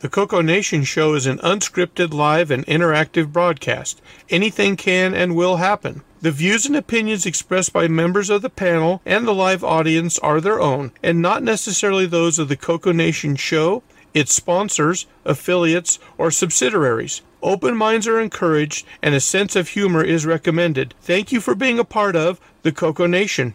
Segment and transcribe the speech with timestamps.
[0.00, 4.00] The Coco Nation show is an unscripted, live, and interactive broadcast.
[4.30, 6.00] Anything can and will happen.
[6.22, 10.40] The views and opinions expressed by members of the panel and the live audience are
[10.40, 13.82] their own, and not necessarily those of the Coco Nation show,
[14.14, 17.20] its sponsors, affiliates, or subsidiaries.
[17.42, 20.94] Open minds are encouraged, and a sense of humor is recommended.
[21.02, 23.54] Thank you for being a part of the Coco Nation.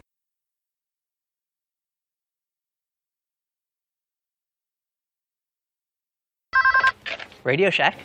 [7.46, 7.96] Radio Shack.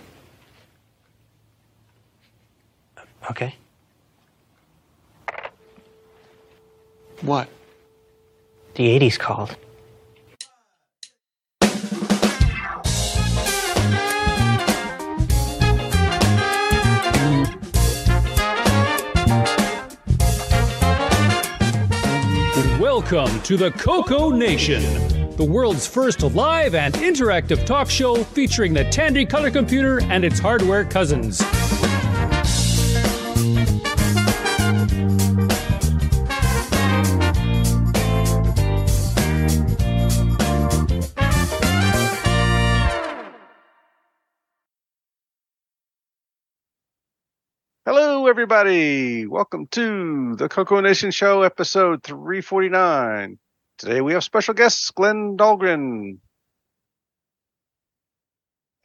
[3.30, 3.54] Okay.
[7.22, 7.48] What?
[8.74, 9.56] The 80s called.
[22.78, 24.82] Welcome to the Coco Nation,
[25.40, 30.38] the world's first live and interactive talk show featuring the Tandy Color Computer and its
[30.38, 31.40] hardware cousins.
[47.86, 49.26] Hello, everybody.
[49.26, 53.38] Welcome to the Coco Nation Show, episode 349.
[53.80, 56.18] Today we have special guests Glen Dahlgren.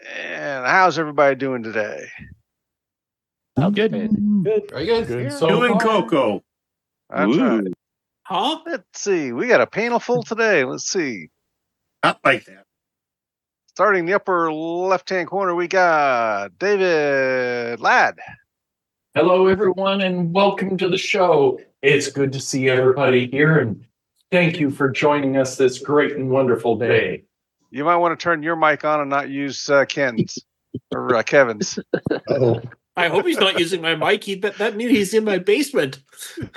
[0.09, 2.07] And how's everybody doing today?
[3.57, 3.91] I'm good.
[3.91, 4.69] Good.
[4.69, 5.05] Very good.
[5.05, 5.33] Good.
[5.33, 5.81] So Doing far.
[5.81, 6.43] Coco.
[7.09, 7.43] That's Ooh.
[7.43, 7.73] right.
[8.23, 8.59] Huh?
[8.65, 9.33] Let's see.
[9.33, 10.63] We got a panel full today.
[10.63, 11.27] Let's see.
[12.01, 12.63] Not like that.
[13.67, 18.17] Starting in the upper left hand corner, we got David Ladd.
[19.13, 21.59] Hello, everyone, and welcome to the show.
[21.81, 23.85] It's good to see everybody here, and
[24.31, 27.23] thank you for joining us this great and wonderful day.
[27.71, 30.37] You might want to turn your mic on and not use uh, Ken's
[30.93, 31.79] or uh, Kevin's.
[32.29, 32.61] Oh.
[32.97, 34.23] I hope he's not using my mic.
[34.23, 35.99] He, that, that means he's in my basement.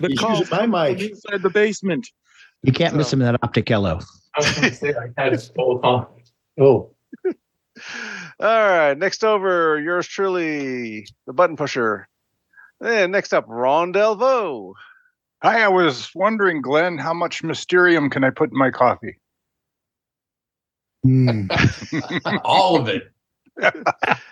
[0.00, 1.00] The He's call using my mic.
[1.00, 2.08] inside the basement.
[2.62, 4.00] You can't miss him in that optic yellow.
[4.36, 6.06] I was going to say I had it both on.
[6.60, 6.90] Oh.
[7.26, 7.32] All
[8.40, 12.08] right, next over, yours truly, the button pusher.
[12.80, 14.74] And next up, Ron Delvo.
[15.44, 19.18] Hi, I was wondering, Glen, how much Mysterium can I put in my coffee?
[21.02, 21.48] Hmm.
[22.44, 23.10] All of it.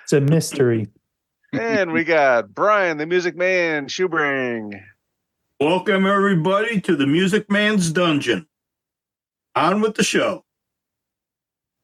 [0.04, 0.88] It's a mystery.
[1.52, 4.80] And we got Brian, the Music Man, Shoebring.
[5.60, 8.46] Welcome, everybody, to the Music Man's Dungeon.
[9.54, 10.46] On with the show.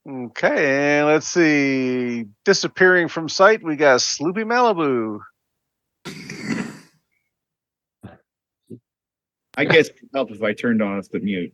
[0.09, 2.25] Okay, and let's see.
[2.47, 5.21] Disappearing from sight, we got Sloopy Malibu.
[9.59, 11.53] I guess it would help if I turned off the mute.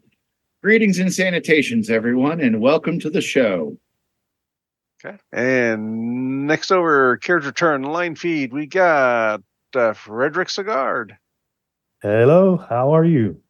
[0.63, 3.79] Greetings and sanitations, everyone, and welcome to the show.
[5.03, 5.17] Okay.
[5.33, 9.41] And next over, character turn, line feed, we got
[9.75, 11.13] uh, Frederick Sagard.
[12.03, 13.41] Hello, how are you?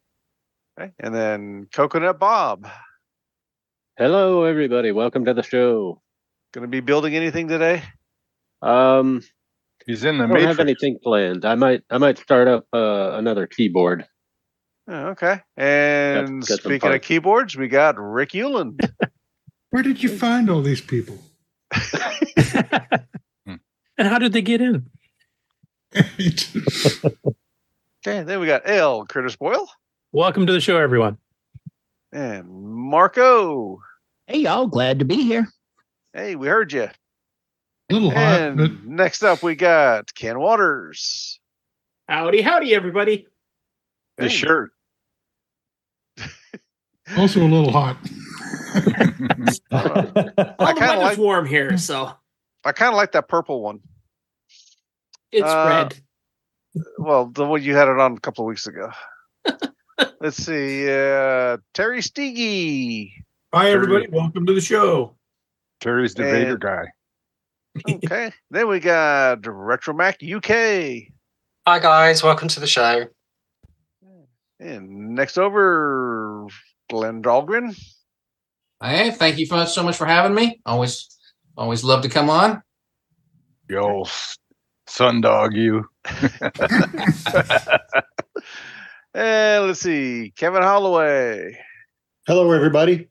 [0.79, 0.93] Okay.
[0.99, 2.65] And then Coconut Bob.
[3.97, 4.93] Hello, everybody.
[4.93, 6.01] Welcome to the show.
[6.53, 7.83] Going to be building anything today?
[8.61, 9.21] Um,
[9.85, 11.43] He's in the I don't have anything planned.
[11.43, 14.07] I might, I might start up uh, another keyboard.
[14.87, 15.41] Oh, okay.
[15.57, 18.87] And got some speaking of keyboards, we got Rick Euland.
[19.71, 21.17] Where did you find all these people?
[23.97, 24.87] And how did they get in?
[28.07, 29.03] Okay, then we got L.
[29.07, 29.67] Curtis Boyle
[30.11, 31.17] Welcome to the show, everyone.
[32.11, 33.79] and Marco.
[34.27, 34.67] Hey, y'all.
[34.67, 35.47] Glad to be here.
[36.13, 36.83] Hey, we heard you.
[36.83, 36.91] A
[37.89, 41.39] little hot, but And next up, we got Ken Waters.
[42.07, 43.25] Howdy, howdy, everybody.
[44.17, 44.37] His Hey.
[44.37, 44.71] shirt.
[47.17, 47.97] Also a little hot.
[49.71, 52.11] Well, the kinda weather's like- warm here, so
[52.63, 53.79] I kind of like that purple one.
[55.31, 55.87] it's Uh,
[56.73, 56.83] red.
[56.97, 58.91] Well, the one you had it on a couple of weeks ago.
[60.19, 60.83] Let's see.
[60.89, 63.11] Uh, Terry Steege.
[63.53, 64.07] Hi, everybody.
[64.09, 65.15] Welcome to the show.
[65.79, 66.85] Terry's the And- Vader guy.
[67.89, 68.31] Okay.
[68.51, 71.11] then we got Retromac UK.
[71.67, 73.07] Hi guys, welcome to the show.
[74.59, 76.24] And next over,
[76.89, 77.75] Glen Dahlgren.
[78.81, 80.61] Hey, thank you so much for having me.
[80.65, 81.07] Always,
[81.57, 82.61] always love to come on.
[83.69, 84.37] Yo, s-
[84.87, 85.85] sundog, you.
[89.13, 91.57] and let's see, Kevin Holloway.
[92.27, 93.09] Hello, everybody.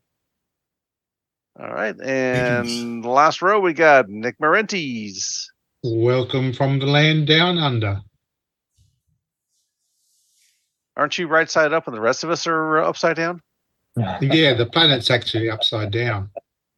[1.59, 1.95] All right.
[2.01, 5.45] And the last row, we got Nick Marentes.
[5.83, 8.01] Welcome from the land down under.
[10.97, 13.41] Aren't you right side up and the rest of us are uh, upside down?
[13.97, 16.31] Yeah, the planet's actually upside down.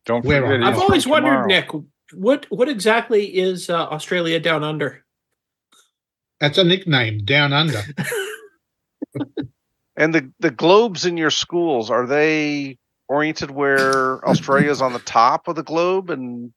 [0.05, 0.67] Don't Where forget.
[0.67, 1.47] I've always wondered, tomorrow.
[1.47, 1.71] Nick,
[2.13, 5.05] what what exactly is uh, Australia down under?
[6.41, 7.81] That's a nickname, Down Under.
[9.97, 12.77] And the the globes in your schools are they
[13.09, 16.53] oriented where Australia's on the top of the globe and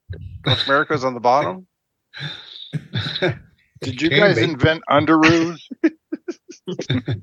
[0.46, 1.66] North America's on the bottom?
[3.82, 4.44] Did you guys be.
[4.44, 5.62] invent underoos?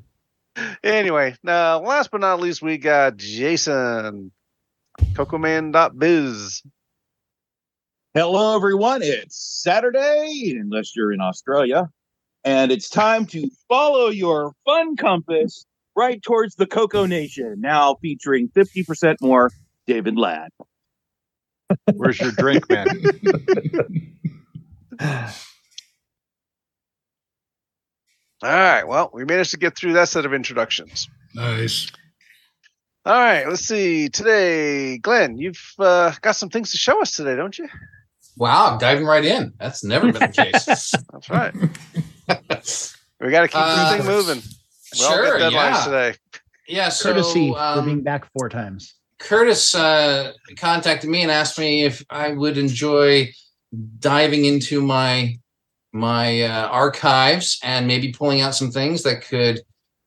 [0.82, 4.32] Anyway, now last but not least, we got Jason,
[5.00, 6.62] CocoMan.biz.
[8.14, 9.02] Hello, everyone.
[9.02, 11.90] It's Saturday, unless you're in Australia,
[12.44, 17.56] and it's time to follow your fun compass right towards the Coco Nation.
[17.58, 19.50] Now featuring 50% more
[19.86, 20.50] David Ladd.
[21.94, 22.88] Where's your drink, man?
[28.42, 31.08] All right, well, we managed to get through that set of introductions.
[31.34, 31.90] Nice.
[33.06, 34.08] All right, let's see.
[34.08, 37.68] Today, Glen, you've uh, got some things to show us today, don't you?
[38.36, 39.54] Wow, diving right in.
[39.58, 40.92] That's never been the case.
[41.12, 41.54] That's right.
[43.20, 44.42] we got to keep Uh, this moving.
[44.98, 45.84] Well, sure, deadlines yeah.
[45.84, 46.14] today.
[46.68, 48.94] Yeah, so Courtesy for um, being back four times.
[49.18, 53.32] Curtis uh, contacted me and asked me if I would enjoy
[53.98, 55.38] diving into my
[55.96, 59.60] my uh, archives and maybe pulling out some things that could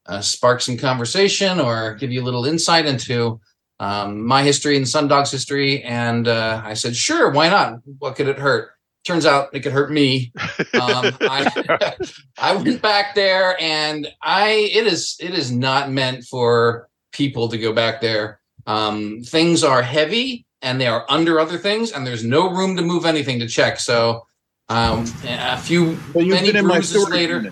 [0.05, 3.39] uh, spark some conversation or give you a little insight into
[3.79, 5.83] um, my history and Sundog's history.
[5.83, 7.79] And uh, I said, sure, why not?
[7.99, 8.71] What could it hurt?
[9.05, 10.31] Turns out it could hurt me.
[10.73, 11.95] Um, I,
[12.37, 17.57] I went back there, and I it is it is not meant for people to
[17.57, 18.41] go back there.
[18.67, 22.83] Um, things are heavy and they are under other things, and there's no room to
[22.83, 23.79] move anything to check.
[23.79, 24.27] So,
[24.69, 27.51] um, a few Well, many been in my bruises later,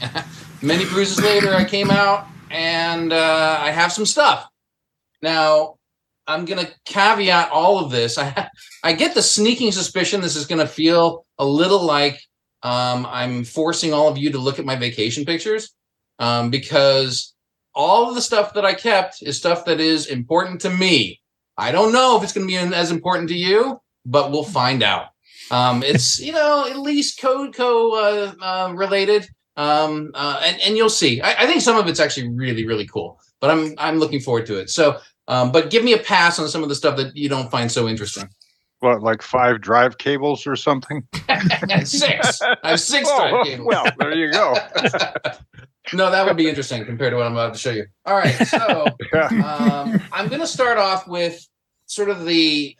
[0.62, 4.48] many bruises later, I came out and uh, I have some stuff.
[5.22, 5.76] Now,
[6.26, 8.16] I'm going to caveat all of this.
[8.16, 8.48] I
[8.82, 12.20] I get the sneaking suspicion this is going to feel a little like
[12.62, 15.74] um, I'm forcing all of you to look at my vacation pictures
[16.18, 17.34] um, because
[17.74, 21.20] all of the stuff that I kept is stuff that is important to me.
[21.58, 24.82] I don't know if it's going to be as important to you, but we'll find
[24.82, 25.08] out.
[25.50, 30.76] Um, it's you know at least code co uh, uh, related, um, uh, and and
[30.76, 31.20] you'll see.
[31.20, 34.46] I, I think some of it's actually really really cool, but I'm I'm looking forward
[34.46, 34.70] to it.
[34.70, 34.98] So,
[35.28, 37.70] um, but give me a pass on some of the stuff that you don't find
[37.70, 38.28] so interesting.
[38.80, 41.06] What, like five drive cables or something?
[41.84, 42.42] six.
[42.42, 43.66] I have six Oh, drive cables.
[43.66, 44.54] well, there you go.
[45.94, 47.86] no, that would be interesting compared to what I'm about to show you.
[48.04, 51.46] All right, so um, I'm going to start off with
[51.86, 52.76] sort of the.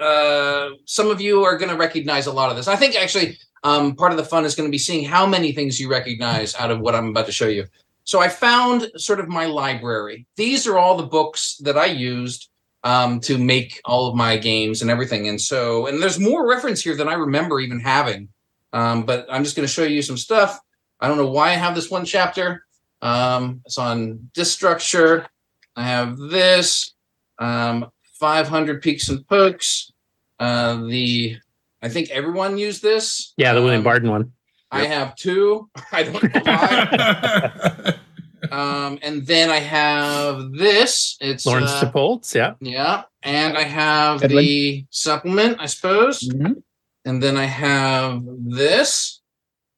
[0.00, 2.68] Uh, some of you are going to recognize a lot of this.
[2.68, 5.52] I think actually um, part of the fun is going to be seeing how many
[5.52, 7.66] things you recognize out of what I'm about to show you.
[8.04, 10.26] So I found sort of my library.
[10.36, 12.48] These are all the books that I used
[12.82, 15.28] um, to make all of my games and everything.
[15.28, 18.28] And so, and there's more reference here than I remember even having.
[18.72, 20.58] Um, but I'm just going to show you some stuff.
[20.98, 22.64] I don't know why I have this one chapter.
[23.02, 25.26] Um, it's on disk structure.
[25.76, 26.94] I have this,
[27.38, 29.89] um, 500 peeks and pokes.
[30.40, 31.36] Uh, the
[31.82, 33.32] I think everyone used this.
[33.36, 34.32] Yeah, the William Barden one.
[34.70, 35.68] I have two.
[35.92, 37.94] I don't know why.
[38.50, 41.16] um, and then I have this.
[41.20, 42.54] It's Lawrence uh, Sepultz, yeah.
[42.60, 44.44] yeah, and I have Edwin.
[44.44, 46.26] the supplement, I suppose.
[46.26, 46.52] Mm-hmm.
[47.04, 49.20] And then I have this.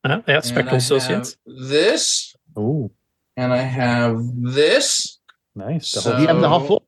[0.04, 1.36] Uh, yeah, and Spectral I have Associates.
[1.46, 2.34] This.
[2.56, 2.90] Oh,
[3.36, 5.18] And I have this.
[5.54, 5.92] nice.
[5.92, 6.82] The So, You have the whole floor.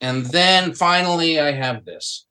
[0.00, 2.23] And then finally, I have this.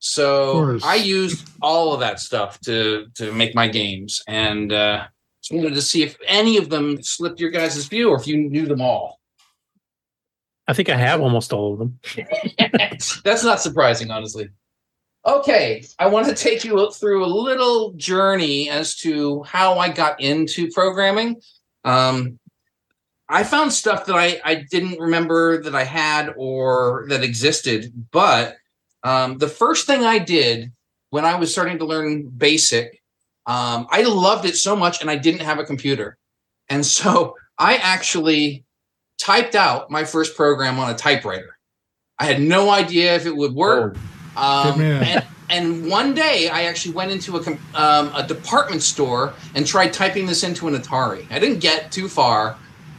[0.00, 0.78] So.
[0.84, 5.06] I used all of that stuff to to make my games, and uh,
[5.42, 8.36] just wanted to see if any of them slipped your guys' view, or if you
[8.36, 9.18] knew them all.
[10.68, 11.98] I think I have almost all of them.
[13.24, 14.50] That's not surprising, honestly.
[15.26, 20.20] Okay, I want to take you through a little journey as to how I got
[20.20, 21.40] into programming.
[21.84, 22.38] Um,
[23.28, 28.56] I found stuff that I, I didn't remember that I had or that existed, but
[29.02, 30.72] um, the first thing I did
[31.10, 33.00] when I was starting to learn BASIC,
[33.46, 36.18] um, I loved it so much and I didn't have a computer.
[36.68, 38.64] And so I actually
[39.18, 41.56] typed out my first program on a typewriter.
[42.18, 43.96] I had no idea if it would work.
[44.36, 49.66] Um, and, and one day I actually went into a, um, a department store and
[49.66, 51.26] tried typing this into an Atari.
[51.30, 52.56] I didn't get too far,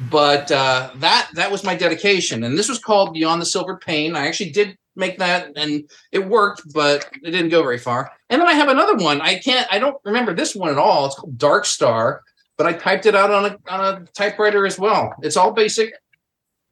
[0.10, 2.44] but uh, that that was my dedication.
[2.44, 4.15] And this was called Beyond the Silver Pane.
[4.15, 8.12] I actually did make that, and it worked, but it didn't go very far.
[8.29, 9.22] And then I have another one.
[9.22, 9.68] I can't.
[9.72, 11.08] I don't remember this one at all.
[11.08, 12.22] It's called Dark Star,
[12.58, 15.13] but I typed it out on a on a typewriter as well.
[15.24, 15.94] It's all basic.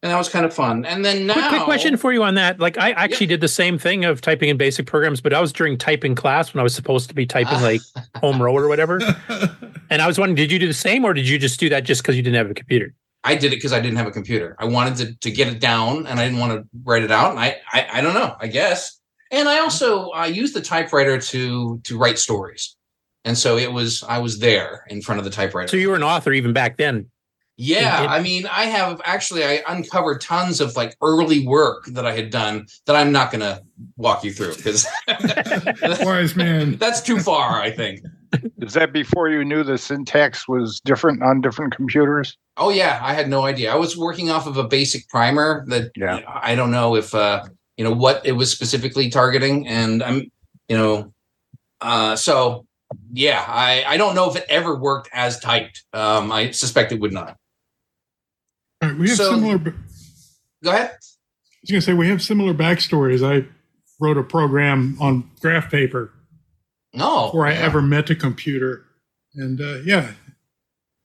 [0.03, 0.85] and that was kind of fun.
[0.85, 2.59] And then now, Quick, quick question for you on that.
[2.59, 5.51] Like, I actually did the same thing of typing in basic programs, but I was
[5.51, 7.81] during typing class when I was supposed to be typing like
[8.17, 8.99] home row or whatever.
[9.89, 11.85] And I was wondering, did you do the same, or did you just do that
[11.85, 12.93] just because you didn't have a computer?
[13.27, 14.55] I did it because I didn't have a computer.
[14.57, 17.31] I wanted to, to get it down and I didn't want to write it out.
[17.31, 19.01] And I, I, I don't know, I guess.
[19.31, 22.77] And I also I used the typewriter to to write stories.
[23.25, 25.67] And so it was I was there in front of the typewriter.
[25.67, 27.11] So you were an author even back then.
[27.59, 31.85] Yeah, It- it- I mean, I have actually I uncovered tons of like early work
[31.87, 33.63] that I had done that I'm not going to
[33.97, 34.85] walk you through because
[36.01, 36.75] wise man.
[36.79, 38.01] That's too far, I think.
[38.61, 42.37] Is that before you knew the syntax was different on different computers?
[42.57, 43.71] Oh yeah, I had no idea.
[43.71, 46.21] I was working off of a basic primer that Yeah.
[46.27, 47.43] I don't know if uh
[47.77, 50.31] you know what it was specifically targeting and I'm
[50.67, 51.13] you know
[51.81, 52.65] uh so
[53.13, 55.85] yeah, I I don't know if it ever worked as typed.
[55.93, 57.37] Um I suspect it would not.
[58.81, 59.57] All right, we have So- similar.
[60.63, 60.91] Go ahead.
[61.61, 63.23] was going to say we have similar backstories.
[63.25, 63.47] I
[63.99, 66.13] wrote a program on graph paper
[66.93, 67.25] No.
[67.27, 68.85] before I ever met a computer,
[69.35, 70.11] and uh, yeah,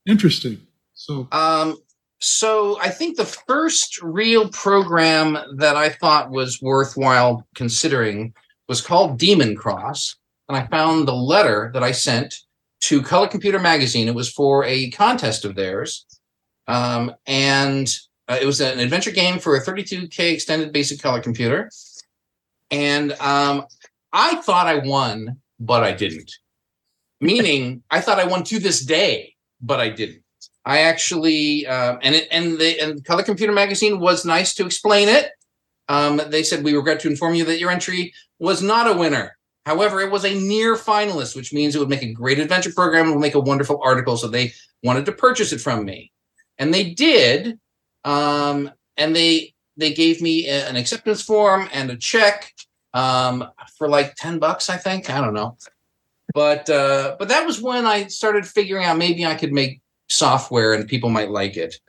[0.07, 0.67] interesting.
[0.95, 1.79] So Um,
[2.21, 8.35] so I think the first real program that I thought was worthwhile considering
[8.69, 10.17] was called Demon Cross,
[10.49, 12.35] and I found the letter that I sent
[12.83, 14.07] to Color Computer Magazine.
[14.09, 16.07] It was for a contest of theirs,
[16.67, 17.93] um, and
[18.29, 21.71] uh, it was an adventure game for a 32k extended basic color computer,
[22.71, 23.67] and um,
[24.13, 26.31] I thought I won, but I didn't.
[27.21, 30.23] Meaning, I thought I won to this day, but I didn't.
[30.65, 35.09] I actually um, and it and the and Color Computer Magazine was nice to explain
[35.09, 35.31] it.
[35.89, 39.37] Um, they said we regret to inform you that your entry was not a winner.
[39.67, 43.07] However, it was a near finalist, which means it would make a great adventure program
[43.07, 44.17] and will make a wonderful article.
[44.17, 44.53] So they
[44.83, 46.13] wanted to purchase it from me,
[46.59, 47.59] and they did.
[48.05, 52.53] Um, and they they gave me an acceptance form and a check
[52.95, 55.11] um, for like ten bucks, I think.
[55.11, 55.57] I don't know,
[56.35, 60.75] but uh, but that was when I started figuring out maybe I could make software
[60.75, 61.81] and people might like it.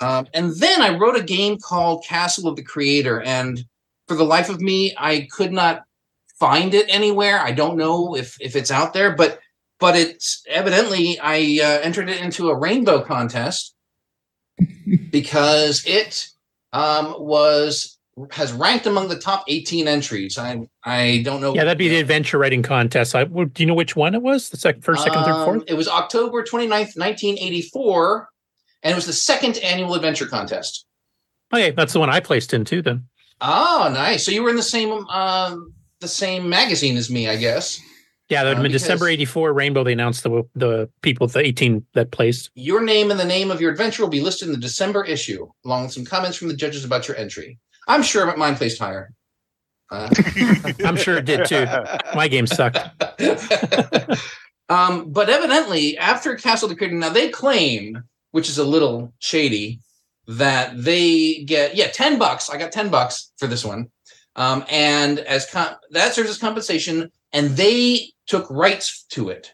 [0.00, 3.64] Um, and then I wrote a game called Castle of the Creator, and
[4.06, 5.82] for the life of me, I could not
[6.38, 7.40] find it anywhere.
[7.40, 9.40] I don't know if if it's out there, but
[9.80, 13.74] but it's evidently I uh, entered it into a rainbow contest
[15.10, 16.28] because it
[16.72, 17.98] um, was
[18.32, 20.38] has ranked among the top 18 entries.
[20.38, 21.54] I I don't know.
[21.54, 23.14] Yeah, that'd be the adventure writing contest.
[23.14, 24.50] I, do you know which one it was?
[24.50, 25.64] The second, first, second, third, Um, fourth?
[25.68, 28.28] It was October 29th, 1984,
[28.82, 30.84] and it was the second annual adventure contest.
[31.52, 32.82] Okay, that's the one I placed in too.
[32.82, 33.04] Then
[33.40, 34.24] Oh, nice.
[34.26, 37.80] So you were in the same um the same magazine as me, I guess.
[38.28, 39.52] Yeah, that would have Uh, been December '84.
[39.52, 39.84] Rainbow.
[39.84, 42.50] They announced the the people, the 18 that placed.
[42.54, 45.48] Your name and the name of your adventure will be listed in the December issue,
[45.64, 47.58] along with some comments from the judges about your entry.
[47.86, 49.12] I'm sure mine placed higher.
[49.90, 50.10] Uh,
[50.84, 51.64] I'm sure it did too.
[52.14, 52.78] My game sucked.
[54.70, 59.80] Um, but evidently, after Castle Creator, now they claim, which is a little shady,
[60.26, 62.50] that they get yeah ten bucks.
[62.50, 63.90] I got ten bucks for this one,
[64.36, 69.52] um, and as com- that serves as compensation, and they took rights to it.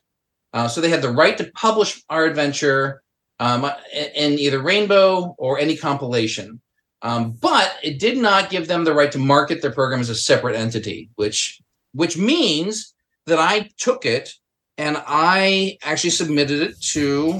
[0.53, 3.03] Uh, so they had the right to publish our adventure
[3.41, 6.61] um, in, either Rainbow or any compilation.
[7.03, 10.15] Um, but it did not give them the right to market their program as a
[10.15, 11.61] separate entity, which
[11.93, 12.95] which means
[13.27, 14.35] that I took it
[14.79, 17.39] and I actually submitted it to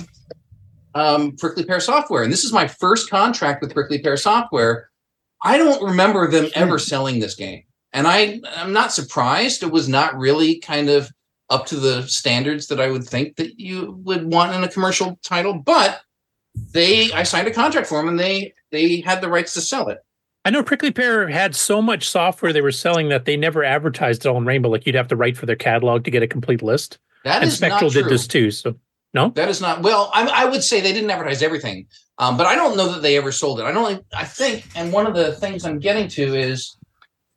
[0.95, 2.23] um, Prickly Pear Software.
[2.23, 4.91] And this is my first contract with Prickly Pear Software.
[5.43, 7.65] I don't remember them ever selling this game.
[7.95, 9.63] And I, I'm not surprised.
[9.63, 11.11] It was not really kind of
[11.49, 15.19] up to the standards that I would think that you would want in a commercial
[15.23, 15.55] title.
[15.55, 16.03] But
[16.73, 19.89] they, I signed a contract for them and they, they had the rights to sell
[19.89, 19.99] it.
[20.45, 24.27] I know Prickly Pear had so much software they were selling that they never advertised
[24.27, 24.69] it on Rainbow.
[24.69, 26.99] Like you'd have to write for their catalog to get a complete list.
[27.25, 28.51] That and is not Spectral did this too.
[28.51, 28.75] So
[29.15, 30.11] no, That is not well.
[30.13, 31.87] I, I would say they didn't advertise everything,
[32.19, 33.63] um, but I don't know that they ever sold it.
[33.63, 34.05] I don't.
[34.13, 36.77] I think, and one of the things I'm getting to is,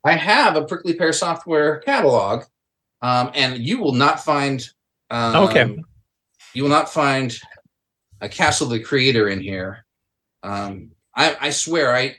[0.04, 2.44] I have a Prickly Pear software catalog,
[3.02, 4.68] um, and you will not find.
[5.10, 5.82] Um, Okay.
[6.54, 7.38] You will not find
[8.20, 9.84] a Castle the Creator in here.
[10.42, 12.16] Um, I, I swear, I,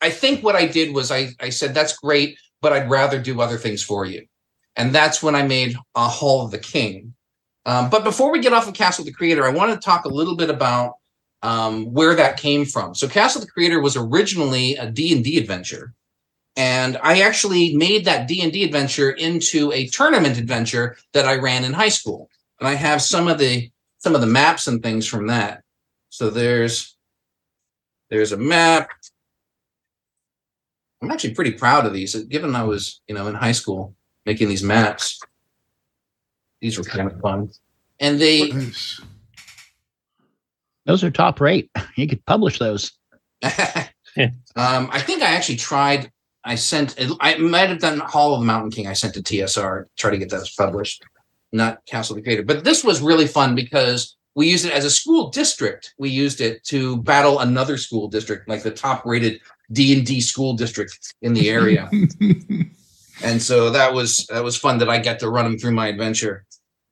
[0.00, 3.40] I think what I did was I, I said that's great, but I'd rather do
[3.40, 4.26] other things for you,
[4.76, 7.14] and that's when I made a Hall of the King.
[7.66, 10.08] Um, but before we get off of Castle the Creator, I want to talk a
[10.08, 10.94] little bit about
[11.42, 12.94] um, where that came from.
[12.94, 15.92] So Castle the Creator was originally a D&D adventure.
[16.56, 21.72] And I actually made that D&D adventure into a tournament adventure that I ran in
[21.72, 22.28] high school.
[22.58, 25.62] And I have some of the some of the maps and things from that.
[26.08, 26.96] So there's
[28.10, 28.90] there's a map
[31.00, 33.94] I'm actually pretty proud of these, given I was, you know, in high school
[34.26, 35.20] making these maps.
[36.60, 37.50] These were kind of fun,
[38.00, 38.50] and they
[40.86, 41.70] Those are top rate.
[41.96, 42.92] You could publish those.
[44.56, 46.10] Um, I think I actually tried.
[46.48, 46.94] I sent.
[47.20, 48.86] I might have done Hall of the Mountain King.
[48.86, 51.04] I sent to TSR to try to get those published,
[51.52, 52.44] not Castle of the Creator.
[52.44, 55.92] But this was really fun because we used it as a school district.
[55.98, 60.54] We used it to battle another school district, like the top-rated D and D school
[60.54, 61.90] district in the area.
[63.22, 65.88] and so that was that was fun that I got to run them through my
[65.88, 66.46] adventure.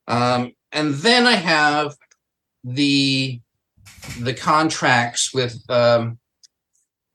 [0.07, 1.97] Um, and then I have
[2.63, 3.41] the
[4.21, 6.19] the contracts with um,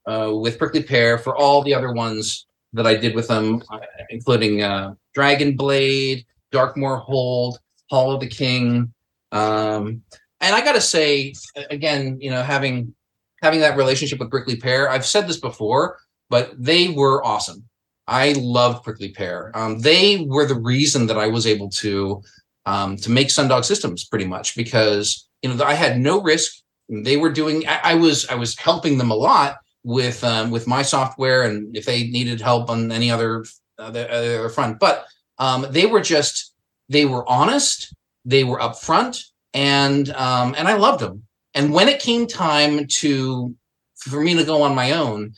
[0.05, 3.79] uh, with Prickly Pear for all the other ones that I did with them, uh,
[4.10, 8.93] including uh, Dragon Blade, Darkmoor Hold, Hall of the King.
[9.31, 10.01] Um,
[10.39, 11.34] and I got to say,
[11.70, 12.93] again, you know, having
[13.41, 15.98] having that relationship with Prickly Pear, I've said this before,
[16.29, 17.67] but they were awesome.
[18.08, 19.51] I loved Prickly Pear.
[19.55, 22.22] Um, they were the reason that I was able to
[22.65, 26.62] um, to make Sundog Systems pretty much because you know I had no risk.
[26.89, 27.67] They were doing.
[27.67, 31.75] I, I was I was helping them a lot with um, with my software and
[31.75, 33.45] if they needed help on any other
[33.77, 34.79] other, other front.
[34.79, 35.05] But
[35.38, 36.53] um, they were just
[36.89, 37.93] they were honest.
[38.25, 39.23] They were upfront,
[39.53, 41.23] and um, and I loved them.
[41.53, 43.55] And when it came time to
[43.97, 45.33] for me to go on my own,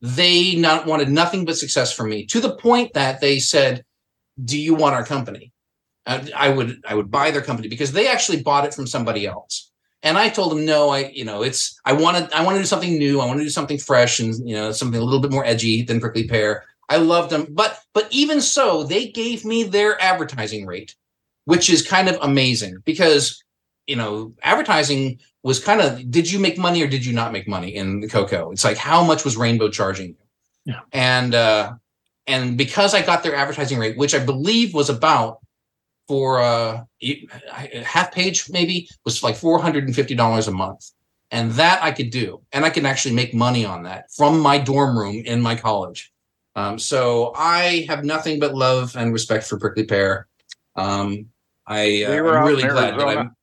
[0.00, 3.84] they not wanted nothing but success for me to the point that they said,
[4.42, 5.52] "Do you want our company?"
[6.06, 9.72] I would I would buy their company because they actually bought it from somebody else.
[10.06, 12.66] And I told them, no, I you know it's I wanted I want to do
[12.66, 13.20] something new.
[13.20, 15.82] I want to do something fresh and you know something a little bit more edgy
[15.82, 16.64] than Prickly Pear.
[16.88, 20.94] I loved them, but but even so, they gave me their advertising rate,
[21.46, 23.42] which is kind of amazing because
[23.88, 27.48] you know advertising was kind of did you make money or did you not make
[27.48, 30.16] money in the coco it's like how much was rainbow charging you
[30.64, 30.80] yeah.
[30.92, 31.72] and uh
[32.26, 35.38] and because i got their advertising rate which i believe was about
[36.08, 36.84] for uh
[37.84, 40.90] half page maybe was like $450 a month
[41.30, 44.58] and that i could do and i can actually make money on that from my
[44.58, 46.12] dorm room in my college
[46.54, 50.28] um, so i have nothing but love and respect for prickly pear
[50.76, 51.26] um,
[51.66, 53.34] i uh, They were i'm really glad that i'm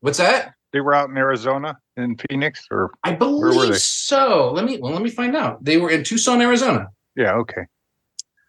[0.00, 4.50] what's that They were out in Arizona in Phoenix, or I believe so.
[4.52, 5.62] Let me well, let me find out.
[5.62, 7.66] They were in Tucson, Arizona, Yeah, okay.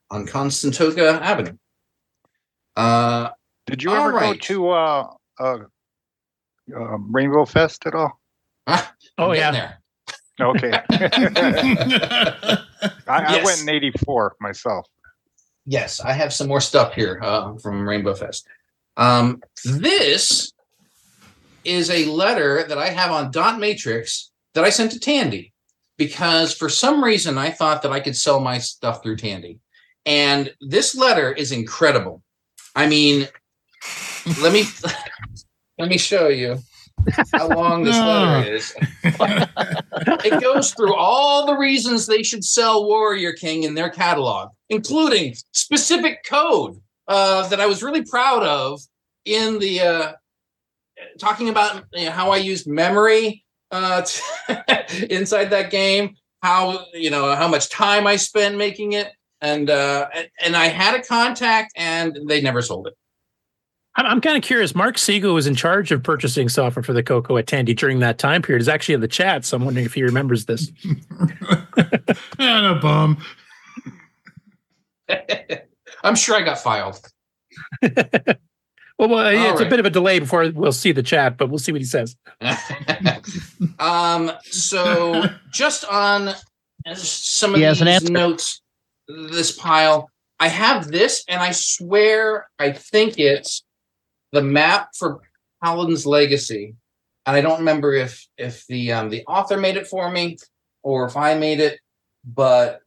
[0.10, 1.56] on Constantoga Avenue.
[2.76, 3.30] Uh,
[3.68, 5.08] Did you all ever go to uh,
[5.40, 5.58] uh,
[6.76, 8.20] uh, Rainbow Fest at all?
[9.18, 9.52] Oh yeah.
[9.52, 9.82] there.
[10.42, 10.72] Okay.
[10.90, 12.58] I,
[13.08, 14.88] I went in '84 myself.
[15.66, 18.46] Yes, I have some more stuff here uh, from Rainbow Fest.
[18.98, 20.52] Um, this
[21.64, 25.54] is a letter that I have on Dot Matrix that I sent to Tandy
[25.98, 29.60] because for some reason I thought that I could sell my stuff through Tandy.
[30.06, 32.22] And this letter is incredible.
[32.76, 33.28] I mean,
[34.42, 34.64] let me
[35.78, 36.58] let me show you
[37.34, 38.74] how long this letter is.
[40.24, 45.36] it goes through all the reasons they should sell Warrior King in their catalog, including
[45.54, 48.82] specific code uh, that I was really proud of
[49.26, 50.12] in the uh,
[51.20, 54.04] talking about you know, how I used memory uh,
[55.10, 59.12] inside that game, how you know how much time I spent making it,
[59.42, 62.94] and uh, and- and I had a contact, and they never sold it.
[63.96, 64.76] I'm, I'm kind of curious.
[64.76, 68.18] Mark Siegel was in charge of purchasing software for the Coco at Tandy during that
[68.18, 68.62] time period.
[68.62, 70.72] Is actually in the chat, so I'm wondering if he remembers this.
[72.40, 73.18] and a bum.
[76.04, 77.00] I'm sure I got filed.
[78.98, 81.60] Well, well it's a bit of a delay before we'll see the chat, but we'll
[81.60, 82.16] see what he says.
[83.78, 86.34] um, so just on
[86.94, 88.62] some of He has an these notes,
[89.08, 93.65] this pile, I have this, and I swear I think it's
[94.36, 95.22] the map for
[95.64, 96.76] Paladin's Legacy,
[97.26, 100.38] and I don't remember if if the um, the author made it for me
[100.84, 101.80] or if I made it,
[102.24, 102.82] but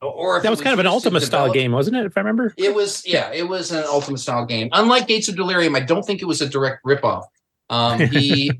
[0.00, 2.06] or if That it was kind of an Ultima style game, wasn't it?
[2.06, 2.54] If I remember.
[2.56, 4.68] it was yeah, it was an Ultima style game.
[4.72, 7.24] Unlike Gates of Delirium, I don't think it was a direct ripoff.
[7.70, 8.50] Um, he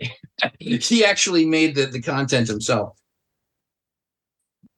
[0.59, 2.97] he actually made the, the content himself.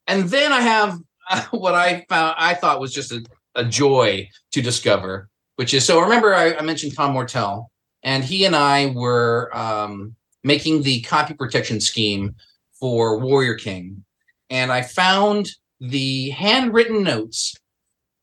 [0.06, 0.98] And then I have
[1.50, 5.29] what I found I thought was just a, a joy to discover,
[5.60, 7.70] which is so remember I, I mentioned Tom Mortel,
[8.02, 12.34] and he and I were um, making the copy protection scheme
[12.72, 14.02] for Warrior King,
[14.48, 17.54] and I found the handwritten notes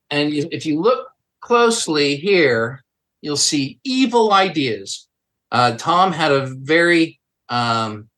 [0.09, 2.83] and if you look closely here,
[3.21, 5.07] you'll see evil ideas.
[5.51, 7.19] Uh, Tom had a very,
[7.49, 8.09] um,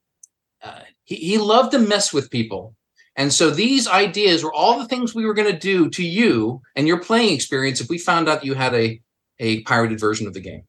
[0.64, 2.74] uh, he, he loved to mess with people.
[3.18, 6.62] And so these ideas were all the things we were going to do to you
[6.78, 9.02] and your playing experience if we found out you had a
[9.40, 10.64] a pirated version of the game.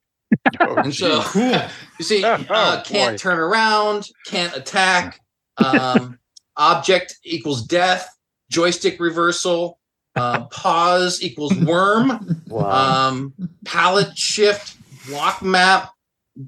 [0.61, 1.22] and so
[1.98, 5.20] you see, uh, can't turn around, can't attack,
[5.56, 6.18] um,
[6.56, 8.09] object equals death,
[8.50, 9.78] joystick reversal,
[10.16, 13.33] uh, pause equals worm, um,
[13.64, 14.76] palette shift,
[15.09, 15.90] block map,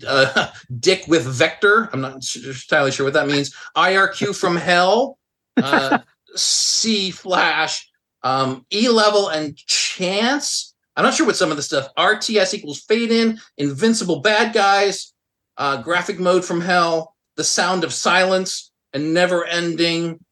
[0.07, 0.49] uh,
[0.81, 1.89] dick with vector.
[1.93, 3.55] I'm not s- entirely sure what that means.
[3.77, 5.19] IRQ from hell,
[5.57, 5.99] uh,
[6.37, 7.89] C flash,
[8.23, 10.72] um, E level and chance.
[10.97, 11.89] I'm not sure what some of the stuff.
[11.97, 15.13] RTS equals fade in, invincible bad guys,
[15.57, 20.23] uh, graphic mode from hell, the sound of silence, and never ending.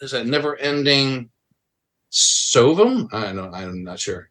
[0.00, 1.30] Is that never ending
[2.12, 3.12] Sovum?
[3.12, 3.54] I don't.
[3.54, 4.30] I'm not sure.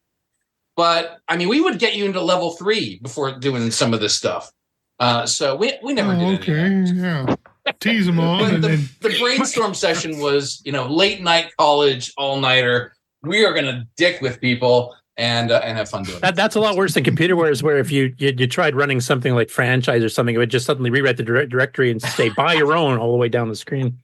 [0.76, 4.16] But I mean, we would get you into level three before doing some of this
[4.16, 4.52] stuff.
[5.00, 7.36] Uh, so we we never did Oh, any okay, yeah.
[7.80, 12.14] Tease them on, but the, then the brainstorm session was, you know, late night college,
[12.18, 12.94] all nighter.
[13.22, 16.22] We are gonna dick with people and uh, and have fun doing it.
[16.22, 19.36] That, that's a lot worse than Computerware, where if you, you you tried running something
[19.36, 22.54] like franchise or something, it would just suddenly rewrite the direct directory and say "buy
[22.54, 24.00] your own" all the way down the screen.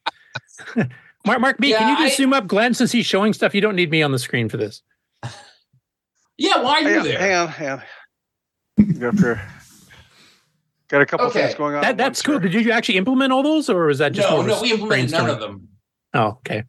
[1.25, 3.55] Mark, Mark B, can you just zoom up Glen since he's showing stuff?
[3.55, 4.83] You don't need me on the screen for this.
[6.37, 7.17] Yeah, why are you hang on, there?
[7.19, 8.99] Hang on, hang on.
[8.99, 9.41] Go up here.
[10.89, 11.43] Got a couple Okay.
[11.43, 11.81] things going on.
[11.81, 12.39] That, that's cool.
[12.39, 12.49] here.
[12.49, 14.61] Did you actually implement all those, or was that just No, more of a no,
[14.61, 15.67] we implemented none of them.
[16.13, 16.63] Oh, okay.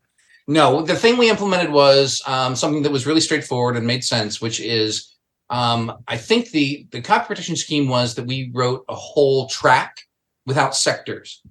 [0.48, 4.40] No, the thing we implemented was um, something that was really straightforward and made sense,
[4.40, 5.16] which is
[5.50, 9.96] um, I think the the copy protection scheme was that we wrote a whole track
[10.44, 11.42] without sectors,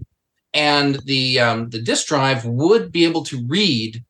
[0.53, 4.03] and the um, the disk drive would be able to read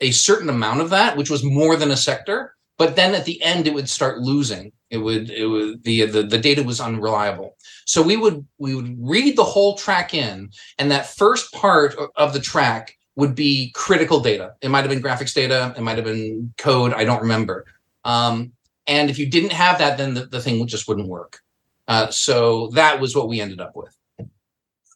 [0.00, 2.54] a certain amount of that, which was more than a sector.
[2.78, 4.72] But then at the end, it would start losing.
[4.90, 7.56] It would it would the the, the data was unreliable.
[7.86, 12.32] So we would we would read the whole track in, and that first part of
[12.32, 14.54] the track would be critical data.
[14.60, 17.66] It might have been graphics data, it might have been code, I don't remember.
[18.04, 18.52] Um,
[18.86, 21.40] and if you didn't have that, then the, the thing just wouldn't work.
[21.88, 23.96] Uh, so that was what we ended up with.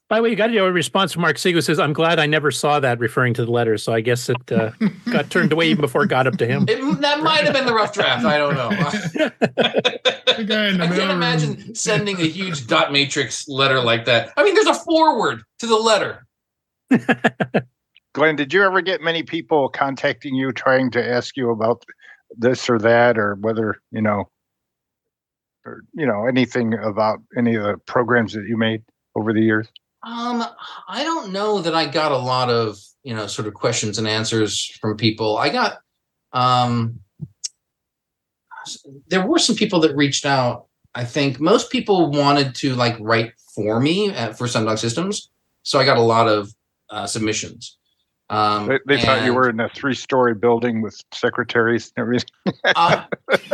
[0.08, 2.50] By the way, you got a response from Mark Siegel says, "I'm glad I never
[2.50, 3.78] saw that," referring to the letter.
[3.78, 4.72] So I guess it uh,
[5.10, 6.64] got turned away even before it got up to him.
[6.68, 8.24] It, that might have been the rough draft.
[8.24, 8.70] I don't know.
[10.36, 14.32] the guy in the I can't imagine sending a huge dot matrix letter like that.
[14.36, 16.26] I mean, there's a forward to the letter.
[18.12, 21.84] Glen, did you ever get many people contacting you trying to ask you about
[22.36, 24.28] this or that, or whether you know,
[25.64, 28.82] or you know anything about any of the programs that you made
[29.14, 29.68] over the years?
[30.02, 30.44] Um,
[30.88, 34.08] I don't know that I got a lot of you know sort of questions and
[34.08, 35.38] answers from people.
[35.38, 35.78] I got
[36.32, 36.98] um,
[39.08, 40.66] there were some people that reached out.
[40.96, 45.30] I think most people wanted to like write for me at, for Sundog Systems,
[45.62, 46.52] so I got a lot of
[46.90, 47.78] uh, submissions.
[48.30, 52.30] Um, They, they thought you were in a three-story building with secretaries and everything.
[52.64, 53.04] uh,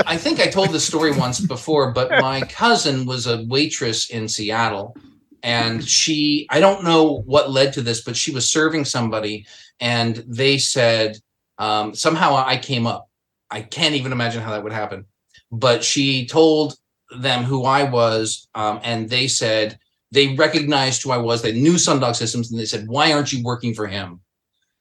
[0.06, 4.28] I think I told this story once before, but my cousin was a waitress in
[4.28, 4.96] Seattle.
[5.42, 9.46] And she, I don't know what led to this, but she was serving somebody
[9.80, 11.18] and they said,
[11.58, 13.08] um, somehow I came up.
[13.50, 15.06] I can't even imagine how that would happen.
[15.50, 16.76] But she told
[17.18, 19.78] them who I was, um, and they said
[20.10, 21.42] they recognized who I was.
[21.42, 24.20] They knew Sundog Systems, and they said, "Why aren't you working for him?"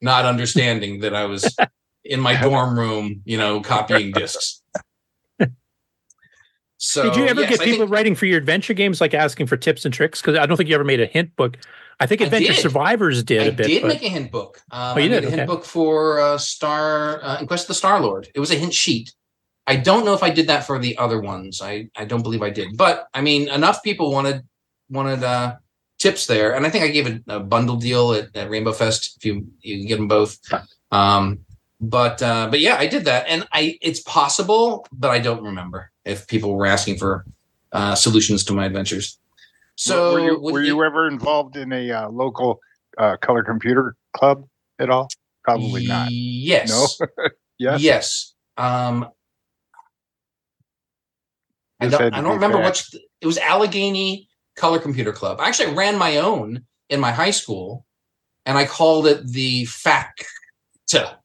[0.01, 1.55] Not understanding that I was
[2.03, 4.61] in my dorm room, you know, copying discs.
[6.77, 9.13] So, Did you ever yes, get I people think- writing for your adventure games, like
[9.13, 10.21] asking for tips and tricks?
[10.21, 11.57] Because I don't think you ever made a hint book.
[11.99, 12.61] I think I Adventure did.
[12.61, 13.65] Survivors did I a bit.
[13.65, 14.59] I did but- make a hint book.
[14.71, 15.23] Um, Oh, you I did?
[15.23, 15.45] a hint Okay.
[15.45, 18.27] book for uh, Star uh, in Quest of the Star Lord.
[18.35, 19.13] It was a hint sheet.
[19.65, 21.61] I don't know if I did that for the other ones.
[21.61, 22.75] I I don't believe I did.
[22.77, 24.43] But I mean, enough people wanted
[24.89, 25.55] wanted uh,
[25.97, 29.15] tips there, and I think I gave a, a bundle deal at, at Rainbow Fest.
[29.17, 30.37] If you you can get them both.
[30.91, 31.39] Um,
[31.81, 35.91] but uh, but yeah, I did that, and I it's possible, but I don't remember
[36.03, 37.25] if people were asking for
[37.71, 39.19] uh, solutions to my adventures.
[39.75, 42.61] So were you, were you ever involved in a uh, local
[42.97, 44.47] uh, color computer club
[44.79, 45.09] at all?
[45.43, 46.09] Probably not.
[46.11, 46.69] Yes.
[46.99, 47.07] No.
[47.57, 47.81] yes.
[47.81, 48.33] Yes.
[48.57, 49.09] Um,
[51.79, 52.95] I don't, I don't remember which.
[53.21, 55.39] It was Allegheny Color Computer Club.
[55.39, 57.85] I actually ran my own in my high school,
[58.45, 61.17] and I called it the FACTA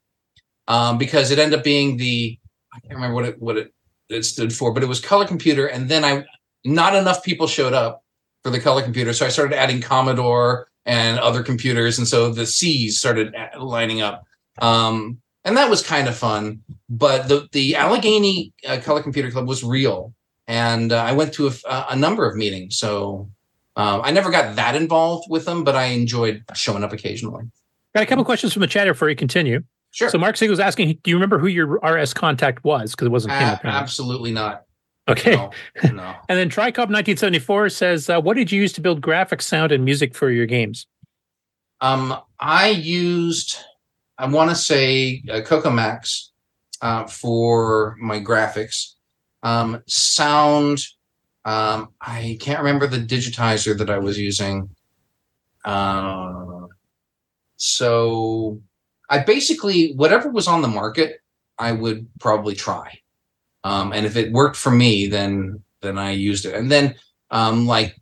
[0.69, 2.38] um, because it ended up being the.
[2.73, 3.75] I can't remember what it what it,
[4.09, 5.66] it stood for, but it was color computer.
[5.66, 6.25] And then I,
[6.64, 8.05] not enough people showed up
[8.45, 12.47] for the color computer, so I started adding Commodore and other computers, and so the
[12.47, 14.25] C's started lining up.
[14.61, 16.62] Um, and that was kind of fun.
[16.88, 20.14] But the the Allegheny uh, Color Computer Club was real,
[20.50, 22.76] and uh, I went to a number of meetings.
[22.76, 23.30] So
[23.76, 27.44] um, I never got that involved with them, but I enjoyed showing up occasionally.
[27.94, 29.62] Got a couple questions from the chat before you continue.
[29.92, 30.08] Sure.
[30.08, 32.90] So Mark Siegel's asking, do you remember who your RS contact was?
[32.90, 33.42] Because it wasn't him.
[33.48, 33.80] A- apparently.
[33.80, 34.64] absolutely not.
[35.08, 35.36] Okay.
[35.36, 35.50] No,
[35.92, 36.14] no.
[36.28, 39.84] And then Tricop 1974 says, uh, what did you use to build graphics, sound, and
[39.84, 40.84] music for your games?
[41.80, 43.56] Um, I used,
[44.18, 46.30] I want to say, uh, Cocomax
[46.82, 48.94] uh, for my graphics.
[49.42, 50.85] Um, sound,
[51.44, 54.68] um, I can't remember the digitizer that I was using.
[55.64, 56.66] Uh,
[57.57, 58.61] so
[59.09, 61.20] I basically, whatever was on the market,
[61.59, 62.98] I would probably try.
[63.64, 66.55] Um, and if it worked for me, then then I used it.
[66.55, 66.94] And then,
[67.31, 67.96] um, like,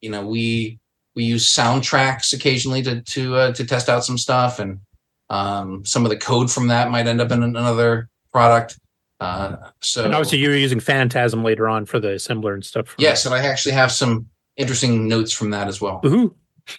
[0.00, 0.78] you know, we
[1.14, 4.80] we use soundtracks occasionally to to uh, to test out some stuff, and
[5.28, 8.78] um, some of the code from that might end up in another product.
[9.22, 12.94] Uh, so And obviously, you were using Phantasm later on for the assembler and stuff.
[12.98, 16.00] yes, and I actually have some interesting notes from that as well.
[16.02, 16.34] Woohoo.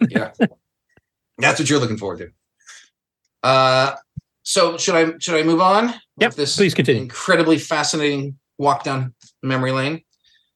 [0.10, 0.32] yeah,
[1.38, 3.48] that's what you're looking forward to.
[3.48, 3.96] Uh,
[4.44, 5.94] so should I should I move on?
[6.18, 6.36] Yep.
[6.36, 7.02] This please continue.
[7.02, 10.02] Incredibly fascinating walk down memory lane.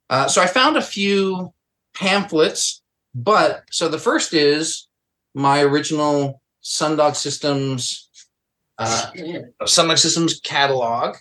[0.09, 1.53] Uh, so I found a few
[1.95, 2.81] pamphlets,
[3.15, 4.87] but so the first is
[5.33, 8.09] my original Sundog Systems
[8.77, 9.11] uh,
[9.63, 11.15] Sundog Systems catalog,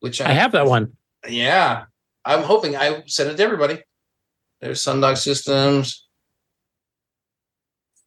[0.00, 0.92] which I have that one.
[1.28, 1.84] yeah,
[2.24, 3.82] I'm hoping I sent it to everybody.
[4.60, 6.06] There's Sundog Systems.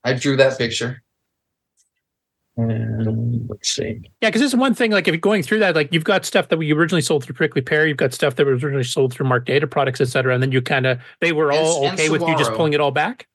[0.03, 1.01] I drew that picture.
[2.55, 4.01] And let's see.
[4.21, 4.91] Yeah, because this is one thing.
[4.91, 7.33] Like, if you're going through that, like you've got stuff that we originally sold through
[7.33, 10.33] Prickly Pear, you've got stuff that was originally sold through Mark Data Products, et cetera,
[10.35, 12.73] and then you kind of they were all And- and okay with you just pulling
[12.73, 13.27] it all back.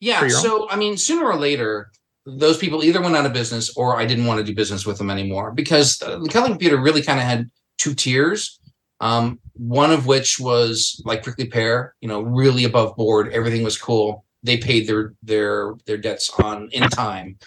[0.00, 0.20] Yeah.
[0.24, 0.42] your own?
[0.42, 1.90] So, I mean, sooner or later,
[2.26, 4.98] those people either went out of business or I didn't want to do business with
[4.98, 8.58] them anymore because uh, the Kelly Computer really kind of had two tiers.
[9.00, 13.32] Um, one of which was like Prickly Pear, you know, really above board.
[13.32, 14.24] Everything was cool.
[14.42, 17.38] They paid their their their debts on in time,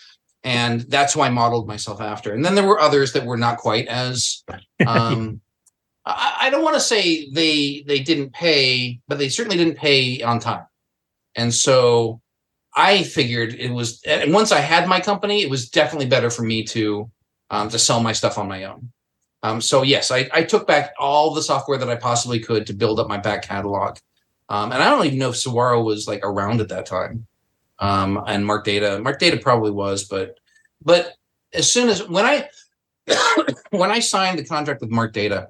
[0.43, 2.33] and that's who I modeled myself after.
[2.33, 4.43] And then there were others that were not quite as.
[4.85, 5.41] Um,
[6.05, 10.21] I, I don't want to say they they didn't pay, but they certainly didn't pay
[10.21, 10.65] on time.
[11.35, 12.21] And so
[12.75, 16.43] I figured it was, and once I had my company, it was definitely better for
[16.43, 17.09] me to
[17.49, 18.91] um, to sell my stuff on my own.
[19.47, 22.73] Um, so yes, I, I took back all the software that I possibly could to
[22.73, 23.97] build up my back catalog.
[24.49, 27.25] Um, and I don't even know if Sawaro was like around at that time.
[27.79, 30.39] Um, and Mark Data, Mark Data probably was, but
[30.83, 31.13] but
[31.53, 32.49] as soon as when I
[33.69, 35.49] when I signed the contract with Mark Data,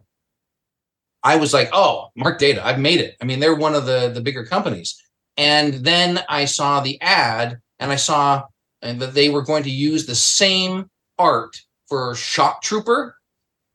[1.23, 3.15] I was like, oh, Mark Data, I've made it.
[3.21, 5.01] I mean, they're one of the the bigger companies.
[5.37, 8.43] And then I saw the ad and I saw
[8.81, 13.16] and that they were going to use the same art for Shock Trooper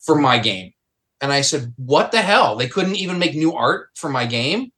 [0.03, 0.73] for my game.
[1.21, 2.57] And I said, what the hell?
[2.57, 4.73] They couldn't even make new art for my game.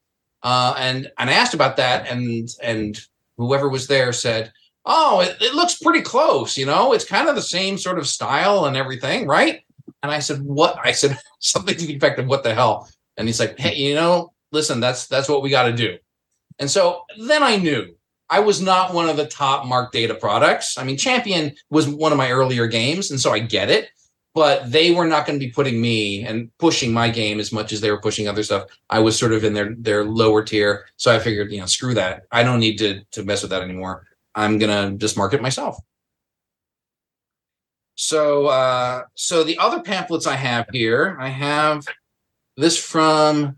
[0.45, 2.99] Uh, and and I asked about that, and and
[3.35, 4.53] whoever was there said,
[4.85, 6.55] "Oh, it, it looks pretty close.
[6.55, 9.61] You know, it's kind of the same sort of style and everything, right?"
[10.03, 13.27] And I said, "What?" I said something to the effect of, "What the hell?" And
[13.27, 15.97] he's like, "Hey, you know, listen, that's that's what we got to do."
[16.59, 17.95] And so then I knew
[18.29, 20.77] I was not one of the top Mark Data products.
[20.77, 23.89] I mean, Champion was one of my earlier games, and so I get it.
[24.35, 27.71] But they were not going to be putting me and pushing my game as much
[27.71, 28.65] as they were pushing other stuff.
[28.89, 31.93] I was sort of in their their lower tier, so I figured, you know, screw
[31.95, 32.23] that.
[32.31, 34.05] I don't need to to mess with that anymore.
[34.35, 35.77] I'm gonna just market myself.
[37.95, 41.85] So, uh, so the other pamphlets I have here, I have
[42.57, 43.57] this from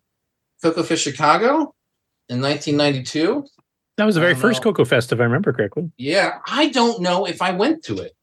[0.62, 1.74] Coco Fest Chicago
[2.30, 3.46] in 1992.
[3.98, 4.72] That was the very first know.
[4.72, 5.92] Coco Fest, if I remember correctly.
[5.98, 8.14] Yeah, I don't know if I went to it.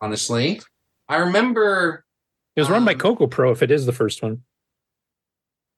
[0.00, 0.60] Honestly,
[1.08, 2.03] I remember.
[2.56, 4.42] It was Um, run by Coco Pro, if it is the first one.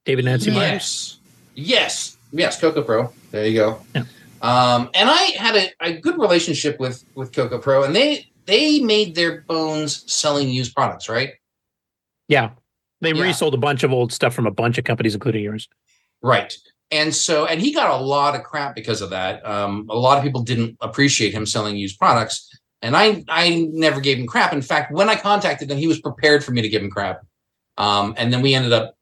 [0.05, 1.19] David Nancy Myers.
[1.55, 2.61] Yes, yes, yes.
[2.61, 3.13] Coco Pro.
[3.33, 3.81] There you go.
[4.43, 8.79] Um, and I had a, a good relationship with with Coco Pro, and they they
[8.81, 11.31] made their bones selling used products, right?
[12.29, 12.51] Yeah.
[13.01, 13.25] They Yeah.
[13.25, 15.69] resold a bunch of old stuff from a bunch of companies, including yours.
[16.23, 16.55] Right.
[16.93, 19.45] And so, and he got a lot of crap because of that.
[19.45, 22.49] Um, a lot of people didn't appreciate him selling used products,
[22.83, 24.53] and I I never gave him crap.
[24.53, 27.23] In fact, when I contacted him, he was prepared for me to give him crap.
[27.79, 28.95] Um, and then we ended up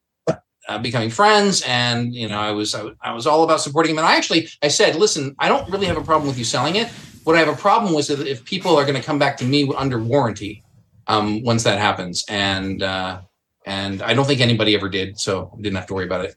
[0.68, 3.98] uh, becoming friends, and you know, I was I, I was all about supporting him.
[3.98, 6.76] And I actually I said, listen, I don't really have a problem with you selling
[6.76, 6.88] it.
[7.24, 9.44] What I have a problem with is if people are going to come back to
[9.44, 10.62] me under warranty
[11.06, 13.20] um, once that happens, and uh,
[13.66, 16.36] and I don't think anybody ever did, so I didn't have to worry about it.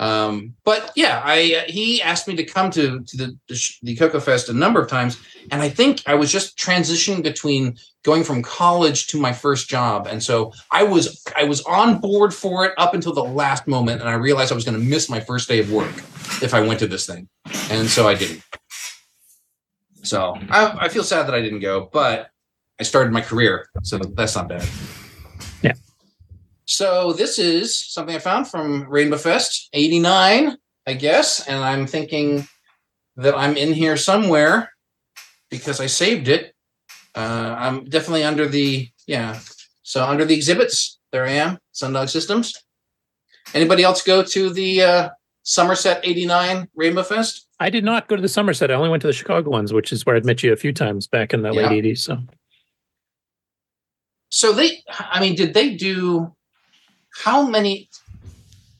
[0.00, 3.96] Um, but yeah, I uh, he asked me to come to to the the, the
[3.96, 8.24] Coco Fest a number of times, and I think I was just transitioning between going
[8.24, 12.64] from college to my first job, and so I was I was on board for
[12.64, 15.20] it up until the last moment, and I realized I was going to miss my
[15.20, 15.94] first day of work
[16.42, 17.28] if I went to this thing,
[17.70, 18.42] and so I didn't.
[20.02, 22.30] So I, I feel sad that I didn't go, but
[22.80, 24.66] I started my career, so that's not bad.
[26.74, 30.56] So this is something I found from Rainbow Fest '89,
[30.86, 32.46] I guess, and I'm thinking
[33.16, 34.70] that I'm in here somewhere
[35.50, 36.54] because I saved it.
[37.16, 39.40] Uh, I'm definitely under the yeah.
[39.82, 41.58] So under the exhibits, there I am.
[41.74, 42.54] Sundog Systems.
[43.52, 45.08] Anybody else go to the uh,
[45.42, 47.48] Somerset '89 Rainbow Fest?
[47.58, 48.70] I did not go to the Somerset.
[48.70, 50.72] I only went to the Chicago ones, which is where I'd met you a few
[50.72, 51.68] times back in the Yeah.
[51.68, 51.98] late 80s.
[51.98, 52.18] So
[54.30, 56.32] So they, I mean, did they do
[57.14, 57.88] how many?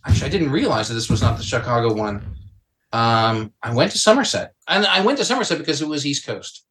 [0.06, 2.24] Actually, I didn't realize that this was not the Chicago one.
[2.92, 6.64] Um, I went to Somerset, and I went to Somerset because it was East Coast.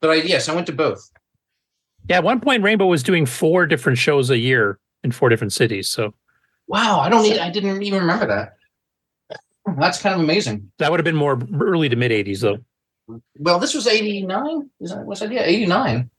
[0.00, 1.08] But I yes, I went to both.
[2.08, 5.52] yeah, at one point Rainbow was doing four different shows a year in four different
[5.52, 5.88] cities.
[5.88, 6.14] So
[6.66, 7.38] Wow, I don't need.
[7.38, 8.54] I didn't even remember that.
[9.78, 10.72] That's kind of amazing.
[10.78, 12.58] that would have been more early to mid 80s though.
[13.38, 14.70] Well, this was eighty nine.
[14.80, 15.30] Is that what's that?
[15.30, 16.10] Yeah, eighty nine.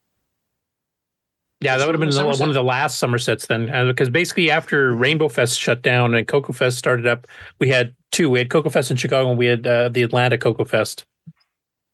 [1.64, 2.40] Yeah, that would have been the, Somerset?
[2.42, 6.28] one of the last Somersets then, uh, because basically after Rainbow Fest shut down and
[6.28, 7.26] Coco Fest started up,
[7.60, 8.30] we had two.
[8.30, 11.06] We had Coco Fest in Chicago, and we had uh, the Atlanta Coco Fest,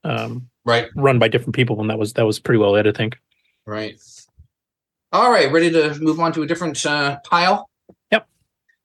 [0.04, 2.92] um, right, run by different people, and that was that was pretty well lit, I
[2.92, 3.20] think.
[3.68, 4.00] Right.
[5.12, 7.70] All right, ready to move on to a different uh, pile?
[8.12, 8.28] Yep.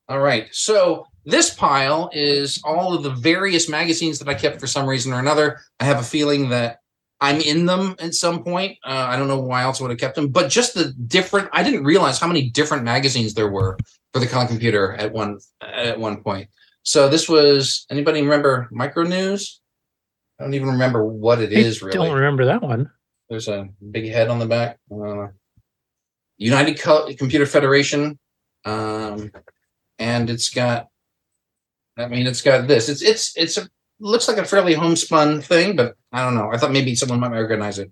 [0.07, 0.47] All right.
[0.51, 5.13] So this pile is all of the various magazines that I kept for some reason
[5.13, 5.61] or another.
[5.79, 6.81] I have a feeling that
[7.25, 8.77] I'm in them at some point.
[8.83, 11.49] Uh, I don't know why else I would have kept them, but just the different.
[11.51, 13.77] I didn't realize how many different magazines there were
[14.13, 16.49] for the Color Computer at one at one point.
[16.83, 19.59] So this was anybody remember Micro News?
[20.39, 21.97] I don't even remember what it is really.
[21.97, 22.09] I really.
[22.09, 22.91] don't remember that one.
[23.27, 24.77] There's a big head on the back.
[24.91, 25.27] Uh,
[26.37, 28.19] United Co- Computer Federation,
[28.65, 29.31] um,
[29.97, 30.89] and it's got.
[31.97, 32.87] I mean, it's got this.
[32.87, 33.67] It's it's it's a
[33.99, 36.51] looks like a fairly homespun thing, but I don't know.
[36.51, 37.91] I thought maybe someone might recognize it.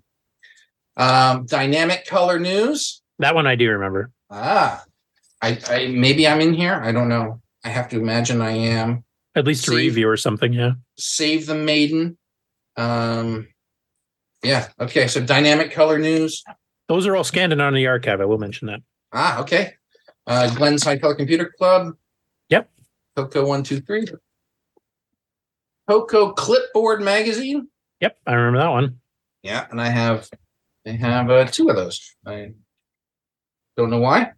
[0.96, 3.02] Um, Dynamic Color News.
[3.18, 4.10] That one I do remember.
[4.30, 4.84] Ah,
[5.42, 6.74] I, I maybe I'm in here.
[6.74, 7.40] I don't know.
[7.64, 9.04] I have to imagine I am.
[9.34, 10.52] At least a Save- review or something.
[10.52, 10.72] Yeah.
[10.96, 12.16] Save the Maiden.
[12.76, 13.48] Um,
[14.42, 14.68] yeah.
[14.80, 15.06] Okay.
[15.08, 16.42] So Dynamic Color News.
[16.88, 18.20] Those are all scanned and on the archive.
[18.20, 18.80] I will mention that.
[19.12, 19.74] Ah, okay.
[20.26, 21.94] Uh, Glenside Color Computer Club.
[22.50, 22.68] Yep.
[23.16, 24.06] Coco one two three.
[25.88, 27.68] Coco Clipboard Magazine.
[28.00, 29.00] Yep, I remember that one.
[29.42, 30.28] Yeah, and I have,
[30.86, 32.14] I have uh, two of those.
[32.26, 32.52] I
[33.76, 34.32] don't know why.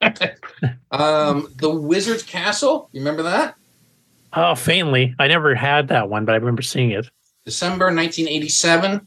[0.90, 2.88] um, the Wizard's Castle.
[2.92, 3.56] You remember that?
[4.32, 5.14] Oh, faintly.
[5.18, 7.08] I never had that one, but I remember seeing it.
[7.44, 9.06] December 1987.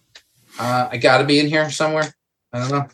[0.59, 2.13] Uh, I got to be in here somewhere.
[2.53, 2.87] I don't know.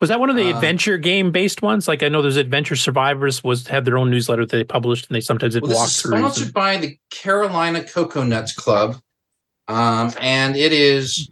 [0.00, 1.86] Was that one of the Uh, adventure game based ones?
[1.86, 5.14] Like I know there's Adventure Survivors was had their own newsletter that they published, and
[5.14, 6.18] they sometimes did Well, this is walkthroughs.
[6.18, 8.96] sponsored by the Carolina Cocoa Nuts Club,
[9.68, 11.30] um, and it is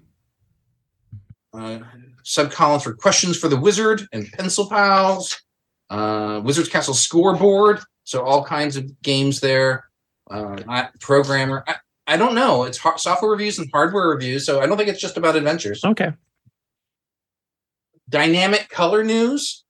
[1.54, 1.78] uh,
[2.24, 5.40] subcolumn for questions for the wizard and pencil pals,
[5.88, 7.80] uh, Wizard's Castle scoreboard.
[8.04, 9.84] So all kinds of games there.
[10.30, 11.64] Uh, I, programmer.
[11.66, 11.76] I,
[12.06, 12.64] I don't know.
[12.64, 15.82] It's software reviews and hardware reviews, so I don't think it's just about adventures.
[15.84, 16.12] Okay.
[18.08, 19.64] Dynamic color news.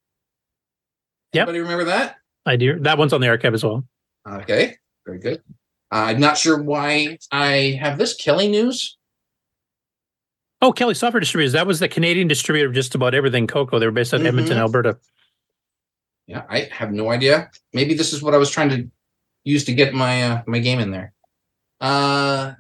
[1.33, 1.49] Yep.
[1.49, 2.17] Anybody remember that?
[2.47, 2.79] I do.
[2.81, 3.85] That one's on the archive as well.
[4.27, 5.43] Okay, very good.
[5.91, 8.97] I'm not sure why I have this Kelly news.
[10.61, 11.53] Oh, Kelly Software Distributors.
[11.53, 13.79] That was the Canadian distributor of just about everything Coco.
[13.79, 14.61] They were based out of Edmonton, Mhm.
[14.61, 14.99] Alberta.
[16.27, 17.51] Yeah, I have no idea.
[17.73, 18.91] Maybe this is what I was trying to
[19.45, 21.13] use to get my uh, my game in there.
[21.81, 22.55] Uh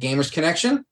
[0.00, 0.84] Gamers Connection.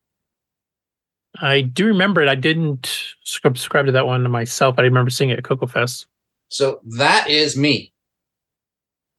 [1.41, 2.29] I do remember it.
[2.29, 4.77] I didn't subscribe to that one myself.
[4.77, 6.07] but I remember seeing it at Coco Fest.
[6.49, 7.93] So that is me.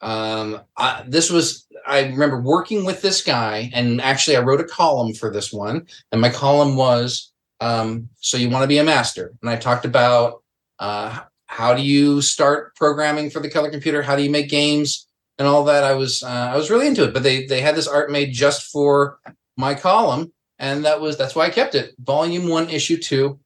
[0.01, 4.65] Um, I, this was I remember working with this guy, and actually I wrote a
[4.65, 8.84] column for this one, and my column was, um, "So you want to be a
[8.84, 10.43] master?" And I talked about
[10.80, 15.08] uh, how do you start programming for the color computer, how do you make games,
[15.39, 15.84] and all that.
[15.84, 18.34] I was uh, I was really into it, but they they had this art made
[18.34, 19.19] just for
[19.58, 21.93] my column, and that was that's why I kept it.
[22.00, 23.39] Volume one, issue two.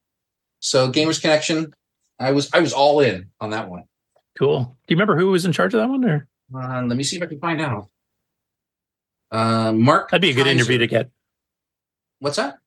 [0.60, 1.74] So Gamers Connection,
[2.20, 3.84] I was I was all in on that one.
[4.38, 4.60] Cool.
[4.64, 6.06] Do you remember who was in charge of that one?
[6.06, 7.90] Or Uh, let me see if I can find out.
[9.32, 10.56] Uh, Mark, that'd be a good Kaiser.
[10.56, 11.10] interview to get.
[12.20, 12.58] What's that?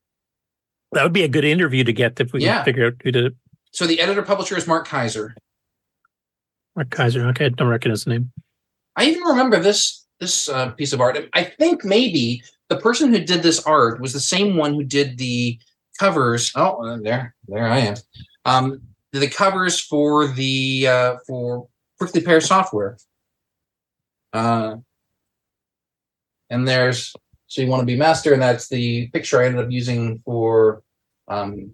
[0.91, 2.57] That would be a good interview to get if we Yeah.
[2.59, 3.33] could figure out who did it.
[3.71, 5.35] So the editor publisher is Mark Kaiser.
[6.75, 7.27] Mark Kaiser.
[7.29, 8.31] Okay, I don't recognize the name.
[8.95, 11.17] I even remember this this uh, piece of art.
[11.33, 15.17] I think maybe the person who did this art was the same one who did
[15.17, 15.59] the
[15.99, 16.51] covers.
[16.55, 17.95] Oh, uh, there, there I am.
[18.45, 22.97] Um, the covers for the uh, for Prickly Pear software.
[24.33, 24.77] Uh,
[26.49, 27.15] and there's
[27.47, 30.83] so you want to be master, and that's the picture I ended up using for
[31.27, 31.71] um,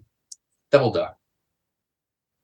[0.70, 1.16] Double Duck.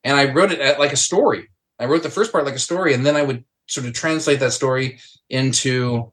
[0.04, 1.48] and I wrote it at, like a story.
[1.78, 4.40] I wrote the first part like a story, and then I would sort of translate
[4.40, 6.12] that story into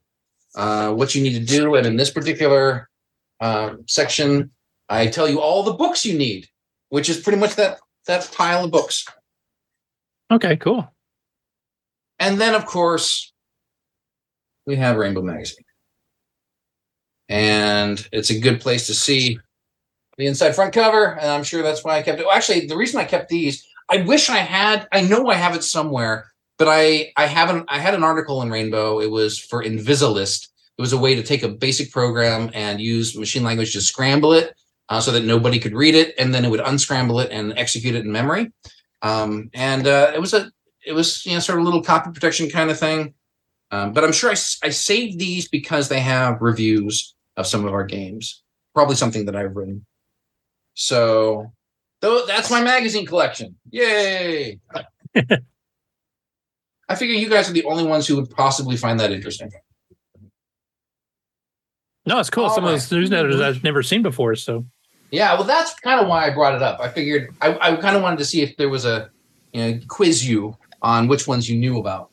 [0.56, 1.76] uh, what you need to do.
[1.76, 2.90] And in this particular
[3.40, 4.52] uh, section,
[4.90, 6.48] I tell you all the books you need,
[6.90, 9.06] which is pretty much that that pile of books.
[10.32, 10.92] Okay, cool.
[12.20, 13.34] And then, of course,
[14.66, 15.66] we have Rainbow Magazine.
[17.28, 19.40] And it's a good place to see
[20.18, 21.18] the inside front cover.
[21.20, 22.26] And I'm sure that's why I kept it.
[22.26, 25.56] Well, actually, the reason I kept these, I wish I had, I know I have
[25.56, 29.00] it somewhere, but I I haven't I had an article in Rainbow.
[29.00, 30.50] It was for Invisilist.
[30.78, 34.34] It was a way to take a basic program and use machine language to scramble
[34.34, 34.56] it
[34.90, 37.96] uh, so that nobody could read it, and then it would unscramble it and execute
[37.96, 38.52] it in memory.
[39.02, 40.52] Um, and uh, it was a
[40.86, 43.14] it was you know sort of a little copy protection kind of thing.
[43.72, 44.34] Um, but I'm sure I,
[44.64, 48.44] I saved these because they have reviews of some of our games.
[48.74, 49.86] Probably something that I've written.
[50.76, 51.52] So
[52.02, 53.56] tho- that's my magazine collection.
[53.72, 54.60] Yay!
[56.88, 59.52] I figure you guys are the only ones who would possibly find that interesting.
[62.06, 62.46] No, it's cool.
[62.46, 62.74] All Some right.
[62.76, 64.36] of those newsletters I've never seen before.
[64.36, 64.66] So
[65.12, 66.80] Yeah, well, that's kind of why I brought it up.
[66.80, 69.10] I figured I, I kind of wanted to see if there was a
[69.54, 72.12] you know quiz you on which ones you knew about.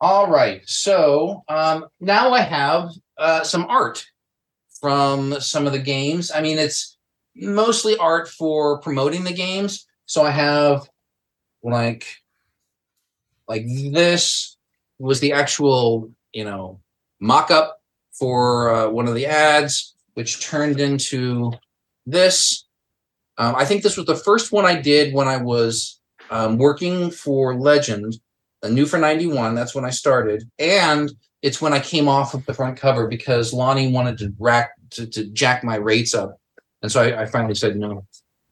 [0.00, 4.06] All right, so um, now I have uh, some art
[4.78, 6.30] from some of the games.
[6.30, 6.98] I mean, it's
[7.34, 9.86] mostly art for promoting the games.
[10.04, 10.88] So I have
[11.62, 12.06] like
[13.48, 14.56] like this
[14.98, 16.80] was the actual you know
[17.20, 17.78] mock-up
[18.12, 21.52] for uh, one of the ads which turned into
[22.06, 22.64] this.
[23.38, 27.10] Um, i think this was the first one i did when i was um, working
[27.10, 28.18] for legend
[28.62, 30.44] a new for 91 that's when i started.
[30.58, 34.70] And it's when i came off of the front cover because lonnie wanted to rack
[34.90, 36.38] to, to jack my rates up.
[36.82, 38.06] And so I, I finally said no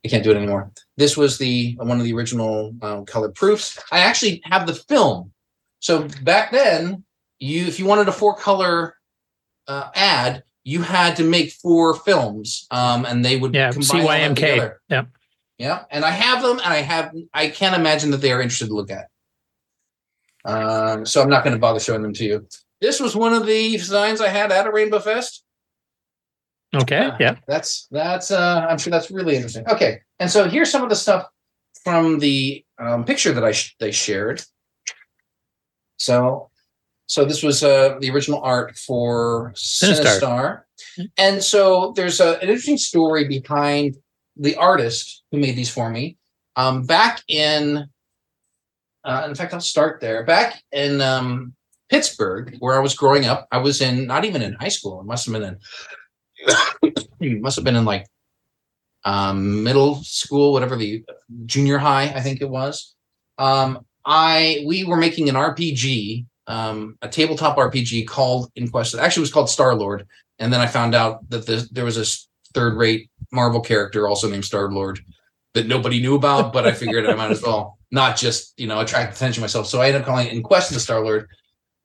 [0.04, 0.70] I can't do it anymore.
[0.96, 3.78] This was the one of the original um, color proofs.
[3.90, 5.32] I actually have the film.
[5.80, 7.04] So back then,
[7.38, 8.96] you if you wanted a four color
[9.66, 14.74] uh, ad, you had to make four films, um, and they would yeah, combine CYMK.
[14.88, 15.08] Yep.
[15.58, 18.68] Yeah, and I have them, and I have I can't imagine that they are interested
[18.68, 19.08] to look at.
[20.44, 22.46] Um, so I'm not going to bother showing them to you.
[22.80, 25.44] This was one of the designs I had at a Rainbow Fest.
[26.74, 27.10] Okay.
[27.20, 27.36] Yeah.
[27.46, 29.64] That's that's uh I'm sure that's really interesting.
[29.68, 30.00] Okay.
[30.18, 31.26] And so here's some of the stuff
[31.82, 34.42] from the um, picture that I sh- they shared.
[35.96, 36.50] So
[37.06, 40.20] so this was uh the original art for Sinistar.
[40.20, 40.60] Sinistar.
[41.18, 43.96] And so there's a, an interesting story behind
[44.36, 46.16] the artist who made these for me.
[46.56, 47.88] Um back in
[49.04, 50.24] uh, in fact, I'll start there.
[50.24, 51.52] Back in um,
[51.90, 55.00] Pittsburgh, where I was growing up, I was in not even in high school.
[55.00, 55.58] It must have been in
[57.20, 58.06] must have been in like
[59.04, 61.04] um, middle school, whatever the
[61.46, 62.94] junior high, I think it was.
[63.38, 68.94] Um, I we were making an RPG, um, a tabletop RPG called Inquest.
[68.94, 70.06] Actually, was called Star Lord,
[70.38, 74.44] and then I found out that the, there was this third-rate Marvel character also named
[74.44, 75.00] Star Lord
[75.54, 78.80] that nobody knew about, but I figured I might as well not just you know
[78.80, 79.66] attract attention myself.
[79.66, 81.28] So I ended up calling it In Quest of the Star Lord.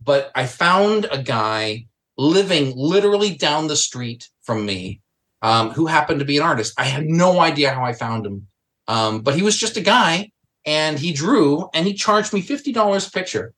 [0.01, 1.88] But I found a guy
[2.20, 4.99] living literally down the street from me,
[5.41, 6.74] um, who happened to be an artist.
[6.78, 8.47] I had no idea how I found him,
[8.88, 10.32] um, but he was just a guy,
[10.65, 13.53] and he drew, and he charged me fifty dollars a picture.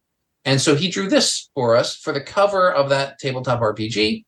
[0.45, 4.25] And so he drew this for us for the cover of that tabletop RPG.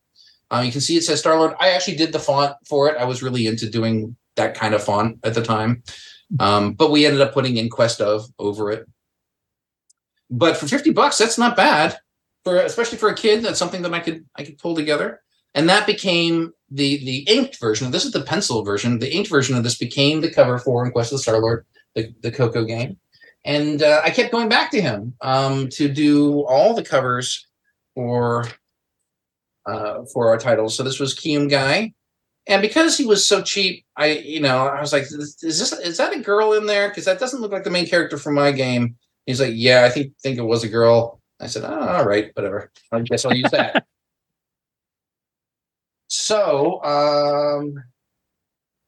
[0.50, 1.54] Uh, you can see it says Star Lord.
[1.58, 2.96] I actually did the font for it.
[2.96, 5.82] I was really into doing that kind of font at the time.
[6.40, 8.88] Um, but we ended up putting in Quest of over it.
[10.30, 11.96] But for 50 bucks, that's not bad.
[12.44, 15.20] For especially for a kid, that's something that I could I could pull together.
[15.54, 17.90] And that became the the inked version.
[17.90, 18.98] This is the pencil version.
[18.98, 21.64] The inked version of this became the cover for Quest of the Star Lord,
[21.94, 22.98] the, the Coco game.
[23.44, 27.46] And uh, I kept going back to him um, to do all the covers
[27.94, 28.46] for
[29.66, 30.76] uh, for our titles.
[30.76, 31.92] So this was Kium Guy,
[32.46, 35.96] and because he was so cheap, I you know I was like, is this is
[35.98, 36.88] that a girl in there?
[36.88, 38.96] Because that doesn't look like the main character from my game.
[39.26, 41.20] He's like, yeah, I think think it was a girl.
[41.40, 42.70] I said, oh, all right, whatever.
[42.92, 43.84] I guess I'll use that.
[46.08, 47.74] so um,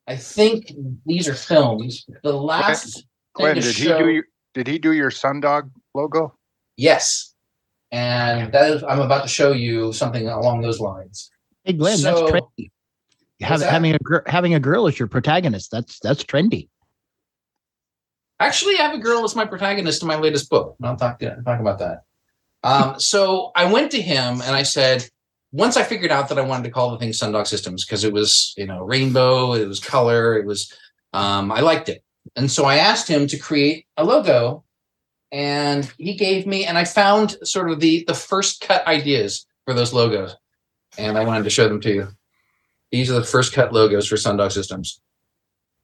[0.07, 0.72] I think
[1.05, 2.07] these are films.
[2.22, 4.24] The last Glen, thing to did he show- do your,
[4.55, 6.36] did he do your Sundog logo?
[6.76, 7.34] Yes.
[7.92, 11.30] And that is, I'm about to show you something along those lines.
[11.64, 12.70] Hey, Glen, So- that's trendy.
[13.42, 13.70] Have, that?
[13.70, 16.70] having a gir- having a girl as your protagonist that's that's trendy.
[18.40, 20.74] Actually, I have a girl as my protagonist in my latest book.
[20.82, 22.05] I'll talk, to, talk about that.
[22.63, 25.09] Um, so I went to him and I said,
[25.53, 28.13] once I figured out that I wanted to call the thing Sundog Systems because it
[28.13, 30.73] was, you know, rainbow, it was color, it was,
[31.13, 32.03] um, I liked it.
[32.35, 34.65] And so I asked him to create a logo,
[35.31, 39.75] and he gave me, and I found sort of the the first cut ideas for
[39.75, 40.35] those logos,
[40.99, 42.09] and I wanted to show them to you.
[42.91, 45.01] These are the first cut logos for Sundog Systems.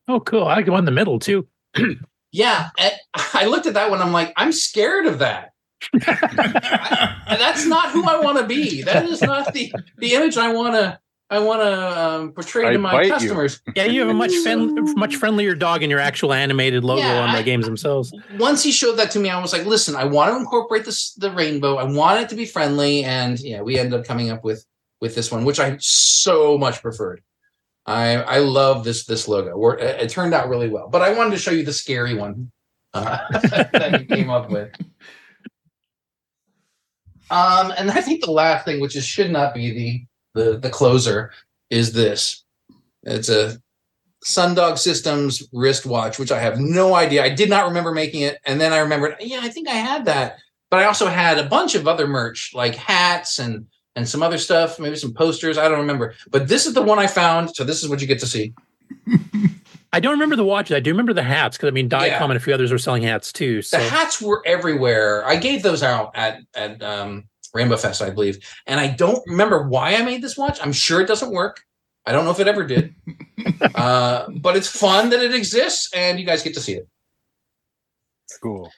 [0.09, 0.47] Oh, cool.
[0.47, 1.47] I like the one in the middle too.
[2.35, 2.71] Yeah,
[3.15, 4.01] I looked at that one.
[4.01, 5.52] I'm like, I'm scared of that.
[5.95, 8.83] I- that's not who I want to be.
[8.83, 10.99] That is not the the image I want to
[11.31, 13.61] I want to um, portray to my customers.
[13.75, 17.21] Yeah, you have a much fen- much friendlier dog in your actual animated logo Yeah,
[17.23, 18.13] on the I- games themselves.
[18.39, 21.15] Once he showed that to me, I was like, listen, I want to incorporate this
[21.15, 21.77] the rainbow.
[21.77, 24.65] I want it to be friendly, and yeah, we ended up coming up with
[25.01, 27.23] with this one, which I so much preferred.
[27.87, 29.57] I I love this this logo.
[29.57, 32.15] We're, it, it turned out really well, but I wanted to show you the scary
[32.15, 32.53] one
[32.93, 33.19] uh,
[33.73, 34.71] that he came up with.
[37.33, 40.71] Um, and I think the last thing, which is should not be the the the
[40.71, 41.33] closer,
[41.71, 42.45] is this.
[43.05, 43.59] It's a
[44.25, 47.25] Sundog Systems wristwatch, which I have no idea.
[47.25, 50.05] I did not remember making it, and then I remembered, yeah, I think I had
[50.05, 50.39] that.
[50.71, 53.67] But I also had a bunch of other merch, like hats and
[53.97, 55.57] and some other stuff, maybe some posters.
[55.57, 56.15] I don't remember.
[56.31, 58.53] But this is the one I found, so this is what you get to see.
[59.95, 60.75] I don't remember the watches.
[60.75, 62.25] I do remember the hats because I mean, Diecom Yeah.
[62.25, 63.61] and a few others were selling hats too.
[63.63, 65.25] So The hats were everywhere.
[65.27, 69.69] I gave those out at at um, Rainbow Fest, I believe, and I don't remember
[69.69, 70.59] why I made this watch.
[70.63, 71.61] I'm sure it doesn't work.
[72.07, 72.95] I don't know if it ever did,
[73.75, 76.89] uh, but it's fun that it exists, and you guys get to see it.
[78.43, 78.73] Cool.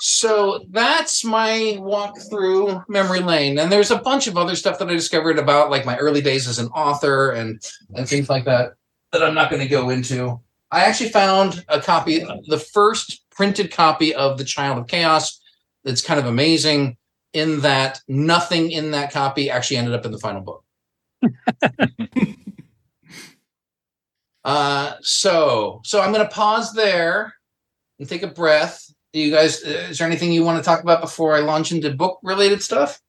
[0.00, 4.88] So that's my walk through memory lane, and there's a bunch of other stuff that
[4.88, 7.62] I discovered about like my early days as an author and
[7.94, 8.72] and things like that
[9.12, 10.40] that I'm not going to go into.
[10.70, 15.40] I actually found a copy, the first printed copy of The Child of Chaos.
[15.84, 16.96] That's kind of amazing
[17.32, 20.64] in that nothing in that copy actually ended up in the final book.
[24.44, 27.34] uh, so so I'm going to pause there
[27.98, 28.92] and take a breath.
[29.12, 29.64] Do you guys?
[29.64, 32.62] uh, Is there anything you want to talk about before I launch into book related
[32.62, 33.00] stuff?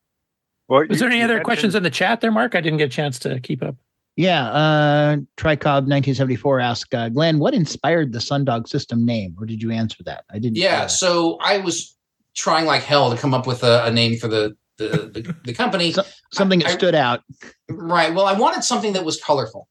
[0.67, 2.55] Well, is there any other questions in the chat there, Mark?
[2.55, 3.75] I didn't get a chance to keep up.
[4.17, 9.61] Yeah, uh, Tricob 1974 asked uh, Glen, what inspired the Sundog system name, or did
[9.61, 10.25] you answer that?
[10.29, 10.57] I didn't.
[10.57, 11.95] Yeah, so I was
[12.35, 15.53] trying like hell to come up with a, a name for the the, the, the
[15.53, 15.93] company.
[16.33, 17.21] Something that I- stood out.
[17.69, 18.13] Right.
[18.13, 19.67] Well, I wanted something that was colorful,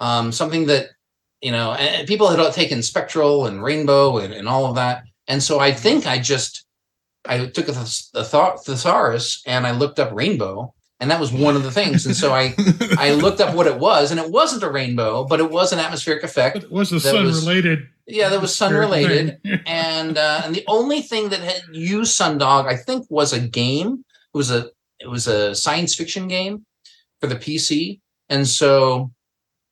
[0.00, 0.88] um, something that
[1.42, 5.04] you know, and, people had all taken spectral and rainbow and, and all of that,
[5.28, 6.64] and so I think I just
[7.26, 11.32] I took a, thes- a thought thesaurus and I looked up rainbow, and that was
[11.32, 12.54] one of the things, and so I
[12.98, 15.78] I looked up what it was, and it wasn't a rainbow, but it was an
[15.78, 16.56] atmospheric effect.
[16.56, 17.88] It was a that sun related.
[18.06, 22.66] yeah, that was sun related, and uh, and the only thing that had used Sundog,
[22.66, 24.04] I think, was a game.
[24.34, 24.70] It was a
[25.00, 26.64] it was a science fiction game
[27.20, 29.10] for the PC, and so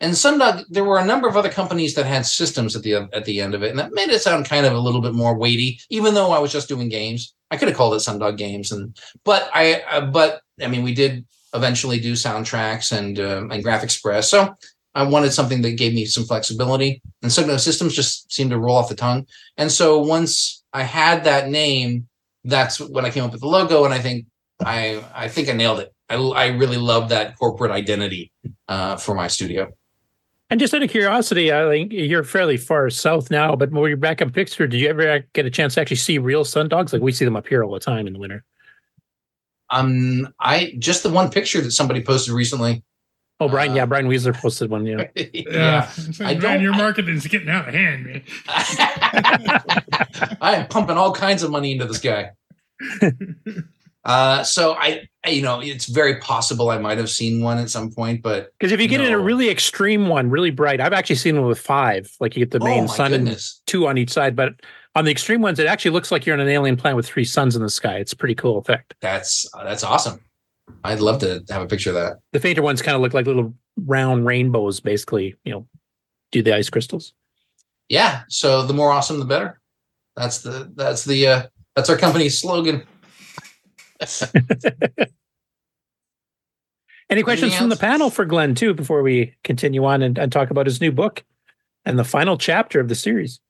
[0.01, 3.25] and Sundog, there were a number of other companies that had systems at the at
[3.25, 5.35] the end of it, and that made it sound kind of a little bit more
[5.35, 5.81] weighty.
[5.89, 8.95] Even though I was just doing games, I could have called it Sundog Games, and
[9.25, 11.25] but I uh, but I mean, we did
[11.55, 14.55] eventually do soundtracks and um, and Graph Express, so
[14.95, 18.77] I wanted something that gave me some flexibility, and Sundog Systems just seemed to roll
[18.77, 19.27] off the tongue.
[19.57, 22.09] And so once I had that name,
[22.45, 24.27] that's when I came up with the logo, and I think
[24.65, 25.93] I I think I nailed it.
[26.09, 28.31] I I really love that corporate identity
[28.69, 29.73] uh, for my studio.
[30.51, 33.97] And just out of curiosity, I think you're fairly far south now, but when you're
[33.97, 36.93] back in Pixar, did you ever get a chance to actually see real sun dogs?
[36.93, 38.45] Like we see them up here all the time in the winter.
[39.71, 42.83] Um, I just the one picture that somebody posted recently.
[43.41, 44.87] Oh, Brian, yeah, Brian Weasler posted one.
[44.87, 45.91] Yeah, Yeah.
[46.21, 48.23] I I don't- your marketing is getting out of hand, man.
[50.41, 52.31] I am pumping all kinds of money into this guy.
[54.05, 57.71] uh, so I, I- you know, it's very possible I might have seen one at
[57.71, 60.93] some point, but because if you get in a really extreme one, really bright, I've
[60.93, 62.11] actually seen one with five.
[62.21, 63.61] Like you get the Oh, main my sun goodness.
[63.61, 64.55] and two on each side, but
[64.95, 67.25] on the extreme ones, it actually looks like you're on an alien planet with three
[67.25, 67.97] suns in the sky.
[67.97, 68.95] It's a pretty cool effect.
[69.01, 70.21] that's that's awesome.
[70.83, 72.19] I'd love to have a picture of that.
[72.33, 75.35] The fainter ones kind of look like little round rainbows, basically.
[75.45, 75.67] You know,
[76.33, 77.13] do the ice crystals.
[77.89, 78.23] Yeah.
[78.29, 79.61] So the more awesome, the better.
[80.17, 81.43] That's the that's the uh,
[81.75, 82.87] that's our company's slogan.
[87.11, 90.33] Any questions Anything from the panel for Glen too before we continue on and, and
[90.33, 91.23] talk about his new book
[91.85, 93.41] and the final chapter of the series?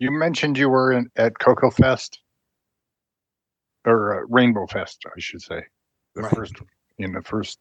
[0.00, 2.20] You mentioned you were in, at Coco Fest
[3.84, 5.62] or uh, Rainbow Fest, I should say,
[6.14, 6.54] the first
[6.98, 7.58] in the first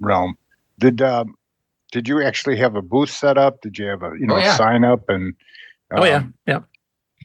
[0.00, 0.36] realm.
[0.78, 1.34] Did um,
[1.92, 3.60] did you actually have a booth set up?
[3.60, 4.56] Did you have a you know Oh, yeah.
[4.56, 5.34] sign up and?
[5.92, 6.60] oh yeah, um, yeah.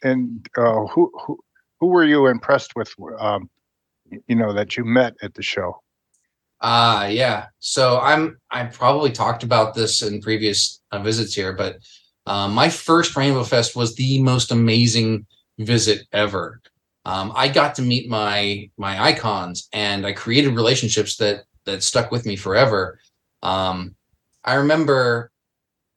[0.04, 1.40] And uh, who who
[1.80, 2.94] who were you impressed with?
[3.20, 3.50] Um,
[4.28, 5.82] you know that you met at the show.
[6.60, 7.46] Ah, yeah.
[7.60, 11.78] So I'm I probably talked about this in previous uh, visits here, but
[12.32, 15.26] Uh, my first Rainbow Fest was the most amazing
[15.60, 16.62] visit ever.
[17.04, 22.10] Um, I got to meet my my icons, and I created relationships that that stuck
[22.10, 23.00] with me forever.
[23.44, 23.96] Um,
[24.46, 25.30] I remember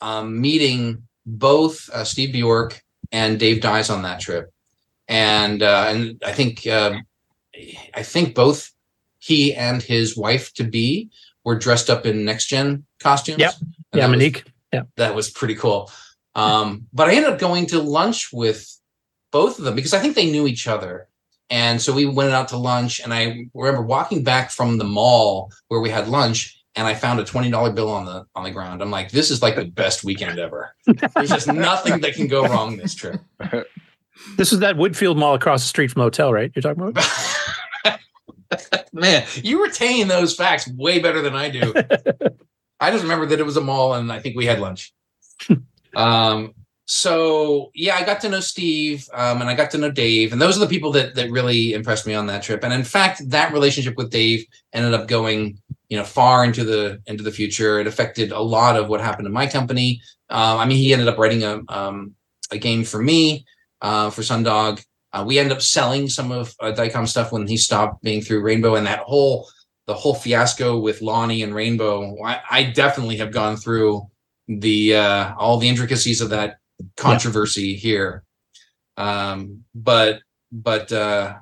[0.01, 2.83] um, meeting both uh, Steve Bjork
[3.13, 4.51] and Dave Dies on that trip,
[5.07, 6.95] and uh, and I think uh,
[7.95, 8.73] I think both
[9.21, 11.11] he and his wife to be
[11.45, 13.39] were dressed up in next gen costumes.
[13.39, 13.55] Yep.
[13.61, 14.83] And Yeah, that was- Yeah.
[14.97, 15.93] that was pretty cool.
[16.35, 18.69] Um, but I ended up going to lunch with
[19.31, 21.09] both of them because I think they knew each other.
[21.51, 25.53] And so we went out to lunch, and I remember walking back from the mall
[25.69, 28.51] where we had lunch, and I found a twenty dollar bill on the on the
[28.51, 28.83] ground.
[28.83, 30.75] I'm like, this is like the best weekend ever.
[30.87, 33.21] There's just nothing that can go wrong this trip.
[34.37, 36.51] This is that Woodfield Mall across the street from the hotel, right?
[36.55, 38.01] You're talking about?
[38.93, 41.75] Man, you retain those facts way better than I do.
[42.81, 44.93] I just remember that it was a mall, and I think we had lunch.
[45.97, 46.55] Um,
[46.87, 50.41] so yeah, I got to know Steve, um, and I got to know Dave, and
[50.41, 52.63] those are the people that that really impressed me on that trip.
[52.63, 57.01] And in fact, that relationship with Dave ended up going, you know, far into the
[57.07, 57.81] into the future.
[57.81, 60.03] It affected a lot of what happened in my company.
[60.29, 62.15] Um, I mean, he ended up writing a um,
[62.51, 63.47] a game for me
[63.81, 64.85] uh, for Sundog.
[65.15, 68.43] Uh, we ended up selling some of uh, Diecom stuff when he stopped being through
[68.43, 69.49] Rainbow, and that whole
[69.87, 72.23] the whole fiasco with Lonnie and Rainbow.
[72.23, 74.07] I, I definitely have gone through
[74.49, 76.57] the uh, all the intricacies of that
[76.97, 78.25] controversy here.
[78.97, 80.21] Um, but
[80.53, 81.35] but uh,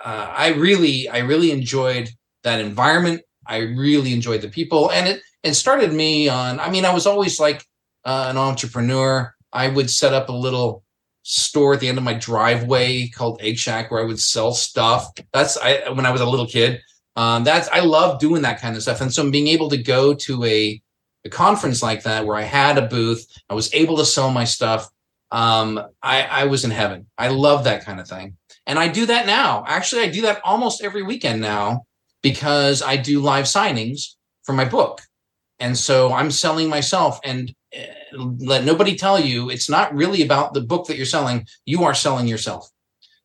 [0.00, 2.10] uh, I really I really enjoyed
[2.44, 3.22] that environment.
[3.46, 6.60] I really enjoyed the people, and it it started me on.
[6.60, 7.64] I mean, I was always like
[8.04, 9.34] uh, an entrepreneur.
[9.52, 10.82] I would set up a little
[11.22, 15.12] store at the end of my driveway called Egg Shack where I would sell stuff.
[15.32, 16.80] That's I when I was a little kid.
[17.16, 20.14] Um, that's I love doing that kind of stuff, and so being able to go
[20.14, 20.80] to a
[21.28, 24.44] a conference like that where I had a booth, I was able to sell my
[24.44, 24.88] stuff.
[25.30, 27.06] Um, I, I was in heaven.
[27.18, 28.36] I love that kind of thing.
[28.66, 29.64] And I do that now.
[29.66, 31.84] Actually, I do that almost every weekend now
[32.22, 34.14] because I do live signings
[34.44, 35.02] for my book.
[35.60, 40.54] And so I'm selling myself and uh, let nobody tell you it's not really about
[40.54, 41.46] the book that you're selling.
[41.66, 42.70] You are selling yourself.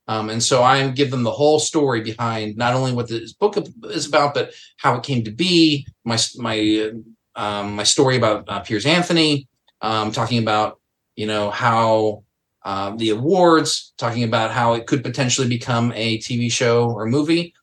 [0.08, 3.56] Um, and so I give them the whole story behind not only what this book
[3.86, 6.92] is about, but how it came to be, my my
[7.36, 9.48] um, my story about uh, Piers Anthony,
[9.82, 10.80] um, talking about
[11.16, 12.24] you know how
[12.64, 17.54] uh, the awards, talking about how it could potentially become a TV show or movie,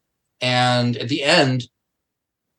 [0.40, 1.64] and at the end,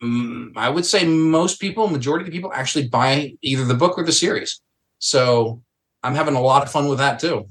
[0.03, 3.97] mm, I would say most people, majority of the people, actually buy either the book
[3.97, 4.61] or the series.
[4.99, 5.61] So
[6.03, 7.47] I'm having a lot of fun with that too.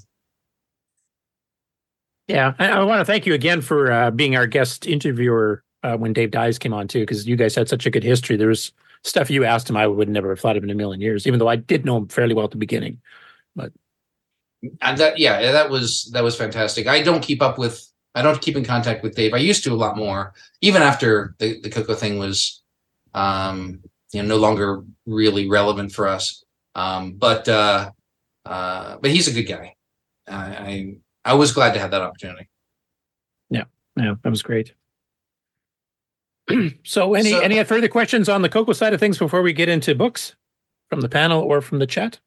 [2.29, 5.97] Yeah, I, I want to thank you again for uh, being our guest interviewer uh,
[5.97, 8.37] when Dave Dies came on too, because you guys had such a good history.
[8.37, 8.73] There was
[9.05, 11.39] stuff you asked him I would never have thought of in a million years, even
[11.39, 13.01] though I did know him fairly well at the beginning.
[13.57, 13.73] But
[14.83, 16.87] and that yeah that was that was fantastic.
[16.87, 17.87] I don't keep up with
[18.17, 19.35] i don't keep in contact with dave.
[19.35, 22.63] I used to a lot more even after the, the coco thing was
[23.15, 23.81] um
[24.13, 26.45] you know no longer really relevant for us.
[26.75, 27.91] Um but uh
[28.45, 29.75] uh but he's a good guy.
[30.29, 30.95] I i,
[31.25, 32.49] I was glad to have that opportunity.
[33.49, 33.65] Yeah,
[33.97, 34.75] yeah, that was great.
[36.85, 39.69] so, any So- any further questions on the Coco side of things before we get
[39.69, 40.35] into books
[40.89, 42.19] from the panel or from the chat?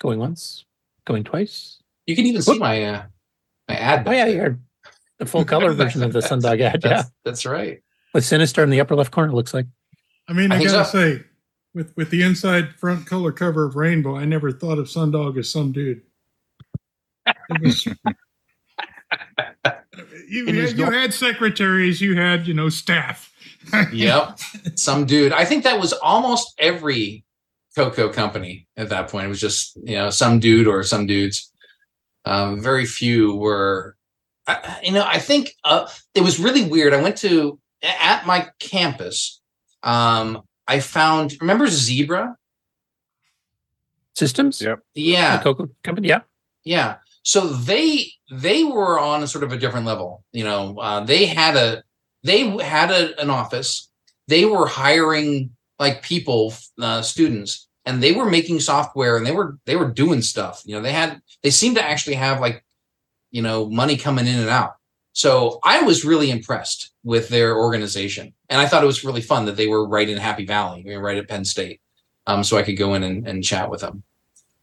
[0.00, 0.64] Going once,
[1.06, 1.78] going twice.
[2.06, 3.02] you can even see my uh
[3.68, 4.58] my ad Oh yeah, you're
[5.18, 6.80] the full color version of the Sundog ad.
[6.82, 7.80] Yeah, that's, that's right
[8.12, 9.30] with Sinistar in the upper left corner.
[9.30, 9.66] it Looks like.
[10.28, 10.98] I mean, I I, gotta so.
[11.18, 11.24] say,
[11.74, 15.48] with with the inside front color cover of Rainbow, I never thought of Sundog as
[15.50, 16.02] some dude.
[17.26, 17.88] It was-
[20.28, 23.28] you, had, you had secretaries, you had you know staff.
[23.92, 24.40] yep
[24.74, 27.24] some dude i think that was almost every
[27.76, 31.52] coco company at that point it was just you know some dude or some dudes
[32.24, 33.96] um, very few were
[34.48, 38.48] I, you know i think uh, it was really weird i went to at my
[38.58, 39.40] campus
[39.84, 42.36] um, i found remember zebra
[44.14, 44.60] Systems.
[44.60, 44.80] Yep.
[44.94, 46.08] yeah The Coco company.
[46.08, 46.20] Yeah.
[46.64, 46.96] yeah.
[47.22, 50.24] So they they were on a sort of a different level.
[50.32, 51.84] You know, uh, they had a
[52.24, 53.90] they had a, an office.
[54.26, 59.58] They were hiring like people, uh, students, and they were making software and they were
[59.66, 60.62] they were doing stuff.
[60.64, 62.64] You know, they had they seemed to actually have like
[63.30, 64.76] you know money coming in and out.
[65.12, 69.44] So I was really impressed with their organization, and I thought it was really fun
[69.44, 71.82] that they were right in Happy Valley, right at Penn State,
[72.26, 74.04] um, so I could go in and, and chat with them.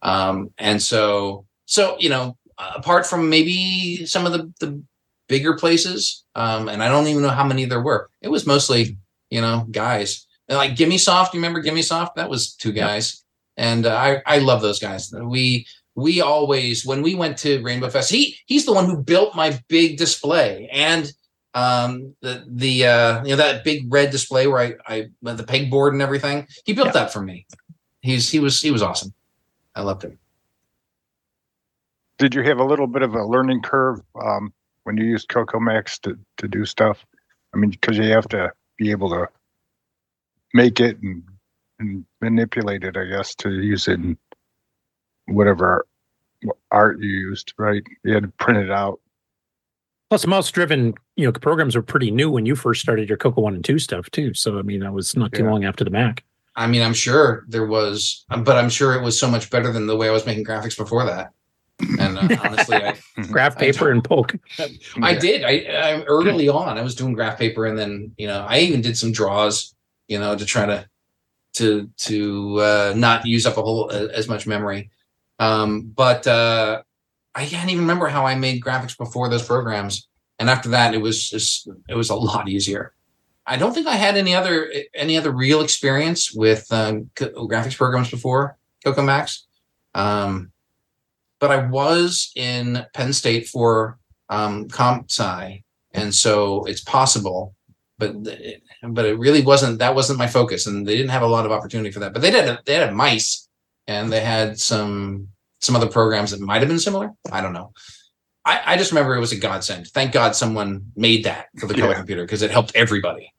[0.02, 2.36] Um, and so, so you know,
[2.76, 4.82] apart from maybe some of the the
[5.28, 8.10] bigger places, um, and I don't even know how many there were.
[8.20, 8.96] It was mostly,
[9.30, 11.34] you know, guys And like Gimme Soft.
[11.34, 12.16] You remember Gimme Soft?
[12.16, 13.24] That was two guys,
[13.56, 15.12] and uh, I I love those guys.
[15.12, 19.34] We we always when we went to Rainbow Fest, he he's the one who built
[19.34, 21.12] my big display and
[21.54, 25.92] um the the uh you know that big red display where I I the pegboard
[25.92, 26.46] and everything.
[26.64, 27.46] He built that for me.
[28.00, 29.12] He's he was he was awesome.
[29.74, 30.19] I loved him.
[32.20, 34.52] Did you have a little bit of a learning curve um,
[34.84, 37.06] when you used Coco Max to, to do stuff?
[37.54, 39.26] I mean, because you have to be able to
[40.52, 41.22] make it and,
[41.78, 44.18] and manipulate it, I guess, to use it in
[45.28, 45.86] whatever
[46.70, 47.82] art you used, right?
[48.04, 49.00] You had to print it out.
[50.10, 53.40] Plus, mouse driven, you know, programs were pretty new when you first started your Coco
[53.40, 54.34] One and Two stuff too.
[54.34, 55.50] So, I mean, that was not too Yeah.
[55.50, 56.22] long after the Mac.
[56.54, 59.86] I mean, I'm sure there was, but I'm sure it was so much better than
[59.86, 61.30] the way I was making graphics before that.
[61.98, 62.96] And uh, honestly, I
[63.30, 64.36] Graph paper and poke.
[65.02, 65.44] I did.
[65.44, 68.80] I, I early on, I was doing graph paper, and then you know, I even
[68.80, 69.74] did some draws,
[70.08, 70.88] you know, to try to
[71.54, 74.90] to to uh, not use up a whole uh, as much memory.
[75.38, 76.82] Um, but uh,
[77.34, 80.08] I can't even remember how I made graphics before those programs,
[80.38, 82.94] and after that, it was just it was a lot easier.
[83.46, 88.10] I don't think I had any other any other real experience with um, graphics programs
[88.10, 89.46] before Coco Max.
[89.94, 90.52] Um,
[91.40, 95.62] but I was in Penn State for um, comp sci,
[95.92, 97.54] and so it's possible.
[97.98, 99.78] But th- but it really wasn't.
[99.80, 102.12] That wasn't my focus, and they didn't have a lot of opportunity for that.
[102.12, 102.58] But they did.
[102.64, 103.48] They had mice,
[103.86, 105.28] and they had some
[105.60, 107.10] some other programs that might have been similar.
[107.30, 107.72] I don't know.
[108.46, 109.88] I, I just remember it was a godsend.
[109.88, 111.96] Thank God someone made that for the color Yeah.
[111.96, 113.34] computer because it helped everybody.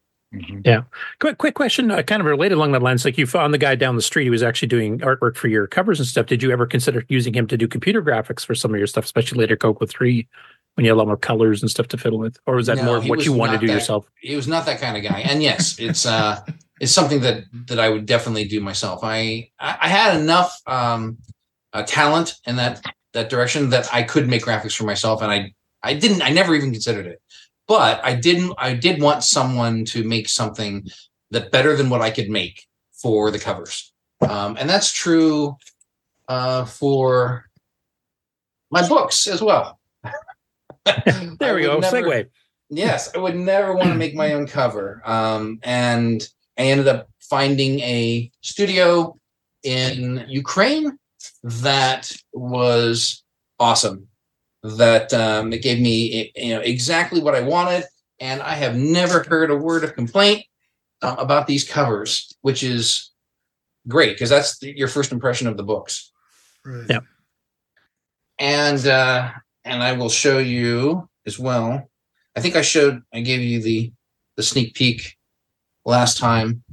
[0.63, 0.83] Yeah.
[1.19, 3.03] Quick, quick question, uh, kind of related along that lines.
[3.03, 5.67] Like you found the guy down the street who was actually doing artwork for your
[5.67, 6.25] covers and stuff.
[6.25, 9.03] Did you ever consider using him to do computer graphics for some of your stuff,
[9.03, 10.27] especially later Coco 3
[10.75, 12.37] when you had a lot more colors and stuff to fiddle with?
[12.45, 14.09] Or was that No, more of what you want to do that- yourself?
[14.21, 15.19] He was not that kind of guy.
[15.19, 16.39] And yes, it's uh
[16.79, 19.01] it's something that that I would definitely do myself.
[19.03, 21.17] I I I had enough um
[21.73, 22.81] uh, talent in that
[23.13, 25.53] that direction that I could make graphics for myself and I
[25.83, 27.21] I didn't I never even considered it.
[27.71, 30.73] But I didn't I did want someone to make something
[31.33, 33.93] that better than what I could make for the covers.
[34.27, 35.55] Um and that's true
[36.27, 37.45] uh for
[38.71, 39.79] my books as well.
[41.39, 41.79] There we go.
[41.79, 42.27] never- Segue.
[42.69, 45.01] Yes, I would never want to make my own cover.
[45.05, 46.25] Um, and
[46.57, 49.17] I ended up finding a studio
[49.63, 50.97] in Ukraine
[51.43, 53.23] that was
[53.59, 54.07] awesome.
[54.63, 57.83] That um, it gave me, you know, exactly what I wanted,
[58.19, 60.45] and I have never heard a word of complaint
[61.01, 63.11] uh, about these covers, which is
[63.87, 66.11] great because that's the, your first impression of the books.
[66.87, 66.99] Yeah.
[68.37, 69.31] And uh,
[69.65, 71.89] and I will show you as well.
[72.35, 73.91] I think I showed I gave you the
[74.37, 75.17] the sneak peek
[75.85, 76.63] last time,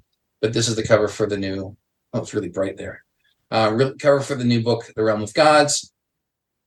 [0.41, 1.76] but this is the cover for the new.
[2.12, 3.05] Oh, it's really bright there.
[3.51, 5.93] Uh, real, cover for the new book, The Realm of Gods,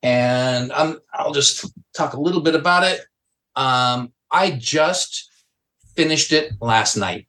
[0.03, 3.01] and I'm I'll just talk a little bit about it.
[3.55, 5.29] Um, I just
[5.95, 7.27] finished it last night,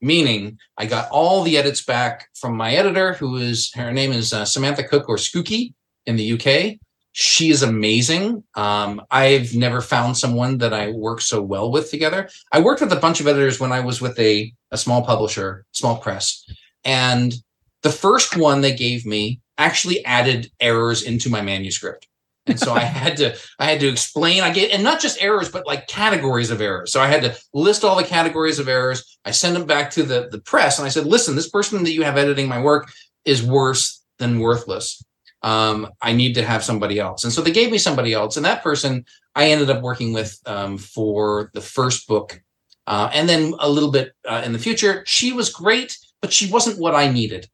[0.00, 4.32] meaning I got all the edits back from my editor, who is her name is
[4.32, 5.74] uh, Samantha Cook or Skookie
[6.06, 6.78] in the UK.
[7.12, 8.44] She is amazing.
[8.54, 12.28] Um, I've never found someone that I work so well with together.
[12.52, 15.64] I worked with a bunch of editors when I was with a, a small publisher,
[15.72, 16.48] small press.
[16.84, 17.34] And
[17.82, 22.06] the first one they gave me actually added errors into my manuscript.
[22.46, 25.50] And so I had to I had to explain I get and not just errors,
[25.50, 26.92] but like categories of errors.
[26.92, 29.18] So I had to list all the categories of errors.
[29.24, 31.92] I sent them back to the, the press and I said, listen, this person that
[31.92, 32.90] you have editing my work
[33.24, 35.02] is worse than worthless
[35.42, 37.24] um, I need to have somebody else.
[37.24, 38.36] And so they gave me somebody else.
[38.36, 42.40] And that person I ended up working with um, for the first book.
[42.86, 46.50] Uh, and then a little bit uh, in the future, she was great, but she
[46.50, 47.48] wasn't what I needed.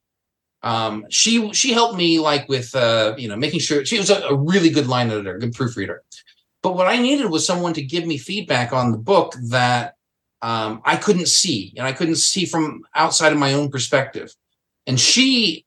[0.63, 4.21] Um, she she helped me like with uh, you know making sure she was a,
[4.27, 6.03] a really good line editor, good proofreader.
[6.63, 9.95] But what I needed was someone to give me feedback on the book that
[10.41, 14.33] um, I couldn't see, and I couldn't see from outside of my own perspective.
[14.85, 15.65] And she,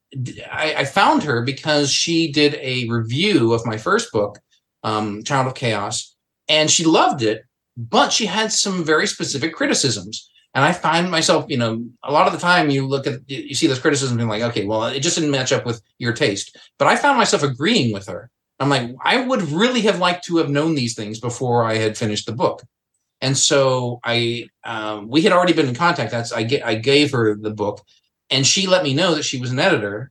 [0.51, 4.39] I, I found her because she did a review of my first book,
[4.83, 6.15] um, Child of Chaos,
[6.49, 7.45] and she loved it,
[7.77, 10.30] but she had some very specific criticisms.
[10.55, 13.55] And I find myself, you know, a lot of the time you look at, you
[13.55, 16.57] see those criticisms and like, okay, well, it just didn't match up with your taste.
[16.79, 18.31] But I found myself agreeing with her.
[18.59, 21.97] I'm like, I would really have liked to have known these things before I had
[21.97, 22.63] finished the book.
[23.21, 26.11] And so I, um, we had already been in contact.
[26.11, 27.83] That's I, I gave her the book,
[28.29, 30.11] and she let me know that she was an editor.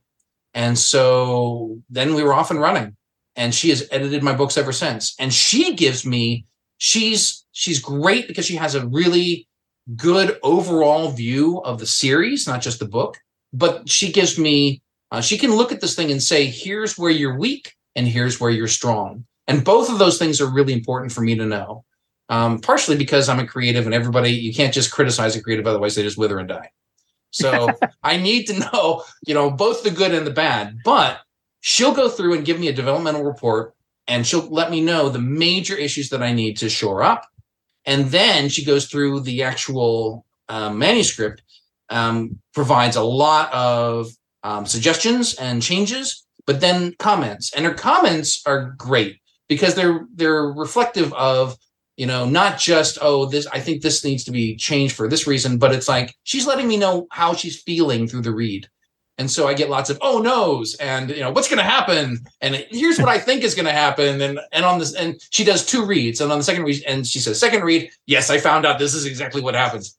[0.54, 2.96] And so then we were off and running.
[3.36, 5.14] And she has edited my books ever since.
[5.18, 6.44] And she gives me,
[6.78, 9.46] she's she's great because she has a really
[9.96, 13.18] good overall view of the series, not just the book.
[13.52, 17.10] But she gives me Uh, she can look at this thing and say, here's where
[17.10, 19.26] you're weak and here's where you're strong.
[19.48, 21.84] And both of those things are really important for me to know.
[22.28, 25.96] Um, partially because I'm a creative and everybody, you can't just criticize a creative, otherwise
[25.96, 26.70] they just wither and die.
[27.32, 27.70] So
[28.04, 30.78] I need to know, you know, both the good and the bad.
[30.84, 31.18] But
[31.60, 33.74] she'll go through and give me a developmental report
[34.06, 37.26] and she'll let me know the major issues that I need to shore up.
[37.86, 41.42] And then she goes through the actual um, manuscript,
[41.88, 44.10] um, provides a lot of
[44.42, 47.52] um, suggestions and changes, but then comments.
[47.54, 51.56] And her comments are great because they're they're reflective of
[51.96, 55.26] you know not just oh this i think this needs to be changed for this
[55.26, 58.66] reason but it's like she's letting me know how she's feeling through the read
[59.20, 62.18] and so i get lots of oh no's and you know what's going to happen?
[62.40, 64.20] And here's what i think is going to happen.
[64.20, 67.06] And and on this and she does two reads and on the second read and
[67.06, 69.96] she says second read yes i found out this is exactly what happens.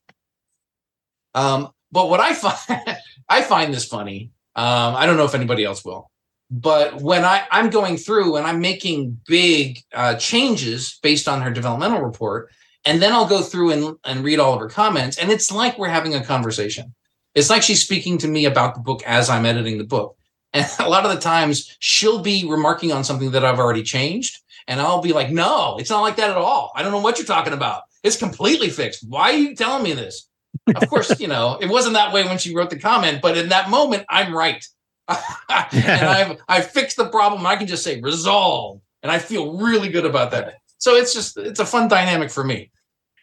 [1.36, 2.97] Um but what i find
[3.30, 6.11] i find this funny um i don't know if anybody else will
[6.51, 11.49] but when I, I'm going through and I'm making big uh, changes based on her
[11.49, 12.51] developmental report,
[12.84, 15.78] and then I'll go through and, and read all of her comments, and it's like
[15.78, 16.93] we're having a conversation.
[17.36, 20.17] It's like she's speaking to me about the book as I'm editing the book.
[20.53, 24.39] And a lot of the times she'll be remarking on something that I've already changed.
[24.67, 26.71] And I'll be like, no, it's not like that at all.
[26.75, 27.84] I don't know what you're talking about.
[28.03, 29.07] It's completely fixed.
[29.07, 30.27] Why are you telling me this?
[30.75, 33.49] of course, you know, it wasn't that way when she wrote the comment, but in
[33.49, 34.63] that moment, I'm right.
[35.09, 37.45] and I've I've fixed the problem.
[37.45, 40.55] I can just say resolve, and I feel really good about that.
[40.77, 42.71] So it's just it's a fun dynamic for me.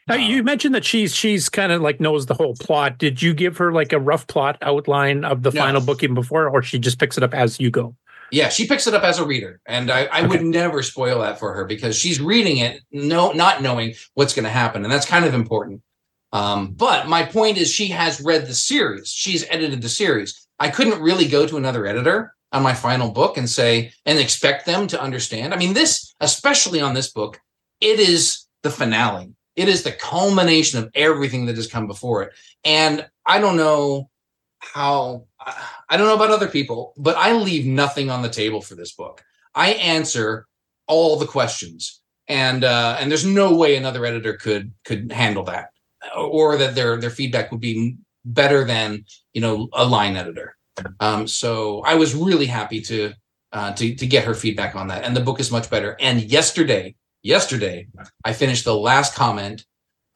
[0.08, 2.98] Now, you mentioned that she's she's kind of like knows the whole plot.
[2.98, 5.60] Did you give her like a rough plot outline of the No.
[5.60, 7.94] final book even before, or she just picks it up as you go?
[8.30, 11.38] Yeah, she picks it up as a reader, and I, I would never spoil that
[11.38, 15.06] for her because she's reading it, no, not knowing what's going to happen, and that's
[15.06, 15.80] kind of important.
[16.32, 19.08] Um, but my point is, she has read the series.
[19.08, 20.46] She's edited the series.
[20.58, 24.66] I couldn't really go to another editor on my final book and say and expect
[24.66, 25.54] them to understand.
[25.54, 27.40] I mean, this, especially on this book,
[27.80, 29.32] it is the finale.
[29.58, 32.32] It is the culmination of everything that has come before it.
[32.64, 34.08] And I don't know
[34.60, 35.26] how
[35.88, 38.92] I don't know about other people, but I leave nothing on the table for this
[38.92, 39.24] book.
[39.54, 40.46] I answer
[40.86, 45.70] all the questions, and uh, and there's no way another editor could could handle that,
[46.16, 50.56] or that their their feedback would be better than you know a line editor.
[51.00, 53.12] Um, so I was really happy to
[53.52, 55.96] uh, to to get her feedback on that, and the book is much better.
[55.98, 56.94] And yesterday,
[57.28, 57.86] yesterday,
[58.24, 59.64] I finished the last comment.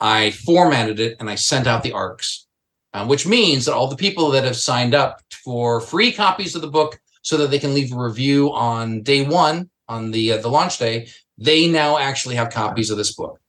[0.00, 2.46] I formatted it and I sent out the arcs
[2.94, 6.62] uh, which means that all the people that have signed up for free copies of
[6.62, 10.36] the book so that they can leave a review on day one on the uh,
[10.38, 11.08] the launch day
[11.38, 13.40] they now actually have copies of this book.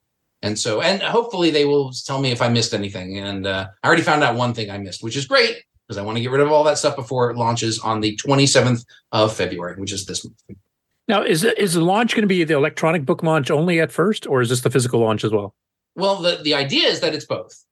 [0.41, 3.19] And so and hopefully they will tell me if i missed anything.
[3.19, 6.01] And uh, i already found out one thing i missed which is great because i
[6.01, 9.35] want to get rid of all that stuff before it launches on the 27th of
[9.35, 10.41] february which is this month
[11.07, 14.25] Now, is is the launch going to be the electronic book launch only at first,
[14.25, 15.53] or is this the physical launch as well?
[15.95, 17.63] Well, the, the idea is that it's both.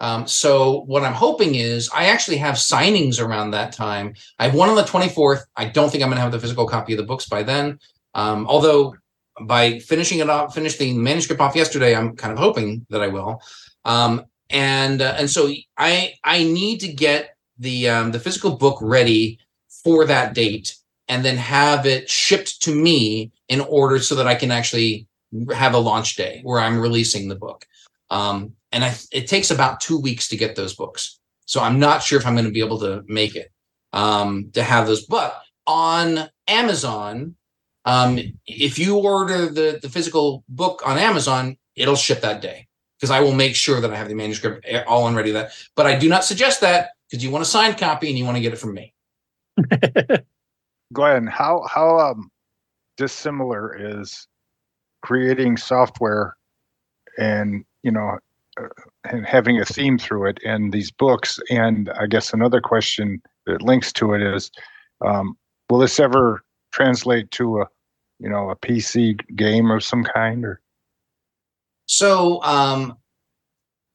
[0.00, 4.14] Um, so what I'm hoping is I actually have signings around that time.
[4.38, 5.40] I have one on the 24th.
[5.56, 7.78] I don't think I'm going to have the physical copy of the books by then.
[8.14, 8.94] Um, although
[9.40, 13.08] by finishing it off, finishing the manuscript off yesterday, I'm kind of hoping that I
[13.08, 13.42] will.
[13.84, 18.78] Um, and uh, and so I I need to get the um, the physical book
[18.80, 19.38] ready
[19.84, 20.76] for that date,
[21.08, 25.06] and then have it shipped to me in order so that I can actually
[25.54, 27.66] have a launch day where I'm releasing the book.
[28.10, 31.18] Um, and I, it takes about two weeks to get those books.
[31.46, 33.50] So I'm not sure if I'm going to be able to make it
[33.92, 35.06] um, to have those.
[35.06, 37.34] But on Amazon,
[37.84, 42.66] um, if you order the, the physical book on Amazon, it'll ship that day
[42.98, 45.52] because I will make sure that I have the manuscript all and ready that.
[45.74, 48.36] But I do not suggest that because you want a signed copy and you want
[48.36, 48.92] to get it from me.
[50.92, 52.30] Glen, how how um
[52.96, 54.26] dissimilar is
[55.02, 56.36] creating software
[57.18, 58.18] and you know
[58.60, 58.68] uh,
[59.04, 63.62] and having a theme through it and these books and I guess another question that
[63.62, 64.50] links to it is
[65.06, 65.36] um,
[65.70, 67.66] will this ever translate to a
[68.18, 70.60] you know a PC game of some kind or
[71.86, 72.98] So um,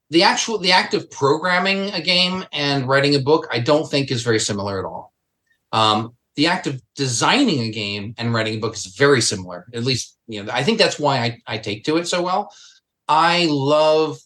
[0.09, 4.11] the actual the act of programming a game and writing a book, I don't think
[4.11, 5.13] is very similar at all.
[5.71, 9.65] Um, the act of designing a game and writing a book is very similar.
[9.73, 12.51] At least, you know, I think that's why I, I take to it so well.
[13.07, 14.17] I love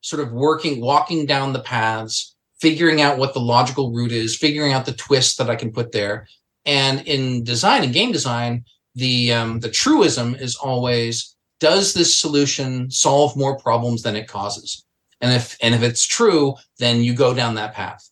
[0.00, 4.72] sort of working, walking down the paths, figuring out what the logical route is, figuring
[4.72, 6.28] out the twists that I can put there.
[6.64, 8.64] And in design and game design,
[8.94, 14.84] the um, the truism is always: Does this solution solve more problems than it causes?
[15.20, 18.08] And if and if it's true, then you go down that path.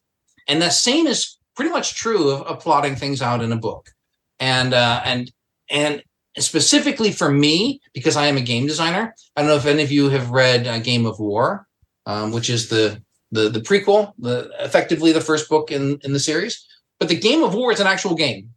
[0.46, 3.90] And that same is pretty much true of, of plotting things out in a book,
[4.40, 5.32] and uh, and
[5.70, 6.02] and
[6.38, 9.14] specifically for me because I am a game designer.
[9.36, 11.66] I don't know if any of you have read uh, Game of War,
[12.06, 16.20] um, which is the the the prequel, the effectively the first book in in the
[16.20, 16.66] series.
[16.98, 18.50] But the Game of War is an actual game,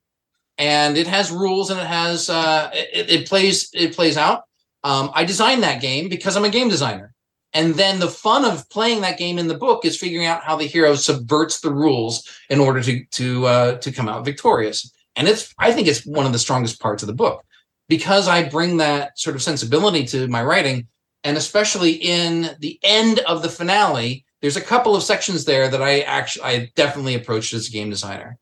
[0.58, 4.44] and it has rules and it has uh, it, it plays it plays out.
[4.84, 7.14] Um, I designed that game because I'm a game designer.
[7.54, 10.56] And then the fun of playing that game in the book is figuring out how
[10.56, 14.92] the hero subverts the rules in order to to uh, to come out victorious.
[15.16, 17.44] And it's I think it's one of the strongest parts of the book
[17.88, 20.88] because I bring that sort of sensibility to my writing,
[21.24, 25.82] and especially in the end of the finale, there's a couple of sections there that
[25.82, 28.38] I actually I definitely approached as a game designer.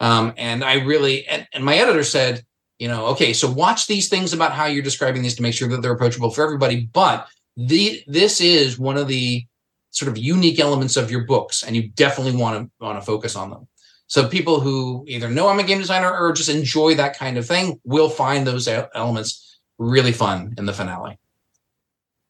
[0.00, 2.44] Um, and I really and, and my editor said,
[2.78, 5.68] you know, okay, so watch these things about how you're describing these to make sure
[5.68, 9.44] that they're approachable for everybody, but the this is one of the
[9.90, 13.36] sort of unique elements of your books and you definitely want to want to focus
[13.36, 13.68] on them
[14.06, 17.46] so people who either know i'm a game designer or just enjoy that kind of
[17.46, 21.18] thing will find those elements really fun in the finale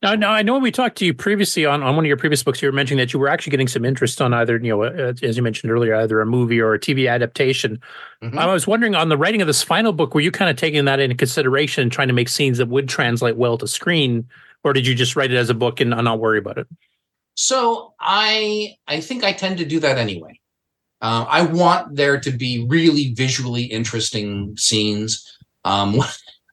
[0.05, 2.19] now, now I know when we talked to you previously on, on one of your
[2.19, 4.69] previous books, you were mentioning that you were actually getting some interest on either, you
[4.69, 7.81] know, uh, as you mentioned earlier, either a movie or a TV adaptation.
[8.23, 8.39] Mm-hmm.
[8.39, 10.85] I was wondering on the writing of this final book, were you kind of taking
[10.85, 14.29] that into consideration and trying to make scenes that would translate well to screen
[14.65, 16.67] or did you just write it as a book and not worry about it?
[17.35, 20.41] So I I think I tend to do that anyway.
[21.01, 25.31] Uh, I want there to be really visually interesting scenes.
[25.65, 26.01] Um,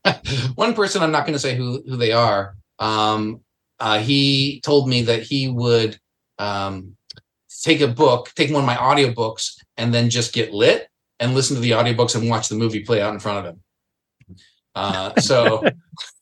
[0.55, 2.55] one person, I'm not going to say who who they are.
[2.79, 3.41] Um,
[3.79, 5.97] uh, he told me that he would
[6.37, 6.95] um,
[7.63, 10.87] take a book, take one of my audiobooks, and then just get lit
[11.19, 13.61] and listen to the audiobooks and watch the movie play out in front of him.
[14.75, 15.63] Uh, so,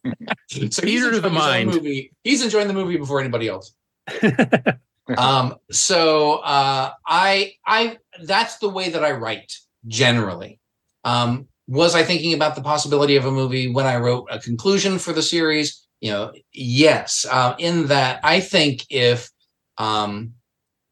[0.49, 1.69] so he's to the mind.
[1.69, 2.11] Movie.
[2.23, 3.73] He's enjoying the movie before anybody else.
[5.17, 9.53] um, so uh, I, I, that's the way that I write
[9.87, 10.59] generally.
[11.03, 14.97] Um, was I thinking about the possibility of a movie when I wrote a conclusion
[14.97, 15.85] for the series?
[16.01, 17.25] You know, yes.
[17.29, 19.29] Uh, in that, I think if
[19.77, 20.33] um,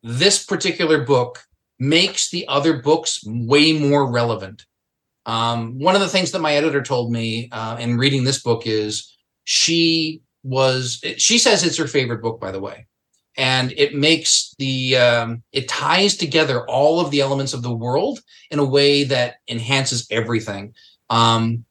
[0.04, 1.44] this particular book
[1.80, 4.66] makes the other books way more relevant
[5.28, 8.64] um, one of the things that my editor told me uh, in reading this book
[8.66, 12.88] is she was she says it's her favorite book, by the way,
[13.36, 18.22] and it makes the um, it ties together all of the elements of the world
[18.50, 20.74] in a way that enhances everything.
[21.10, 21.66] Um,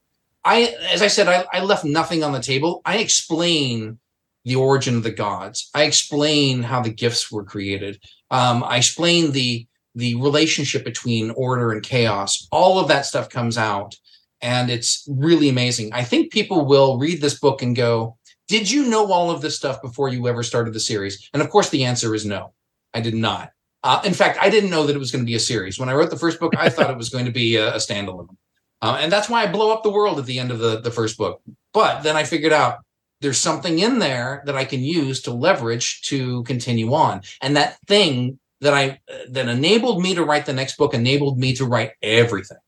[0.45, 2.83] I, as I said, I, I left nothing on the table.
[2.85, 3.99] I explain
[4.45, 5.71] the origin of the gods.
[5.75, 8.01] I explain how the gifts were created.
[8.31, 9.67] Um, I explain the
[9.97, 13.97] the relationship between order and chaos, all of that stuff comes out.
[14.43, 15.93] And it's really amazing.
[15.93, 19.57] I think people will read this book and go, Did you know all of this
[19.57, 21.29] stuff before you ever started the series?
[21.33, 22.53] And of course, the answer is no,
[22.93, 23.51] I did not.
[23.83, 25.79] Uh, in fact, I didn't know that it was going to be a series.
[25.79, 27.79] When I wrote the first book, I thought it was going to be a, a
[27.79, 28.37] standalone.
[28.83, 30.91] Uh, and that's why I blow up the world at the end of the, the
[30.91, 31.41] first book.
[31.73, 32.81] But then I figured out
[33.21, 37.23] there's something in there that I can use to leverage to continue on.
[37.41, 39.01] And that thing that I
[39.31, 42.59] that enabled me to write the next book, enabled me to write everything.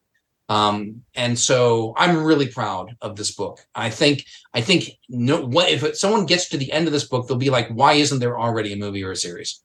[0.51, 3.61] Um, and so I'm really proud of this book.
[3.74, 4.24] I think
[4.55, 7.51] I think no what if someone gets to the end of this book, they'll be
[7.51, 9.62] like, why isn't there already a movie or a series?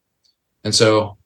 [0.64, 1.18] And so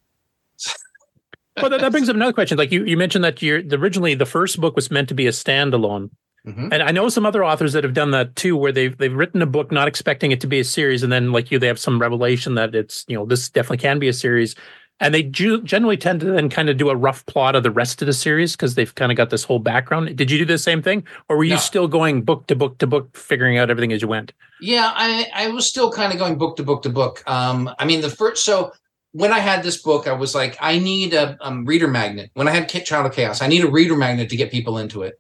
[1.61, 2.57] well, that, that, brings up another question.
[2.57, 5.31] Like you, you mentioned that you're originally the first book was meant to be a
[5.31, 6.11] standalone,
[6.45, 6.71] mm-hmm.
[6.71, 9.41] and I know some other authors that have done that too, where they've they've written
[9.41, 11.79] a book not expecting it to be a series, and then like you, they have
[11.79, 14.55] some revelation that it's you know this definitely can be a series,
[14.99, 17.71] and they ju- generally tend to then kind of do a rough plot of the
[17.71, 20.15] rest of the series because they've kind of got this whole background.
[20.15, 21.59] Did you do the same thing, or were you no.
[21.59, 24.33] still going book to book to book, figuring out everything as you went?
[24.61, 27.23] Yeah, I I was still kind of going book to book to book.
[27.27, 28.71] Um, I mean, the first so
[29.11, 32.31] when I had this book, I was like, I need a um, reader magnet.
[32.33, 35.03] When I had Child of Chaos, I need a reader magnet to get people into
[35.03, 35.19] it.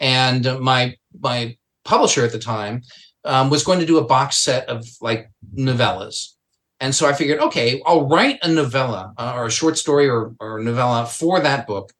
[0.00, 2.82] And my my publisher at the time
[3.24, 6.34] um, was going to do a box set of like novellas
[6.80, 10.34] and so I figured, okay, I'll write a novella uh, or a short story or,
[10.40, 11.92] or novella for that book.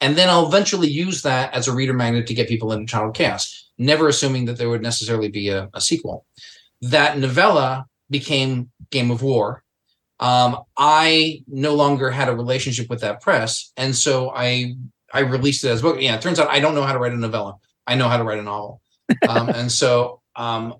[0.00, 3.14] And then I'll eventually use that as a reader magnet to get people into Child
[3.14, 6.26] Chaos, never assuming that there would necessarily be a, a sequel.
[6.82, 9.62] That novella became Game of War.
[10.20, 13.72] Um, I no longer had a relationship with that press.
[13.76, 14.74] And so I
[15.12, 16.00] I released it as a book.
[16.00, 17.56] Yeah, it turns out I don't know how to write a novella.
[17.86, 18.82] I know how to write a novel.
[19.28, 20.74] Um, and so um,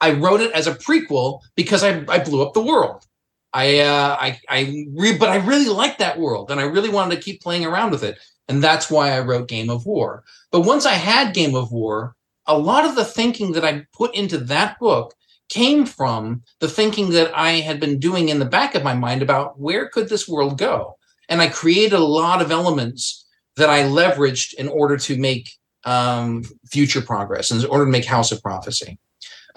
[0.00, 3.04] I wrote it as a prequel because I, I blew up the world.
[3.52, 7.16] I uh, I I re- but I really liked that world and I really wanted
[7.16, 8.18] to keep playing around with it.
[8.48, 10.24] And that's why I wrote Game of War.
[10.50, 14.14] But once I had Game of War, a lot of the thinking that I put
[14.14, 15.14] into that book
[15.48, 19.22] came from the thinking that I had been doing in the back of my mind
[19.22, 20.96] about where could this world go.
[21.30, 23.24] and I created a lot of elements
[23.56, 25.52] that I leveraged in order to make
[25.84, 28.98] um, future progress, in order to make House of Prophecy.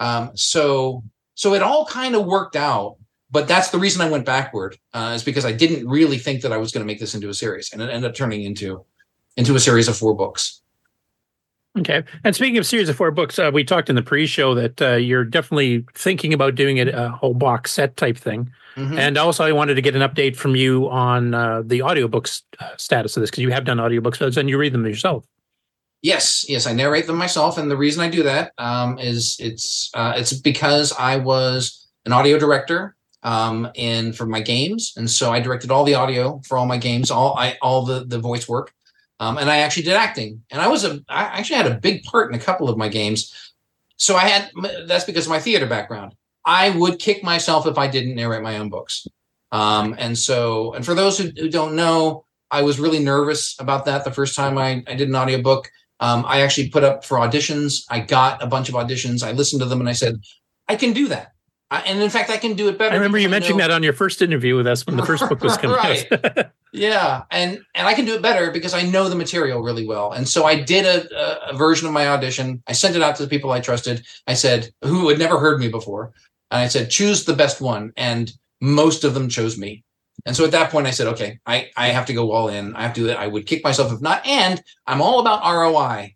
[0.00, 1.02] Um, so
[1.34, 2.96] so it all kind of worked out.
[3.30, 6.52] But that's the reason I went backward uh, is because I didn't really think that
[6.52, 8.84] I was going to make this into a series, and it ended up turning into
[9.36, 10.60] into a series of four books.
[11.76, 12.04] Okay.
[12.22, 14.92] And speaking of series of four books, uh, we talked in the pre-show that uh,
[14.94, 18.52] you're definitely thinking about doing a, a whole box set type thing.
[18.76, 18.96] Mhm.
[18.96, 22.76] And also, I wanted to get an update from you on uh, the audiobooks uh,
[22.76, 25.24] status of this because you have done audiobooks and you read them yourself.
[26.04, 29.90] Yes, yes, I narrate them myself, and the reason I do that um, is it's
[29.94, 35.32] uh, it's because I was an audio director um, in for my games, and so
[35.32, 38.46] I directed all the audio for all my games, all I all the the voice
[38.46, 38.74] work,
[39.18, 42.04] um, and I actually did acting, and I was a I actually had a big
[42.04, 43.54] part in a couple of my games,
[43.96, 44.50] so I had
[44.86, 46.14] that's because of my theater background.
[46.44, 49.08] I would kick myself if I didn't narrate my own books,
[49.52, 53.86] um, and so and for those who, who don't know, I was really nervous about
[53.86, 55.70] that the first time I, I did an audiobook.
[56.00, 57.84] Um, I actually put up for auditions.
[57.88, 59.22] I got a bunch of auditions.
[59.22, 60.16] I listened to them and I said,
[60.68, 61.32] I can do that.
[61.70, 62.92] I, and in fact, I can do it better.
[62.92, 65.40] I remember you mentioning that on your first interview with us when the first book
[65.42, 66.06] was coming Right.
[66.12, 66.46] out.
[66.72, 70.10] Yeah, and and I can do it better because I know the material really well.
[70.12, 72.62] And so I did a, a, a version of my audition.
[72.66, 74.04] I sent it out to the people I trusted.
[74.26, 76.12] I said who had never heard me before,
[76.50, 77.92] and I said choose the best one.
[77.96, 79.84] And most of them chose me.
[80.26, 82.74] And so at that point, I said, okay, I I have to go all in.
[82.74, 83.10] I have to.
[83.10, 84.26] I would kick myself if not.
[84.26, 86.14] And I'm all about ROI.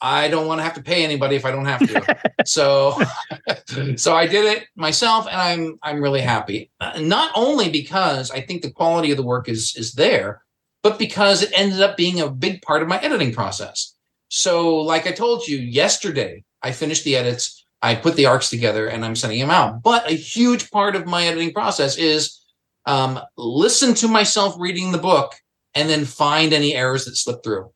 [0.00, 2.16] I don't want to have to pay anybody if I don't have to.
[2.44, 3.00] so
[3.96, 6.70] so I did it myself and I'm I'm really happy.
[6.80, 10.42] Uh, not only because I think the quality of the work is is there,
[10.82, 13.94] but because it ended up being a big part of my editing process.
[14.28, 18.88] So like I told you yesterday, I finished the edits, I put the arcs together
[18.88, 19.82] and I'm sending them out.
[19.82, 22.43] But a huge part of my editing process is
[22.86, 25.34] um, listen to myself reading the book
[25.74, 27.70] and then find any errors that slip through.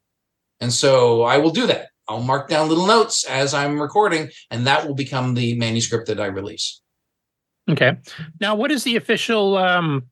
[0.60, 1.88] And so I will do that.
[2.08, 6.20] I'll mark down little notes as I'm recording, and that will become the manuscript that
[6.20, 6.80] I release.
[7.68, 7.98] Okay.
[8.40, 9.58] Now, what is the official?
[9.58, 10.04] Um,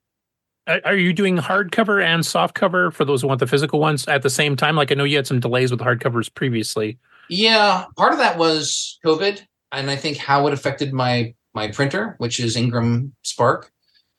[0.67, 4.31] are you doing hardcover and softcover for those who want the physical ones at the
[4.31, 4.77] same time?
[4.77, 6.99] Like I know you had some delays with hardcovers previously.
[7.29, 9.43] Yeah, part of that was COVID,
[9.73, 13.73] and I think how it affected my my printer, which is Ingram Spark.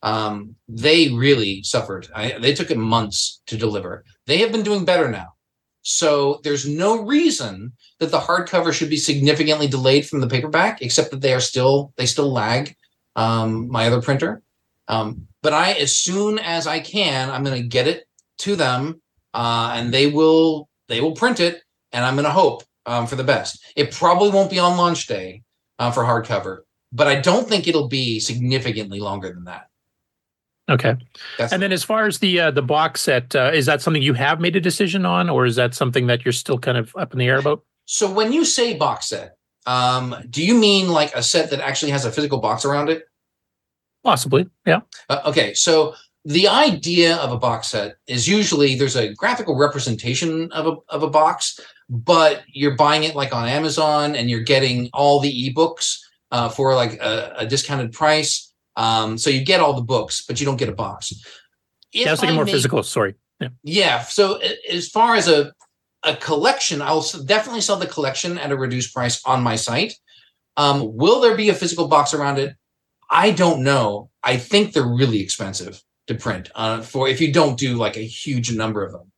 [0.03, 2.07] Um, they really suffered.
[2.13, 4.03] I, they took it months to deliver.
[4.25, 5.33] They have been doing better now.
[5.81, 11.11] So there's no reason that the hardcover should be significantly delayed from the paperback, except
[11.11, 12.75] that they are still they still lag
[13.15, 14.41] um, my other printer.
[14.89, 18.05] Um, but I, as soon as I can, I'm going to get it
[18.39, 19.01] to them,
[19.33, 23.15] uh, and they will they will print it, and I'm going to hope um, for
[23.15, 23.63] the best.
[23.75, 25.43] It probably won't be on launch day
[25.79, 26.59] uh, for hardcover,
[26.91, 29.66] but I don't think it'll be significantly longer than that.
[30.69, 30.95] Okay.
[31.37, 34.01] That's and then as far as the uh, the box set, uh, is that something
[34.01, 36.93] you have made a decision on, or is that something that you're still kind of
[36.97, 37.63] up in the air about?
[37.85, 41.91] So when you say box set, um, do you mean like a set that actually
[41.91, 43.07] has a physical box around it?
[44.03, 44.81] Possibly, yeah.
[45.09, 45.93] Uh, okay, so
[46.25, 51.01] the idea of a box set is usually there's a graphical representation of a of
[51.01, 55.99] a box, but you're buying it like on Amazon and you're getting all the ebooks
[56.31, 58.46] uh, for like a, a discounted price.
[58.77, 61.11] Um, so you get all the books, but you don't get a box.
[61.91, 62.81] yeah, I was If more make- physical.
[62.83, 63.15] Sorry.
[63.41, 63.49] Yeah.
[63.63, 64.01] yeah.
[64.03, 64.39] So
[64.71, 65.51] as far as a
[66.03, 69.93] a collection, I'll definitely sell the collection at a reduced price on my site.
[70.55, 72.55] Um, will there be a physical box around it?
[73.09, 74.09] I don't know.
[74.23, 78.01] I think they're really expensive to print uh, for if you don't do like a
[78.05, 79.11] huge number of them.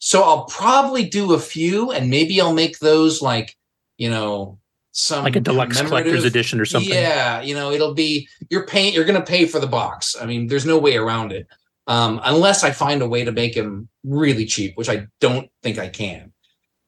[0.00, 3.56] So I'll probably do a few, and maybe I'll make those like
[3.96, 4.58] you know
[4.98, 6.92] some Like a deluxe collector's edition or something.
[6.92, 8.92] Yeah, you know, it'll be you're paying.
[8.92, 10.16] You're going to pay for the box.
[10.20, 11.46] I mean, there's no way around it,
[11.86, 15.78] um, unless I find a way to make them really cheap, which I don't think
[15.78, 16.32] I can.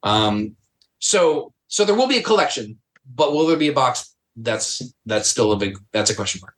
[0.03, 0.57] Um,
[0.99, 2.81] so, so there will be a collection,
[3.15, 4.13] but will there be a box?
[4.35, 5.79] That's that's still a big.
[5.93, 6.55] That's a question mark.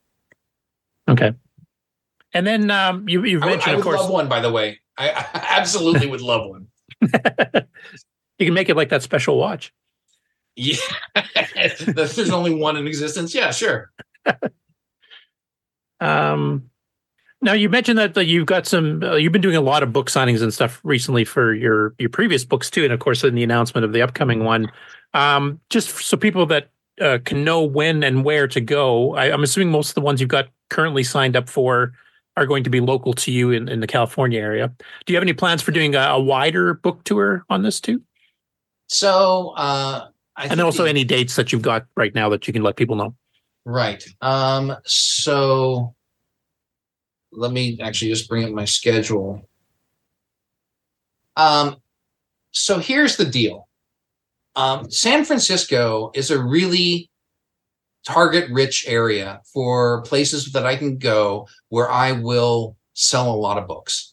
[1.10, 1.34] Okay.
[2.32, 4.40] And then um, you you I would, mentioned, I of would course, love one, by
[4.40, 4.80] the way.
[4.96, 6.68] I, I absolutely would love one.
[8.38, 9.70] you can make it like that special watch.
[10.54, 10.76] Yeah,
[11.86, 13.34] there's only one in existence.
[13.34, 13.90] Yeah, sure.
[16.00, 16.68] Um,
[17.42, 19.02] now you mentioned that, that you've got some.
[19.02, 22.10] Uh, you've been doing a lot of book signings and stuff recently for your your
[22.10, 24.70] previous books too, and of course in the announcement of the upcoming one.
[25.14, 26.70] Um, just so people that
[27.00, 29.14] uh, can know when and where to go.
[29.14, 31.92] I, I'm assuming most of the ones you've got currently signed up for
[32.36, 34.72] are going to be local to you in, in the California area.
[35.04, 38.02] Do you have any plans for doing a, a wider book tour on this too?
[38.86, 42.52] So, uh, I and also the- any dates that you've got right now that you
[42.52, 43.14] can let people know.
[43.64, 44.04] Right.
[44.20, 45.94] Um, so
[47.30, 49.48] let me actually just bring up my schedule.
[51.36, 51.76] Um,
[52.50, 53.68] so here's the deal.
[54.56, 57.10] Um, San Francisco is a really
[58.06, 63.58] target rich area for places that I can go where I will sell a lot
[63.58, 64.11] of books.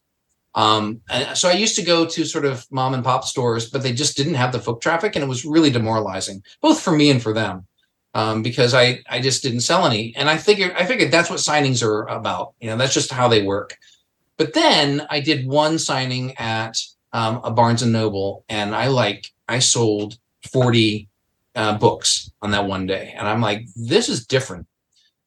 [0.56, 3.84] Um, and so I used to go to sort of mom and pop stores, but
[3.84, 7.12] they just didn't have the foot traffic, and it was really demoralizing, both for me
[7.12, 7.68] and for them,
[8.14, 10.14] um, because I I just didn't sell any.
[10.16, 12.54] And I figured I figured that's what signings are about.
[12.60, 13.78] You know, that's just how they work.
[14.38, 16.82] But then I did one signing at
[17.14, 20.18] um, a Barnes and Noble, and I like I sold
[20.52, 21.10] forty
[21.56, 24.66] uh, books on that one day, and I'm like, this is different.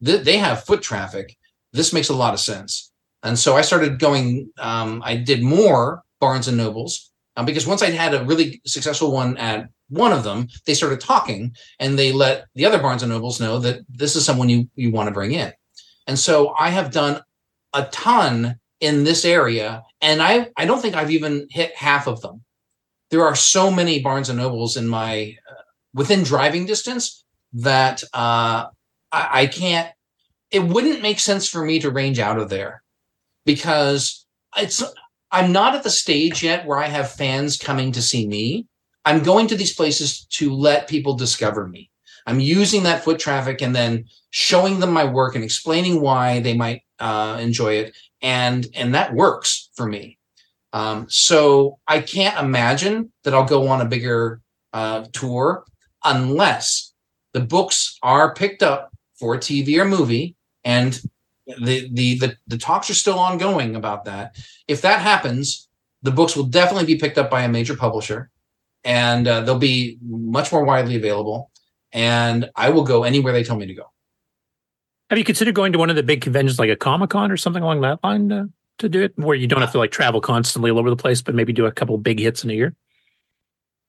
[0.05, 1.37] Th- they have foot traffic.
[1.73, 2.92] This makes a lot of sense.
[3.23, 4.51] And so I started going.
[4.59, 9.13] Um, I did more Barnes and Nobles um, because once I had a really successful
[9.13, 13.13] one at one of them, they started talking and they let the other Barnes and
[13.13, 15.53] Nobles know that this is someone you you want to bring in.
[16.07, 17.21] And so I have done
[17.73, 22.21] a ton in this area, and I I don't think I've even hit half of
[22.21, 22.43] them.
[23.11, 25.63] There are so many Barnes and Nobles in my uh,
[25.95, 27.25] within driving distance
[27.55, 28.67] that uh,
[29.13, 29.91] I, I can't.
[30.51, 32.82] It wouldn't make sense for me to range out of there
[33.45, 34.83] because it's
[35.31, 38.67] I'm not at the stage yet where I have fans coming to see me.
[39.05, 41.91] I'm going to these places to let people discover me.
[42.27, 46.55] I'm using that foot traffic and then showing them my work and explaining why they
[46.55, 50.19] might uh, enjoy it, and and that works for me.
[50.73, 54.41] Um, so I can't imagine that I'll go on a bigger
[54.73, 55.65] uh, tour
[56.05, 56.93] unless
[57.33, 61.01] the books are picked up for TV or movie, and
[61.61, 64.37] the, the the the talks are still ongoing about that.
[64.69, 65.69] If that happens,
[66.03, 68.31] the books will definitely be picked up by a major publisher,
[68.85, 71.51] and uh, they'll be much more widely available.
[71.93, 73.85] And I will go anywhere they tell me to go.
[75.11, 77.37] Have you considered going to one of the big conventions like a Comic Con or
[77.37, 78.49] something along that line to,
[78.79, 81.21] to do it, where you don't have to like travel constantly all over the place,
[81.21, 82.75] but maybe do a couple big hits in a year?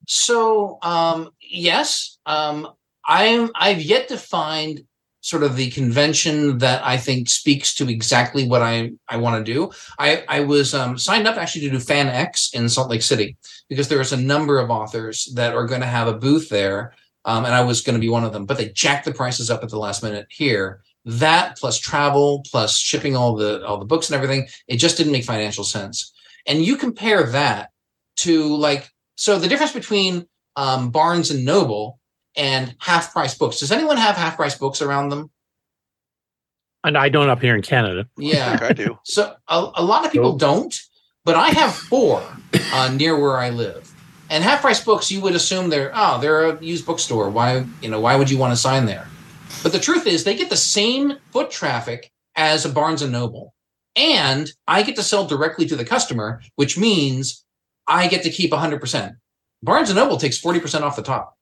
[0.05, 2.67] So um, yes, um,
[3.05, 3.51] I'm.
[3.55, 4.81] I've yet to find
[5.23, 9.53] sort of the convention that I think speaks to exactly what I I want to
[9.53, 9.71] do.
[9.97, 13.37] I I was um, signed up actually to do Fan X in Salt Lake City
[13.69, 16.93] because there is a number of authors that are going to have a booth there,
[17.25, 18.45] um, and I was going to be one of them.
[18.45, 20.83] But they jacked the prices up at the last minute here.
[21.05, 25.13] That plus travel plus shipping all the all the books and everything, it just didn't
[25.13, 26.13] make financial sense.
[26.45, 27.71] And you compare that
[28.17, 30.27] to like so the difference between
[30.57, 31.99] um, Barnes and Noble
[32.35, 33.59] and half price books.
[33.59, 35.29] Does anyone have half price books around them?
[36.83, 38.07] And I don't up here in Canada.
[38.17, 38.97] Yeah, I do.
[39.03, 40.77] So a, a lot of people don't,
[41.23, 42.21] but I have four
[42.73, 43.89] uh, near where I live.
[44.29, 47.29] And half price books, you would assume they're oh they're a used bookstore.
[47.29, 49.07] Why you know why would you want to sign there?
[49.61, 53.53] But the truth is they get the same foot traffic as a Barnes and Noble,
[53.95, 57.45] and I get to sell directly to the customer, which means
[57.87, 59.15] I get to keep 100 percent.
[59.61, 61.37] Barnes and Noble takes 40 percent off the top.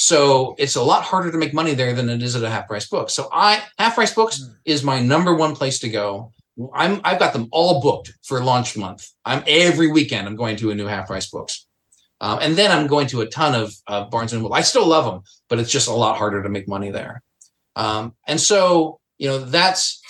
[0.00, 2.68] So it's a lot harder to make money there than it is at a half
[2.68, 3.10] price book.
[3.10, 6.32] So I half price books is my number one place to go.
[6.72, 9.08] I'm I've got them all booked for launch month.
[9.24, 11.66] I'm every weekend I'm going to a new half price books.
[12.20, 14.54] Um, and then I'm going to a ton of uh, Barnes and Noble.
[14.54, 17.22] I still love them, but it's just a lot harder to make money there.
[17.74, 20.00] Um, and so, you know, that's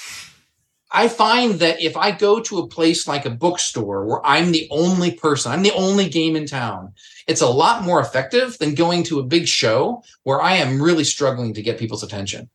[0.90, 4.66] I find that if I go to a place like a bookstore where I'm the
[4.70, 6.94] only person, I'm the only game in town,
[7.26, 11.04] it's a lot more effective than going to a big show where I am really
[11.04, 12.48] struggling to get people's attention.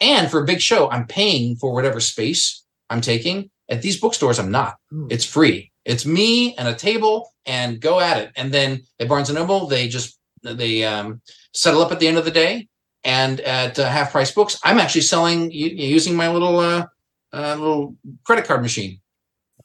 [0.00, 3.50] And for a big show, I'm paying for whatever space I'm taking.
[3.70, 4.76] At these bookstores, I'm not.
[5.10, 5.72] It's free.
[5.84, 8.32] It's me and a table and go at it.
[8.36, 11.20] And then at Barnes and Noble, they just they um,
[11.52, 12.68] settle up at the end of the day.
[13.04, 16.86] And at uh, half price books, I'm actually selling using my little uh,
[17.32, 19.00] uh, little credit card machine.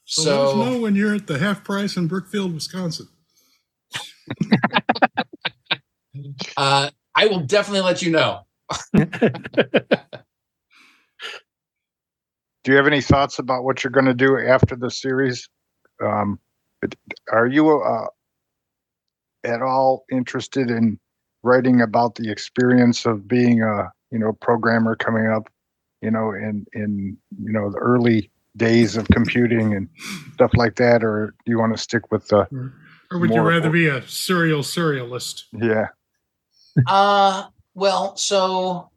[0.04, 3.08] So, So, let us know when you're at the half price in Brookfield, Wisconsin.
[6.56, 8.40] uh, I will definitely let you know.
[12.64, 15.48] Do you have any thoughts about what you're going to do after the series?
[16.02, 16.38] Um,
[17.30, 18.06] are you uh,
[19.44, 20.98] at all interested in
[21.42, 25.48] writing about the experience of being a you know programmer coming up,
[26.04, 29.88] you know, in in you know the early days of computing and
[30.34, 32.46] stuff like that, or do you want to stick with the
[33.10, 35.44] Or would you More- rather be a serial serialist?
[35.52, 35.88] yeah?
[36.86, 37.44] Uh,
[37.74, 38.90] well, so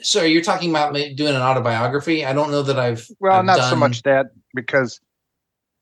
[0.00, 2.24] so you're talking about ma- doing an autobiography.
[2.24, 5.00] I don't know that I've Well, I've not so much that because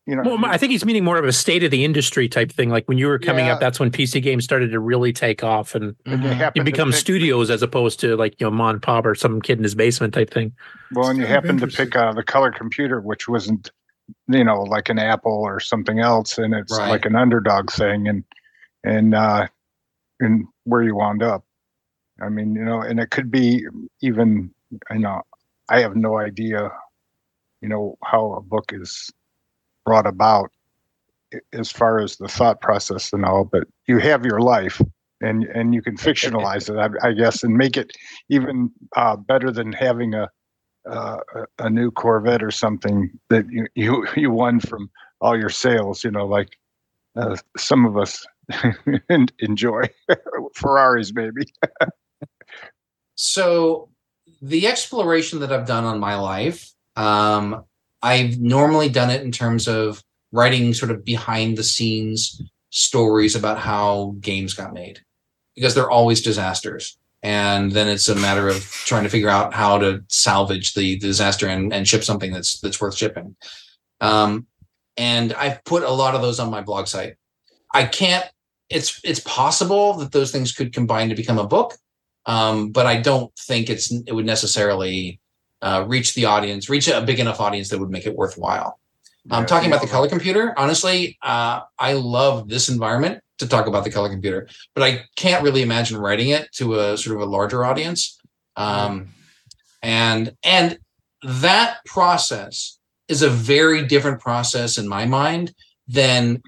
[0.07, 2.53] you know Well, I think he's meaning more of a state of the industry type
[2.53, 2.69] thing.
[2.71, 3.55] Like when you were coming Yeah.
[3.55, 6.65] up, that's when PC games started to really take off and And you happen you
[6.65, 9.41] to become pick- studios as opposed to like, you know, mom and pop or some
[9.43, 10.53] kid in his basement type thing.
[10.93, 13.71] Well, and you kind of happen to pick uh, the color computer, which wasn't
[14.29, 16.89] you know, like an Apple or something else, and it's Right.
[16.91, 18.23] like an underdog thing, and
[18.85, 19.49] and uh,
[20.21, 21.45] and where you wound up.
[22.23, 23.65] I mean, you know, and it could be
[24.01, 24.55] even,
[24.93, 25.23] you know,
[25.69, 26.71] I have no idea,
[27.61, 29.13] you know, how a book is
[29.87, 30.51] brought about
[31.53, 34.83] as far as the thought process and all, but you have your life
[35.23, 37.93] and and you can fictionalize it, I, I guess, and make it
[38.29, 40.29] even uh, better than having a,
[40.89, 41.19] uh,
[41.59, 44.91] a new Corvette or something that you you you won from
[45.23, 46.05] all your sales.
[46.05, 46.59] You know, like
[47.17, 48.27] uh, some of us
[49.39, 49.85] enjoy
[50.55, 51.43] Ferraris, maybe.
[53.19, 53.89] So
[54.43, 57.65] the exploration that I've done on my life, um,
[58.03, 60.03] I've normally done it in terms of
[60.33, 65.01] writing sort of behind the scenes stories about how games got made
[65.55, 66.99] because they're always disasters.
[67.23, 71.49] And then it's a matter of trying to figure out how to salvage the disaster
[71.49, 73.35] and, and ship something that's that's worth shipping.
[74.01, 74.47] Um,
[74.97, 77.17] and I've put a lot of those on my blog site.
[77.73, 78.25] I can't.
[78.69, 81.75] It's it's possible that those things could combine to become a book,
[82.27, 85.21] um, but I don't think it's it would necessarily
[85.63, 88.79] uh, reach the audience, reach a big enough audience that would make it worthwhile.
[89.31, 90.55] I'm Yeah, talking about the color computer.
[90.57, 95.43] Honestly, uh, I love this environment to talk about the color computer, but I can't
[95.43, 98.19] really imagine writing it to a sort of a larger audience.
[98.57, 99.09] Um,
[99.83, 100.79] and and
[101.23, 102.79] that process
[103.09, 105.55] is a very different process in my mind
[105.89, 106.43] than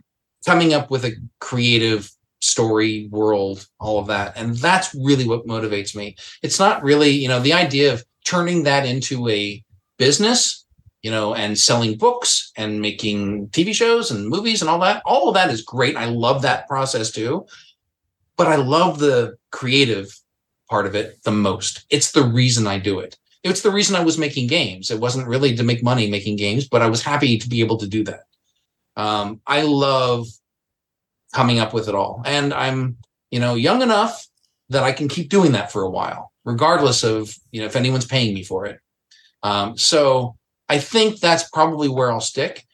[0.46, 2.10] coming up with a creative
[2.40, 7.26] story world all of that and that's really what motivates me it's not really you
[7.26, 9.62] know the idea of turning that into a
[9.96, 10.66] business
[11.02, 15.02] you know and selling books and making tv shows and movies and all that.
[15.06, 15.96] All of that is great.
[15.96, 17.46] I love that process too.
[18.36, 20.08] But i love the creative
[20.68, 21.86] part of it the most.
[21.90, 23.16] It's the reason i do it.
[23.44, 24.90] It's the reason i was making games.
[24.90, 27.78] It wasn't really to make money making games but i was happy to be able
[27.78, 28.24] to do that.
[28.96, 30.26] Um, i love
[31.32, 32.22] coming up with it all.
[32.26, 32.98] And i'm
[33.30, 34.26] you know young enough
[34.70, 38.06] that i can keep doing that for a while regardless of you know if anyone's
[38.06, 38.80] paying me for it.
[39.42, 40.34] Um, so
[40.68, 42.64] i think that's probably where i'll stick.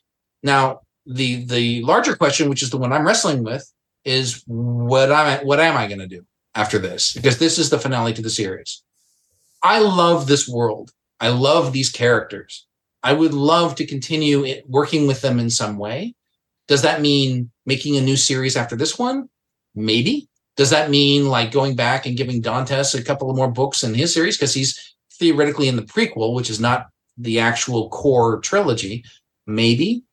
[0.43, 3.71] Now the the larger question which is the one i'm wrestling with
[4.05, 6.25] is what I'm what am i going to do
[6.55, 7.13] after this?
[7.13, 8.83] Because this is the finale to the series.
[9.63, 10.91] I love this world.
[11.21, 12.67] I love these characters.
[13.03, 16.15] I would love to continue it, working with them in some way.
[16.69, 19.29] Does that mean making a new series after this one?
[19.75, 20.29] Maybe.
[20.57, 23.95] Does that mean like going back and giving Dantes a couple of more books in
[23.95, 24.37] his series?
[24.37, 29.05] Because he's theoretically in the prequel, which is not the actual core trilogy.
[29.47, 30.05] Maybe.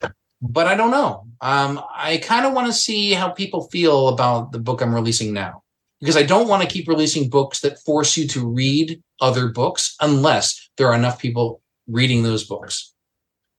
[0.41, 1.27] But I don't know.
[1.41, 5.33] Um, I kind of want to see how people feel about the book I'm releasing
[5.33, 5.63] now.
[5.99, 9.95] Because I don't want to keep releasing books that force you to read other books
[10.01, 12.93] unless there are enough people reading those books.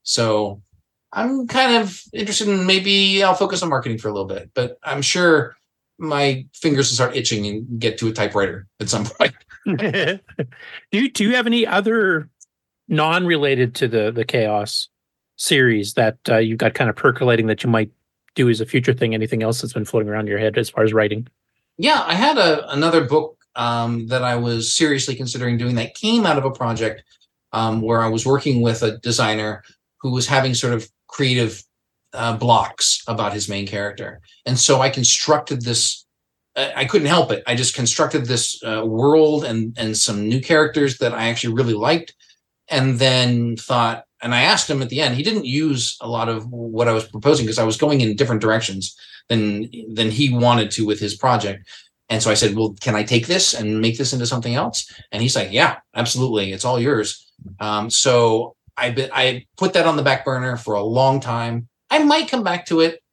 [0.03, 0.61] So
[1.13, 4.77] I'm kind of interested in maybe I'll focus on marketing for a little bit, but
[4.83, 5.55] I'm sure
[5.97, 9.33] my fingers will start itching and get to a typewriter at some point.
[9.77, 10.19] do
[10.91, 12.29] you do you have any other
[12.87, 14.89] non-related to the the chaos
[15.35, 17.91] series that uh, you've got kind of percolating that you might
[18.35, 19.13] do as a future thing?
[19.13, 21.27] Anything else that's been floating around your head as far as writing?
[21.77, 26.25] Yeah, I had a another book um, that I was seriously considering doing that came
[26.25, 27.03] out of a project
[27.51, 29.63] um, where I was working with a designer
[30.01, 31.63] who was having sort of creative
[32.13, 36.05] uh, blocks about his main character, and so I constructed this.
[36.55, 37.43] I couldn't help it.
[37.47, 41.73] I just constructed this uh, world and and some new characters that I actually really
[41.73, 42.15] liked,
[42.69, 44.05] and then thought.
[44.21, 45.15] And I asked him at the end.
[45.15, 48.15] He didn't use a lot of what I was proposing because I was going in
[48.15, 48.95] different directions
[49.29, 51.67] than than he wanted to with his project.
[52.09, 54.91] And so I said, "Well, can I take this and make this into something else?"
[55.11, 56.53] And he's like, "Yeah, absolutely.
[56.53, 57.25] It's all yours."
[57.59, 61.67] Um, so I I put that on the back burner for a long time.
[61.93, 63.03] I might come back to it,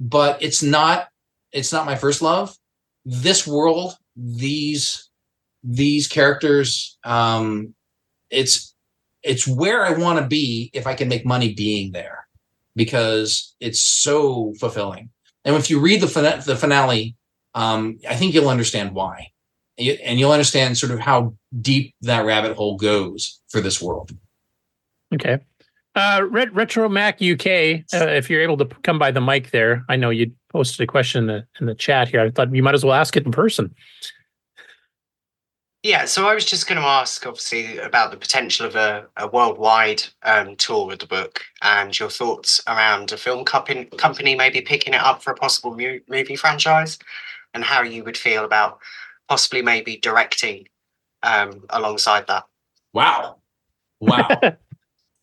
[0.00, 1.08] but it's not
[1.52, 2.56] it's not my first love.
[3.04, 5.10] This world, these
[5.62, 7.74] these characters, um,
[8.30, 8.74] it's
[9.22, 12.26] it's where I want to be if I can make money being there
[12.74, 15.10] because it's so fulfilling.
[15.44, 17.16] And if you read the fina- the finale,
[17.54, 19.32] um, I think you'll understand why,
[19.76, 24.16] and you'll understand sort of how deep that rabbit hole goes for this world.
[25.12, 25.40] Okay.
[25.96, 29.84] Uh, Ret- Retro Mac UK, uh, if you're able to come by the mic there,
[29.88, 32.20] I know you posted a question in the in the chat here.
[32.20, 33.74] I thought you might as well ask it in person.
[35.82, 39.26] Yeah, so I was just going to ask, obviously, about the potential of a, a
[39.26, 44.60] worldwide um, tour with the book and your thoughts around a film company, company maybe
[44.60, 46.98] picking it up for a possible mu- movie franchise
[47.54, 48.78] and how you would feel about
[49.26, 50.68] possibly maybe directing
[51.22, 52.44] um, alongside that.
[52.92, 53.36] Wow.
[54.00, 54.28] Wow.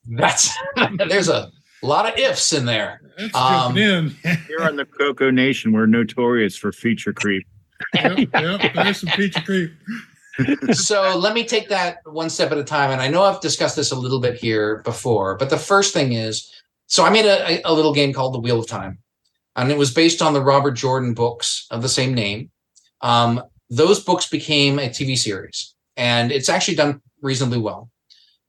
[0.08, 0.56] That's
[1.10, 1.52] there's a
[1.84, 3.02] A lot of ifs in there.
[3.34, 4.10] Um, in.
[4.48, 7.46] Here on the Coco Nation, we're notorious for feature creep.
[7.94, 9.72] yep, yep, there's some feature creep.
[10.72, 12.92] so let me take that one step at a time.
[12.92, 16.14] And I know I've discussed this a little bit here before, but the first thing
[16.14, 16.52] is
[16.88, 19.00] so I made a, a little game called The Wheel of Time,
[19.56, 22.50] and it was based on the Robert Jordan books of the same name.
[23.02, 27.90] Um, those books became a TV series, and it's actually done reasonably well.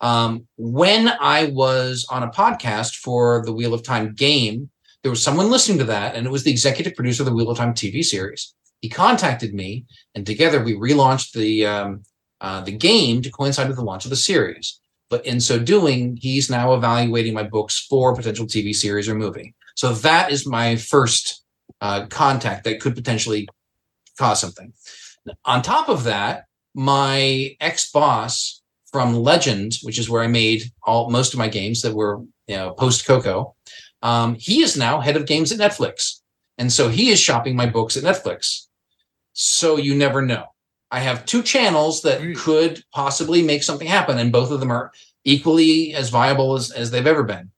[0.00, 4.70] Um, when I was on a podcast for the Wheel of Time game,
[5.02, 7.50] there was someone listening to that, and it was the executive producer of the Wheel
[7.50, 8.54] of Time TV series.
[8.80, 12.02] He contacted me, and together we relaunched the um,
[12.40, 14.80] uh, the game to coincide with the launch of the series.
[15.10, 19.54] But in so doing, he's now evaluating my books for potential TV series or movie.
[19.74, 21.42] So that is my first
[21.80, 23.48] uh, contact that could potentially
[24.18, 24.72] cause something.
[25.44, 26.44] On top of that,
[26.74, 28.57] my ex boss
[28.92, 32.56] from Legend, which is where I made all most of my games that were you
[32.56, 33.54] know post Coco,
[34.02, 36.20] um, he is now head of games at Netflix,
[36.56, 38.66] and so he is shopping my books at Netflix.
[39.32, 40.46] So you never know.
[40.90, 44.90] I have two channels that could possibly make something happen, and both of them are
[45.24, 47.50] equally as viable as, as they've ever been.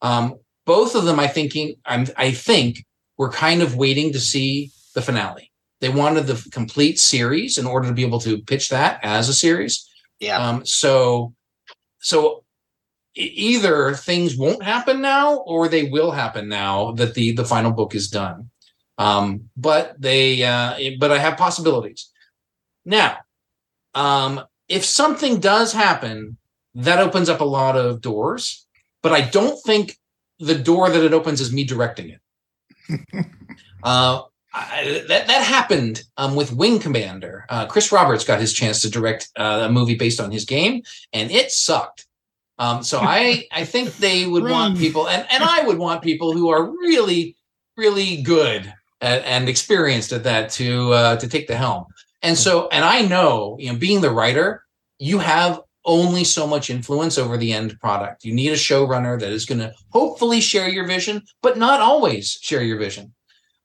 [0.00, 0.36] Um,
[0.66, 2.84] both of them, I thinking, I'm, I think,
[3.16, 5.52] we're kind of waiting to see the finale.
[5.80, 9.34] They wanted the complete series in order to be able to pitch that as a
[9.34, 9.88] series.
[10.22, 10.38] Yeah.
[10.38, 11.34] Um, so,
[11.98, 12.44] so
[13.16, 17.94] either things won't happen now or they will happen now that the the final book
[17.94, 18.50] is done.
[18.98, 22.08] Um, but they, uh, but I have possibilities.
[22.84, 23.18] Now,
[23.94, 26.38] um, if something does happen,
[26.74, 28.66] that opens up a lot of doors,
[29.02, 29.98] but I don't think
[30.38, 33.26] the door that it opens is me directing it.
[33.82, 34.22] uh,
[34.54, 37.46] I, that that happened um, with Wing Commander.
[37.48, 40.82] Uh, Chris Roberts got his chance to direct uh, a movie based on his game,
[41.12, 42.06] and it sucked.
[42.58, 46.32] Um, so I I think they would want people, and and I would want people
[46.32, 47.36] who are really
[47.76, 51.86] really good at, and experienced at that to uh, to take the helm.
[52.22, 54.62] And so, and I know, you know, being the writer,
[54.98, 58.24] you have only so much influence over the end product.
[58.24, 62.38] You need a showrunner that is going to hopefully share your vision, but not always
[62.40, 63.12] share your vision.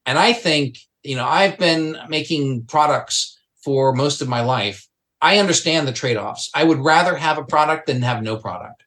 [0.08, 4.88] And I think, you know, I've been making products for most of my life.
[5.20, 6.48] I understand the trade offs.
[6.54, 8.84] I would rather have a product than have no product.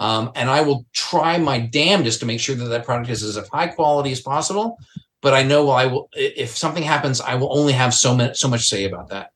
[0.00, 3.36] Um, and I will try my damnedest to make sure that that product is as
[3.48, 4.78] high quality as possible.
[5.20, 6.08] But I know I will.
[6.14, 9.30] If something happens, I will only have so much so much say about that.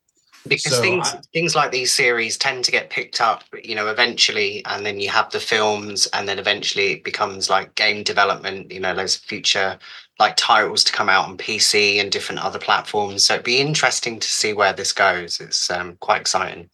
[0.48, 3.88] because So things I- things like these series tend to get picked up you know
[3.88, 8.70] eventually and then you have the films and then eventually it becomes like game development
[8.70, 9.78] you know those future
[10.18, 14.18] like titles to come out on pc and different other platforms so it'd be interesting
[14.18, 16.68] to see where this goes it's um, quite exciting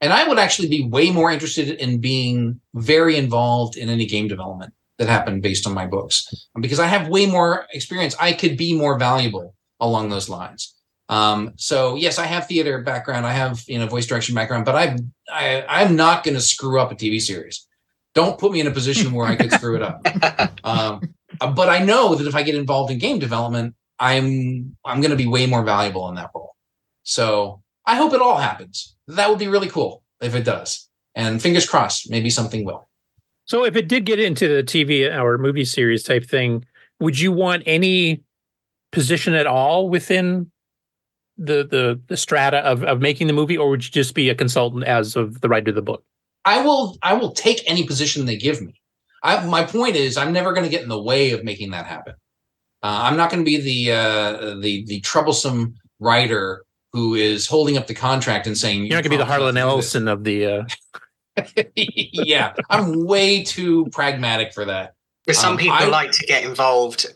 [0.00, 4.28] And I would actually be way more interested in being very involved in any game
[4.28, 8.16] development that happened based on my books because I have way more experience.
[8.20, 10.74] I could be more valuable along those lines.
[11.08, 13.26] Um, so yes, I have theater background.
[13.26, 14.96] I have you know voice direction background, but I
[15.30, 17.66] I I'm not going to screw up a TV series.
[18.14, 20.06] Don't put me in a position where I could screw it up.
[20.64, 25.00] Um, uh, but I know that if I get involved in game development, I'm I'm
[25.00, 26.56] going to be way more valuable in that role.
[27.02, 28.96] So I hope it all happens.
[29.08, 30.88] That would be really cool if it does.
[31.14, 32.88] And fingers crossed, maybe something will.
[33.44, 36.64] So if it did get into the TV or movie series type thing,
[37.00, 38.22] would you want any
[38.92, 40.50] position at all within
[41.36, 44.34] the the the strata of, of making the movie, or would you just be a
[44.34, 46.04] consultant as of the writer of the book?
[46.44, 48.79] I will I will take any position they give me.
[49.22, 51.86] I, my point is, I'm never going to get in the way of making that
[51.86, 52.14] happen.
[52.82, 57.76] Uh, I'm not going to be the uh, the the troublesome writer who is holding
[57.76, 60.46] up the contract and saying You're not going to be the Harlan Ellison of the.
[60.46, 60.64] Uh...
[61.76, 64.94] yeah, I'm way too pragmatic for that.
[65.26, 67.06] but some Um, people I- like to get involved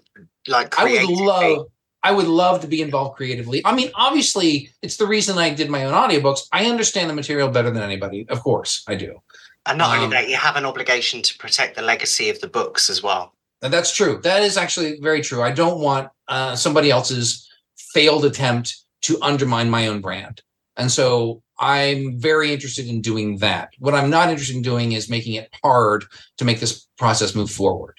[0.47, 1.67] like I would love
[2.03, 3.63] I would love to be involved creatively.
[3.65, 6.41] I mean, obviously, it's the reason I did my own audiobooks.
[6.53, 8.27] I understand the material better than anybody.
[8.29, 9.21] Of course, I do.
[9.66, 12.49] And not only um, that you have an obligation to protect the legacy of the
[12.49, 13.32] books as well
[13.62, 14.20] And that's true.
[14.23, 15.43] That is actually very true.
[15.43, 20.43] I don't want uh, somebody else's failed attempt to undermine my own brand.
[20.77, 23.70] And so I'm very interested in doing that.
[23.78, 26.05] What I'm not interested in doing is making it hard
[26.39, 27.97] to make this process move forward.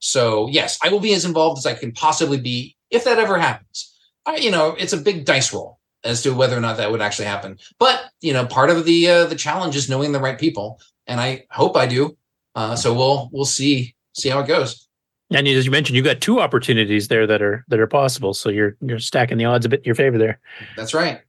[0.00, 3.38] So yes, I will be as involved as I can possibly be if that ever
[3.38, 3.94] happens.
[4.26, 7.00] I, you know, it's a big dice roll as to whether or not that would
[7.00, 7.58] actually happen.
[7.78, 11.20] But you know, part of the uh, the challenge is knowing the right people, and
[11.20, 12.16] I hope I do.
[12.54, 14.88] Uh, so we'll we'll see see how it goes.
[15.30, 18.34] And as you mentioned, you've got two opportunities there that are that are possible.
[18.34, 20.40] So you're you're stacking the odds a bit in your favor there.
[20.76, 21.20] That's right.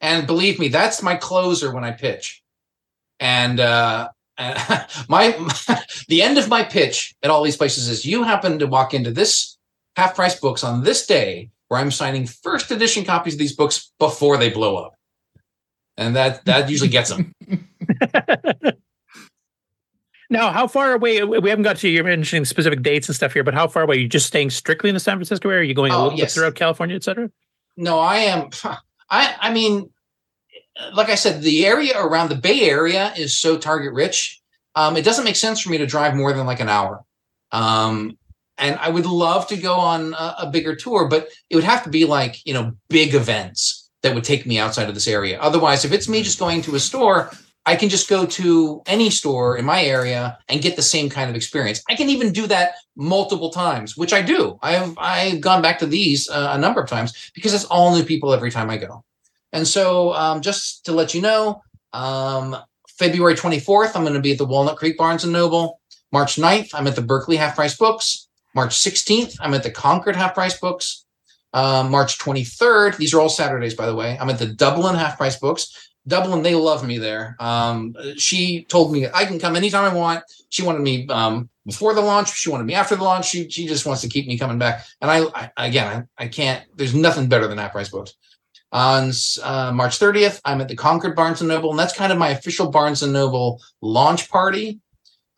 [0.00, 2.42] And believe me, that's my closer when I pitch.
[3.20, 5.30] And uh, uh, my
[6.08, 9.10] the end of my pitch at all these places is you happen to walk into
[9.10, 9.56] this
[9.96, 13.92] half price books on this day where I'm signing first edition copies of these books
[13.98, 14.97] before they blow up,
[15.98, 17.34] and that that usually gets them.
[20.30, 21.22] Now, how far away?
[21.24, 23.96] We haven't got to you're mentioning specific dates and stuff here, but how far away?
[23.96, 25.60] Are you just staying strictly in the San Francisco area?
[25.60, 26.34] Are you going a Oh, little yes.
[26.34, 27.30] bit throughout California, et cetera?
[27.78, 28.50] No, I am.
[29.10, 29.90] I I mean,
[30.92, 34.38] like I said, the area around the Bay Area is so target rich.
[34.74, 37.02] Um, it doesn't make sense for me to drive more than like an hour.
[37.50, 38.18] Um,
[38.58, 41.84] and I would love to go on a, a bigger tour, but it would have
[41.84, 45.40] to be like you know big events that would take me outside of this area.
[45.40, 47.30] Otherwise, if it's me just going to a store,
[47.66, 51.28] I can just go to any store in my area and get the same kind
[51.28, 51.82] of experience.
[51.88, 54.58] I can even do that multiple times, which I do.
[54.62, 58.04] I've I've gone back to these uh, a number of times because it's all new
[58.04, 59.04] people every time I go.
[59.52, 61.62] And so, um, just to let you know,
[61.92, 62.56] um,
[62.98, 65.80] February 24th, I'm going to be at the Walnut Creek Barnes and Noble.
[66.10, 68.28] March 9th, I'm at the Berkeley Half Price Books.
[68.54, 71.04] March 16th, I'm at the Concord Half Price Books.
[71.52, 74.18] Uh, March 23rd, these are all Saturdays, by the way.
[74.20, 75.88] I'm at the Dublin Half Price Books.
[76.06, 77.36] Dublin, they love me there.
[77.38, 80.24] Um, she told me I can come anytime I want.
[80.48, 82.34] She wanted me um, before the launch.
[82.34, 83.26] She wanted me after the launch.
[83.26, 84.86] She she just wants to keep me coming back.
[85.02, 86.64] And I, I again, I, I can't.
[86.74, 88.14] There's nothing better than half price books.
[88.72, 89.10] On
[89.42, 92.30] uh, March 30th, I'm at the Concord Barnes and Noble, and that's kind of my
[92.30, 94.80] official Barnes and Noble launch party.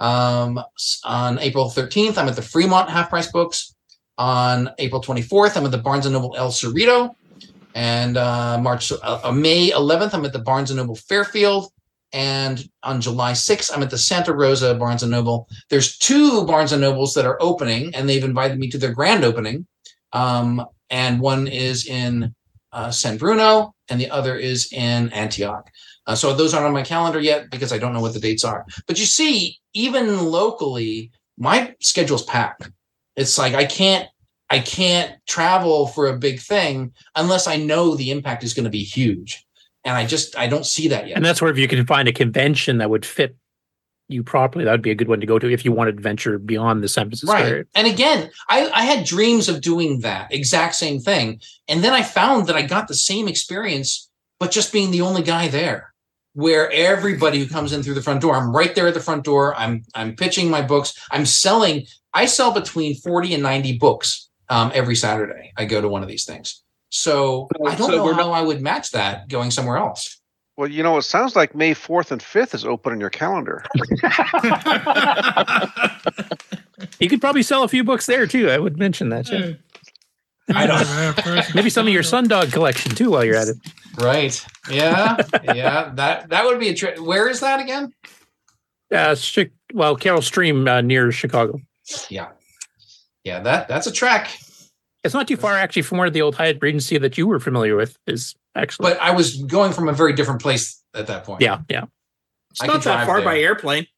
[0.00, 0.60] Um,
[1.04, 3.74] on April 13th, I'm at the Fremont Half Price Books.
[4.20, 7.14] On April 24th, I'm at the Barnes Noble El Cerrito.
[7.74, 11.72] And uh, March, uh, uh, May 11th, I'm at the Barnes Noble Fairfield.
[12.12, 15.48] And on July 6th, I'm at the Santa Rosa Barnes Noble.
[15.70, 19.66] There's two Barnes Nobles that are opening, and they've invited me to their grand opening.
[20.12, 22.34] Um, and one is in
[22.72, 25.66] uh, San Bruno, and the other is in Antioch.
[26.06, 28.44] Uh, so those aren't on my calendar yet because I don't know what the dates
[28.44, 28.66] are.
[28.86, 32.68] But you see, even locally, my schedule's packed.
[33.16, 34.08] It's like I can't
[34.50, 38.70] I can't travel for a big thing unless I know the impact is going to
[38.70, 39.46] be huge.
[39.84, 41.16] And I just I don't see that yet.
[41.16, 43.36] And that's where if you can find a convention that would fit
[44.08, 46.02] you properly, that would be a good one to go to if you wanted to
[46.02, 47.64] venture beyond the San Francisco right area.
[47.74, 52.02] and again I, I had dreams of doing that exact same thing and then i
[52.02, 54.10] found that i got the same experience
[54.40, 55.94] but just being the only guy there
[56.32, 59.24] where everybody who comes in through the front door i'm right there at the front
[59.24, 64.29] door i'm i'm pitching my books i'm selling i sell between 40 and 90 books
[64.50, 68.04] um, every saturday i go to one of these things so i don't so know
[68.04, 70.20] we're how i would match that going somewhere else
[70.56, 73.64] Well, you know, it sounds like May 4th and 5th is open on your calendar.
[76.98, 78.50] You could probably sell a few books there too.
[78.50, 79.26] I would mention that.
[79.26, 79.56] Too.
[80.54, 81.54] I don't.
[81.54, 83.56] Maybe some of your Sundog collection too while you're at it.
[83.98, 85.16] right yeah
[85.54, 87.92] yeah that that would be a trip where is that again
[88.92, 89.14] Uh,
[89.74, 91.58] well, Carol Stream uh, near Chicago.
[92.08, 92.28] yeah
[93.24, 94.30] yeah that that's a track.
[95.02, 97.74] It's not too far actually from where the old Hyatt Regency that you were familiar
[97.76, 98.90] with is actually.
[98.92, 101.40] but I was going from a very different place at that point.
[101.40, 101.84] yeah, yeah.
[102.50, 103.24] It's I not that far there.
[103.24, 103.86] by airplane.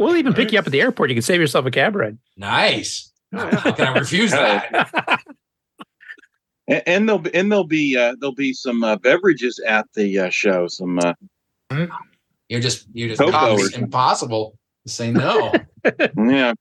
[0.00, 1.10] We'll even pick you up at the airport.
[1.10, 2.18] You can save yourself a cab ride.
[2.36, 3.12] Nice.
[3.32, 5.22] How can I refuse that?
[6.68, 10.20] And, and there'll be and there'll be uh, there'll be some uh, beverages at the
[10.20, 10.68] uh, show.
[10.68, 11.14] Some uh,
[12.48, 13.82] You're just you're just Cocoa or it's something.
[13.82, 14.56] impossible
[14.86, 15.52] to say no.
[16.16, 16.52] yeah.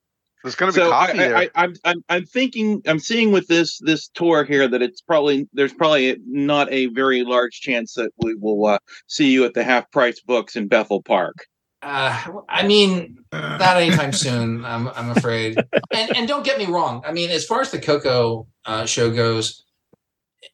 [0.43, 1.37] There's going to be So coffee I, there.
[1.37, 5.01] I, I, I'm I'm I'm thinking I'm seeing with this this tour here that it's
[5.01, 9.53] probably there's probably not a very large chance that we will uh, see you at
[9.53, 11.45] the half price books in Bethel Park.
[11.83, 14.63] Uh, I mean, not anytime soon.
[14.65, 15.57] I'm I'm afraid.
[15.91, 17.03] And and don't get me wrong.
[17.05, 19.65] I mean, as far as the Coco uh, show goes,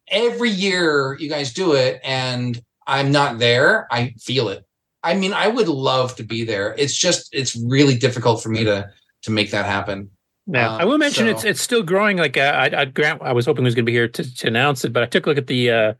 [0.07, 3.87] every year you guys do it, and I'm not there.
[3.91, 4.63] I feel it.
[5.03, 6.75] I mean, I would love to be there.
[6.77, 8.89] It's just it's really difficult for me to
[9.27, 10.09] to make that happen.
[10.47, 12.17] Now, Um, I will mention so- it's it's still growing.
[12.17, 14.35] Like uh, I, I Grant, I was hoping he was going to be here to,
[14.37, 15.93] to announce it, but I took a look at the uh,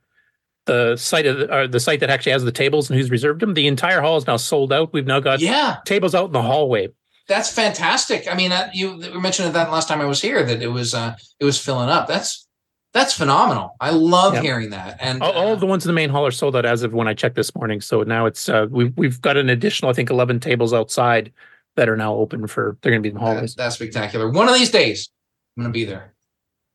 [0.66, 3.40] the site of the, uh, the site that actually has the tables and who's reserved
[3.40, 3.54] them.
[3.54, 4.92] The entire hall is now sold out.
[4.92, 5.76] We've now got Yeah.
[5.86, 6.88] tables out in the hallway.
[7.28, 8.26] That's fantastic.
[8.30, 11.14] I mean, uh, you mentioned that last time I was here that it was uh,
[11.40, 12.08] it was filling up.
[12.08, 12.46] That's
[12.94, 13.76] that's phenomenal.
[13.82, 14.40] I love Yeah.
[14.40, 14.96] hearing that.
[14.98, 16.94] And All, all of the ones in the main hall are sold out as of
[16.94, 17.82] when I checked this morning.
[17.82, 21.30] So now it's uh, we've we've got an additional, I think, eleven tables outside
[21.78, 22.76] that are now open for.
[22.82, 23.54] They're going to be in the hallways.
[23.54, 24.28] that's spectacular.
[24.28, 25.08] One of these days,
[25.56, 26.12] I'm going to be there.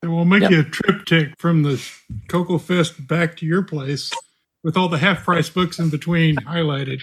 [0.02, 0.52] And we'll make Yep.
[0.52, 1.82] you a TripTik from the
[2.30, 4.12] Coco Fest back to your place
[4.64, 7.02] with all the half price books in between highlighted.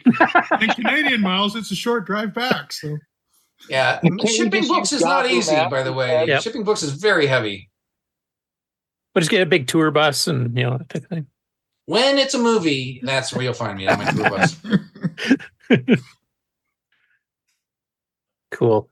[0.61, 2.73] and Canadian miles, it's a short drive back.
[2.73, 2.97] So
[3.69, 6.25] Yeah, shipping books is not easy, Maps by the way.
[6.27, 6.43] Yep.
[6.43, 7.71] Shipping books is very heavy.
[9.15, 11.27] But just get a big tour bus and you know that type of thing.
[11.87, 14.57] When it's a movie, that's where you'll find me on my tour bus.
[18.61, 18.91] Cool.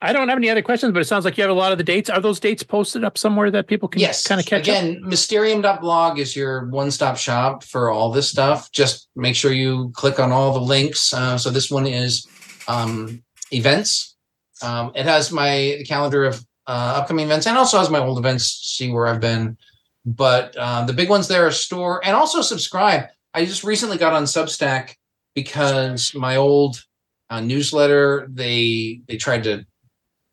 [0.00, 1.78] I don't have any other questions, but it sounds like you have a lot of
[1.78, 2.08] the dates.
[2.08, 4.76] Are those dates posted up somewhere that people can yes kind of catch up?
[4.76, 10.18] again mysterium.blog is your one-stop shop for all this stuff just make sure you click
[10.18, 12.26] on all the links uh, so this one is
[12.68, 14.16] um, events
[14.62, 18.44] um, it has my calendar of uh, upcoming events and also has my old events
[18.44, 19.56] see where i've been
[20.04, 24.12] but uh, the big ones there are store and also subscribe i just recently got
[24.12, 24.96] on substack
[25.34, 26.84] because my old
[27.30, 29.66] uh, newsletter they they tried to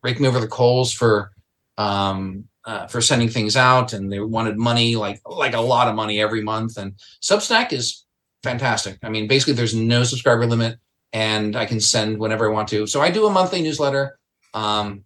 [0.02, 1.32] rake me over the coals for
[1.78, 5.94] um, uh, for sending things out, and they wanted money like like a lot of
[5.94, 6.76] money every month.
[6.76, 8.04] And Substack is
[8.42, 8.98] fantastic.
[9.02, 10.78] I mean, basically, there's no subscriber limit,
[11.12, 12.86] and I can send whenever I want to.
[12.86, 14.18] So I do a monthly newsletter,
[14.54, 15.04] um,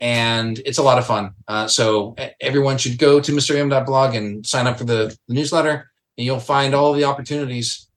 [0.00, 1.34] and it's a lot of fun.
[1.48, 6.24] Uh, so everyone should go to mysterium.blog and sign up for the, the newsletter, and
[6.24, 7.88] you'll find all the opportunities.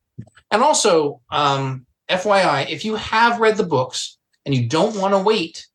[0.51, 5.19] And also, um, FYI, if you have read the books and you don't want to
[5.19, 5.65] wait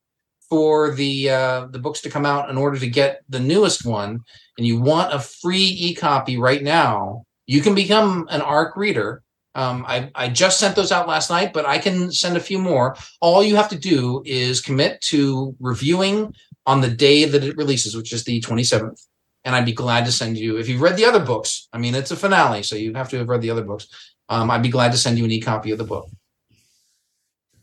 [0.49, 4.21] for the uh, the books to come out in order to get the newest one,
[4.59, 9.23] and you want a free e-copy right now, you can become an ARC reader.
[9.55, 12.59] Um, I, I just sent those out last night, but I can send a few
[12.59, 12.97] more.
[13.21, 16.33] All you have to do is commit to reviewing
[16.67, 19.05] on the day that it releases, which is the 27th.
[19.45, 21.95] And I'd be glad to send you, if you've read the other books, I mean,
[21.95, 23.89] it's a finale, so you have to have read the other books.
[24.29, 26.09] Um, I'd be glad to send you an e-copy of the book.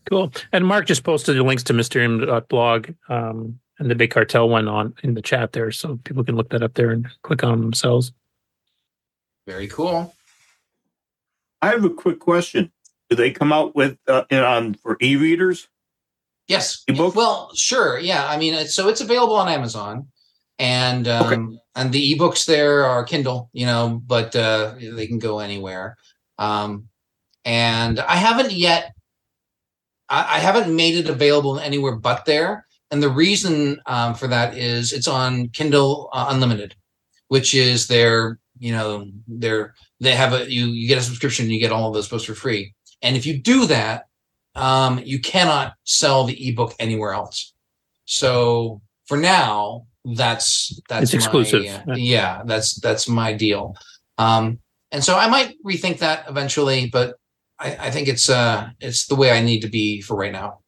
[0.09, 0.31] Cool.
[0.51, 4.93] And Mark just posted the links to Mysterium.blog um, and the Big Cartel one on
[5.03, 7.61] in the chat there, so people can look that up there and click on them
[7.61, 8.11] themselves.
[9.45, 10.13] Very cool.
[11.61, 12.71] I have a quick question.
[13.09, 15.67] Do they come out with uh, on for e-readers?
[16.47, 16.83] Yes.
[16.87, 17.99] Well, sure.
[17.99, 18.27] Yeah.
[18.27, 20.07] I mean, it's, so it's available on Amazon,
[20.59, 23.49] and um, and the ebooks there are Kindle.
[23.53, 25.97] You know, but uh, they can go anywhere.
[26.37, 26.87] Um,
[27.43, 28.93] and I haven't yet.
[30.09, 32.65] I, I haven't made it available anywhere but there.
[32.91, 36.75] And the reason um, for that is it's on Kindle uh, Unlimited,
[37.27, 41.59] which is their, you know, their they have a you you get a subscription, you
[41.59, 42.73] get all of those books for free.
[43.01, 44.05] And if you do that,
[44.55, 47.53] um, you cannot sell the ebook anywhere else.
[48.05, 51.65] So for now, that's that's It's exclusive.
[51.85, 53.75] My, uh, yeah, that's that's my deal.
[54.17, 54.59] Um,
[54.91, 57.15] and so I might rethink that eventually, but
[57.59, 60.59] I, I think it's uh it's the way I need to be for right now.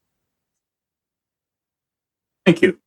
[2.46, 2.80] Thank you.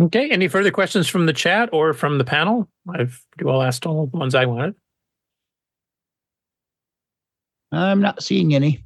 [0.00, 0.30] Okay.
[0.30, 2.68] Any further questions from the chat or from the panel?
[2.88, 4.74] I've well asked all the ones I wanted.
[7.72, 8.84] I'm not seeing any.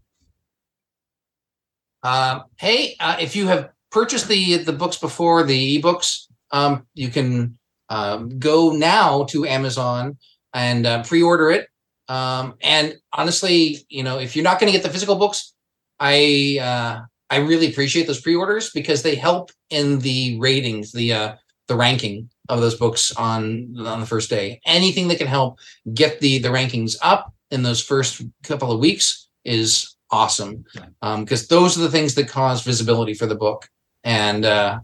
[2.03, 7.11] Um, hey, uh, if you have purchased the the books before the ebooks, um, you
[7.11, 7.59] can
[7.91, 10.19] um, go now to Amazon
[10.53, 11.69] and uh, pre-order it.
[12.13, 15.55] Um, and honestly, you know, if you're not going to get the physical books,
[15.99, 21.35] I uh, I really appreciate those pre-orders because they help in the ratings, the uh,
[21.69, 24.61] the ranking of those books on on the first day.
[24.67, 25.59] Anything that can help
[25.95, 30.67] get the the rankings up in those first couple of weeks is awesome.
[31.01, 33.71] Because those are the things that cause visibility for the book.
[34.05, 34.81] And uh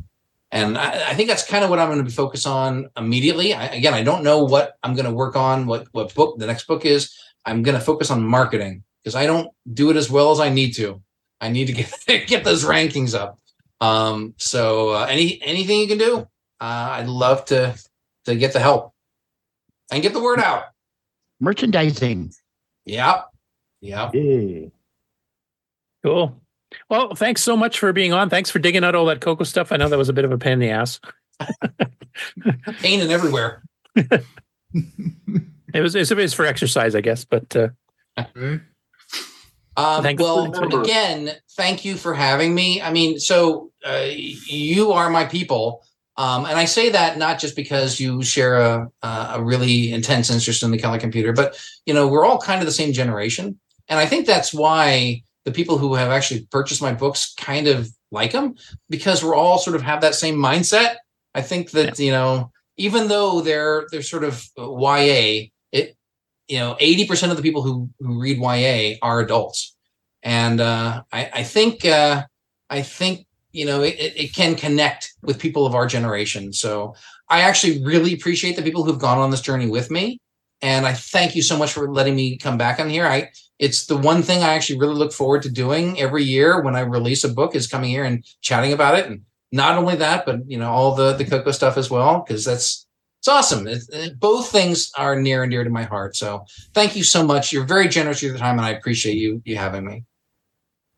[0.50, 3.52] and I, I think that's kind of what I'm going to be focused on immediately.
[3.52, 6.46] I, again, I don't know what I'm going to work on, what what book the
[6.46, 7.14] next book is.
[7.44, 10.48] I'm going to focus on marketing because I don't do it as well as I
[10.48, 11.02] need to.
[11.40, 11.92] I need to get
[12.26, 13.38] get those rankings up.
[13.80, 16.18] Um, so uh, any anything you can do,
[16.60, 17.78] uh, I'd love to
[18.24, 18.94] to get the help
[19.90, 20.64] and get the word out.
[21.40, 22.32] Merchandising.
[22.86, 23.26] Yep.
[23.80, 24.12] Yep.
[26.02, 26.40] Cool.
[26.88, 28.30] Well, thanks so much for being on.
[28.30, 29.72] Thanks for digging out all that coco stuff.
[29.72, 31.00] I know that was a bit of a pain in the ass.
[32.80, 33.62] Pain and everywhere.
[35.74, 37.68] It was it's, it's for exercise, I guess, but uh,
[39.76, 42.82] Um, Thanks well, again, thank you for having me.
[42.82, 45.84] I mean, so uh, you are my people,
[46.16, 50.64] um, and I say that not just because you share a a really intense interest
[50.64, 51.56] in the color computer, but
[51.86, 53.58] you know we're all kind of the same generation,
[53.88, 57.88] and I think that's why the people who have actually purchased my books kind of
[58.10, 58.54] like them
[58.90, 60.96] because we're all sort of have that same mindset.
[61.34, 65.96] I think that you know, even though they're they're sort of uh, YA, it
[66.48, 69.76] you know, 80% of the people who, who read YA are adults.
[70.22, 72.24] And uh, I, I think, uh,
[72.70, 76.52] I think, you know, it, it it can connect with people of our generation.
[76.52, 76.94] So
[77.28, 80.18] I actually really appreciate the people who've gone on this journey with me.
[80.60, 83.06] And I thank you so much for letting me come back on here.
[83.06, 86.76] I, it's the one thing I actually really look forward to doing every year when
[86.76, 89.06] I release a book is coming here and chatting about it.
[89.06, 89.22] And
[89.52, 92.86] not only that, but you know, all the, the coco stuff as well, because that's,
[93.20, 93.66] it's awesome.
[93.66, 96.14] It, it- both things are near and dear to my heart.
[96.14, 96.44] So
[96.74, 97.52] thank you so much.
[97.52, 100.04] You're very generous with your time, and I appreciate you you having me.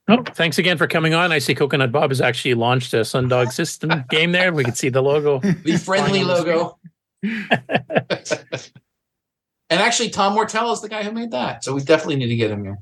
[0.08, 1.30] Oh, thanks again for coming on.
[1.32, 4.52] I see Coconut Bob has actually launched a Sundog system game there.
[4.52, 5.38] We can see the logo.
[5.64, 6.78] The friendly logo.
[9.70, 11.64] and actually, Tom Moertel is the guy who made that.
[11.64, 12.78] So we definitely need to get him here.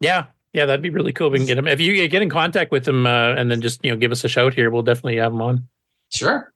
[0.00, 1.28] Yeah, yeah, that'd be really cool.
[1.28, 1.66] If We can get him.
[1.66, 4.22] If you get in contact with him uh, and then just you know give us
[4.24, 5.68] a shout here, we'll definitely have him on.
[6.12, 6.52] Sure.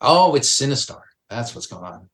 [0.00, 1.00] Oh, it's Sinistar.
[1.30, 2.08] That's what's going on.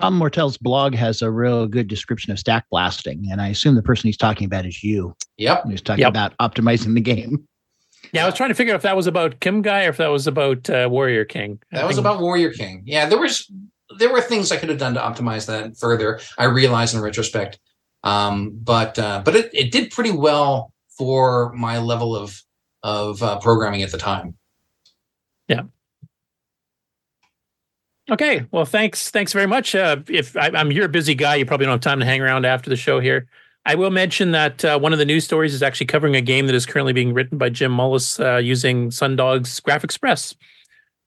[0.00, 3.82] Tom Moertel's blog has a real good description of stack blasting, and I assume the
[3.82, 5.14] person he's talking about is you.
[5.38, 5.66] Yep.
[5.68, 6.10] He's talking Yep.
[6.10, 7.46] about optimizing the game.
[8.12, 10.08] Yeah, I was trying to figure out if that was about Kyum-Gai or if that
[10.08, 11.60] was about uh, Warrior King.
[11.70, 12.82] That was about Warrior King.
[12.84, 13.48] Yeah, there was
[13.98, 16.20] there were things I could have done to optimize that further.
[16.38, 17.58] I realize in retrospect,
[18.02, 22.42] um, but uh, but it, it did pretty well for my level of
[22.82, 24.36] of uh, programming at the time.
[25.48, 25.62] Yeah.
[28.10, 28.46] Okay.
[28.50, 29.10] Well, thanks.
[29.10, 29.74] Thanks very much.
[29.74, 32.20] Uh, if I, I'm you're a busy guy, you probably don't have time to hang
[32.20, 33.28] around after the show here.
[33.64, 36.46] I will mention that uh, one of the news stories is actually covering a game
[36.46, 40.34] that is currently being written by Jim Mullis uh, using Sundog's Graph Express.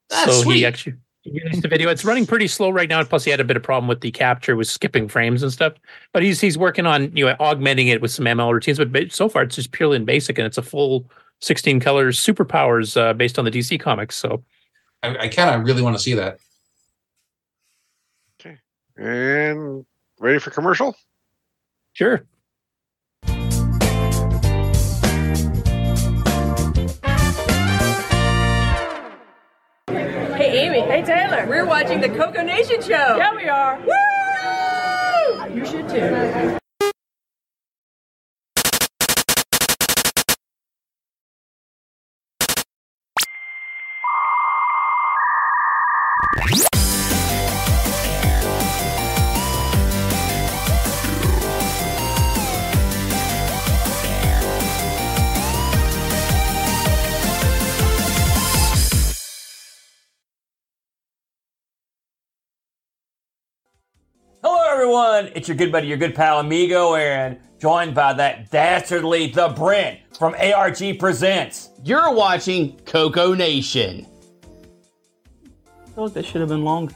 [0.08, 0.56] That's so sweet.
[0.56, 0.94] he actually
[1.32, 1.88] released the video.
[1.88, 3.02] It's running pretty slow right now.
[3.04, 5.74] Plus, he had a bit of problem with the capture with skipping frames and stuff.
[6.12, 8.78] But he's he's working on you know augmenting it with some ML routines.
[8.78, 12.18] But ba- so far, it's just purely in basic, and it's a full 16 colors
[12.18, 14.16] superpowers uh, based on the DC comics.
[14.16, 14.42] So
[15.02, 16.38] I, I kind of really want to see that.
[18.40, 18.58] Okay,
[18.96, 19.84] and
[20.18, 20.96] ready for commercial?
[21.92, 22.26] Sure.
[31.06, 31.46] Taylor.
[31.46, 33.16] We're watching the Coco Nation show.
[33.16, 33.78] Yeah, we are.
[33.78, 35.54] Woo!
[35.54, 36.58] You should too.
[64.86, 65.32] Everyone.
[65.34, 69.98] It's your good buddy, your good pal, Amigo Aaron, joined by that dastardly The Brent
[70.16, 71.70] from ARG Presents.
[71.82, 74.06] You're watching Coco Nation.
[75.84, 76.94] I feel like that should have been longer.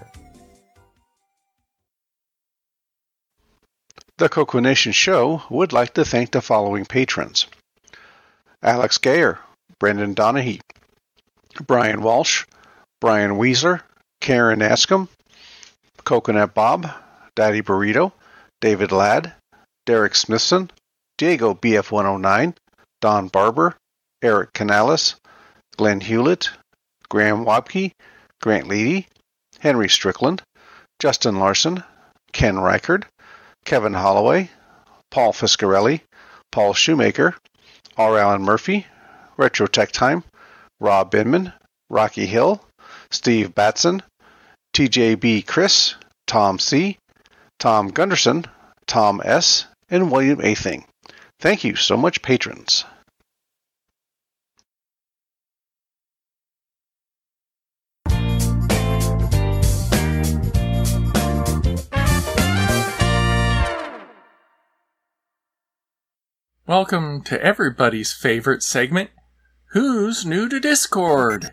[4.19, 7.49] The Coco Nation Show would like to thank the following patrons
[8.63, 9.41] Alex Gayer,
[9.81, 10.61] Brendan Donahue,
[11.67, 12.45] Brian Walsh,
[13.01, 13.81] Brian Weasler,
[14.21, 15.09] Karen Ascom,
[16.05, 16.89] Coconut Bob,
[17.41, 18.13] Daddy Burrito,
[18.61, 19.33] David Ladd,
[19.87, 20.71] Derek Smithson,
[21.17, 22.55] Diego BF109,
[23.01, 23.79] Don Barber,
[24.21, 25.15] Eric Canales,
[25.79, 26.51] Glenn Hewlett,
[27.09, 27.93] Graham Wabke,
[28.43, 29.07] Grant Leedy,
[29.59, 30.43] Henry Strickland,
[30.99, 31.83] Justin Larson,
[32.35, 33.05] Ken Reichard,
[33.65, 34.51] Kevin Holloway,
[35.11, 36.03] Paul Fiscarelli,
[36.53, 37.35] Paul Shoemaker,
[37.97, 38.19] R.
[38.19, 38.87] Allen Murphy,
[39.39, 40.25] Retro Tech Time,
[40.79, 41.55] Rob Binman,
[41.89, 42.63] Rocky Hill,
[43.11, 44.03] Steve Batson,
[44.75, 45.95] TJB Chris,
[46.27, 46.99] Tom C.,
[47.61, 48.47] Tom Gunderson,
[48.87, 50.55] Tom S., and William A.
[50.55, 50.87] Thing.
[51.39, 52.87] Thank you so much, patrons.
[66.67, 69.11] Welcome to everybody's favorite segment
[69.73, 71.51] Who's New to Discord?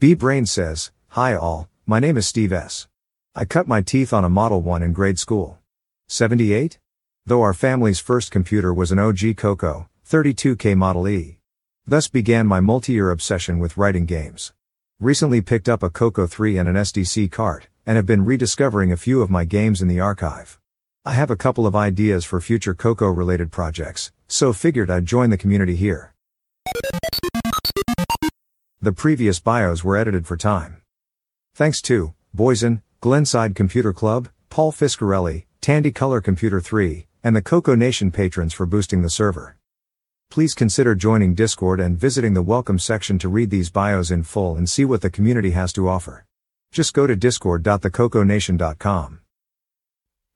[0.00, 2.88] B Brain says, Hi all, my name is Steve S.
[3.34, 5.58] I cut my teeth on a Model 1 in grade school.
[6.08, 6.78] 78?
[7.24, 11.38] Though our family's first computer was an OG Coco, 32K Model E.
[11.86, 14.52] Thus began my multi-year obsession with writing games.
[15.00, 18.98] Recently picked up a Coco 3 and an SDC cart, and have been rediscovering a
[18.98, 20.60] few of my games in the archive.
[21.06, 25.30] I have a couple of ideas for future Coco related projects, so figured I'd join
[25.30, 26.12] the community here.
[28.82, 30.82] The previous bios were edited for time.
[31.54, 37.74] Thanks to Boysen, Glenside Computer Club, Paul Fiscarelli, Tandy Color Computer 3, and the Coco
[37.74, 39.56] Nation patrons for boosting the server.
[40.30, 44.54] Please consider joining Discord and visiting the welcome section to read these bios in full
[44.54, 46.24] and see what the community has to offer.
[46.70, 49.20] Just go to discord.thecoconation.com.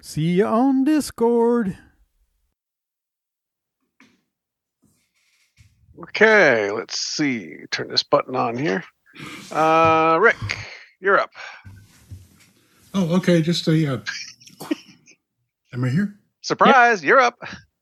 [0.03, 1.79] See you on Discord.
[6.03, 7.59] Okay, let's see.
[7.71, 8.83] Turn this button on here.
[9.53, 10.35] Uh, Rick,
[10.99, 11.31] you're up.
[12.97, 13.43] Oh, okay.
[13.43, 13.95] Just a.
[13.95, 13.99] Uh,
[15.75, 16.15] am I here?
[16.41, 17.39] Surprise, you're up.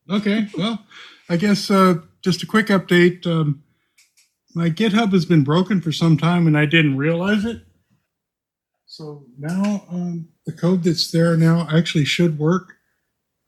[0.09, 0.47] Okay.
[0.57, 0.85] Well,
[1.29, 3.25] I guess uh, just a quick update.
[3.25, 3.63] Um,
[4.53, 7.61] my GitHub has been broken for some time and I didn't realize it.
[8.85, 12.73] So now um, the code that's there now actually should work.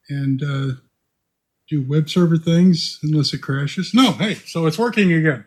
[0.09, 0.75] And uh,
[1.67, 3.93] do web server things unless it crashes.
[3.93, 5.43] No, hey, so it's working again.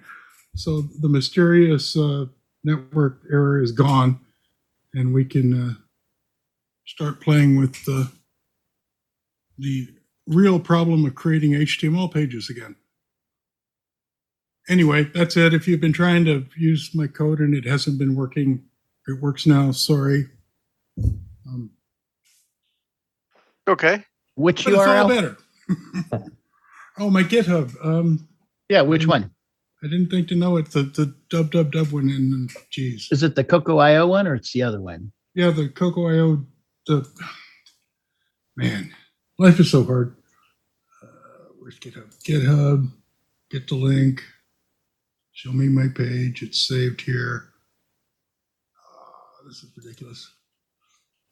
[0.54, 2.26] So the mysterious uh,
[2.62, 4.20] network error is gone,
[4.92, 5.74] and we can uh,
[6.86, 8.10] start playing with the
[9.58, 9.88] the
[10.26, 12.76] real problem of creating HTML pages again.
[14.68, 15.52] Anyway, that's it.
[15.52, 18.64] If you've been trying to use my code and it hasn't been working,
[19.06, 19.72] it works now.
[19.72, 20.26] Sorry.
[21.46, 21.70] Um,
[23.68, 24.04] Okay.
[24.34, 25.08] Which but it's all URL?
[25.08, 25.36] better.
[26.98, 27.72] oh, my GitHub.
[27.84, 28.26] Um,
[28.68, 29.30] yeah, which one?
[29.82, 30.70] I didn't think to know it.
[30.72, 32.08] The the dub dub dub one.
[32.08, 35.12] And geez, Is it the Coco IO one or it's the other one?
[35.34, 36.44] yeah, the Coco IO.
[36.90, 37.08] The
[38.56, 38.92] man,
[39.38, 40.16] life is so hard.
[41.00, 41.06] Uh,
[41.60, 42.12] where's GitHub?
[42.24, 42.90] GitHub.
[43.48, 44.24] Get the link.
[45.30, 46.42] Show me my page.
[46.42, 47.44] It's saved here.
[48.76, 50.34] Oh, this is ridiculous.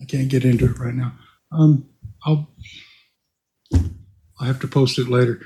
[0.01, 1.15] I can't get into it right now.
[1.51, 1.89] Um,
[2.25, 2.49] I'll
[4.41, 5.41] I have to post it later.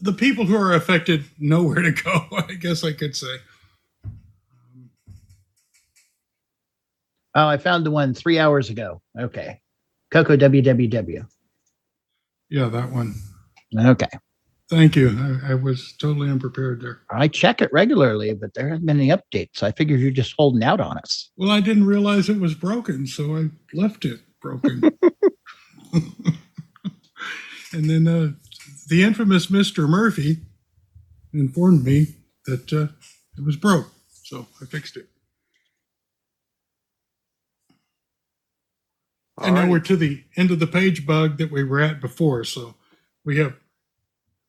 [0.00, 2.26] The people who are affected know where to go.
[2.36, 3.36] I guess I could say.
[7.34, 9.00] Oh, I found the one three hours ago.
[9.18, 9.60] Okay.
[10.10, 11.26] Coco www.
[12.50, 13.14] Yeah, that one.
[13.76, 14.08] Okay.
[14.68, 15.10] Thank you.
[15.44, 17.02] I, I was totally unprepared there.
[17.10, 19.62] I check it regularly, but there haven't been any updates.
[19.62, 21.30] I figured you're just holding out on us.
[21.36, 24.82] Well, I didn't realize it was broken, so I left it broken.
[25.92, 28.32] and then uh,
[28.88, 29.88] the infamous Mr.
[29.88, 30.38] Murphy
[31.32, 32.88] informed me that uh,
[33.36, 33.88] it was broke,
[34.22, 35.06] so I fixed it.
[39.44, 42.44] And now we're to the end of the page bug that we were at before.
[42.44, 42.74] So
[43.24, 43.54] we have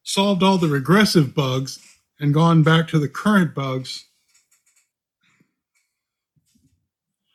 [0.04, 1.80] solved all the regressive bugs
[2.20, 4.06] and gone back to the current bugs.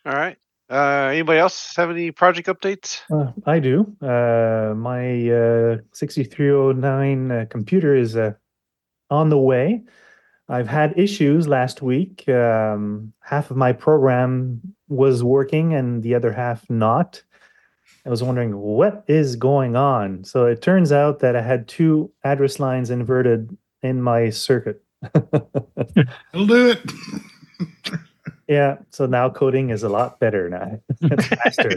[0.07, 0.37] All right.
[0.71, 3.01] Uh, anybody else have any project updates?
[3.11, 3.97] Uh, I do.
[4.03, 8.33] Uh, my uh, 6309 uh, computer is uh,
[9.11, 9.83] on the way.
[10.51, 12.29] I've had issues last week.
[12.29, 17.23] Um, half of my program was working and the other half not.
[18.09, 20.25] I was wondering what is going on.
[20.25, 24.83] So it turns out that I had two address lines inverted in my circuit.
[25.15, 26.81] It'll do it.
[28.49, 28.79] yeah.
[28.89, 30.81] So now coding is a lot better now.
[31.03, 31.69] it's faster.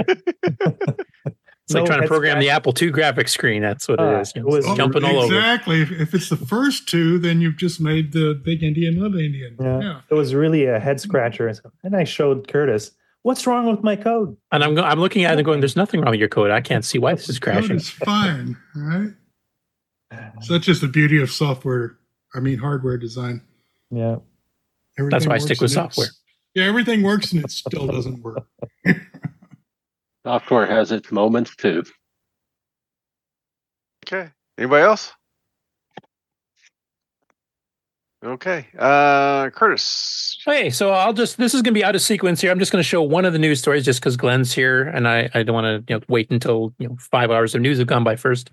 [1.66, 3.62] It's like trying to program the Apple II graphics screen.
[3.62, 4.34] That's what Ah, it is.
[4.34, 5.36] It was it's jumping all over.
[5.36, 5.82] Exactly.
[5.82, 9.58] If, if it's the first two, then you've just made the big endian, little endian.
[9.60, 9.99] Yeah.
[10.10, 11.53] It was really a head scratcher.
[11.84, 12.91] And I showed Curtis,
[13.23, 14.35] what's wrong with my code?
[14.52, 16.52] And I'm go- I'm looking at it and going, "There's nothing wrong with your code.
[16.52, 19.11] I can't see why this is Code crashing." is fine, all right?
[20.41, 21.98] So that's just the beauty of software.
[22.35, 23.41] I mean, hardware design.
[23.89, 24.18] Yeah.
[24.98, 26.07] That's why I stick with software.
[26.53, 28.45] Yeah, everything works and it still doesn't work.
[30.26, 31.84] Software has its moments too.
[34.06, 34.30] Okay.
[34.57, 35.14] Anybody else?
[38.23, 38.68] Okay.
[38.77, 40.38] Uh, Curtis.
[40.48, 42.52] Okay, so I'll just this is going to be out of sequence here.
[42.52, 45.07] I'm just going to show one of the news stories just because Glenn's here, and
[45.07, 47.80] I I don't want to you know wait until you know five hours of news
[47.80, 48.52] have gone by first.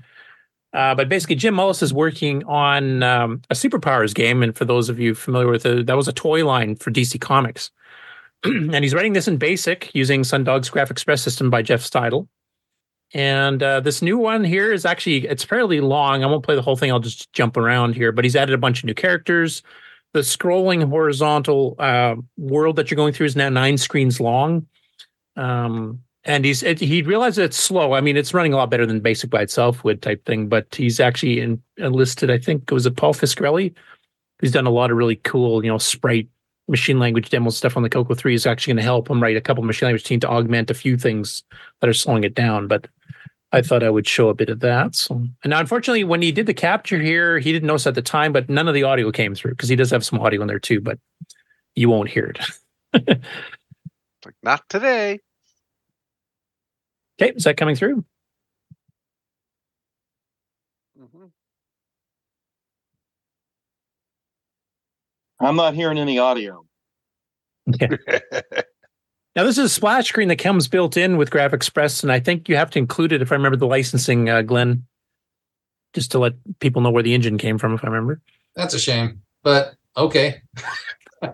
[0.73, 4.89] Uh, but basically, Jim Mullis is working on um, a superpowers game, and for those
[4.89, 7.71] of you familiar with it, that was a toy line for DC Comics,
[8.45, 12.27] and he's writing this in BASIC using Sundog's Graphic Express system by Jeff Steidel.
[13.15, 16.23] And uh, this new one here is actually it's fairly long.
[16.23, 16.91] I won't play the whole thing.
[16.91, 18.13] I'll just jump around here.
[18.13, 19.63] But he's added a bunch of new characters.
[20.13, 24.67] The scrolling horizontal uh, world that you're going through is now nine screens long.
[25.37, 27.95] Um, and he's it, he realized it's slow.
[27.95, 30.49] I mean, it's running a lot better than Basic by itself would type thing.
[30.49, 32.31] But he's actually in, enlisted.
[32.31, 33.75] I think it was a Paul Fiscarelli,
[34.39, 36.29] who's done a lot of really cool, you know, sprite
[36.69, 39.39] machine language demo stuff on the Coco 3 is actually going to help him write
[39.39, 41.43] a couple machine language team to augment a few things
[41.81, 42.69] that are slowing it down.
[42.69, 42.89] But
[43.53, 44.95] I thought I would show a bit of that.
[44.95, 48.03] So, and now, unfortunately, when he did the capture here, he didn't notice at the
[48.03, 50.49] time, but none of the audio came through because he does have some audio in
[50.49, 50.99] there too, but
[51.75, 52.35] you won't hear
[52.95, 53.21] it.
[54.25, 55.21] Like, not today.
[57.21, 58.05] Okay, is that coming through?
[61.01, 61.27] Mm-hmm.
[65.41, 66.67] I'm not hearing any audio.
[67.67, 67.97] Yeah.
[69.39, 72.19] now this is a splash screen that comes built in with Graph Express, and I
[72.19, 74.85] think you have to include it if I remember the licensing, uh, Glenn,
[75.95, 78.21] just to let people know where the engine came from, if I remember.
[78.57, 80.43] That's a shame, but okay.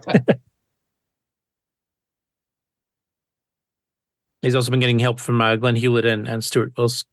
[4.43, 7.07] He's also been getting help from uh, Glenn Hewlett and, and Stuart Wills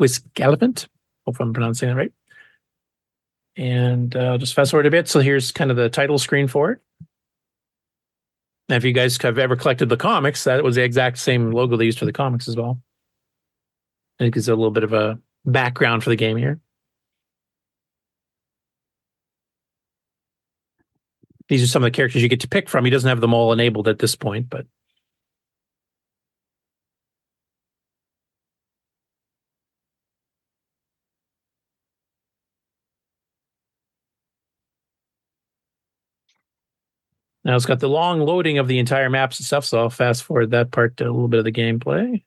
[0.00, 0.86] Wiscalipant.
[1.26, 2.12] Hope I'm pronouncing that right.
[3.56, 5.06] And uh, just fast forward a bit.
[5.06, 6.78] So here's kind of the title screen for it.
[8.70, 11.76] Now, if you guys have ever collected the comics, that was the exact same logo
[11.76, 12.80] they used for the comics as well.
[14.20, 16.60] I think it's a little bit of a background for the game here.
[21.48, 22.84] These are some of the characters you get to pick from.
[22.84, 24.66] He doesn't have them all enabled at this point, but
[37.44, 39.64] now it's got the long loading of the entire maps and stuff.
[39.64, 42.22] So I'll fast forward that part to a little bit of the gameplay.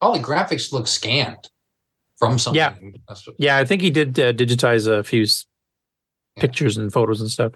[0.00, 1.48] All the graphics look scanned
[2.18, 2.56] from something.
[2.58, 2.74] Yeah.
[3.38, 5.46] Yeah, I think he did uh, digitize a few s-
[6.36, 7.52] pictures and photos and stuff.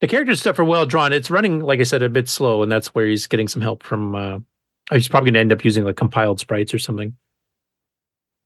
[0.00, 1.12] The character stuff are well drawn.
[1.12, 3.82] It's running, like I said, a bit slow, and that's where he's getting some help
[3.82, 4.14] from.
[4.14, 4.38] Uh,
[4.90, 7.16] he's probably going to end up using like compiled sprites or something.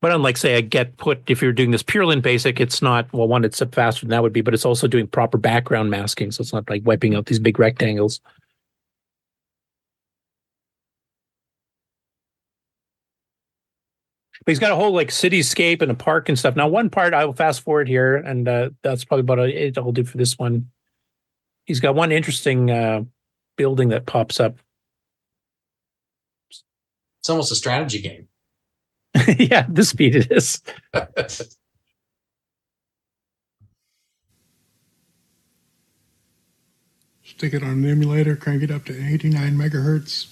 [0.00, 3.12] But unlike, say, a get put, if you're doing this purely in basic, it's not
[3.12, 3.28] well.
[3.28, 6.42] One, it's faster than that would be, but it's also doing proper background masking, so
[6.42, 8.20] it's not like wiping out these big rectangles.
[14.44, 16.56] But he's got a whole like cityscape and a park and stuff.
[16.56, 19.78] Now, one part I will fast forward here, and uh, that's probably about it.
[19.78, 20.68] I'll do for this one.
[21.64, 23.04] He's got one interesting uh,
[23.56, 24.56] building that pops up.
[27.22, 28.26] It's almost a strategy game.
[29.38, 30.60] yeah, the speed it is.
[37.22, 40.26] Stick it on an emulator, crank it up to 89 megahertz.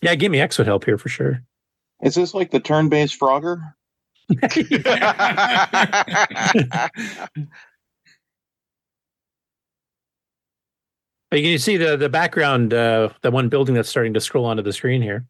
[0.00, 1.42] Yeah, GIME-X would help here for sure.
[2.00, 3.74] Is this like the turn-based Frogger?
[11.30, 14.44] But you can see the the background, uh, the one building that's starting to scroll
[14.44, 15.24] onto the screen here.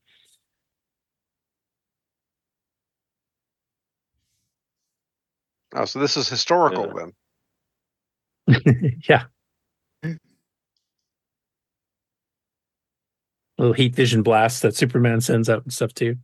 [5.74, 7.12] Oh, so this is historical then.
[9.08, 9.24] yeah.
[13.58, 16.16] Little heat vision blast that Superman sends out and stuff too.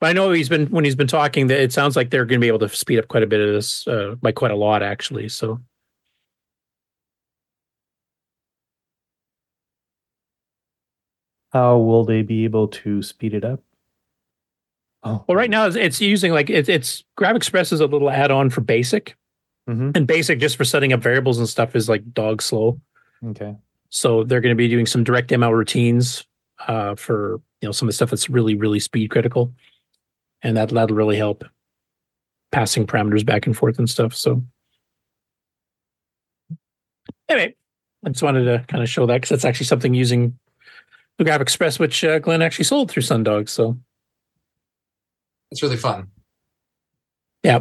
[0.00, 2.40] But I know he's been when he's been talking that it sounds like they're going
[2.40, 4.56] to be able to speed up quite a bit of this uh, by quite a
[4.56, 5.28] lot actually.
[5.28, 5.60] So
[11.54, 13.62] How will they be able to speed it up?
[15.04, 18.48] Well, right now it's, it's using like it's it's Graph Express is a little add-on
[18.48, 19.16] for Basic,
[19.94, 22.80] and Basic just for setting up variables and stuff is like dog slow.
[23.26, 23.54] Okay.
[23.90, 26.24] So they're going to be doing some direct ML routines
[26.66, 29.52] uh, for you know some of the stuff that's really really speed critical,
[30.42, 31.44] and that that'll really help
[32.50, 34.14] passing parameters back and forth and stuff.
[34.14, 34.42] So
[37.28, 37.54] anyway,
[38.04, 40.38] I just wanted to kind of show that because that's actually something using
[41.18, 43.48] the Graph Express, which uh, Glenn actually sold through Sundog.
[43.48, 43.78] So
[45.54, 46.08] It's really fun.
[47.44, 47.60] yeah,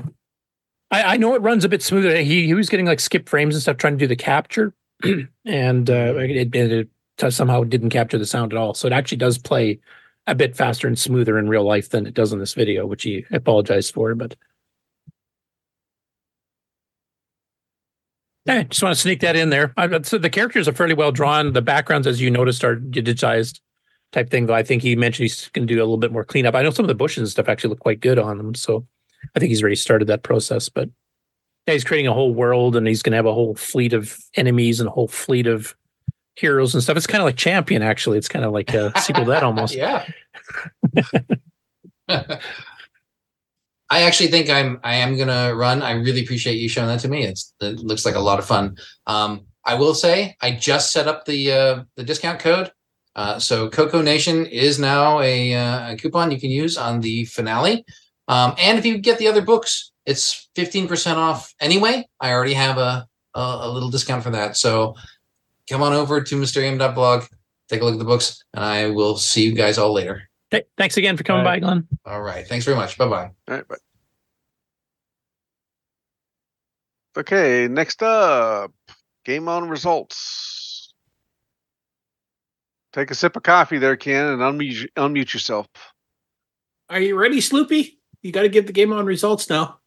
[0.89, 2.17] I, I know it runs a bit smoother.
[2.23, 4.73] He he was getting like skip frames and stuff trying to do the capture,
[5.45, 6.89] and uh, it, it,
[7.19, 8.73] it somehow didn't capture the sound at all.
[8.73, 9.79] So it actually does play
[10.25, 13.03] a bit faster and smoother in real life than it does in this video, which
[13.03, 14.15] he apologized for.
[14.15, 14.35] But
[18.47, 19.71] I just want to sneak that in there.
[19.77, 21.53] I, so the characters are fairly well drawn.
[21.53, 23.59] The backgrounds, as you noticed, are digitized
[24.13, 24.45] type thing.
[24.45, 26.55] Though I think he mentioned he's going to do a little bit more cleanup.
[26.55, 28.55] I know some of the bushes and stuff actually look quite good on them.
[28.55, 28.87] So
[29.35, 30.69] I think he's already started that process.
[30.69, 30.89] But
[31.67, 34.17] yeah, he's creating a whole world, and he's going to have a whole fleet of
[34.35, 35.75] enemies and a whole fleet of
[36.35, 36.97] heroes and stuff.
[36.97, 38.17] It's kind of like Champion, actually.
[38.17, 39.75] It's kind of like a sequel to that almost.
[39.75, 40.05] yeah.
[43.93, 45.83] I actually think I'm I am gonna run.
[45.83, 47.25] I really appreciate you showing that to me.
[47.25, 48.77] It's it looks like a lot of fun.
[49.05, 52.71] Um, I will say I just set up the uh, the discount code.
[53.15, 57.25] Uh, so Coco Nation is now a, uh, a coupon you can use on the
[57.25, 57.85] finale.
[58.27, 62.07] Um, and if you get the other books, it's 15% off anyway.
[62.19, 64.57] I already have a, a, a little discount for that.
[64.57, 64.95] So
[65.69, 67.25] come on over to mysterium.blog,
[67.69, 70.29] take a look at the books, and I will see you guys all later.
[70.51, 71.87] Th- thanks again for coming by, Glenn.
[72.05, 72.47] All right.
[72.47, 72.97] Thanks very much.
[72.97, 73.31] Bye bye.
[73.47, 73.75] All right, bye.
[77.15, 78.71] Okay, next up,
[79.23, 80.52] game on results.
[82.93, 85.67] Take a sip of coffee there, Ken, and unmute, unmute yourself.
[86.89, 87.97] Are you ready, Sloopy?
[88.21, 89.79] You got to give the game on results now.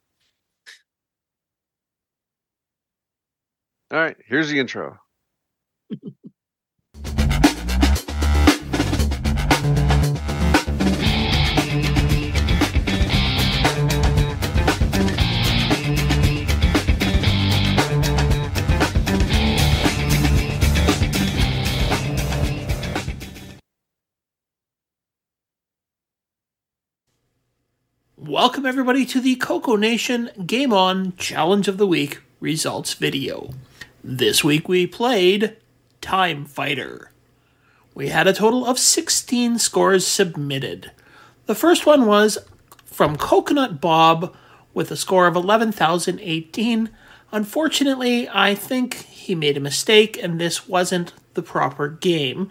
[3.93, 4.99] All right, here's the intro.
[28.27, 33.51] Welcome, everybody, to the Coco Nation Game On Challenge of the Week results video.
[34.03, 35.57] This week we played
[36.01, 37.13] Time Fighter.
[37.95, 40.91] we had a total of 16 scores submitted.
[41.45, 42.39] The first one was
[42.85, 44.35] from Coconut Bob
[44.75, 46.91] with a score of 11,018.
[47.31, 52.51] Unfortunately, I think he made a mistake and this wasn't the proper game.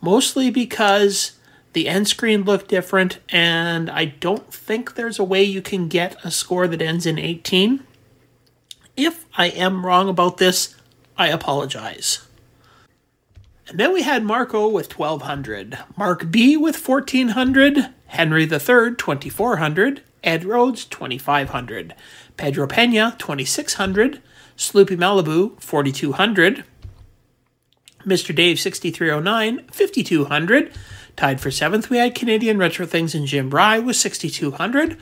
[0.00, 1.32] Mostly because
[1.72, 6.16] the end screen looked different, and I don't think there's a way you can get
[6.24, 7.82] a score that ends in 18.
[8.96, 10.74] If I am wrong about this,
[11.16, 12.26] I apologize.
[13.68, 20.44] And then we had Marco with 1200, Mark B with 1400, Henry III 2400, Ed
[20.44, 21.94] Rhodes 2500,
[22.36, 24.20] Pedro Pena 2600,
[24.56, 26.64] Sloopy Malibu 4200,
[28.04, 28.34] Mr.
[28.34, 30.72] Dave 6309 5200,
[31.16, 34.98] tied for seventh we had Canadian Retro Things and Jim Bry with 6200,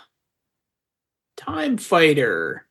[1.37, 2.67] Time Fighter.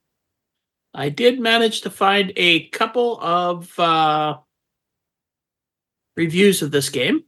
[0.93, 4.37] I did manage to find a couple of uh,
[6.15, 7.23] reviews of this game.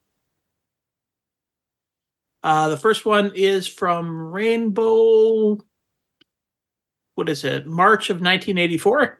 [2.46, 5.58] Uh, the first one is from Rainbow.
[7.16, 7.66] What is it?
[7.66, 9.20] March of 1984.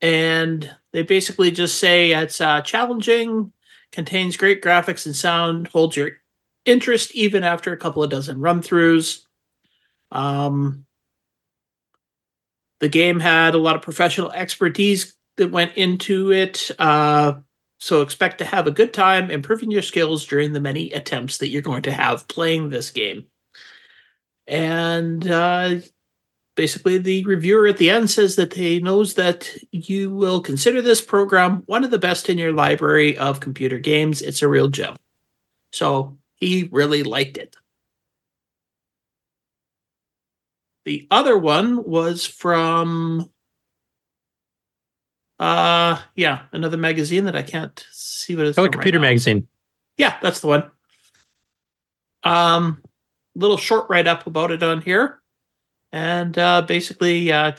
[0.00, 3.52] And they basically just say it's uh, challenging,
[3.92, 6.12] contains great graphics and sound, holds your
[6.64, 9.26] interest even after a couple of dozen run throughs.
[10.10, 10.86] Um,
[12.80, 16.70] the game had a lot of professional expertise that went into it.
[16.78, 17.34] Uh,
[17.82, 21.48] so expect to have a good time improving your skills during the many attempts that
[21.48, 23.26] you're going to have playing this game.
[24.46, 25.80] And uh,
[26.54, 31.00] basically, the reviewer at the end says that he knows that you will consider this
[31.00, 34.22] program one of the best in your library of computer games.
[34.22, 34.94] It's a real gem.
[35.72, 37.56] So he really liked it.
[40.84, 43.28] The other one was from
[45.42, 49.02] uh yeah, another magazine that I can't see what it's Oh, right computer now.
[49.08, 49.48] magazine.
[49.96, 50.70] Yeah, that's the one.
[52.22, 52.80] Um
[53.34, 55.20] little short write up about it on here.
[55.92, 57.52] And uh basically uh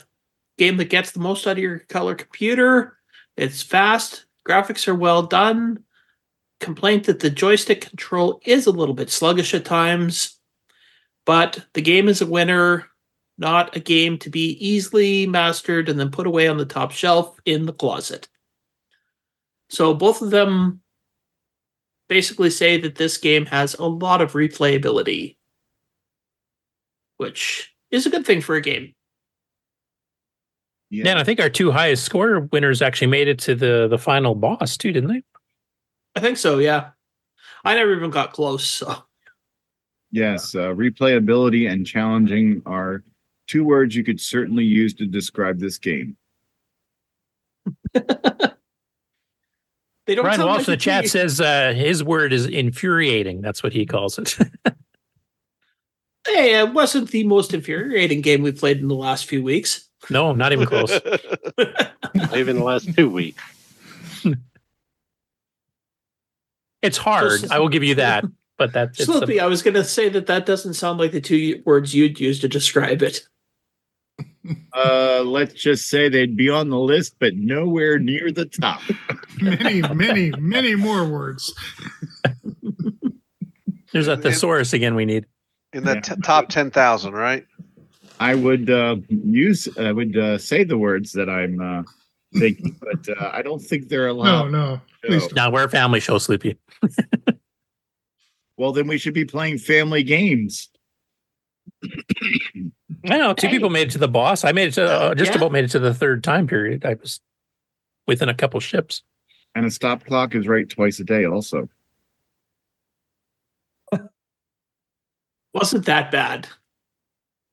[0.56, 2.96] game that gets the most out of your color computer.
[3.36, 5.84] It's fast, graphics are well done.
[6.60, 10.38] Complaint that the joystick control is a little bit sluggish at times,
[11.26, 12.86] but the game is a winner,
[13.38, 17.36] not a game to be easily mastered and then put away on the top shelf
[17.44, 18.28] in the closet.
[19.68, 20.80] So both of them
[22.08, 25.36] basically say that this game has a lot of replayability,
[27.16, 28.94] which is a good thing for a game.
[30.90, 31.08] Yeah.
[31.08, 34.36] and I think our two highest score winners actually made it to the the final
[34.36, 35.22] boss too, didn't they?
[36.14, 36.90] I think so, yeah.
[37.64, 38.94] I never even got close, so
[40.12, 43.02] Yes, uh, replayability and challenging are
[43.46, 46.16] two words you could certainly use to describe this game.
[47.94, 48.02] they
[50.08, 51.08] don't Brian sound Walsh like in the chat tree.
[51.08, 53.40] says uh, his word is infuriating.
[53.40, 54.36] That's what he calls it.
[56.26, 59.90] Hey, it wasn't the most infuriating game we played in the last few weeks.
[60.08, 60.90] no, not even close.
[62.14, 63.42] Not even the last two weeks.
[66.80, 67.50] It's hard.
[67.50, 68.24] I will give you that.
[68.56, 71.20] But that's it's Sloopy, I was going to say that that doesn't sound like the
[71.20, 73.26] two words you'd use to describe it.
[74.74, 78.80] Uh, let's just say they'd be on the list, but nowhere near the top.
[79.40, 81.54] many, many, many more words.
[83.92, 85.26] There's a thesaurus again we need.
[85.72, 87.46] In the t- top 10,000, right?
[88.20, 91.82] I would uh, use, I would uh, say the words that I'm uh,
[92.38, 94.50] thinking, but uh, I don't think they're allowed.
[94.50, 94.80] no.
[95.04, 96.56] Please Now we're a family show, Sleepy.
[98.56, 100.68] Well, then we should be playing family games.
[103.06, 104.44] I know two people made it to the boss.
[104.44, 105.36] I made it to uh, just Yeah.
[105.38, 106.84] about made it to the third time period.
[106.84, 107.20] I was
[108.06, 109.02] within a couple ships.
[109.54, 111.68] And a stop clock is right twice a day, also.
[115.52, 116.48] Wasn't that bad.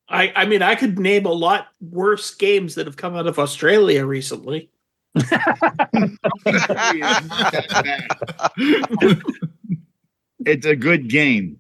[0.09, 3.37] I, I mean, I could name a lot worse games that have come out of
[3.37, 4.69] Australia recently.
[10.43, 11.59] It's a good game.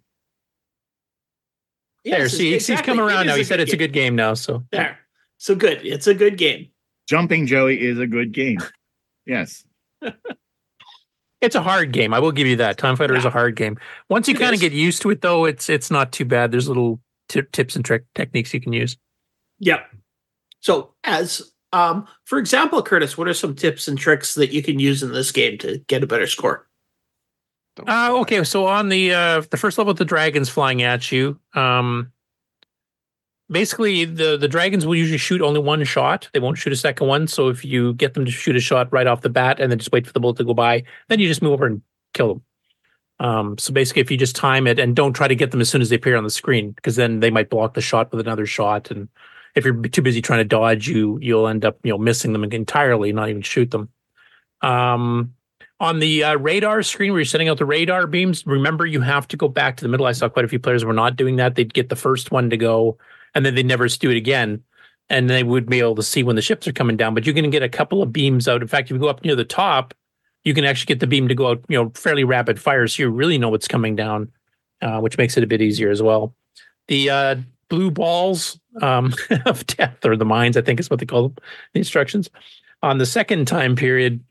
[2.05, 3.35] There, see, he's- he's come around now.
[3.35, 4.33] He said good it's a good game now.
[4.33, 4.97] So There.
[5.37, 5.85] So good.
[5.85, 6.69] It's a good game.
[7.07, 8.59] Jumping Joey is a good game.
[9.25, 9.63] Yes.
[11.41, 12.13] it's a hard game.
[12.13, 12.77] I will give you that.
[12.77, 13.77] Time Fighter is a hard game.
[14.09, 16.51] Once you kind of get used to it, though, it's it's not too bad.
[16.51, 18.97] There's little tip, tips and trick techniques you can use.
[19.59, 19.81] Yep.
[20.59, 24.79] So, as um, for example, Curtis, what are some tips and tricks that you can
[24.79, 26.67] use in this game to get a better score?
[27.87, 31.39] Uh, okay, so on the uh, the first level, the dragons flying at you.
[31.53, 32.11] Um,
[33.49, 36.29] basically, the the dragons will usually shoot only one shot.
[36.33, 37.27] They won't shoot a second one.
[37.27, 39.79] So if you get them to shoot a shot right off the bat, and then
[39.79, 41.81] just wait for the bullet to go by, then you just move over and
[42.13, 42.43] kill them.
[43.21, 45.69] Um, so basically, if you just time it and don't try to get them as
[45.69, 48.19] soon as they appear on the screen, because then they might block the shot with
[48.19, 49.07] another shot, and
[49.55, 52.43] if you're too busy trying to dodge, you you'll end up you know missing them
[52.43, 53.89] entirely, not even shoot them.
[54.61, 55.35] Um,
[55.81, 59.27] on the uh, radar screen where you're sending out the radar beams, remember you have
[59.27, 60.05] to go back to the middle.
[60.05, 61.55] I saw quite a few players were not doing that.
[61.55, 62.99] They'd get the first one to go,
[63.33, 64.61] and then they never do it again,
[65.09, 67.15] and they would be able to see when the ships are coming down.
[67.15, 68.61] But you can get a couple of beams out.
[68.61, 69.95] In fact, if you go up near the top,
[70.43, 73.01] you can actually get the beam to go out, you know, fairly rapid fire, so
[73.01, 74.31] you really know what's coming down,
[74.83, 76.35] uh, which makes it a bit easier as well.
[76.89, 77.35] The uh,
[77.69, 79.15] blue balls um,
[79.47, 81.37] of death, or the mines, I think is what they call them,
[81.73, 82.29] the instructions.
[82.83, 84.23] On the second time period,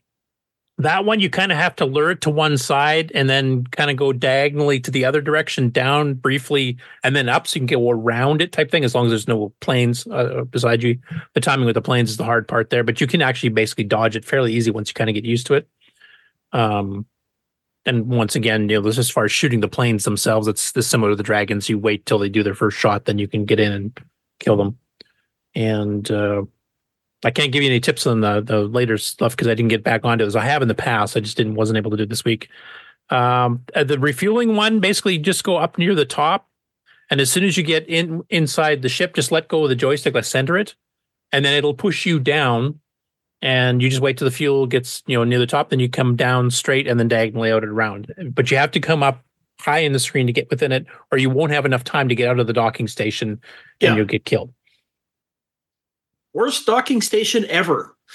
[0.81, 3.89] that one you kind of have to lure it to one side and then kind
[3.89, 7.79] of go diagonally to the other direction, down briefly, and then up so you can
[7.79, 8.83] go around it type thing.
[8.83, 10.99] As long as there's no planes uh, beside you,
[11.33, 12.83] the timing with the planes is the hard part there.
[12.83, 15.47] But you can actually basically dodge it fairly easy once you kind of get used
[15.47, 15.67] to it.
[16.51, 17.05] Um,
[17.85, 21.11] and once again, you know, as far as shooting the planes themselves, it's this similar
[21.11, 21.69] to the dragons.
[21.69, 23.99] You wait till they do their first shot, then you can get in and
[24.39, 24.77] kill them.
[25.55, 26.43] And uh,
[27.23, 29.83] I can't give you any tips on the the later stuff because I didn't get
[29.83, 30.35] back onto this.
[30.35, 31.15] I have in the past.
[31.15, 32.49] I just didn't wasn't able to do it this week.
[33.09, 36.47] Um, uh, the refueling one basically just go up near the top,
[37.09, 39.75] and as soon as you get in inside the ship, just let go of the
[39.75, 40.75] joystick, let center it,
[41.31, 42.79] and then it'll push you down.
[43.43, 45.89] And you just wait till the fuel gets you know near the top, then you
[45.89, 48.13] come down straight and then diagonally out and around.
[48.33, 49.23] But you have to come up
[49.59, 52.15] high in the screen to get within it, or you won't have enough time to
[52.15, 53.41] get out of the docking station,
[53.79, 53.89] Yeah.
[53.89, 54.53] and you'll get killed.
[56.33, 57.95] Worst docking station ever.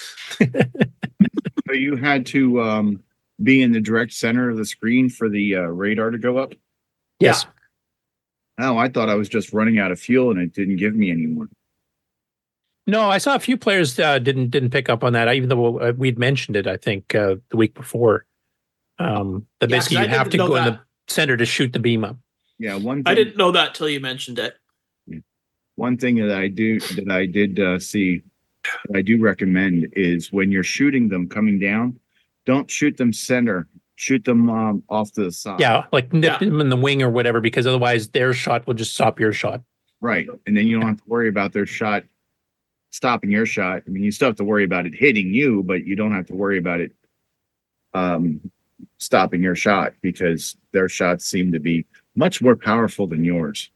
[1.67, 3.03] So you had to um,
[3.43, 6.55] be in the direct center of the screen for the uh, radar to go up?
[7.19, 7.45] Yes.
[8.59, 11.11] Oh, I thought I was just running out of fuel and it didn't give me
[11.11, 11.49] any more.
[12.87, 15.81] No, I saw a few players uh, didn't didn't pick up on that, even though
[15.81, 16.69] uh, we'd mentioned it.
[16.69, 18.27] I think uh, the week before.
[19.01, 21.73] Um, that Yeah, 'cause basically you have to know go in the center to shoot
[21.73, 22.17] the beam up.
[22.61, 24.55] Yeah, one I didn't know that till you mentioned it.
[25.77, 28.23] One thing that I do that I did uh, see
[28.89, 31.99] that I do recommend is when you're shooting them coming down,
[32.45, 33.69] don't shoot them center.
[33.99, 35.59] Shoot them um, off to the side.
[35.59, 38.93] Yeah, like nip them in the wing or whatever, because otherwise their shot will just
[38.93, 39.63] stop your shot.
[40.03, 40.29] Right.
[40.47, 42.05] And then you don't have to worry about their shot
[42.91, 43.83] stopping your shot.
[43.87, 46.27] I mean, you still have to worry about it hitting you, but you don't have
[46.27, 46.93] to worry about it
[47.95, 48.41] um,
[48.99, 53.71] stopping your shot because their shots seem to be much more powerful than yours.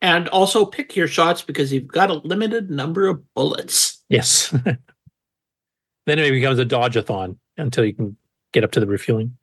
[0.00, 4.02] And also pick your shots because you've got a limited number of bullets.
[4.08, 4.50] Yes.
[6.06, 8.16] then it becomes a dodge-a-thon until you can
[8.52, 9.36] get up to the refueling.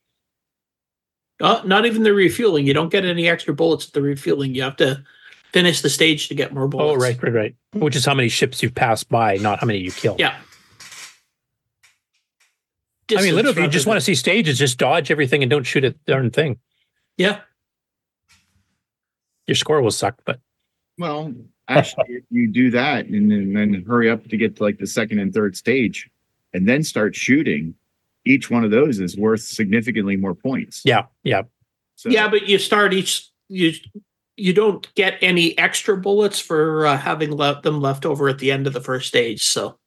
[1.42, 2.66] Uh, not even the refueling.
[2.66, 4.56] You don't get any extra bullets at the refueling.
[4.56, 5.04] You have to
[5.52, 6.96] finish the stage to get more bullets.
[6.96, 7.56] Oh, right, right, right.
[7.74, 10.20] Which is how many ships you've passed by, not how many you killed.
[10.20, 10.38] Yeah.
[13.12, 15.64] I mean, literally, if you just want to see stages, just dodge everything and don't
[15.64, 16.58] shoot a darn thing.
[17.18, 17.42] Yeah.
[19.46, 20.40] Your score will suck, but
[20.98, 21.34] Well,
[21.68, 24.88] actually, if you do that and then, then hurry up to get to like the
[24.88, 26.10] second and third stage
[26.54, 27.76] and then start shooting,
[28.26, 30.82] each one of those is worth significantly more points.
[30.86, 31.44] yeah, yeah.
[31.96, 33.74] So, Yeah, but you start each you
[34.38, 38.52] you don't get any extra bullets for uh, having left them left over at the
[38.52, 39.44] end of the first stage.
[39.44, 39.78] So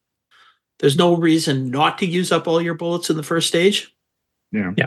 [0.78, 3.94] there's no reason not to use up all your bullets in the first stage.
[4.52, 4.72] Yeah.
[4.76, 4.86] Yeah.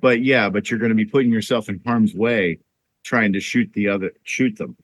[0.00, 2.58] But yeah, but you're going to be putting yourself in harm's way
[3.04, 4.76] trying to shoot the other, shoot them.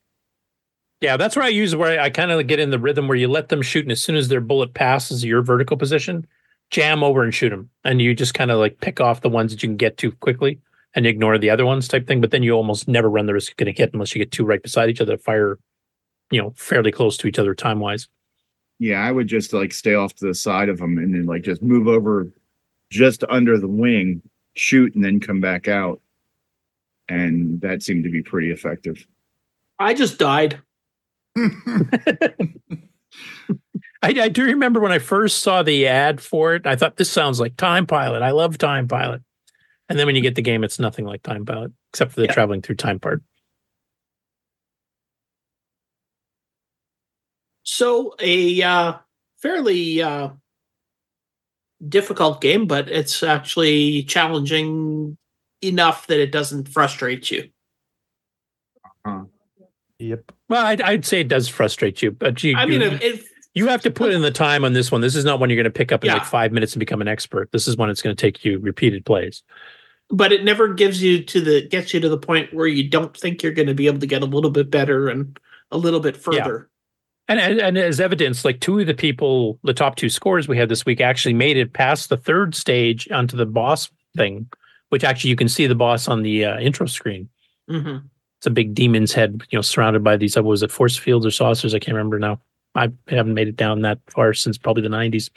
[1.05, 3.29] Yeah, that's where I use where I kind of get in the rhythm where you
[3.29, 6.27] let them shoot, and as soon as their bullet passes your vertical position,
[6.71, 9.53] jam over and shoot them, and you just kind of like pick off the ones
[9.53, 10.59] that you can get to quickly
[10.95, 12.23] and ignore the other ones type thing.
[12.23, 14.47] But then you almost never run the risk of getting hit unless you get two
[14.47, 15.59] right beside each other, that fire,
[16.31, 18.09] you know, fairly close to each other time wise.
[18.79, 19.07] Yeah.
[19.07, 21.63] I would just like stay off to the side of them and then like just
[21.63, 22.29] move over
[22.89, 24.23] just under the wing,
[24.55, 26.01] shoot, and then come back out.
[27.11, 29.07] And that seemed to be pretty effective.
[29.79, 30.61] I just died.
[31.37, 32.37] I,
[34.03, 37.41] I do remember when I first saw the ad for it, I thought this sounds
[37.41, 38.23] like Time Pilot.
[38.23, 39.23] I love Time Pilot.
[39.89, 42.27] And then when you get the game, it's nothing like Time Pilot, except for the
[42.27, 43.23] traveling through time part.
[47.65, 48.95] So a uh,
[49.39, 50.31] fairly uh,
[51.89, 55.17] difficult game, but it's actually challenging
[55.63, 57.49] enough that it doesn't frustrate you.
[59.99, 60.33] Yep.
[60.49, 63.29] Well, I'd, I'd say it does frustrate you, but you, I mean, you, if, if
[63.55, 65.01] you have to put in the time on this one.
[65.01, 66.15] This is not one you're going to pick up in Yeah.
[66.15, 67.51] like five minutes and become an expert.
[67.53, 69.43] This is one that's going to take you repeated plays.
[70.11, 73.17] but it never gives you to the gets you to the point where you don't
[73.17, 75.39] think you're going to be able to get a little bit better and
[75.71, 76.69] a little bit further.
[77.27, 80.59] And, and and as evidence, like two of the people, the top two scores we
[80.59, 84.47] had this week actually made it past the third stage onto the boss thing,
[84.91, 87.31] which actually you can see the boss on the uh, intro screen.
[87.71, 88.07] Mm-hmm.
[88.45, 90.37] It's a big demon's head, you know, surrounded by these.
[90.37, 91.75] What was it, force fields or saucers?
[91.75, 92.43] I can't remember now.
[92.75, 95.31] I haven't made it down that far since probably the '90s.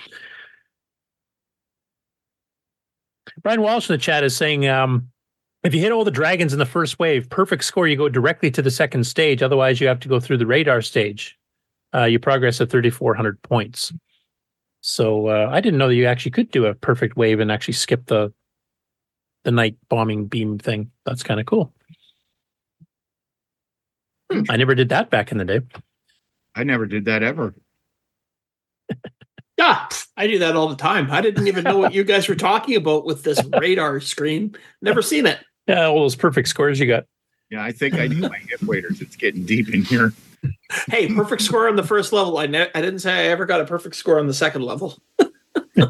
[3.42, 5.08] Brian Walsh in the chat is saying, um,
[5.64, 8.52] if you hit all the dragons in the first wave, perfect score, you go directly
[8.52, 9.42] to the second stage.
[9.42, 11.40] Otherwise, you have to go through the radar stage.
[11.96, 13.94] Uh, you progress at 3,400 points.
[14.82, 17.76] So uh, I didn't know that you actually could do a perfect wave and actually
[17.76, 18.34] skip the
[19.46, 20.92] the night bombing beam thing.
[21.06, 21.72] That's kind of cool.
[24.32, 24.44] Hmm.
[24.49, 25.62] I never did that back in the day.
[26.56, 27.54] I never did that ever.
[29.58, 31.10] Yeah, I do that all the time.
[31.10, 34.56] I didn't even know what you guys were talking about with this radar screen.
[34.84, 35.40] Never seen it.
[35.68, 37.06] Yeah, all those perfect scores you got.
[37.49, 39.02] Yeah, I think I need my hip waders.
[39.02, 40.14] It's getting deep in here.
[40.91, 42.38] Hey, perfect score on the first level.
[42.38, 45.02] I ne- I didn't say I ever got a perfect score on the second level.
[45.20, 45.88] I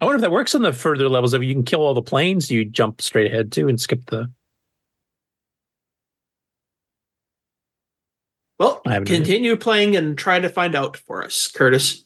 [0.00, 1.34] wonder if that works on the further levels.
[1.34, 4.30] If you can kill all the planes, you jump straight ahead too and skip the.
[8.58, 12.04] Well, I have no continue playing and try to find out for us, Curtis.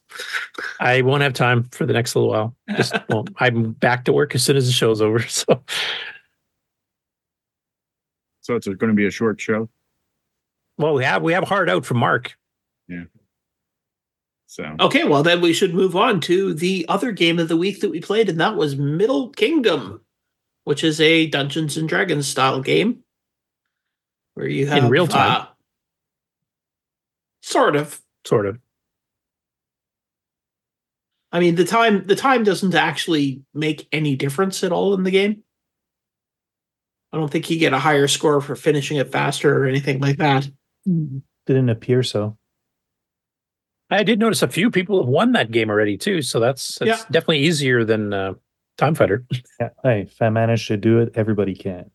[0.81, 2.55] I won't have time for the next little while.
[2.77, 5.21] Just well, I'm back to work as soon as the show's over.
[5.29, 5.63] So
[8.43, 9.69] So it's going to be a short show.
[10.79, 12.35] well, we have we have hard out from Mark.
[12.89, 13.05] Yeah.
[14.47, 17.81] So Okay, well then we should move on to the other game of the week
[17.81, 20.03] that we played, and that was Middle Kingdom,
[20.65, 23.05] which is a Dungeons and Dragons style game
[24.35, 25.43] where you have In real time.
[25.43, 25.47] uh,
[27.43, 28.01] sort of.
[28.25, 28.59] Sort of.
[31.33, 35.11] I mean, the time the time doesn't actually make any difference at all in the
[35.11, 35.43] game.
[37.13, 40.17] I don't think you get a higher score for finishing it faster or anything like
[40.19, 40.49] that.
[40.87, 42.37] Didn't appear so.
[43.91, 46.23] I did notice a few people have won that game already too.
[46.23, 47.05] So that's that's Yeah.
[47.11, 48.35] definitely easier than uh,
[48.79, 49.25] Time Fighter.
[49.61, 51.91] Yeah, hey, if I manage to do it, everybody can.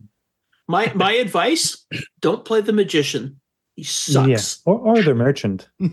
[0.67, 1.85] My my advice:
[2.21, 3.39] don't play the magician.
[3.77, 4.27] He sucks.
[4.65, 4.73] Yeah.
[4.73, 5.69] Or, or the merchant.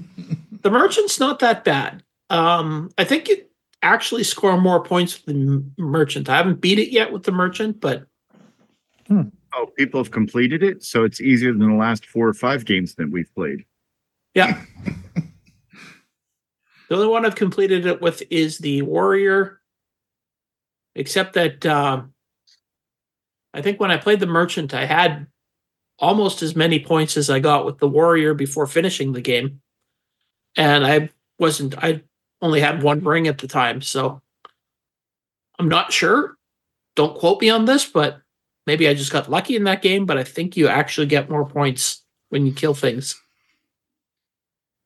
[0.62, 2.02] The merchant's not that bad.
[2.30, 3.44] Um, I think you
[3.82, 6.30] actually score more points with the merchant.
[6.30, 8.06] I haven't beat it yet with the merchant, but
[9.10, 9.30] oh,
[9.76, 13.10] people have completed it, so it's easier than the last four or five games that
[13.10, 13.66] we've played.
[14.32, 14.62] yeah.
[16.88, 19.60] the only one I've completed it with is the warrior.
[20.94, 22.14] Except that um,
[23.52, 25.26] I think when I played the merchant, I had
[25.98, 29.60] almost as many points as I got with the warrior before finishing the game,
[30.56, 31.76] and I wasn't.
[31.82, 32.02] I
[32.42, 34.20] only had one ring at the time, so
[35.58, 36.36] I'm not sure.
[36.96, 38.20] Don't quote me on this, but
[38.66, 40.06] maybe I just got lucky in that game.
[40.06, 43.20] But I think you actually get more points when you kill things.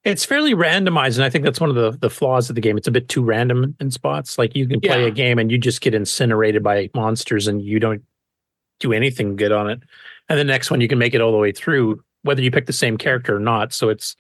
[0.05, 2.79] It's fairly randomized, and I think that's one of the the flaws of the game.
[2.79, 4.39] It's a bit too random in spots.
[4.39, 5.09] Like you can play Yeah.
[5.09, 8.03] a game and you just get incinerated by monsters, and you don't
[8.81, 9.81] do anything good on it.
[10.29, 12.67] And the next one, you can make it all the way through, whether you pick
[12.67, 13.73] the same character or not.
[13.73, 14.17] So it's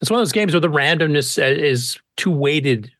[0.00, 2.90] it's one of those games where the randomness uh, is too weighted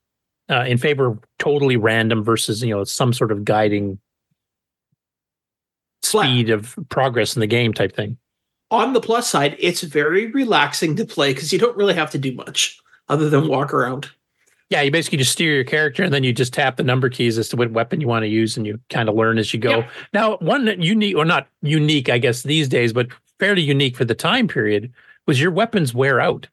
[0.48, 3.98] uh, in favor of totally random versus you know some sort of guiding
[6.02, 8.18] speed of progress in the game type thing.
[8.70, 12.18] On the plus side, it's very relaxing to play because you don't really have to
[12.18, 12.78] do much
[13.08, 14.10] other than walk around.
[14.72, 17.36] Yeah, you basically just steer your character and then you just tap the number keys
[17.36, 19.60] as to what weapon you want to use and you kind of learn as you
[19.60, 19.84] go.
[20.14, 23.08] Now, one unique or not unique, I guess, these days, but
[23.38, 24.90] fairly unique for the time period
[25.26, 26.48] was your weapons wear out.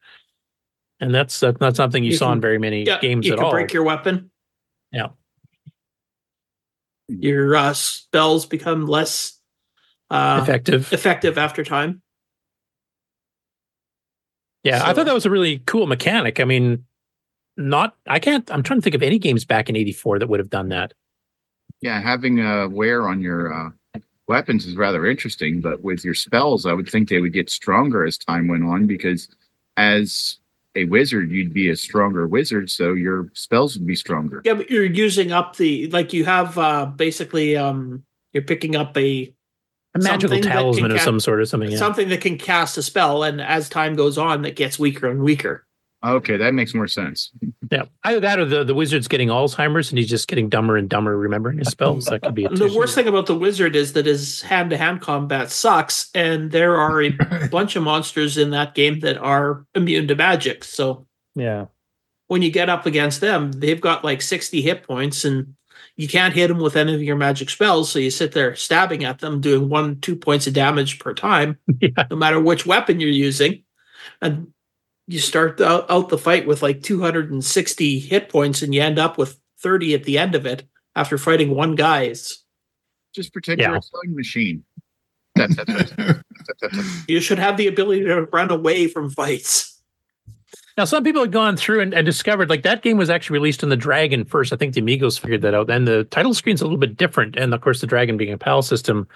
[1.00, 3.32] And that's that's not something you, You saw can- in very many Yeah, games you
[3.32, 3.52] at can all.
[3.52, 4.30] break your weapon.
[4.92, 5.06] yeah.
[7.08, 9.40] Your uh, spells become less
[10.10, 10.92] uh, Effective.
[10.92, 12.02] effective after time.
[14.62, 16.38] Yeah, I thought that was a really cool mechanic.
[16.38, 16.84] I mean,
[17.60, 20.40] not I can't I'm trying to think of any games back in 84 that would
[20.40, 20.94] have done that.
[21.80, 23.70] Yeah, having a wear on your uh,
[24.28, 28.04] weapons is rather interesting, but with your spells, I would think they would get stronger
[28.04, 29.28] as time went on because
[29.76, 30.38] as
[30.76, 34.42] a wizard, you'd be a stronger wizard, so your spells would be stronger.
[34.44, 38.96] Yeah, but you're using up the like you have uh basically um you're picking up
[38.96, 39.32] a
[39.94, 41.70] A magical something talisman of ca- some sort or something.
[41.72, 41.78] Yeah.
[41.78, 45.22] something that can cast a spell, and as time goes on, that gets weaker and
[45.22, 45.66] weaker.
[46.02, 47.30] Okay, that makes more sense.
[47.70, 50.88] Yeah, either that or the, the wizard's getting Alzheimer's and he's just getting dumber and
[50.88, 52.06] dumber remembering his spells.
[52.06, 52.56] That could be it.
[52.56, 56.50] The worst thing about the wizard is that his hand to hand combat sucks, and
[56.52, 57.10] there are a
[57.50, 60.64] bunch of monsters in that game that are immune to magic.
[60.64, 61.66] So Yeah.
[62.28, 65.54] when you get up against them, they've got like 60 hit points, and
[65.96, 67.90] you can't hit them with any of your magic spells.
[67.90, 71.58] So you sit there stabbing at them, doing one, two points of damage per time,
[72.10, 73.64] no matter which weapon you're using.
[74.22, 74.48] And
[75.10, 79.18] you start out, out the fight with like 260 hit points, and you end up
[79.18, 80.64] with 30 at the end of it
[80.94, 82.02] after fighting one guy.
[82.02, 82.44] It's,
[83.14, 83.68] Just pretend Yeah.
[83.70, 84.64] you're a sewing machine.
[87.08, 89.80] You should have the ability to run away from fights.
[90.76, 93.62] Now, some people had gone through and, and discovered like that game was actually released
[93.62, 94.52] on the Dragon first.
[94.52, 95.70] I think the Amigos figured that out.
[95.70, 97.36] And the title screen's a little bit different.
[97.36, 99.06] And of course, the Dragon being a PAL system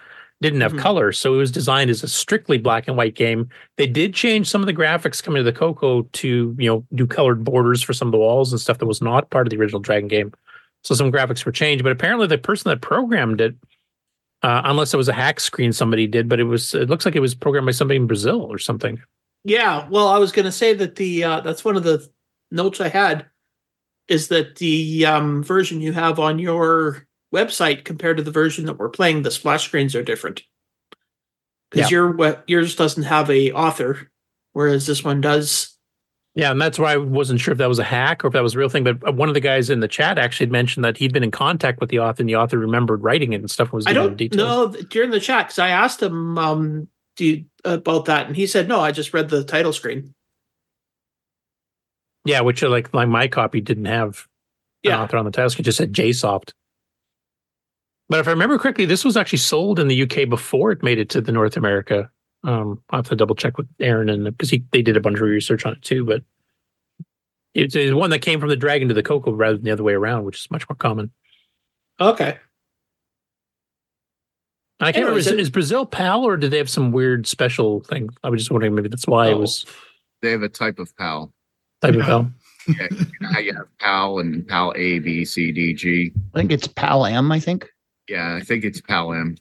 [0.43, 0.79] didn't have Mhm.
[0.79, 1.13] color.
[1.13, 3.49] So it was designed as a strictly black and white game.
[3.77, 7.07] They did change some of the graphics coming to the Coco to, you know, do
[7.07, 9.57] colored borders for some of the walls and stuff that was not part of the
[9.59, 10.33] original Dragon game.
[10.83, 11.83] So some graphics were changed.
[11.83, 13.55] But apparently, the person that programmed it,
[14.43, 17.17] uh, unless it was a hack screen somebody did, but it was, it looks like
[17.17, 19.01] it was programmed by somebody in Brazil or something.
[19.45, 22.07] Yeah, well, I was going to say that the uh, that's one of the
[22.51, 23.27] notes I had
[24.09, 28.79] is that the um, version you have on your website compared to the version that
[28.79, 30.43] we're playing, the splash screens are different.
[31.71, 31.99] Because Yeah.
[31.99, 34.11] your yours doesn't have a author,
[34.53, 35.77] whereas this one does.
[36.37, 38.43] Yeah, and that's why I wasn't sure if that was a hack or if that
[38.43, 38.83] was a real thing.
[38.83, 41.23] But uh, one of the guys in the chat actually had mentioned that he'd been
[41.23, 43.73] in contact with the author, and the author remembered writing it and stuff.
[43.73, 48.07] Was I don't know during the chat because I asked him um, do you, about
[48.07, 48.81] that, and he said no.
[48.81, 50.15] I just read the title screen.
[52.25, 54.27] Yeah, which uh, like like my copy didn't have
[54.83, 55.03] an Yeah.
[55.03, 55.59] author on the task.
[55.61, 56.51] It just said JSoft.
[58.09, 60.99] But if I remember correctly, this was actually sold in the UK before it made
[60.99, 62.11] it to the North America.
[62.43, 65.01] Um, I will have to double check with Aaron and because he they did a
[65.01, 66.05] bunch of research on it too.
[66.05, 66.23] But
[67.55, 69.83] it's, it's one that came from the dragon to the Coco rather than the other
[69.83, 71.11] way around, which is much more common.
[72.01, 72.37] Okay.
[74.81, 75.39] I can't Anyways, remember.
[75.39, 78.11] it- Is, is Brazil PAL or do they have some weird special thing?
[78.23, 78.75] I was just wondering.
[78.75, 79.65] Maybe that's why it was
[80.21, 81.33] They have a type of PAL.
[81.81, 82.31] type of PAL.
[82.67, 86.13] Yeah, you know you have PAL and PAL A, B, C, D, G.
[86.35, 87.69] I think it's PAL M, I think.
[88.09, 89.37] Yeah, I think it's PAL M.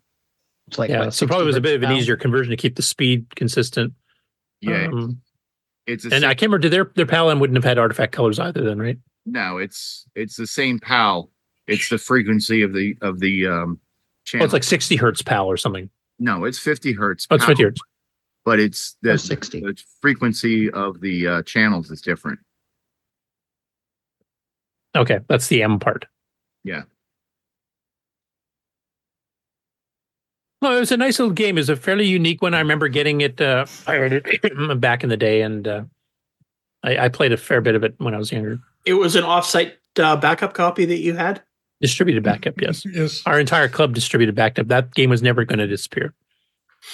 [0.67, 2.75] It's like yeah, so probably was a bit of an hertz easier conversion to keep
[2.75, 3.93] the speed consistent.
[4.61, 5.21] Yeah, Um,
[5.85, 6.59] it's a and I can't remember.
[6.59, 8.63] Did their their PAL M wouldn't have had artifact colors either?
[8.63, 8.97] Then right?
[9.25, 11.29] no, it's it's the same PAL.
[11.67, 14.45] It's the frequency of the of the um Oh, channel.
[14.45, 15.89] it's like sixty hertz PAL or something.
[16.19, 17.27] no, it's 50 hertz.
[17.29, 17.81] Oh, it's 50 hertz.
[18.45, 19.59] But it's the, Oh, 60.
[19.61, 22.39] the frequency of the uh, channels is different.
[24.95, 26.05] Okay, that's the M part.
[26.63, 26.83] Yeah.
[30.63, 31.57] No, it was a nice little game.
[31.57, 32.53] It was a fairly unique one.
[32.53, 33.41] I remember getting it.
[33.41, 35.83] Uh, I heard it back in the day, and uh,
[36.83, 38.59] I, I played a fair bit of it when I was younger.
[38.85, 41.43] It was an offsite uh, backup copy that you had.
[41.81, 42.85] Distributed backup, yes.
[42.85, 43.21] Yes.
[43.25, 44.69] Our entire club distributed backup.
[44.69, 46.13] That game was never going to disappear.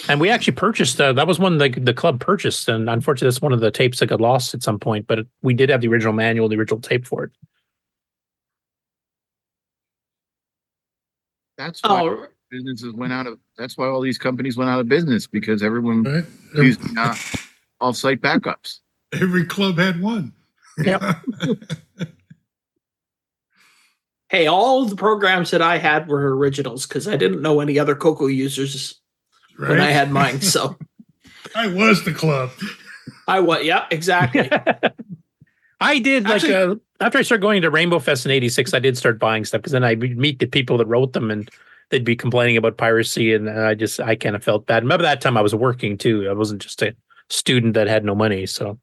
[0.07, 0.99] And we actually purchased.
[0.99, 3.99] Uh, that was one the the club purchased, and unfortunately, that's one of the tapes
[3.99, 5.05] that got lost at some point.
[5.05, 7.31] But we did have the original manual, the original tape for it.
[11.57, 13.39] That's why Oh, businesses went out of.
[13.57, 16.25] That's why all these companies went out of business because everyone Right?
[16.55, 17.15] used uh,
[17.81, 18.79] off-site backups.
[19.13, 20.33] Every club had one.
[24.29, 27.95] Hey, all the programs that I had were originals because I didn't know any other
[27.95, 28.99] Coco users
[29.57, 30.41] when I had mine.
[30.41, 30.77] So
[31.55, 32.51] I was the club.
[33.27, 33.63] I was.
[33.63, 34.47] Yeah, exactly.
[35.81, 38.75] I did like uh, after I started going to Rainbow Fest in '86.
[38.75, 41.31] I did start buying stuff because then I would meet the people that wrote them,
[41.31, 41.49] and
[41.89, 44.83] they'd be complaining about piracy, and I just I kind of felt bad.
[44.83, 46.27] Remember that time I was working too.
[46.29, 46.95] I wasn't just a
[47.29, 48.45] student that had no money.
[48.45, 48.79] So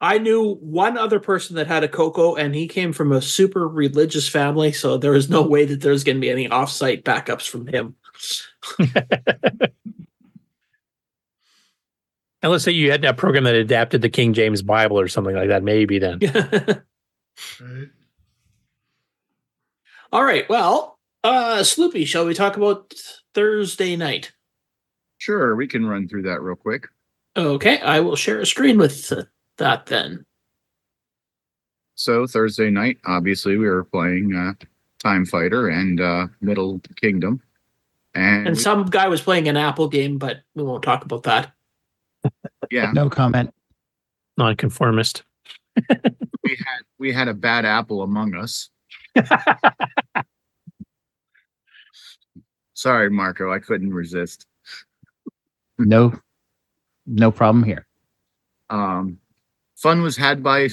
[0.00, 3.66] I knew one other person that had a Coco, and he came from a super
[3.66, 4.72] religious family.
[4.72, 7.96] So there was no way that there's going to be any offsite backups from him.
[12.42, 15.34] and let's say you had that program that adapted the King James Bible or something
[15.34, 16.20] like that, maybe then.
[17.60, 17.88] Right?
[20.12, 20.48] All right.
[20.48, 20.97] Well,
[21.28, 22.94] uh, Sloopy, shall we talk about
[23.34, 24.32] Thursday night?
[25.18, 26.86] Sure, we can run through that real quick.
[27.36, 29.12] Okay, I will share a screen with
[29.58, 30.24] that then.
[31.94, 34.52] So Thursday night, obviously, we were playing uh,
[35.02, 37.42] Time Fighter and uh, Middle Kingdom,
[38.14, 41.52] and, And some guy was playing an Apple game, but we won't talk about that.
[42.70, 43.52] yeah, No comment.
[44.36, 45.22] nonconformist.
[45.88, 48.70] we had we had a bad apple among us.
[52.78, 54.46] Sorry, Marco, I couldn't resist.
[55.78, 56.12] No,
[57.06, 57.88] no problem here.
[58.70, 59.18] Um,
[59.74, 60.68] fun was had by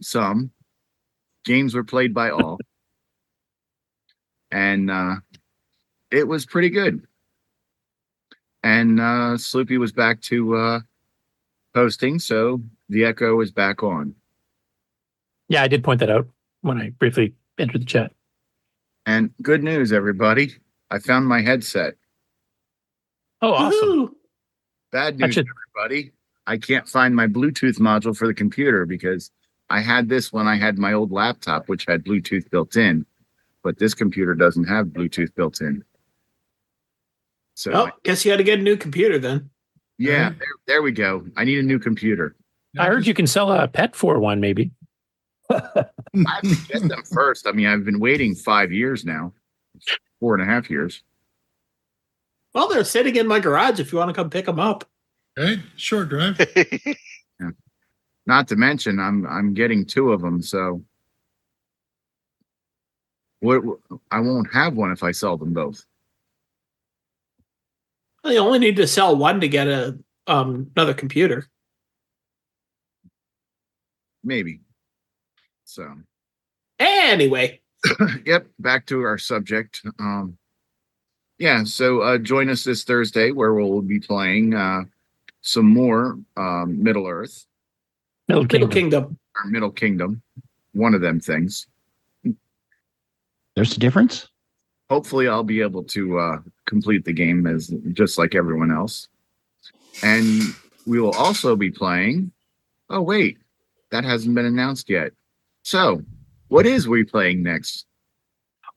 [0.00, 0.50] some.
[1.44, 2.58] Games were played by all,
[4.50, 5.14] and uh,
[6.10, 7.06] it was pretty good.
[8.64, 10.80] And uh, Sloopy was back to uh,
[11.76, 14.16] hosting, so the echo is back on.
[15.48, 16.26] Yeah, I did point that out
[16.62, 18.12] when I briefly entered the chat.
[19.06, 20.56] And good news, everybody!
[20.90, 21.94] I found my headset.
[23.42, 24.16] Oh, awesome!
[24.92, 25.46] Bad news, should-
[25.76, 26.12] everybody.
[26.48, 29.32] I can't find my Bluetooth module for the computer because
[29.68, 33.04] I had this when I had my old laptop, which had Bluetooth built in,
[33.64, 35.82] but this computer doesn't have Bluetooth built in.
[37.54, 39.50] So Oh, guess you got to get a new computer then.
[39.98, 41.26] yeah, there, there we go.
[41.36, 42.36] I need a new computer.
[42.78, 44.70] I heard you can sell a pet for one, maybe.
[45.50, 45.84] I
[46.14, 47.48] have to get them first.
[47.48, 49.32] I mean, I've been waiting five years now,
[50.20, 51.02] four and a half years.
[52.54, 54.84] Well, they're sitting in my garage if you want to come pick them up.
[55.38, 56.38] Okay, short drive.
[58.26, 60.82] Not to mention, I'm I'm getting two of them, so
[63.40, 63.62] what
[64.10, 65.84] I won't have one if I sell them both.
[68.24, 71.46] Well, you only need to sell one to get a um, another computer.
[74.24, 74.60] Maybe.
[75.64, 75.94] So
[76.78, 77.60] Anyway,
[78.24, 79.82] yep, back to our subject.
[79.98, 80.36] Um
[81.38, 84.84] yeah, so uh join us this Thursday where we'll be playing uh
[85.42, 87.46] some more um Middle Earth
[88.28, 89.18] Middle Middle Kingdom.
[89.36, 90.22] or Middle Kingdom,
[90.72, 91.66] one of them things.
[93.54, 94.28] There's a difference.
[94.90, 99.08] Hopefully I'll be able to uh complete the game as just like everyone else.
[100.02, 100.42] And
[100.86, 102.32] we will also be playing
[102.88, 103.38] Oh wait,
[103.90, 105.12] that hasn't been announced yet.
[105.62, 106.02] So,
[106.48, 107.86] what is we playing next?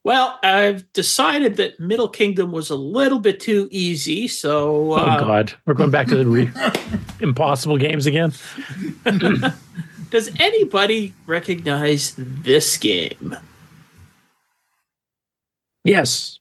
[0.04, 5.20] Well, I've decided that Middle Kingdom was a little bit too easy, so Oh uh,
[5.20, 6.52] God, we're going back to the re-
[7.20, 8.34] impossible games again.
[10.10, 13.36] does anybody recognize this game?
[15.84, 16.40] Yes,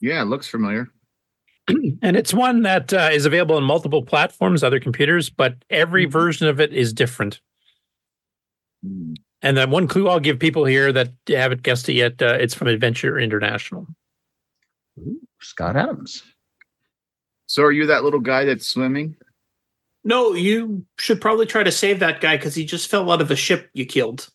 [0.00, 0.88] Yeah, it looks familiar.
[1.68, 6.48] and it's one that uh, is available on multiple platforms, other computers, but every version
[6.48, 7.40] of it is different.
[9.42, 12.54] And then one clue I'll give people here that haven't guessed it yet: uh, it's
[12.54, 13.86] from Adventure International.
[15.40, 16.22] Scott Adams.
[17.46, 19.16] So are you that little guy that's swimming?
[20.04, 23.30] No, you should probably try to save that guy because he just fell out of
[23.30, 24.28] a ship you killed.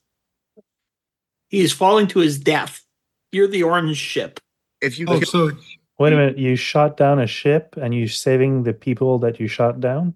[1.49, 2.83] He is falling to his death.
[3.31, 4.39] You're the orange ship.
[4.81, 5.51] If you Oh, so
[5.99, 9.47] Wait a minute, you shot down a ship and you're saving the people that you
[9.47, 10.15] shot down?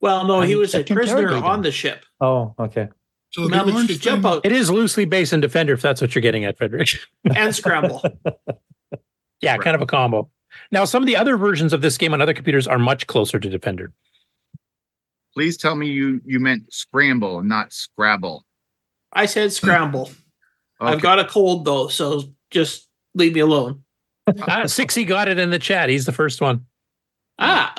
[0.00, 2.04] Well, no, he was a prisoner on the ship.
[2.20, 2.88] Oh, okay.
[3.30, 6.00] So the Managed orange to jump out It is loosely based in Defender, if that's
[6.00, 6.88] what you're getting at, Frederick.
[7.34, 8.02] and scramble.
[9.42, 10.30] yeah, kind of a combo.
[10.72, 13.38] Now, some of the other versions of this game on other computers are much closer
[13.38, 13.92] to Defender.
[15.34, 18.44] Please tell me you you meant scramble not scrabble.
[19.12, 20.10] I said scramble.
[20.80, 23.84] I've got a cold though, so just leave me alone.
[24.26, 25.90] Uh, Sixty got it in the chat.
[25.90, 26.66] He's the first one.
[27.38, 27.74] Ah.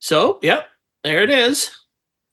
[0.00, 0.66] So, yep,
[1.04, 1.70] there it is.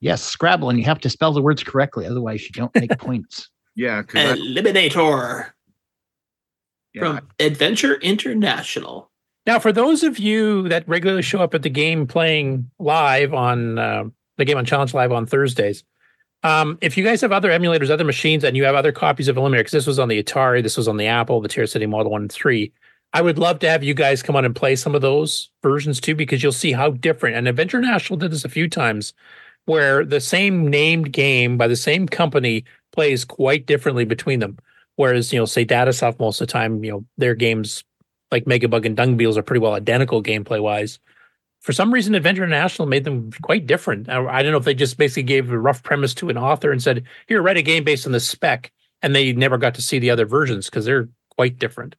[0.01, 3.49] Yes, Scrabble, and you have to spell the words correctly, otherwise you don't make points.
[3.76, 5.51] Yeah, because Eliminator
[6.93, 7.01] Yeah.
[7.17, 9.11] from Adventure International.
[9.45, 13.80] Now, for those of you that regularly show up at the game playing live on
[13.80, 14.03] uh,
[14.38, 15.84] the game on Challenge Live on Thursdays,
[16.43, 19.35] um, if you guys have other emulators, other machines, and you have other copies of
[19.35, 22.11] Eliminator, because this was on the Atari, this was on the Apple, the TRS-80 Model
[22.11, 22.71] 1 and 3,
[23.11, 25.99] I would love to have you guys come on and play some of those versions
[25.99, 27.35] too, because you'll see how different.
[27.35, 29.13] And Adventure National did this a few times
[29.70, 34.58] where the same named game by the same company plays quite differently between them.
[34.96, 37.84] Whereas, you know, say Datasoft most of the time, you know, their games
[38.32, 40.98] like Megabug and Dung Beetles are pretty well identical gameplay wise.
[41.62, 44.10] For some reason, Adventure International made them quite different.
[44.10, 46.72] I, I don't know if they just basically gave a rough premise to an author
[46.72, 48.72] and said, "Here, write a game based on the spec,"
[49.04, 51.96] and they never got to see the other versions because they're quite different.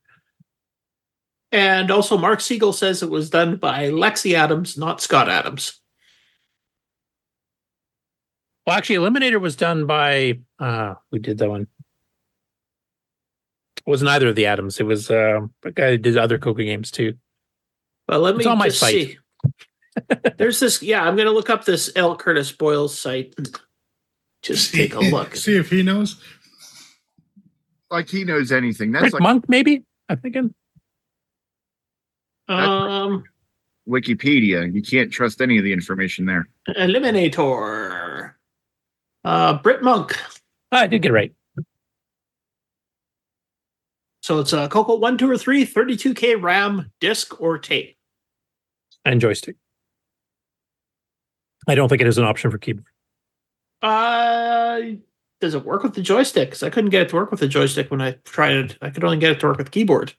[1.52, 5.80] And also, Mark Siegel says it was done by Lexi Adams, not Scott Adams.
[8.66, 11.62] Well, actually, Eliminator was done by uh who did that one?
[13.78, 14.78] It wasn't either of the Adams.
[14.78, 17.14] It was uh, a guy who did other Coco games too.
[18.06, 18.92] But let me on my just site.
[18.92, 19.18] see.
[20.36, 20.82] There's this.
[20.82, 22.14] Yeah, I'm going to look up this L.
[22.16, 23.34] Curtis Boyle site.
[23.38, 23.48] and
[24.42, 25.34] Just take a look.
[25.36, 26.22] See if he knows.
[27.90, 28.92] like he knows anything.
[28.92, 29.84] That's Rick like Monk, maybe.
[30.08, 30.54] I'm thinking.
[32.48, 33.24] Um,
[33.88, 34.72] Wikipedia.
[34.72, 36.48] You can't trust any of the information there.
[36.68, 37.99] Eliminator.
[39.24, 40.18] Uh, Brit Monk.
[40.72, 41.32] I did get it right.
[44.22, 47.96] So it's a Coco 1, 2, or 3, 32K RAM, disc, or tape.
[49.04, 49.56] And joystick.
[51.66, 52.84] I don't think it is an option for keyboard.
[53.82, 54.80] Uh,
[55.40, 56.50] does it work with the joystick?
[56.50, 58.78] 'Cause I couldn't get it to work with the joystick when I tried it.
[58.82, 60.12] I could only get it to work with keyboard.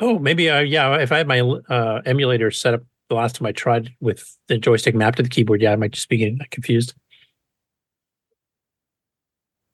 [0.00, 0.50] Oh, maybe.
[0.50, 3.90] Uh, yeah, if I had my uh, emulator set up the last time I tried
[4.00, 6.94] with the joystick mapped to the keyboard, yeah, I might just be getting confused.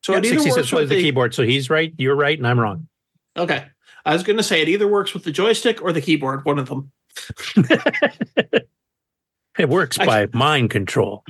[0.06, 1.92] So yeah, it either 60 works cents plays with the the keyboard, so he's right,
[1.98, 2.86] you're right, and I'm wrong.
[3.36, 3.64] Okay.
[4.04, 6.60] I was going to say it either works with the joystick or the keyboard, one
[6.60, 6.92] of them.
[9.58, 11.24] It works by mind control.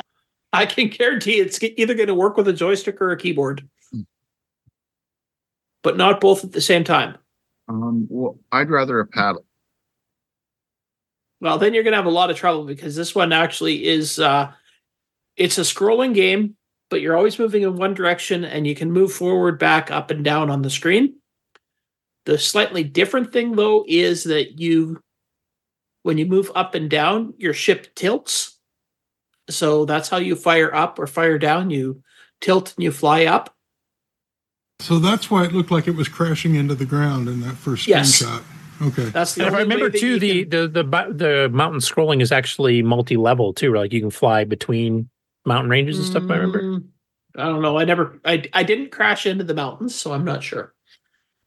[0.53, 3.67] I can guarantee it's either going to work with a joystick or a keyboard,
[5.83, 7.17] but not both at the same time.
[7.69, 9.47] Um, well, I'd rather a paddle.
[11.41, 14.19] Well, then you're going to have a lot of trouble because this one actually is
[14.19, 14.51] uh
[15.37, 16.57] it's a scrolling game,
[16.91, 20.25] but you're always moving in one direction and you can move forward, back, up and
[20.25, 21.17] down on the screen.
[22.27, 25.01] The slightly different thing though is that you
[26.03, 28.59] when you move up and down, your ship tilts.
[29.51, 32.03] So that's how you fire up or fire down, you
[32.41, 33.55] tilt and you fly up.
[34.81, 37.89] So that's why it looked like it was crashing into the ground in that first
[37.89, 38.23] Yes.
[38.23, 38.43] screenshot.
[38.83, 39.05] Okay.
[39.11, 42.21] That's the And if I remember that too, you the, the the the mountain scrolling
[42.21, 43.73] is actually multi-level too.
[43.73, 45.09] Like you can fly between
[45.47, 46.25] mountain ranges and stuff.
[46.31, 46.63] I remember.
[46.63, 46.89] Mm,
[47.37, 47.79] I don't know.
[47.79, 50.75] I never I I didn't crash into the mountains, so I'm not sure.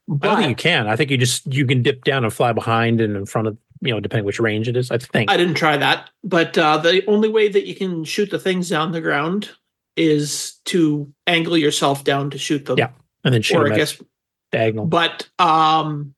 [0.10, 0.88] I don't think you can.
[0.88, 3.58] I think you just you can dip down and fly behind and in front of
[3.82, 4.90] you know depending which range it is.
[4.92, 5.30] I think.
[5.30, 8.70] I didn't try that, but uh, the only way that you can shoot the things
[8.70, 9.50] down the ground
[9.96, 12.78] is to angle yourself down to shoot them.
[12.78, 12.90] Yeah,
[13.24, 14.02] and then shoot or them I guess,
[14.52, 14.86] diagonal.
[14.86, 16.16] but um,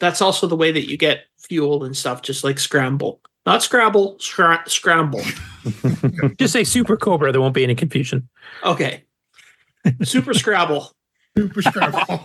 [0.00, 4.16] that's also the way that you get fuel and stuff, just like scramble, not scrabble,
[4.16, 5.22] scra- scramble.
[6.38, 7.32] just say Super Cobra.
[7.32, 8.28] There won't be any confusion.
[8.64, 9.04] Okay,
[10.02, 10.92] super scrabble.
[11.36, 12.24] Super scrabble.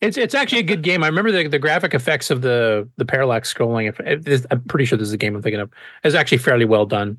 [0.00, 1.04] It's it's actually a good game.
[1.04, 3.88] I remember the, the graphic effects of the the parallax scrolling.
[3.88, 5.70] If, if this, I'm pretty sure this is a game I'm thinking of.
[6.04, 7.18] Is actually fairly well done.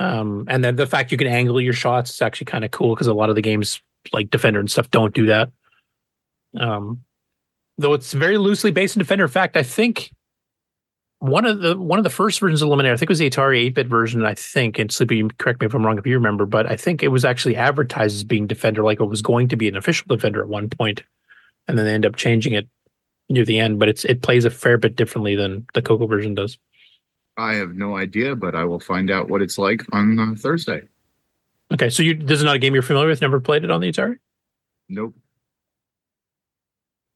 [0.00, 2.94] Um, and then the fact you can angle your shots is actually kind of cool
[2.94, 3.80] because a lot of the games
[4.12, 5.50] like Defender and stuff don't do that.
[6.56, 7.04] Um,
[7.78, 9.24] though it's very loosely based in Defender.
[9.24, 10.12] In fact, I think
[11.20, 13.30] one of the one of the first versions of Eliminator, I think it was the
[13.30, 14.24] Atari 8-bit version.
[14.24, 17.02] I think, and Sleepy, correct me if I'm wrong if you remember, but I think
[17.02, 20.06] it was actually advertised as being Defender, like it was going to be an official
[20.08, 21.02] Defender at one point
[21.68, 22.66] and then they end up changing it
[23.28, 23.78] near the end.
[23.78, 26.58] But it's it plays a fair bit differently than the Coco version does.
[27.36, 30.82] I have no idea, but I will find out what it's like on uh, Thursday.
[31.72, 33.20] Okay, so you this is not a game you're familiar with.
[33.20, 34.16] Never played it on the Atari.
[34.88, 35.14] Nope.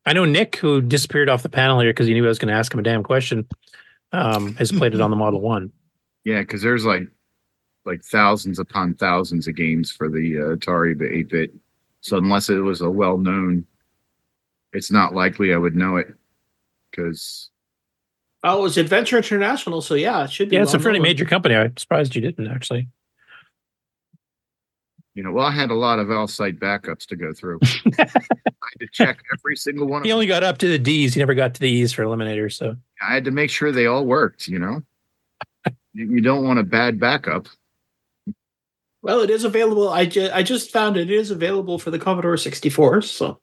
[0.04, 2.52] I know Nick, who disappeared off the panel here because he knew I was going
[2.52, 3.46] to ask him a damn question,
[4.12, 5.72] um, has played it on the Model One.
[6.24, 7.08] Yeah, because there's like
[7.84, 11.54] like thousands upon thousands of games for the uh, Atari, the 8 bit.
[12.00, 13.66] So unless it was a well known,
[14.72, 16.08] it's not likely I would know it
[16.90, 17.50] because
[18.44, 20.56] Oh, it was Adventure International, so yeah, it should be.
[20.56, 21.54] Yeah, it's a well fairly major company.
[21.54, 22.88] I'm surprised you didn't actually.
[25.14, 27.58] You know, well, I had a lot of L site backups to go through.
[27.98, 30.00] I had to check every single one.
[30.00, 31.14] Of He only got up to the D's.
[31.14, 32.50] He never got to the E's for Eliminator.
[32.52, 32.76] So
[33.06, 34.48] I had to make sure they all worked.
[34.48, 34.82] You know,
[35.92, 37.48] you, you don't want a bad backup.
[39.02, 39.88] Well, it is available.
[39.88, 41.10] I just I just found it.
[41.10, 43.02] it is available for the Commodore 64.
[43.02, 43.40] So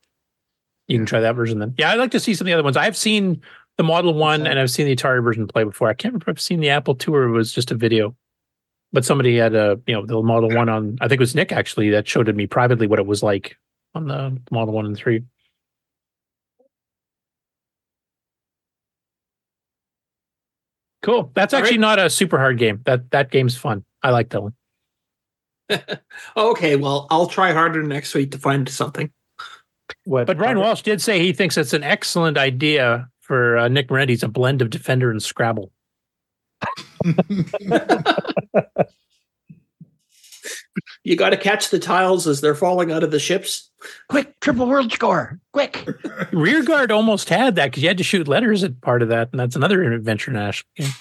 [0.88, 1.75] you can try that version then.
[1.77, 2.77] Yeah, I'd like to see some of the other ones.
[2.77, 3.41] I've seen
[3.77, 5.88] the Model One and I've seen the Atari version play before.
[5.88, 8.15] I can't remember if I've seen the Apple Two or it was just a video.
[8.92, 10.98] But somebody had a you know the Model One on.
[11.01, 13.56] I think it was Nick actually that showed me privately what it was like
[13.93, 15.24] on the Model One and Three.
[21.01, 21.32] Cool.
[21.34, 21.82] That's All actually right.
[21.82, 22.82] not a super hard game.
[22.85, 23.85] That that game's fun.
[24.03, 24.53] I like that one.
[26.38, 29.11] okay, well, I'll try harder next week to find something.
[30.06, 33.90] What, But Brian Walsh did say he thinks it's an excellent idea for uh, Nick
[33.90, 35.72] Marentes a blend of Defender and Scrabble.
[41.03, 43.72] You got to catch the tiles as they're falling out of the ships.
[44.10, 45.40] Quick, triple world score.
[45.53, 45.88] Quick.
[46.32, 49.30] Rear guard almost had that because you had to shoot letters at part of that,
[49.32, 50.92] and that's another Adventure National game.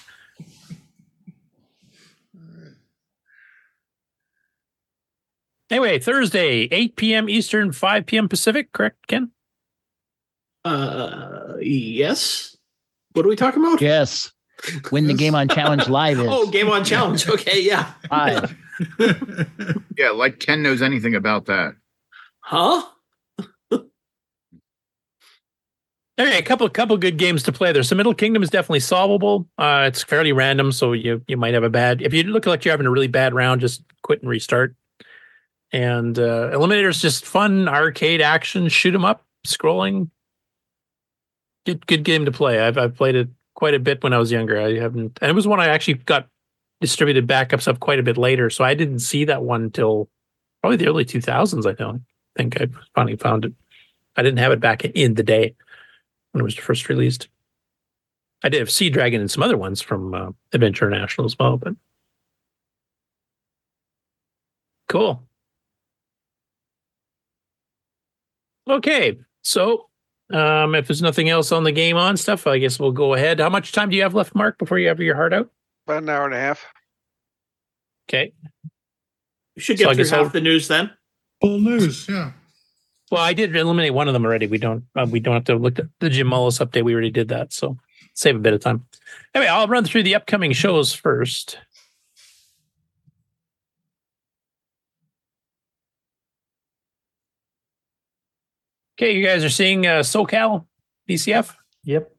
[5.69, 7.29] Anyway, Thursday, 8 p.m.
[7.29, 8.27] Eastern, 5 p.m.
[8.27, 9.29] Pacific, correct, Ken?
[10.65, 12.57] Uh, yes.
[13.13, 13.79] What are we talking about?
[13.79, 14.31] Yes.
[14.91, 17.27] Win the game on challenge live is Oh, game on challenge.
[17.27, 17.93] Okay, yeah.
[18.11, 18.55] live.
[19.97, 21.75] Yeah, like Ken knows anything about that.
[22.41, 22.83] Huh?
[26.19, 27.83] Okay, a couple couple good games to play there.
[27.83, 29.47] So Middle Kingdom is definitely solvable.
[29.57, 32.01] Uh, it's fairly random, so you you might have a bad.
[32.01, 34.75] If you look like you're having a really bad round, just quit and restart.
[35.71, 40.09] And uh, Eliminator is just fun arcade action, shoot 'em up, scrolling.
[41.65, 42.59] Good good game to play.
[42.59, 43.29] I've I've played it
[43.59, 44.57] quite a bit when I was younger.
[44.57, 46.29] I haven't, and it was one I actually got
[46.79, 50.07] distributed backups of quite a bit later, so I didn't see that one until
[50.61, 51.65] probably the early 2000s.
[51.65, 52.03] I don't
[52.37, 53.53] think I finally found it.
[54.15, 55.55] I didn't have it back in the day
[56.31, 57.27] when it was first released.
[58.45, 61.57] I did have Sea Dragon and some other ones from uh, Adventure International as well,
[61.57, 61.73] but
[64.87, 65.27] cool.
[68.69, 69.88] Okay, so
[70.31, 73.39] um, if there's nothing else on the game on stuff, I guess we'll go ahead.
[73.39, 75.49] How much time do you have left, Mark, before you have your heart out?
[75.87, 76.65] About an hour and a half.
[78.09, 78.31] Okay.
[79.55, 80.91] You should get I through half I'll- the news then.
[81.41, 82.31] Full news, yeah.
[83.11, 84.45] Well, I did eliminate one of them already.
[84.45, 86.83] We don't uh, we don't have to look at the Jim Mullis update.
[86.83, 87.75] We already did that, so
[88.13, 88.85] save a bit of time.
[89.33, 91.57] Anyway, I'll run through the upcoming shows first.
[98.99, 100.65] Okay, you guys are seeing uh, SoCal
[101.09, 101.55] VCF.
[101.85, 102.11] Yep.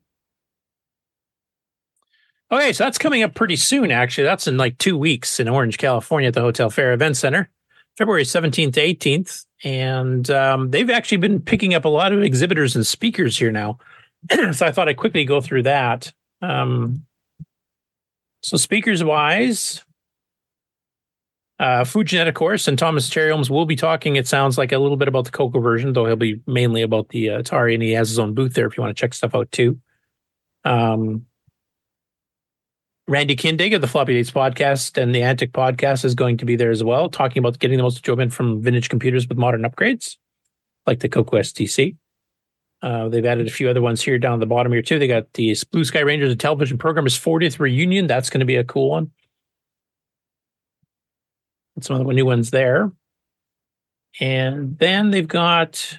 [2.51, 3.91] Okay, so that's coming up pretty soon.
[3.91, 7.51] Actually, that's in like two weeks in Orange, California, at the Hotel Fera Event Center,
[7.99, 9.45] February seventeenth to eighteenth.
[9.63, 13.79] And um, they've actually been picking up a lot of exhibitors and speakers here now.
[14.53, 16.11] so I thought I'd quickly go through that.
[16.41, 17.05] Um,
[18.41, 19.85] so speakers wise,
[21.61, 24.17] uh, Fujinet, of course, and Thomas Cherryholmes will be talking.
[24.17, 27.11] It sounds like a little bit about the Coco version, though he'll be mainly about
[27.11, 29.13] the uh, Atari, and he has his own booth there if you want to check
[29.13, 29.79] stuff out too.
[30.65, 31.27] Um,
[33.07, 36.57] Randy Kindig of the Floppy Days podcast and the Antic podcast is going to be
[36.57, 40.17] there as well, talking about getting the most enjoyment from vintage computers with modern upgrades,
[40.87, 41.95] like the Coco SDC.
[42.81, 44.99] Uh, they've added a few other ones here down the bottom here too.
[44.99, 48.07] They got the Blue Sky Rangers, the television programmer's 40th reunion.
[48.07, 49.11] That's going to be a cool one.
[51.77, 52.93] And some the new ones there.
[54.21, 55.99] And then they've got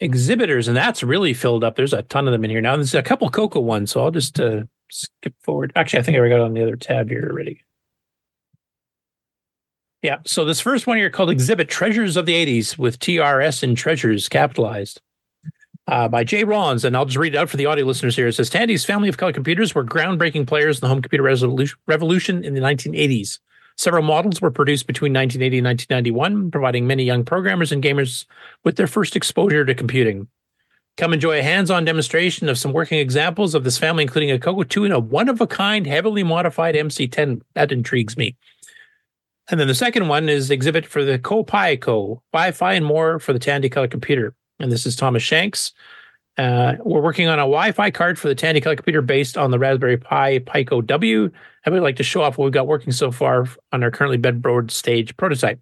[0.00, 1.76] exhibitors, and that's really filled up.
[1.76, 2.76] There's a ton of them in here now.
[2.76, 5.72] There's a couple Coco ones, so I'll just uh, skip forward.
[5.76, 7.64] Actually, I think I already got on the other tab here already.
[10.02, 13.76] Yeah, so this first one here called Exhibit Treasures of the 80s with TRS and
[13.76, 15.00] Treasures capitalized
[15.88, 16.84] uh, by Jay Rollins.
[16.84, 18.28] And I'll just read it out for the audio listeners here.
[18.28, 21.24] It says Tandy's family of color computers were groundbreaking players in the home computer
[21.88, 23.40] revolution in the 1980s.
[23.78, 28.26] Several models were produced between 1980 and 1991, providing many young programmers and gamers
[28.64, 30.26] with their first exposure to computing.
[30.96, 34.38] Come enjoy a hands on demonstration of some working examples of this family, including a
[34.38, 37.40] Coco 2 and a one of a kind, heavily modified MC10.
[37.54, 38.36] That intrigues me.
[39.48, 43.32] And then the second one is exhibit for the CoPi Co, Wi-Fi and more for
[43.32, 44.34] the Tandy Color computer.
[44.58, 45.72] And this is Thomas Shanks.
[46.36, 49.58] Uh, we're working on a Wi-Fi card for the Tandy Color computer based on the
[49.58, 51.30] Raspberry Pi Pico W.
[51.68, 54.16] And we'd like to show off what we've got working so far on our currently
[54.16, 55.60] breadboard stage prototype.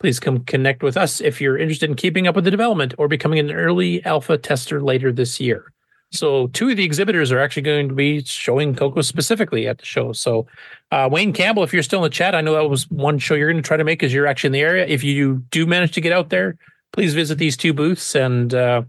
[0.00, 3.08] Please come connect with us if you're interested in keeping up with the development or
[3.08, 5.70] becoming an early alpha tester later this year.
[6.12, 9.84] So, two of the exhibitors are actually going to be showing Coco specifically at the
[9.84, 10.12] show.
[10.12, 10.46] So,
[10.90, 13.34] uh, Wayne Campbell, if you're still in the chat, I know that was one show
[13.34, 14.86] you're going to try to make because you're actually in the area.
[14.86, 16.56] If you do manage to get out there,
[16.94, 18.82] please visit these two booths and uh,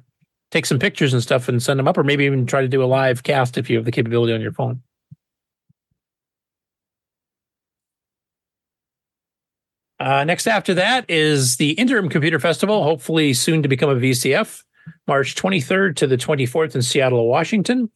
[0.51, 2.81] take some pictures and stuff and send them up, or maybe even try to do
[2.81, 4.81] a live cast if you have the capability on your phone.
[9.99, 14.63] Uh, next after that is the Interim Computer Festival, hopefully soon to become a VCF,
[15.07, 17.89] March 23rd to the 24th in Seattle, Washington,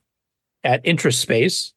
[0.64, 1.74] at Interest Space.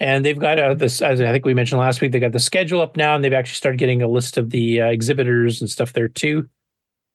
[0.00, 2.40] And they've got uh, this, as I think we mentioned last week, they got the
[2.40, 5.70] schedule up now, and they've actually started getting a list of the uh, exhibitors and
[5.70, 6.48] stuff there too.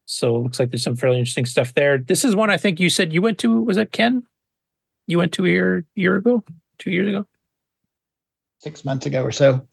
[0.06, 1.98] So it looks like there's some fairly interesting stuff there.
[1.98, 3.62] This is one I think you said you went to.
[3.62, 4.24] Was that Ken?
[5.08, 6.44] You went to a year, year ago,
[6.78, 7.26] two years ago.
[8.60, 9.68] Six months ago or so.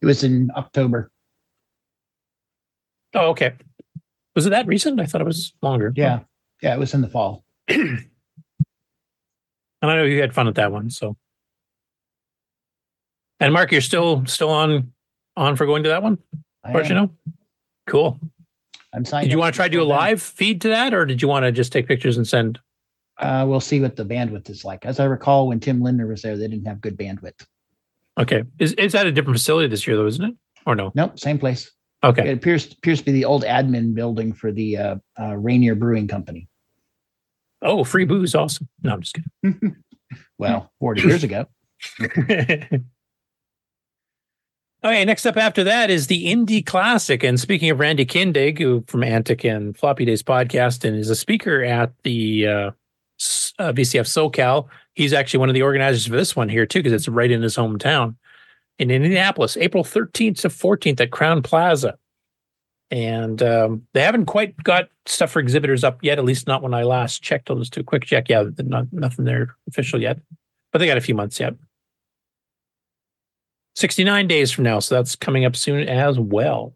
[0.00, 1.11] It was in October.
[3.14, 3.52] Oh, okay.
[4.34, 5.00] Was it that recent?
[5.00, 5.92] I thought it was longer.
[5.94, 6.20] Yeah.
[6.62, 7.44] Yeah, it was in the fall.
[9.82, 10.90] And I know you had fun at that one.
[10.90, 11.16] So,
[13.40, 14.92] and Mark, you're still still on
[15.36, 16.18] on for going to that one,
[16.64, 17.10] as you know.
[17.88, 18.18] Cool.
[18.94, 19.24] I'm signed.
[19.24, 21.26] Did you want to try to do a live feed to that, or did you
[21.26, 22.60] want to just take pictures and send?
[23.18, 24.86] Uh, we'll see what the bandwidth is like.
[24.86, 27.44] As I recall, when Tim Lindner was there, they didn't have good bandwidth.
[28.18, 30.34] Okay, is is that a different facility this year though, isn't it?
[30.64, 30.92] Or no?
[30.94, 31.72] Nope, same place.
[32.04, 32.30] Okay.
[32.30, 36.08] It appears appears to be the old admin building for the uh, uh, Rainier Brewing
[36.08, 36.48] Company.
[37.60, 38.68] Oh, free booze, awesome.
[38.82, 39.76] No, I'm just kidding.
[40.38, 41.46] Well, 40 years ago.
[44.84, 47.22] Okay, next up after that is the Indy Classic.
[47.22, 51.14] And speaking of Randy Kindig, who from Antic and Floppy Days podcast and is a
[51.14, 52.70] speaker at the uh,
[53.60, 56.92] uh, VCF SoCal, he's actually one of the organizers for this one here too, because
[56.92, 58.16] it's right in his hometown
[58.78, 61.96] in Indianapolis, April 13th to 14th at Crowne Plaza.
[62.90, 66.74] And um, they haven't quite got stuff for exhibitors up yet, at least not when
[66.74, 67.48] I last checked.
[67.48, 68.28] I'll just do a quick check.
[68.28, 70.18] Yeah, not, nothing there official yet,
[70.72, 71.54] but they got a few months yet.
[73.76, 74.78] 69 days from now.
[74.78, 76.74] So that's coming up soon as well.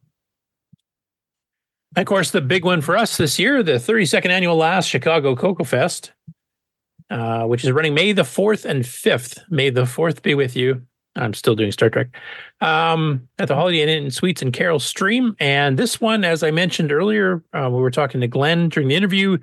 [1.97, 5.65] Of course, the big one for us this year, the 32nd annual last Chicago Coco
[5.65, 6.13] Fest,
[7.11, 9.39] uh, which is running May the 4th and 5th.
[9.51, 10.83] May the 4th be with you.
[11.17, 12.09] I'm still doing Star Trek
[12.61, 15.37] um, at the Holiday Inn and Suites in Carol Stream.
[15.41, 18.97] And this one, as I mentioned earlier, uh, we were talking to Glen during the
[18.97, 19.39] interview.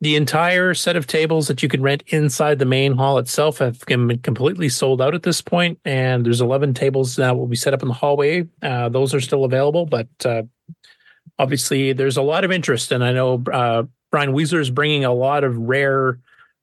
[0.00, 3.78] The entire set of tables that you can rent inside the main hall itself have
[3.86, 7.72] been completely sold out at this point, and there's 11 tables that will be set
[7.72, 8.48] up in the hallway.
[8.62, 10.42] Uh, those are still available, but uh,
[11.38, 15.12] obviously there's a lot of interest, and I know uh, Brian Weasler is bringing a
[15.12, 16.18] lot of rare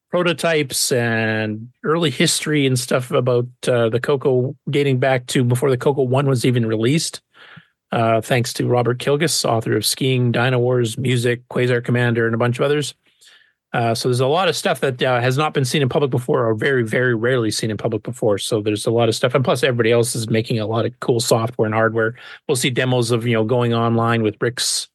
[0.10, 5.78] prototypes and early history and stuff about uh, the Coco dating back to before the
[5.78, 7.22] Coco One was even released.
[7.92, 12.38] Uh, thanks to Robert Kilgus, author of Skiing, Dino Wars, Music, Quasar Commander, and a
[12.38, 12.94] bunch of others.
[13.72, 16.10] Uh, so there's a lot of stuff that uh, has not been seen in public
[16.10, 18.38] before, or very, very rarely seen in public before.
[18.38, 21.00] So there's a lot of stuff, and plus everybody else is making a lot of
[21.02, 22.16] cool software and hardware.
[22.48, 24.88] We'll see demos of you know going online with Rick's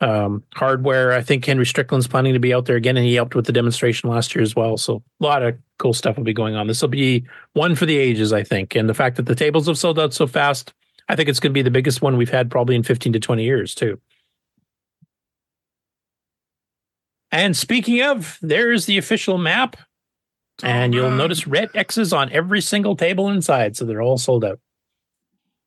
[0.00, 1.12] um, hardware.
[1.12, 3.52] I think Henry Strickland's planning to be out there again, and he helped with the
[3.52, 4.76] demonstration last year as well.
[4.76, 6.66] So a lot of cool stuff will be going on.
[6.66, 8.74] This will be one for the ages, I think.
[8.74, 10.72] And the fact that the tables have sold out so fast,
[11.08, 13.20] I think it's going to be the biggest one we've had probably in 15 to
[13.20, 14.00] 20 years too.
[17.30, 19.76] And speaking of, there's the official map.
[20.60, 23.76] And you'll notice red X's on every single table inside.
[23.76, 24.58] So they're all sold out.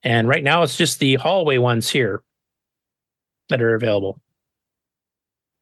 [0.04, 2.24] And right now it's just the hallway ones here
[3.50, 4.20] that are available.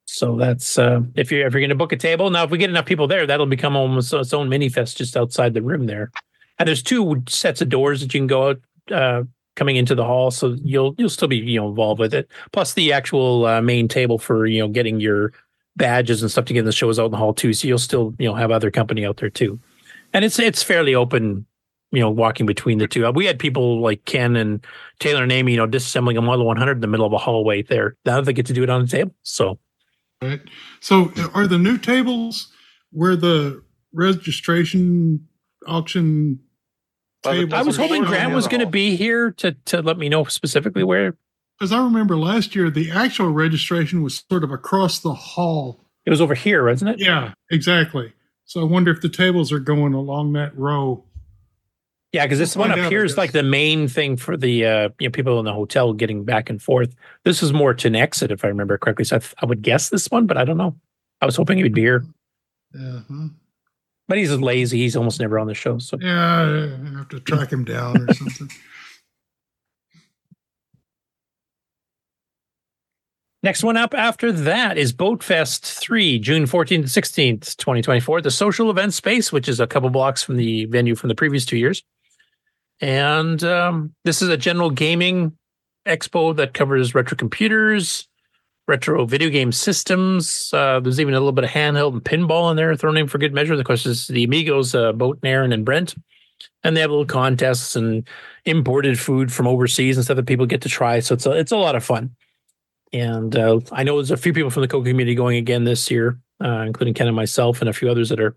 [0.05, 2.29] So that's uh, if you're if you're going to book a table.
[2.31, 5.15] Now, if we get enough people there, that'll become almost its own mini fest just
[5.15, 6.11] outside the room there.
[6.57, 9.23] And there's two sets of doors that you can go out uh,
[9.55, 12.27] coming into the hall, so you'll you'll still be you know involved with it.
[12.51, 15.31] Plus the actual uh, main table for you know getting your
[15.77, 17.53] badges and stuff to get the shows out in the hall too.
[17.53, 19.59] So you'll still you know have other company out there too.
[20.13, 21.45] And it's it's fairly open
[21.91, 23.05] you know, walking between the two.
[23.05, 24.65] Uh, We had people like Ken and
[24.99, 27.63] Taylor and Amy, you know, disassembling a Model 100 in the middle of a hallway
[27.63, 27.95] there.
[28.05, 29.13] Now they get to do it on the table.
[29.23, 29.59] So,
[30.21, 30.41] Right.
[30.81, 32.51] So are the new tables
[32.91, 35.27] where the registration
[35.65, 36.39] auction
[37.23, 38.11] tables I was are hoping shown?
[38.11, 41.15] Graham was going to be here to to let me know specifically where
[41.57, 45.79] Because I remember last year the actual registration was sort of across the hall.
[46.05, 46.99] it was over here, wasn't it?
[46.99, 48.11] Yeah, exactly.
[48.45, 51.05] So I wonder if the tables are going along that row.
[52.11, 54.35] Yeah, because this one find up out, here I is like the main thing for
[54.35, 56.95] the uh, you know people in the hotel getting back and forth.
[57.23, 59.05] This is more to an exit, if I remember correctly.
[59.05, 60.75] So I, th- I would guess this one, but I don't know.
[61.21, 62.03] I was hoping he would be here,
[62.73, 63.27] Yeah, huh?
[64.07, 64.79] but he's lazy.
[64.79, 65.77] He's almost never on the show.
[65.77, 66.41] So yeah,
[66.93, 68.49] I have to track him down or something.
[73.41, 78.31] Next one up after that is Boat Fest 3, June 14th to 16th, 2024, the
[78.31, 81.57] social event space, which is a couple blocks from the venue from the previous two
[81.57, 81.81] years.
[82.81, 85.37] And um, this is a general gaming
[85.85, 88.07] expo that covers retro computers,
[88.67, 90.51] retro video game systems.
[90.53, 93.17] Uh, there's even a little bit of handheld and pinball in there thrown in for
[93.17, 93.53] good measure.
[93.53, 95.95] Of course, it's the Amigos, uh, Boat and Aaron and Brent.
[96.63, 98.07] And they have little contests and
[98.45, 100.99] imported food from overseas and stuff that people get to try.
[101.01, 102.15] So it's a, it's a lot of fun.
[102.93, 105.91] And uh, I know there's a few people from the Coco community going again this
[105.91, 108.35] year, uh, including Ken and myself, and a few others that are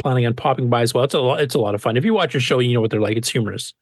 [0.00, 1.04] planning on popping by as well.
[1.04, 1.96] It's a lot, it's a lot of fun.
[1.96, 3.16] If you watch a show, you know what they're like.
[3.16, 3.74] It's humorous.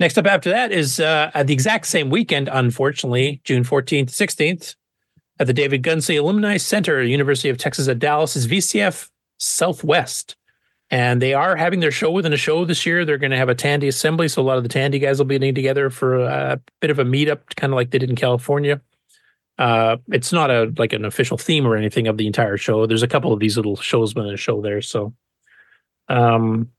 [0.00, 4.74] Next up after that is uh, at the exact same weekend, unfortunately, June 14th, 16th,
[5.38, 10.36] at the Davidson-Gundy Alumni Center, University of Texas at Dallas, is VCF Southwest.
[10.90, 13.04] And they are having their show within a show this year.
[13.04, 14.28] They're going to have a Tandy assembly.
[14.28, 16.98] So a lot of the Tandy guys will be getting together for a bit of
[16.98, 18.80] a meetup, kind of like they did in California.
[19.62, 22.84] Uh, it's not a like an official theme or anything of the entire show.
[22.84, 24.82] There's a couple of these little shows within a show there.
[24.82, 25.14] So
[26.08, 26.70] um,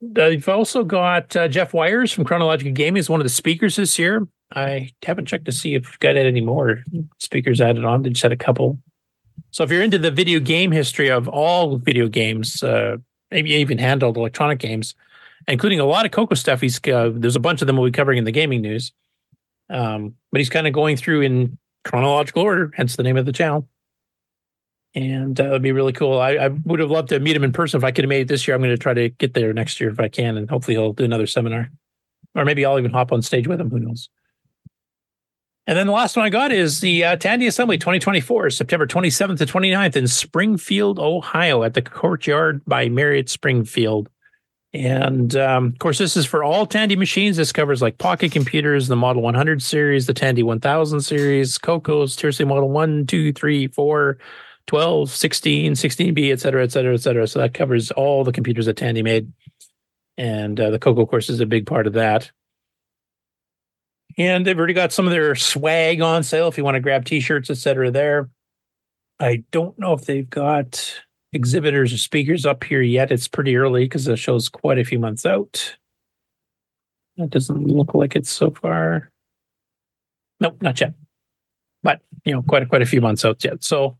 [0.00, 3.98] they've also got uh, Jeff Wires from Chronological Gaming is one of the speakers this
[3.98, 4.26] year.
[4.54, 6.82] I haven't checked to see if we've got any more
[7.18, 8.00] speakers added on.
[8.00, 8.78] They just had a couple.
[9.50, 12.96] So if you're into the video game history of all video games, uh,
[13.30, 14.94] maybe even handled electronic games,
[15.46, 17.92] including a lot of Coco stuff, he's uh, there's a bunch of them we'll be
[17.92, 18.92] covering in the gaming news.
[19.68, 23.32] Um, but he's kind of going through in chronological order, hence the name of the
[23.32, 23.68] channel.
[24.94, 26.18] and uh, it'd be really cool.
[26.18, 28.22] I, I would have loved to meet him in person if I could have made
[28.22, 28.54] it this year.
[28.54, 30.94] I'm going to try to get there next year if I can, and hopefully he'll
[30.94, 31.70] do another seminar,
[32.34, 33.70] or maybe I'll even hop on stage with him.
[33.70, 34.08] Who knows?
[35.68, 39.38] And then the last one I got is the uh, Tandy Assembly 2024, September 27th
[39.38, 44.08] to 29th in Springfield, Ohio, at the Courtyard by Marriott Springfield.
[44.76, 47.38] And um, of course, this is for all Tandy machines.
[47.38, 52.46] This covers like pocket computers, the Model 100 series, the Tandy 1000 series, Cocos, TRS-80
[52.46, 54.18] Model 1, 2, 3, 4,
[54.66, 57.26] 12, 16, 16B, et cetera, et cetera, et cetera.
[57.26, 59.32] So that covers all the computers that Tandy made.
[60.18, 62.30] And uh, the Coco, of course, is a big part of that.
[64.18, 67.04] And they've already got some of their swag on sale if you want to grab
[67.04, 68.30] t-shirts, et cetera, there.
[69.18, 71.00] I don't know if they've got
[71.32, 73.10] exhibitors or speakers up here yet.
[73.10, 75.76] It's pretty early because the show's quite a few months out.
[77.16, 79.10] That doesn't look like it's so far.
[80.40, 80.94] Nope, not yet.
[81.82, 83.64] But you know, quite a, quite a few months out yet.
[83.64, 83.96] So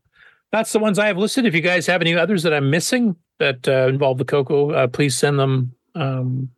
[0.51, 1.45] that's the ones I have listed.
[1.45, 4.87] If you guys have any others that I'm missing that uh, involve the Coco, uh,
[4.87, 6.49] please send them um,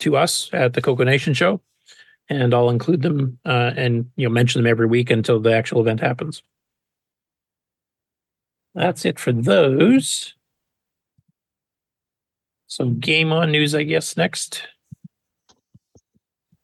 [0.00, 1.60] to us at the Coco Nation Show,
[2.28, 5.80] and I'll include them uh, and you know mention them every week until the actual
[5.80, 6.42] event happens.
[8.74, 10.34] That's it for those.
[12.66, 14.66] So game on news, I guess, next.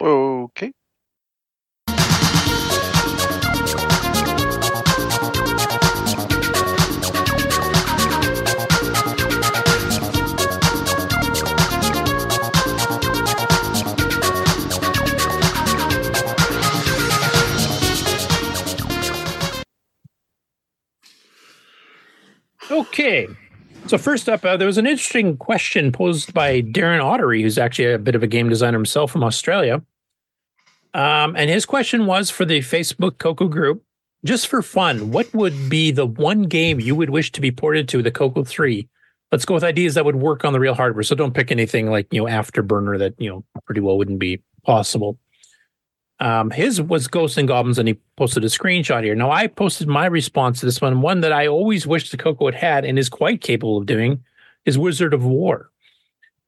[0.00, 0.72] Okay.
[22.70, 23.26] Okay.
[23.86, 27.92] So first up, uh, there was an interesting question posed by Darren Ottery, who's actually
[27.92, 29.82] a bit of a game designer himself from Australia.
[30.94, 33.82] Um, and his question was for the Facebook Coco group,
[34.24, 37.88] just for fun, what would be the one game you would wish to be ported
[37.88, 38.86] to the Coco 3?
[39.32, 41.04] Let's go with ideas that would work on the real hardware.
[41.04, 44.42] So don't pick anything like, you know, afterburner that, you know, pretty well wouldn't be
[44.64, 45.18] possible.
[46.20, 49.14] Um, his was Ghosts and Goblins, and he posted a screenshot here.
[49.14, 51.00] Now, I posted my response to this one.
[51.00, 54.22] One that I always wish the Coco had had and is quite capable of doing
[54.66, 55.70] is Wizard of Wor.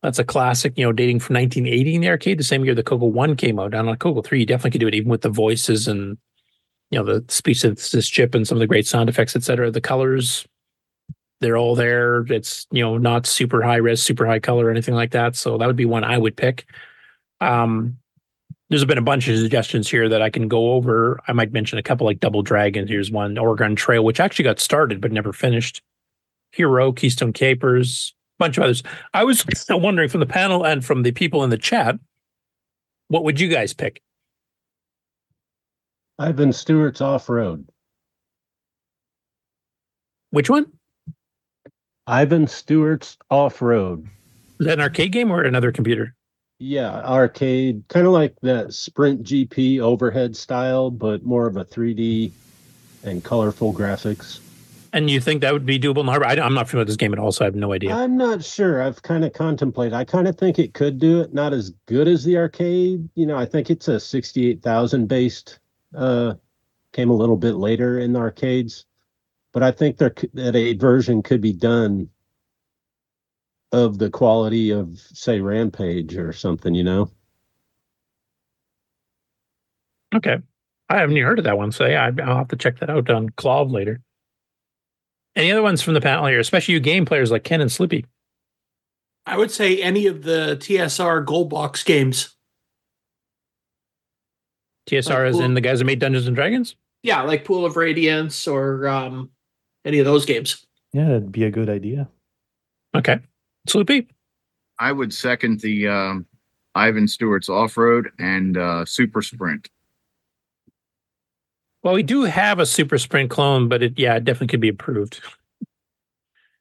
[0.02, 2.82] That's a classic, you know, dating from 1980 in the arcade, the same year the
[2.82, 3.72] Coco 1 came out.
[3.72, 6.18] And on Coco 3, you definitely could do it even with the voices and,
[6.90, 9.70] you know, the speech synthesis chip and some of the great sound effects, et cetera.
[9.70, 10.44] The colors,
[11.40, 12.26] they're all there.
[12.28, 15.36] It's, you know, not super high res, super high color or anything like that.
[15.36, 16.66] So that would be one I would pick.
[17.40, 17.96] Um,
[18.72, 21.20] there's been a bunch of suggestions here that I can go over.
[21.28, 22.88] I might mention a couple like Double Dragon.
[22.88, 25.82] Here's one Oregon Trail, which actually got started but never finished.
[26.52, 28.82] Hero, Keystone Capers, a bunch of others.
[29.12, 31.96] I was wondering from the panel and from the people in the chat,
[33.08, 34.00] what would you guys pick?
[36.18, 37.68] Ivan Stewart's off road.
[40.30, 40.72] Which one?
[42.06, 44.08] Ivan Stewart's off road.
[44.60, 46.14] Is that an arcade game or another computer?
[46.62, 52.30] Yeah, arcade, kind of like that Sprint GP overhead style, but more of a 3D
[53.02, 54.38] and colorful graphics.
[54.92, 56.30] And you think that would be doable in hardware?
[56.30, 57.92] I, am not familiar with this game at all, so I have no idea.
[57.92, 58.80] I'm not sure.
[58.80, 59.92] I've kind of contemplated.
[59.92, 61.34] I kind of think it could do it.
[61.34, 63.08] Not as good as the arcade.
[63.16, 65.58] You know, I think it's a 68,000 based.
[65.92, 66.34] Uh,
[66.92, 68.84] came a little bit later in the arcades,
[69.52, 72.08] but I think there that a version could be done
[73.72, 77.10] of the quality of say Rampage or something, you know.
[80.14, 80.38] Okay.
[80.88, 83.08] I haven't even heard of that one, so yeah, I'll have to check that out
[83.10, 84.00] on Clove later.
[85.34, 88.04] Any other ones from the panel here, especially you game players like Ken and Slippy?
[89.24, 92.34] I would say any of the TSR Gold Box games.
[94.90, 96.76] TSR Like as Pool- in the guys that made Dungeons and Dragons?
[97.02, 99.30] Yeah, like Pool of Radiance or um,
[99.84, 100.66] any of those games.
[100.92, 102.08] Yeah, that'd be a good idea.
[102.94, 103.20] Okay.
[103.68, 104.08] Sloopy?
[104.78, 106.26] I would second the um,
[106.74, 109.68] Ivan Stewart's off road and uh, super sprint.
[111.82, 114.68] Well, we do have a Super Sprint clone, but it yeah, it definitely could be
[114.68, 115.20] improved.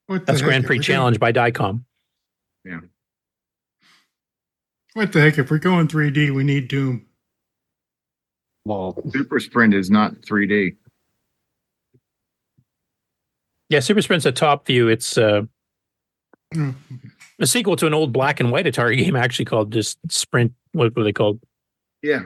[0.08, 1.84] What That's Grand Prix we're Challenge by Diecom.
[2.66, 2.80] Yeah.
[4.94, 5.38] What the heck?
[5.38, 7.06] If we're going 3D, we need Doom.
[8.66, 10.76] Well, super sprint is not 3D.
[13.70, 14.90] Yeah, Super Sprint's a top view.
[14.90, 15.44] It's uh.
[16.54, 20.54] A sequel to an old black and white Atari game actually called just Sprint.
[20.74, 21.40] What were they called?
[22.02, 22.24] Yeah.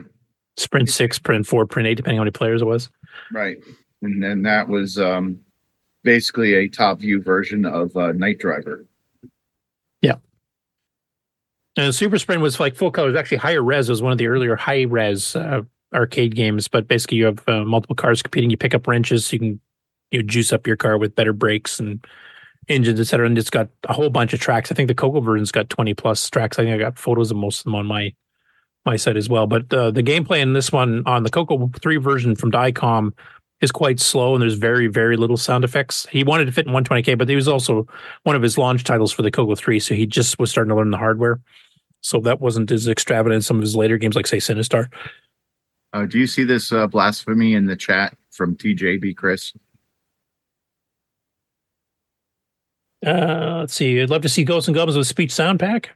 [0.56, 2.88] Sprint six, Sprint four, Sprint eight, depending on how many players it was.
[3.32, 3.58] Right.
[4.02, 5.38] And then that was um,
[6.02, 8.86] basically a top view version of uh, Night Driver.
[10.02, 10.16] Yeah.
[11.76, 13.08] And Super Sprint was like full color.
[13.08, 13.88] It was actually higher res.
[13.88, 15.62] It was one of the earlier high res uh,
[15.94, 16.68] arcade games.
[16.68, 18.50] But basically, you have uh, multiple cars competing.
[18.50, 19.26] You pick up wrenches.
[19.26, 19.60] So you can
[20.10, 22.04] you know, juice up your car with better brakes and
[22.68, 23.26] engines, et cetera.
[23.26, 24.70] And it's got a whole bunch of tracks.
[24.70, 26.58] I think the Coco version's got 20 plus tracks.
[26.58, 28.14] I think I got photos of most of them on my
[28.84, 29.46] my site as well.
[29.46, 33.12] But uh, the gameplay in this one on the Coco 3 version from Diecom
[33.60, 36.06] is quite slow and there's very, very little sound effects.
[36.10, 37.86] He wanted to fit in 120K, but he was also
[38.22, 39.80] one of his launch titles for the Coco 3.
[39.80, 41.40] So he just was starting to learn the hardware.
[42.00, 44.88] So that wasn't as extravagant as some of his later games, like, say, Sinistar.
[45.92, 49.54] Uh, do you see this uh, blasphemy in the chat from TJB Chris?
[53.04, 54.00] Uh, let's see.
[54.00, 55.90] I'd love to see Ghosts and Goblins with speech sound pack.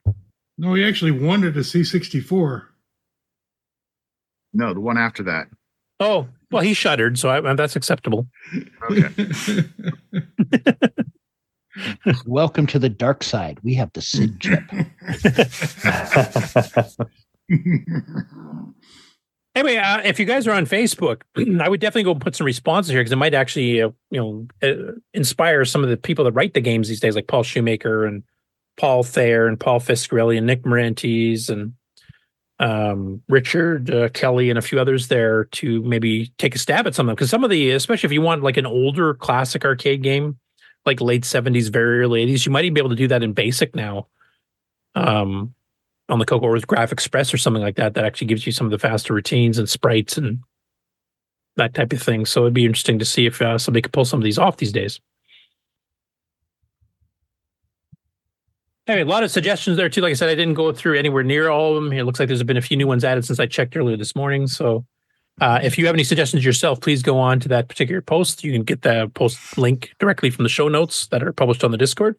[0.59, 2.65] No, he actually wanted a C64.
[4.53, 5.47] No, the one after that.
[6.01, 8.27] Oh, well, he shuddered, so I, that's acceptable.
[8.91, 9.09] Okay.
[12.27, 13.59] Welcome to the dark side.
[13.62, 14.65] We have the Sid chip.
[19.55, 21.23] Anyway, uh, if you guys are on Facebook,
[21.61, 24.47] I would definitely go put some responses here because it might actually, uh, you know,
[24.62, 28.07] uh, inspire some of the people that write the games these days, like Paul Shoemaker
[28.07, 28.23] and
[28.77, 31.75] Paul Thayer and Paul Fiscarelli and Nick Marentes and
[32.61, 36.95] um, Richard uh, Kelly and a few others there to maybe take a stab at
[36.95, 37.17] some of them.
[37.17, 40.39] Because some of the, especially if you want like an older classic arcade game,
[40.87, 43.33] like late 70s, very early 80s, you might even be able to do that in
[43.33, 44.07] BASIC now.
[44.95, 45.55] Um,
[46.11, 48.53] on the Coco or with Graph Express or something like that, that actually gives you
[48.53, 50.41] some of the faster routines and sprites and
[51.57, 52.27] that type of thing.
[52.27, 54.57] So it'd be interesting to see if uh, somebody could pull some of these off
[54.57, 55.01] these days.
[58.87, 60.01] Anyway, a lot of suggestions there too.
[60.01, 61.93] Like I said, I didn't go through anywhere near all of them.
[61.93, 64.17] It looks like there's been a few new ones added since I checked earlier this
[64.17, 64.49] morning.
[64.49, 64.85] So
[65.41, 68.43] uh, if you have any suggestions yourself, please go on to that particular post.
[68.43, 71.71] You can get the post link directly from the show notes that are published on
[71.71, 72.17] the Discord.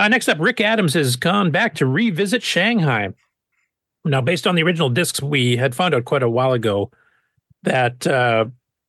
[0.00, 3.10] Uh, next up, Rick Adams has gone back to revisit Shanghai.
[4.02, 6.90] Now, based on the original discs, we had found out quite a while ago
[7.64, 8.46] that uh,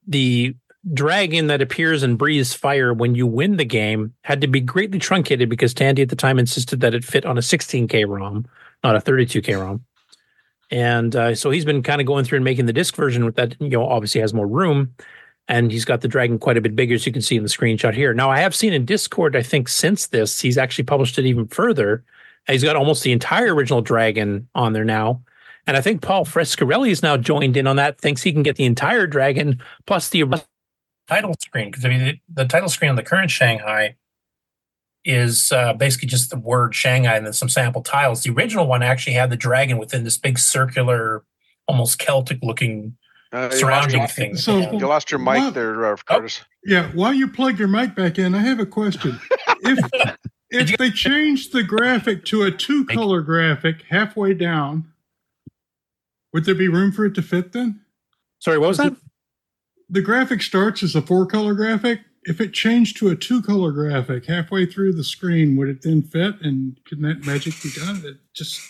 [0.07, 0.55] the
[0.93, 4.99] dragon that appears and breathes fire when you win the game had to be greatly
[4.99, 8.47] truncated because Tandy at the time insisted that it fit on a 16K ROM,
[8.81, 9.83] not a 32K ROM.
[10.69, 13.35] And uh, so he's been kind of going through and making the disc version with
[13.35, 14.95] that, you know, obviously has more room
[15.47, 17.49] and he's got the dragon quite a bit bigger, as you can see in the
[17.49, 18.13] screenshot here.
[18.13, 21.47] Now, I have seen in Discord, I think since this, he's actually published it even
[21.47, 22.03] further.
[22.47, 25.21] He's got almost the entire original dragon on there now.
[25.67, 28.55] And I think Paul Fiscarelli is now joined in on that, thinks he can get
[28.55, 30.23] the entire dragon plus the
[31.07, 31.69] title screen.
[31.69, 33.95] Because I mean, the, the, title screen on the current Shanghai
[35.03, 38.23] is uh, basically just the word Shanghai and then some sample tiles.
[38.23, 41.23] The original one actually had the dragon within this big circular,
[41.67, 42.97] almost Celtic looking
[43.31, 44.43] Uh, surrounding lost things.
[44.43, 45.53] So- you lost your mic What?
[45.53, 46.41] there, uh, Curtis.
[46.65, 49.19] Yeah, while you plug your mic back in, I have a question.
[49.61, 50.17] if
[50.49, 54.91] if they changed the graphic to a two color graphic halfway down,
[56.33, 57.79] would there be room for it to fit then?
[58.39, 58.95] Sorry, what was that?
[59.89, 62.01] The graphic starts as a four color graphic.
[62.23, 66.03] If it changed to a two color graphic halfway through the screen, would it then
[66.03, 66.35] fit?
[66.41, 68.01] And can that magic be done?
[68.05, 68.61] It just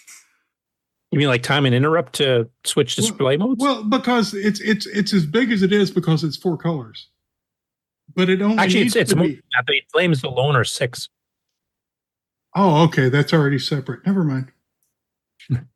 [1.11, 3.61] You mean like time and interrupt to switch display modes?
[3.61, 7.09] well because it's it's it's as big as it is because it's four colors,
[8.15, 9.35] but it only Actually, it's it's more be.
[9.35, 9.81] that.
[9.91, 11.09] Flames alone are six.
[12.55, 14.05] Oh, okay, that's already separate.
[14.05, 14.51] Never mind.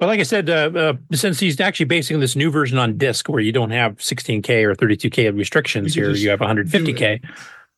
[0.00, 3.28] But like I said, uh, uh, since he's actually basing this new version on disk,
[3.28, 7.20] where you don't have 16k or 32k of restrictions You here, you have 150k.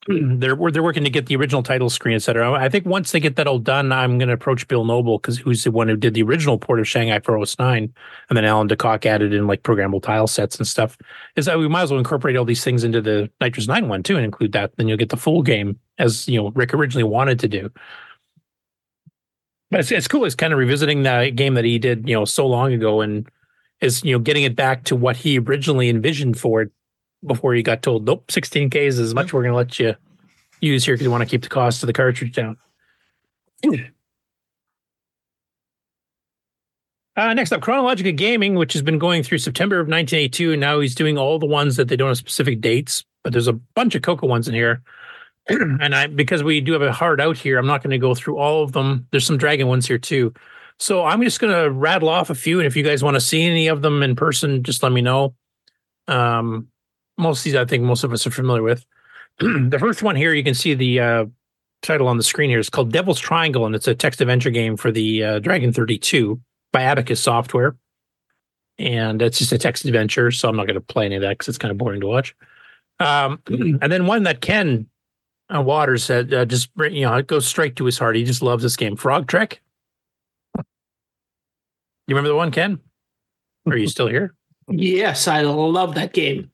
[0.08, 2.52] They're they're working to get the original title screen, et cetera.
[2.52, 5.38] I think once they get that all done, I'm going to approach Bill Noble because
[5.38, 7.92] who's the one who did the original port of Shanghai for OS 9,
[8.28, 10.98] and then Alan DeCock added in like programmable tile sets and stuff.
[11.36, 14.02] Is that uh, we might as well incorporate all these things into the NitrOS-9 one
[14.02, 14.72] too, and include that.
[14.76, 17.70] Then you'll get the full game as you know Rick originally wanted to do.
[19.70, 20.24] But it's, it's cool.
[20.24, 23.28] It's kind of revisiting that game that he did, you know, so long ago, and
[23.80, 26.72] is you know getting it back to what he originally envisioned for it
[27.24, 29.94] before you got told, nope, 16k is as much we're going to let you
[30.60, 32.56] use here because we want to keep the cost of the cartridge down.
[37.14, 40.80] Uh, next up, Chronologica Gaming, which has been going through September of 1982, and now
[40.80, 43.94] he's doing all the ones that they don't have specific dates, but there's a bunch
[43.94, 44.82] of Coco ones in here.
[45.48, 48.14] and I because we do have a hard out here, I'm not going to go
[48.14, 49.08] through all of them.
[49.10, 50.32] There's some Dragon ones here too.
[50.78, 53.20] So I'm just going to rattle off a few, and if you guys want to
[53.20, 55.34] see any of them in person, just let me know.
[56.08, 56.68] Um,
[57.22, 58.84] most of these, I think most of us are familiar with.
[59.38, 61.24] the first one here, you can see the uh,
[61.82, 62.58] title on the screen here.
[62.58, 66.40] It's called Devil's Triangle, and it's a text adventure game for the uh, Dragon 32
[66.72, 67.76] by Abacus Software.
[68.78, 71.38] And it's just a text adventure, so I'm not going to play any of that
[71.38, 72.34] because it's kind of boring to watch.
[73.00, 74.86] Um, and then one that Ken
[75.54, 78.16] uh, Waters said, uh, just you know, it goes straight to his heart.
[78.16, 78.96] He just loves this game.
[78.96, 79.60] Frog Trek.
[80.56, 80.64] You
[82.08, 82.80] You remember the one, Ken?
[83.66, 84.34] Are you still here?
[84.68, 86.51] Yes, I love that game.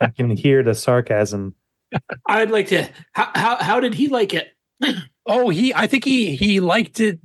[0.00, 1.54] I can hear the sarcasm.
[2.26, 2.88] I'd like to.
[3.12, 4.52] How how, how did he like it?
[5.26, 5.72] Oh, he.
[5.74, 7.20] I think he he liked it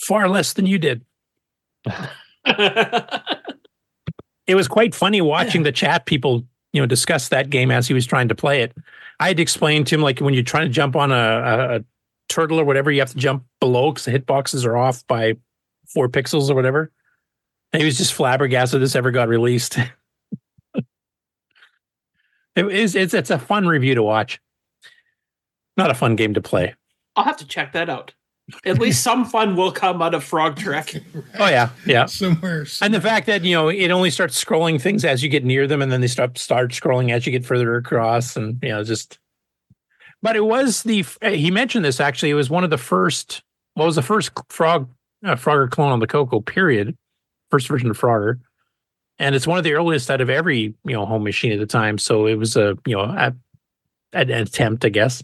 [0.00, 1.04] far less than you did.
[4.46, 7.94] it was quite funny watching the chat people, you know, discuss that game as he
[7.94, 8.74] was trying to play it.
[9.20, 11.76] I had to explain to him like when you're trying to jump on a, a,
[11.76, 11.84] a
[12.28, 15.34] turtle or whatever, you have to jump below because the hitboxes are off by
[15.86, 16.90] four pixels or whatever.
[17.72, 19.78] And he was just flabbergasted this ever got released.
[20.74, 20.84] it
[22.56, 24.40] is it's it's a fun review to watch.
[25.76, 26.74] Not a fun game to play.
[27.16, 28.14] I'll have to check that out.
[28.64, 30.94] At least some fun will come out of Frog Trek.
[31.38, 32.06] Oh yeah, yeah.
[32.06, 35.44] Somewhere, And the fact that you know it only starts scrolling things as you get
[35.44, 38.70] near them, and then they start start scrolling as you get further across, and you
[38.70, 39.18] know just.
[40.22, 42.30] But it was the uh, he mentioned this actually.
[42.30, 43.42] It was one of the first.
[43.74, 44.88] What was the first Frog
[45.24, 46.40] uh, Frogger clone on the Coco?
[46.40, 46.96] Period.
[47.50, 48.40] First version of Frogger,
[49.18, 51.66] and it's one of the earliest out of every you know home machine at the
[51.66, 51.98] time.
[51.98, 53.34] So it was a you know a,
[54.12, 55.22] an attempt, I guess.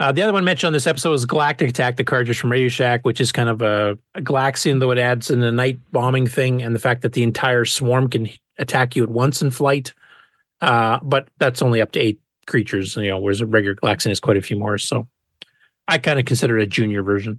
[0.00, 2.70] Uh, the other one mentioned on this episode was Galactic Attack, the cartridge from Radio
[2.70, 6.26] Shack, which is kind of a, a Galaxian, though it adds in the night bombing
[6.26, 9.92] thing and the fact that the entire swarm can attack you at once in flight.
[10.62, 14.20] Uh, but that's only up to eight creatures, you know, whereas a regular Galaxian is
[14.20, 14.78] quite a few more.
[14.78, 15.06] So
[15.86, 17.38] I kind of consider it a junior version.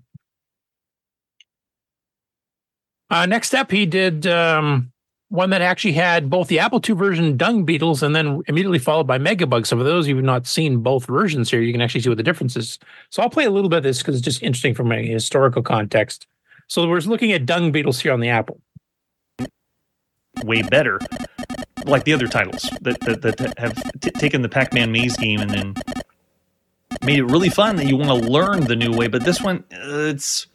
[3.11, 4.91] Uh, next up, he did um,
[5.27, 9.05] one that actually had both the Apple II version Dung Beetles and then immediately followed
[9.05, 9.67] by Megabug.
[9.67, 12.01] So for those of you who have not seen both versions here, you can actually
[12.01, 12.79] see what the difference is.
[13.09, 15.61] So I'll play a little bit of this because it's just interesting from a historical
[15.61, 16.25] context.
[16.67, 18.61] So we're looking at Dung Beetles here on the Apple.
[20.45, 20.99] way better,
[21.85, 25.49] like the other titles that that, that have t- taken the Pac-Man maze game and
[25.49, 25.75] then
[27.03, 29.07] made it really fun that you want to learn the new way.
[29.07, 30.47] But this one, uh, it's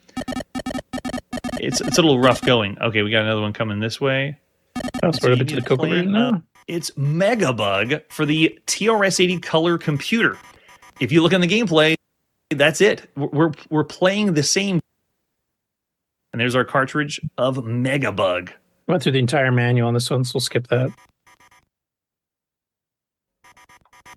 [1.60, 2.78] it's it's a little rough going.
[2.80, 4.38] Okay, we got another one coming this way.
[5.02, 6.28] That's So where you the to need the Coco play version it now.
[6.36, 6.42] up.
[6.68, 10.36] It's Megabug for the TRS-80 color computer.
[11.00, 11.94] If you look on the gameplay,
[12.50, 13.08] that's it.
[13.16, 14.80] We're we're, we're playing the same.
[16.32, 18.50] And there's our cartridge of Mega Megabug.
[18.88, 20.92] Went through the entire manual on this one, so we'll skip that.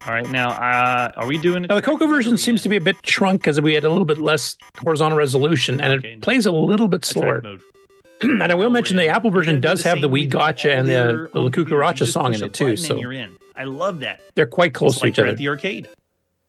[0.10, 1.68] All right, now uh, are we doing it?
[1.68, 4.06] Now, the Coco version seems to be a bit shrunk because we had a little
[4.06, 7.44] bit less horizontal resolution and it plays a little bit slower.
[8.24, 11.40] and I will mention the Apple version does have the Wii Gotcha and the, the
[11.40, 12.76] La Cucaracha song in it too.
[12.76, 13.38] So you're in.
[13.56, 14.22] I love that.
[14.34, 15.28] they're quite close It's to like each other.
[15.30, 15.88] at the arcade.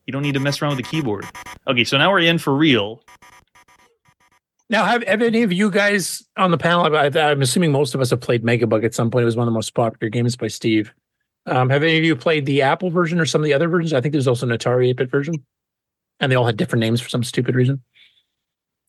[0.06, 1.26] You don't need to mess around with the keyboard.
[1.68, 3.02] Okay, so now we're in for real.
[4.70, 6.97] Now, have, have any of you guys on the panel?
[6.97, 9.24] I, I'm assuming most of us have played Megabug at some point.
[9.24, 10.94] It was one of the most popular games by Steve.
[11.51, 13.93] Um, have any of you played the Apple version or some of the other versions?
[13.93, 15.35] I think there's also an Atari 8-bit version,
[16.20, 17.83] and they all had different names for some stupid reason.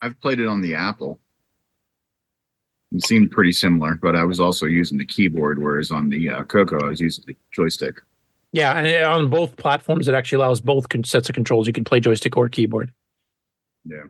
[0.00, 1.20] I've played it on the Apple.
[2.92, 6.44] It seemed pretty similar, but I was also using the keyboard, whereas on the uh,
[6.44, 7.96] Coco, I was using the joystick.
[8.52, 11.66] Yeah, and it- on both platforms, it actually allows both con- sets of controls.
[11.66, 12.92] You can play joystick or keyboard.
[13.84, 14.04] Yeah.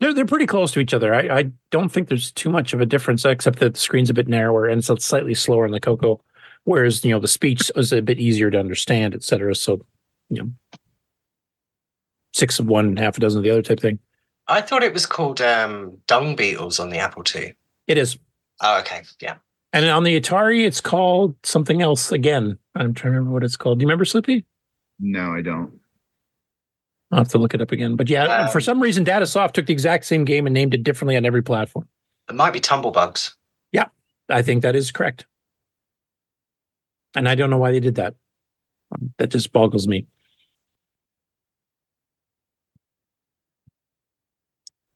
[0.00, 1.14] They're they're pretty close to each other.
[1.14, 4.14] I, I don't think there's too much of a difference, except that the screen's a
[4.14, 6.20] bit narrower and it's slightly slower in the Coco,
[6.64, 9.54] whereas you know the speech is a bit easier to understand, et cetera.
[9.54, 9.84] So,
[10.28, 10.50] you know,
[12.32, 13.98] six of one, half a dozen of the other type thing.
[14.46, 17.54] I thought it was called um, Dung Beetles on the Apple II.
[17.86, 18.18] It is.
[18.60, 19.02] Oh, okay.
[19.20, 19.36] Yeah.
[19.72, 22.58] And on the Atari, it's called something else again.
[22.74, 23.78] I'm trying to remember what it's called.
[23.78, 24.44] Do you remember Slippy?
[25.00, 25.80] No, I don't.
[27.10, 27.96] I'll have to look it up again.
[27.96, 30.82] But yeah, Um, for some reason, Datasoft took the exact same game and named it
[30.84, 31.88] differently on every platform.
[32.28, 33.34] It might be Tumblebugs.
[33.72, 33.86] Yeah,
[34.28, 35.26] I think that is correct.
[37.14, 38.14] And I don't know why they did that.
[39.18, 40.06] That just boggles me.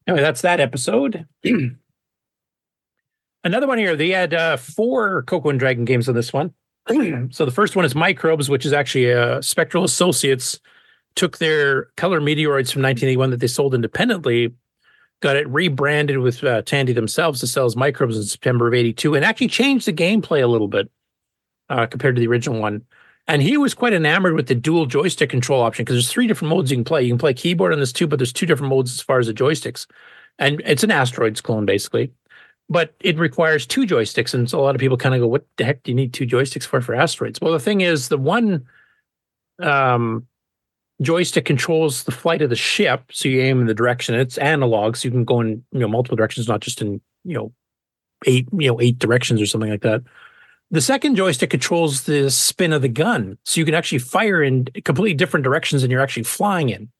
[0.06, 1.26] Anyway, that's that episode.
[3.44, 3.94] Another one here.
[3.94, 6.54] They had uh, four Coco and Dragon games on this one.
[7.30, 10.58] so the first one is Microbes, which is actually uh, Spectral Associates
[11.14, 14.54] took their color meteoroids from 1981 that they sold independently,
[15.20, 19.14] got it rebranded with uh, Tandy themselves to sell as Microbes in September of 82,
[19.14, 20.90] and actually changed the gameplay a little bit
[21.68, 22.84] uh, compared to the original one.
[23.26, 26.48] And he was quite enamored with the dual joystick control option because there's three different
[26.48, 27.02] modes you can play.
[27.02, 29.26] You can play keyboard on this too, but there's two different modes as far as
[29.26, 29.86] the joysticks.
[30.38, 32.10] And it's an asteroids clone basically,
[32.70, 34.32] but it requires two joysticks.
[34.32, 36.14] And so a lot of people kind of go, "What the heck do you need
[36.14, 38.66] two joysticks for for asteroids?" Well, the thing is, the one
[39.58, 40.26] um,
[41.02, 44.14] joystick controls the flight of the ship, so you aim in the direction.
[44.14, 47.34] It's analog, so you can go in you know multiple directions, not just in you
[47.34, 47.52] know
[48.26, 50.02] eight you know eight directions or something like that.
[50.70, 54.66] The second joystick controls the spin of the gun, so you can actually fire in
[54.84, 56.90] completely different directions than you're actually flying in.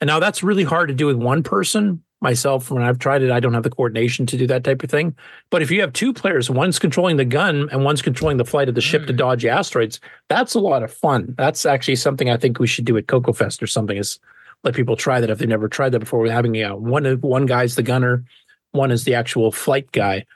[0.00, 3.30] And now that's really hard to do with one person myself when I've tried it.
[3.30, 5.14] I don't have the coordination to do that type of thing.
[5.50, 8.68] But if you have two players, one's controlling the gun and one's controlling the flight
[8.68, 11.34] of the ship to dodge asteroids, that's a lot of fun.
[11.38, 13.96] That's actually something I think we should do at Coco Fest or something.
[13.96, 14.18] Is
[14.62, 16.20] let people try that if they've never tried that before.
[16.20, 18.24] With having uh, one one guy's the gunner,
[18.72, 20.26] one is the actual flight guy,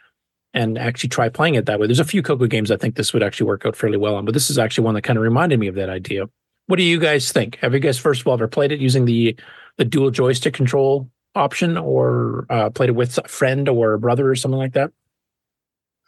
[0.54, 1.86] and actually try playing it that way.
[1.86, 4.24] There's a few Coco games I think this would actually work out fairly well on,
[4.24, 6.28] but this is actually one that kind of reminded me of that idea.
[6.66, 7.56] What do you guys think?
[7.56, 9.36] Have you guys first of all ever played it using the
[9.76, 14.28] the dual joystick control option, or uh, played it with a friend or a brother
[14.30, 14.90] or something like that?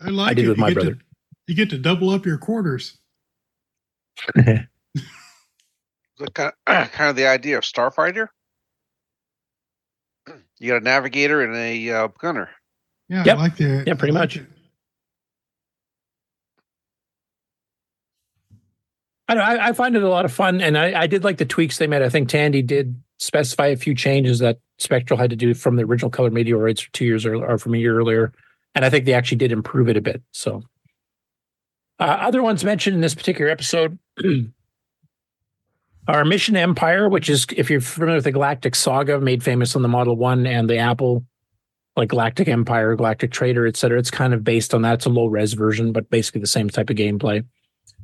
[0.01, 0.49] I like I did it.
[0.49, 0.99] with You my get to- brother.
[1.47, 2.99] you get to double up your quarters.
[4.35, 4.67] The
[6.35, 8.29] kind of, kind of the idea of Starfighter.
[10.61, 12.51] You got a navigator and a uh, gunner.
[13.13, 13.37] Yeah, Yep.
[13.37, 14.37] I like the Yeah, pretty like much.
[14.39, 14.47] it.
[19.29, 21.37] I, know, I I find it a lot of fun, and I, I did like
[21.37, 22.01] the tweaks they made.
[22.01, 25.85] I think Tandy did specify a few changes that Spectral had to do from the
[25.85, 28.33] original color meteoroids two years earlier, or from a year earlier,
[28.75, 30.23] and I think they actually did improve it a bit.
[30.33, 30.63] So,
[32.01, 33.99] uh, other ones mentioned in this particular episode
[36.09, 39.83] are Mission Empire, which is if you're familiar with the Galactic Saga, made famous on
[39.83, 41.25] the Model One and the Apple,
[41.97, 43.99] like Galactic Empire, Galactic Trader, etc.
[43.99, 44.95] It's kind of based on that.
[44.95, 47.45] It's a low res version, but basically the same type of gameplay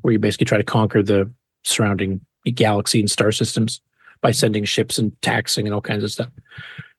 [0.02, 1.30] where you basically try to conquer the
[1.64, 2.20] surrounding
[2.54, 3.80] galaxy and star systems
[4.20, 6.28] by sending ships and taxing and all kinds of stuff.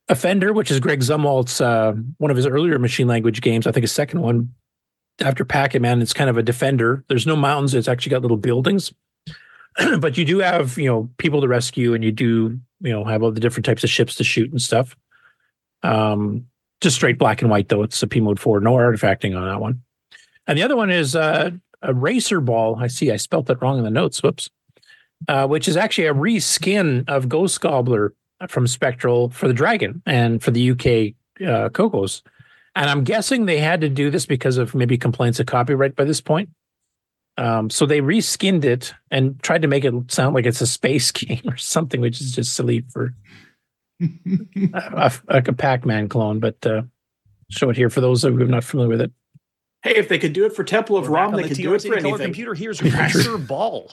[0.07, 3.83] Offender, which is Greg Zumwalt's uh, one of his earlier machine language games, I think
[3.83, 4.53] his second one
[5.21, 6.01] after Pac-Man.
[6.01, 7.03] It's kind of a defender.
[7.09, 7.73] There's no mountains.
[7.73, 8.91] It's actually got little buildings,
[9.99, 13.21] but you do have you know people to rescue, and you do you know have
[13.21, 14.95] all the different types of ships to shoot and stuff.
[15.83, 16.47] Um,
[16.81, 17.83] just straight black and white though.
[17.83, 19.81] It's a P mode four, no artifacting on that one.
[20.47, 21.51] And the other one is uh,
[21.81, 22.77] a racer ball.
[22.77, 24.21] I see I spelt that wrong in the notes.
[24.23, 24.49] Whoops.
[25.27, 28.13] Uh, which is actually a reskin of Ghost Gobbler
[28.47, 31.13] from Spectral for the Dragon and for the UK
[31.45, 32.23] uh, Cocos.
[32.75, 36.05] And I'm guessing they had to do this because of maybe complaints of copyright by
[36.05, 36.49] this point.
[37.37, 41.11] Um, so they reskinned it and tried to make it sound like it's a space
[41.13, 43.13] game or something, which is just silly for
[44.01, 46.39] a, a, a Pac-Man clone.
[46.39, 46.83] But uh,
[47.49, 49.11] show it here for those who are not familiar with it.
[49.81, 51.57] Hey, if they could do it for Temple of We're back Rom, they the could
[51.57, 52.25] do it for Color anything.
[52.25, 52.53] Computer.
[52.53, 53.91] Here's Racer Ball.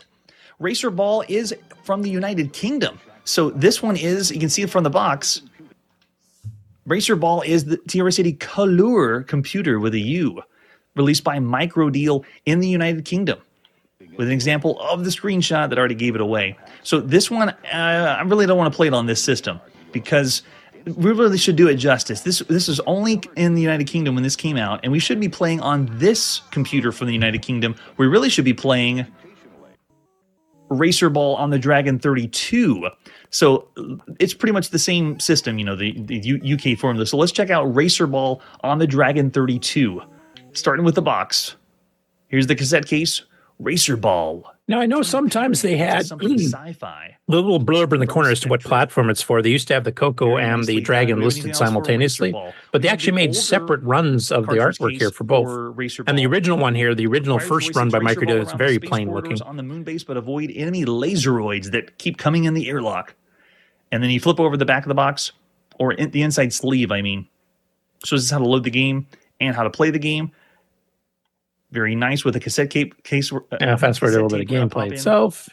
[0.59, 1.55] Racer Ball is
[1.85, 2.99] from the United Kingdom.
[3.25, 5.43] So this one is, you can see it from the box.
[6.87, 10.43] Racer Ball is the TRS-80 Color computer with a U,
[10.95, 13.41] released by Microdeal in the United Kingdom,
[14.17, 16.57] with an example of the screenshot that already gave it away.
[16.85, 19.61] So this one, uh, I really don't want to play it on this system
[20.01, 20.43] because
[20.85, 22.21] we really should do it justice.
[22.21, 25.19] This this is only in the United Kingdom when this came out, and we should
[25.19, 27.75] be playing on this computer from the United Kingdom.
[27.97, 29.07] We really should be playing
[30.69, 32.89] Racer Ball on the Dragon 32.
[33.31, 33.69] So
[34.19, 37.07] it's pretty much the same system, you know, the, the UK formula.
[37.07, 40.03] So let's check out Racer Ball on the Dragon 32.
[40.53, 41.57] Starting with the box.
[42.29, 43.23] Here's the cassette case
[43.59, 44.53] Racer Ball.
[44.69, 47.17] Now I know sometimes they had sci-fi.
[47.29, 49.41] the little blurb in the corner as to what platform it's for.
[49.41, 52.35] They used to have the Coco and the Dragon listed simultaneously,
[52.73, 55.47] but they actually made separate runs of the artwork here for both.
[56.09, 59.41] And the original one here, the original first run by Microdeal, is very plain looking.
[59.43, 63.15] on the moon base, but avoid enemy laseroids that keep coming in the airlock.
[63.93, 65.31] And then you flip over the back of the box,
[65.79, 67.29] or in, the inside sleeve, I mean.
[68.05, 69.07] So this is how to load the game
[69.41, 70.33] and how to play the game.
[71.71, 73.33] Very nice with a cassette cape, case.
[73.33, 75.49] Uh, Yeah, fast forward a little bit of cassette tape, pop gameplay itself.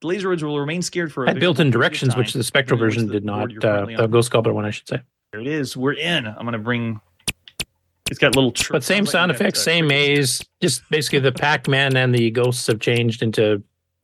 [0.00, 3.04] The laser laseroids will remain scared for built-in long period directions, which the Spectral version
[3.04, 3.52] which did not.
[3.64, 4.06] Uh, the.
[4.06, 5.00] Ghost Gobbler one, I should say.
[5.32, 5.76] There it is.
[5.76, 6.26] We're in.
[6.26, 7.00] I'm going to bring.
[8.10, 8.52] It's got little.
[8.52, 10.42] Tr- But same sound effects, same maze.
[10.62, 13.62] Just basically the Pac-Man and the ghosts have changed into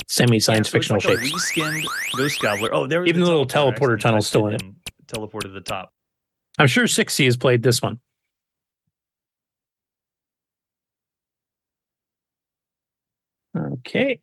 [0.08, 1.52] semi-science so it's fictional like shapes.
[1.56, 1.84] reskinned
[2.16, 2.74] Ghost Gobbler.
[2.74, 3.04] Oh, there.
[3.06, 4.62] Even the little teleporter tunnel's still in it.
[5.06, 5.92] Teleported to the top.
[6.58, 8.00] I'm sure 60 has played this one.
[13.56, 14.20] Okay.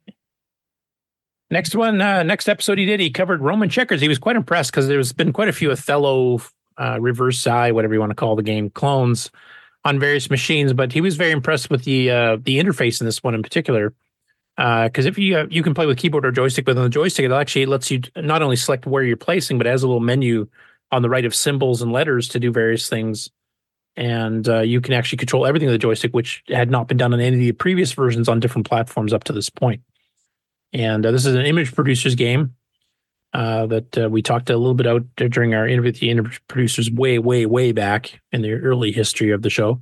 [1.49, 3.99] Next one, uh, next episode he did, he covered Roman checkers.
[3.99, 6.41] He was quite impressed because there's been quite a few Othello,
[6.77, 9.29] uh, reverse side, whatever you want to call the game, clones
[9.83, 10.71] on various machines.
[10.71, 13.93] But he was very impressed with the uh, the interface in this one in particular.
[14.55, 17.25] Because if you uh, you can play with keyboard or joystick, but on the joystick
[17.25, 20.47] it actually lets you not only select where you're placing, but has a little menu
[20.91, 23.29] on the right of symbols and letters to do various things.
[23.97, 27.13] And uh, you can actually control everything with the joystick, which had not been done
[27.13, 29.81] on any of the previous versions on different platforms up to this point.
[30.73, 32.55] And uh, this is an image producers game
[33.33, 36.41] uh, that uh, we talked a little bit out during our interview with the image
[36.47, 39.81] producers way, way, way back in the early history of the show.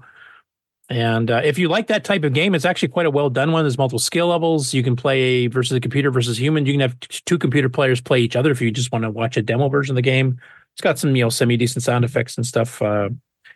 [0.89, 3.51] And uh, if you like that type of game, it's actually quite a well done
[3.51, 3.63] one.
[3.63, 4.73] There's multiple skill levels.
[4.73, 6.65] You can play versus a computer versus human.
[6.65, 9.37] You can have two computer players play each other if you just want to watch
[9.37, 10.39] a demo version of the game.
[10.73, 12.81] It's got some you know semi decent sound effects and stuff.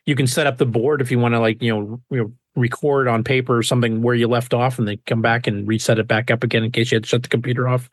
[0.06, 2.34] You can set up the board if you want to like you know, you know
[2.56, 6.00] record on paper or something where you left off, and then come back and reset
[6.00, 7.90] it back up again in case you had to shut the computer off.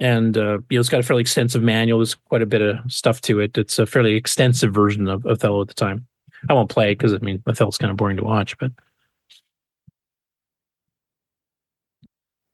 [0.00, 1.98] And uh, you know, it's got a fairly extensive manual.
[1.98, 3.58] There's quite a bit of stuff to it.
[3.58, 6.06] It's a fairly extensive version of Othello at the time.
[6.48, 8.70] I won't play it because I mean Othello's kind of boring to watch, but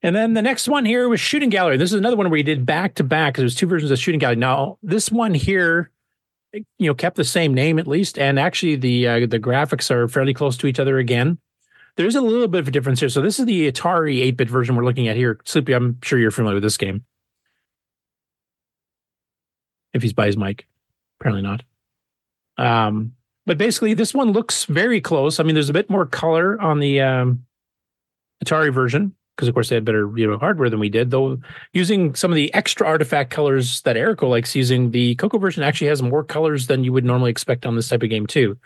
[0.05, 1.79] And then the next one here was Shooting Gallery.
[1.79, 3.99] This is another one where you did back to back because there's two versions of
[3.99, 4.37] Shooting Gallery.
[4.37, 5.91] Now this one here,
[6.55, 10.09] you know, kept the same name at least, and actually the uh, the graphics are
[10.09, 11.39] fairly close to each other again.
[11.97, 13.09] There's a little bit of a difference here.
[13.09, 15.39] So this is the Atari 8-bit version we're looking at here.
[15.45, 17.05] Sleepy, I'm sure you're familiar with this game.
[19.93, 20.67] If he's by his mic,
[21.21, 21.63] apparently not.
[22.59, 23.13] Um,
[23.47, 25.39] but basically, this one looks very close.
[25.39, 27.47] I mean, there's a bit more color on the um,
[28.45, 31.11] Atari version because of course they had better you know hardware than we did.
[31.11, 31.39] Though
[31.73, 35.89] using some of the extra artifact colors that Erico likes using, the Coco version actually
[35.89, 38.59] has more colors than you would normally expect on this type of game too.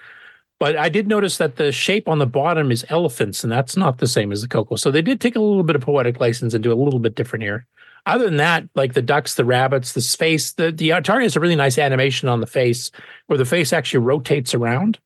[0.61, 3.99] But I did notice that the shape on the bottom is elephants, and that's not
[3.99, 4.75] the same as the Coco.
[4.75, 7.15] So they did take a little bit of poetic license and do a little bit
[7.15, 7.67] different here.
[8.07, 11.41] Other than that, like the ducks, the rabbits, the face, the the Atari has a
[11.41, 12.91] really nice animation on the face
[13.27, 14.99] where the face actually rotates around.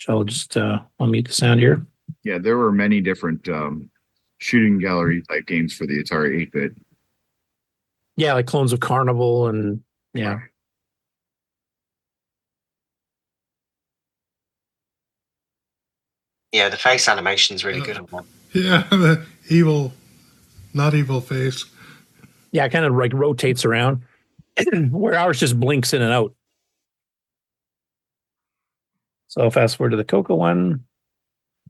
[0.00, 1.86] So I'll just uh, I'll mute the sound here.
[2.22, 3.90] Yeah, there were many different um,
[4.38, 6.72] shooting gallery type games for the Atari 8 bit.
[8.16, 10.38] Yeah, like clones of Carnival and yeah.
[16.52, 18.24] Yeah, the face animation's really good on that.
[18.52, 19.92] Yeah, the evil,
[20.72, 21.64] not evil face.
[22.52, 24.02] Yeah, it kind of like rotates around,
[24.92, 26.32] where ours just blinks in and out.
[29.26, 30.84] So fast forward to the Coco one.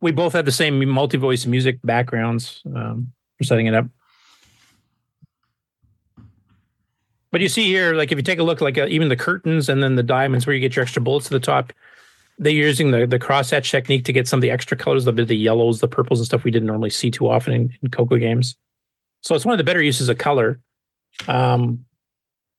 [0.04, 3.86] We both have the same multi-voice music backgrounds um, for setting it up.
[7.32, 9.70] But you see here, like if you take a look, like uh, even the curtains
[9.70, 11.72] and then the diamonds where you get your extra bullets to the top,
[12.36, 15.12] they're using the the cross hatch technique to get some of the extra colors, the
[15.12, 18.18] the yellows, the purples, and stuff we didn't normally see too often in, in Coco
[18.18, 18.56] games.
[19.22, 20.60] So it's one of the better uses of color.
[21.28, 21.86] Um,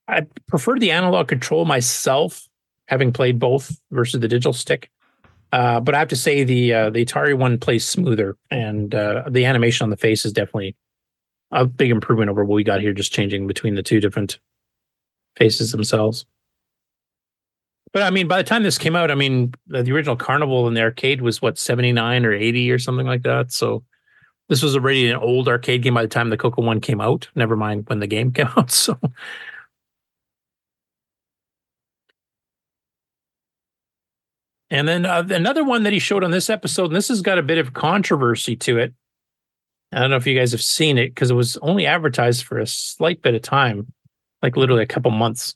[0.07, 2.49] I prefer the analog control myself,
[2.87, 4.89] having played both versus the digital stick.
[5.55, 9.23] Uh, but I have to say the uh, the Atari one plays smoother, and uh,
[9.29, 10.75] the animation on the face is definitely
[11.51, 12.91] a big improvement over what we got here.
[12.91, 14.37] Just changing between the two different
[15.37, 16.25] faces themselves.
[17.93, 20.73] But I mean, by the time this came out, I mean the, original Carnival in
[20.73, 23.53] the arcade was what seventy nine or eighty or something like that.
[23.53, 23.81] So
[24.49, 27.29] this was already an old arcade game by the time the Coco one came out.
[27.33, 28.71] Never mind when the game came out.
[28.71, 28.99] So
[34.69, 37.37] And then uh, another one that he showed on this episode, and this has got
[37.37, 38.93] a bit of controversy to it.
[39.91, 42.59] I don't know if you guys have seen it because it was only advertised for
[42.59, 43.93] a slight bit of time,
[44.41, 45.55] like literally a couple months.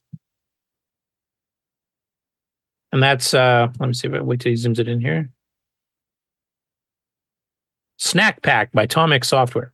[2.92, 5.30] And that's uh let me see if I wait till he zooms it in here.
[7.98, 9.74] Snack Pack by Tom Mix Software.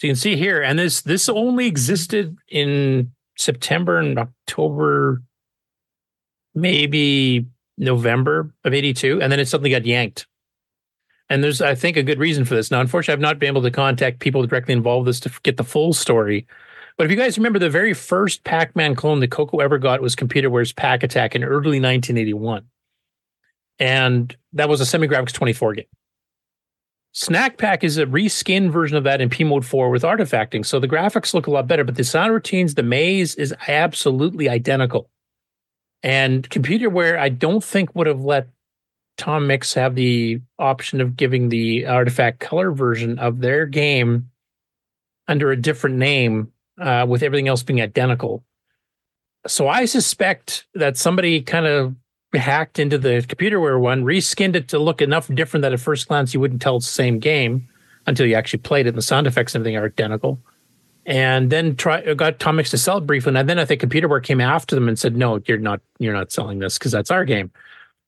[0.00, 5.22] So you can see here, and this this only existed in September and October,
[6.54, 7.46] maybe
[7.76, 9.20] November of 82.
[9.20, 10.26] And then it suddenly got yanked.
[11.30, 12.70] And there's, I think, a good reason for this.
[12.70, 15.56] Now, unfortunately, I've not been able to contact people directly involved with this to get
[15.56, 16.46] the full story.
[16.96, 20.02] But if you guys remember, the very first Pac Man clone that Coco ever got
[20.02, 22.64] was Computerware's Pac Attack in early 1981.
[23.78, 25.84] And that was a Semi-Graphics 24 game.
[27.16, 30.66] Snack Pack is a reskin version of that in P Mode 4 with artifacting.
[30.66, 34.48] So the graphics look a lot better, but the sound routines, the maze is absolutely
[34.48, 35.08] identical.
[36.02, 38.48] And Computerware, I don't think would have let
[39.16, 44.30] Tom Mix have the option of giving the artifact color version of their game
[45.28, 48.42] under a different name uh, with everything else being identical.
[49.46, 51.94] So I suspect that somebody kind of
[52.38, 56.34] hacked into the computerware one, reskinned it to look enough different that at first glance
[56.34, 57.68] you wouldn't tell it's the same game
[58.06, 58.90] until you actually played it.
[58.90, 60.38] And the sound effects and everything are identical.
[61.06, 63.82] And then try uh, got Tom Mix to sell it briefly, and then I think
[63.82, 65.82] Computerware came after them and said, "No, you're not.
[65.98, 67.50] You're not selling this because that's our game."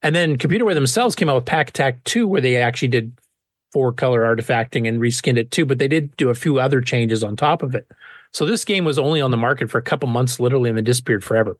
[0.02, 3.12] And then Computerware themselves came out with Pac Attack Two, where they actually did
[3.70, 7.22] four color artifacting and reskinned it too, but they did do a few other changes
[7.22, 7.86] on top of it.
[8.32, 10.84] So this game was only on the market for a couple months, literally, and then
[10.84, 11.58] disappeared forever.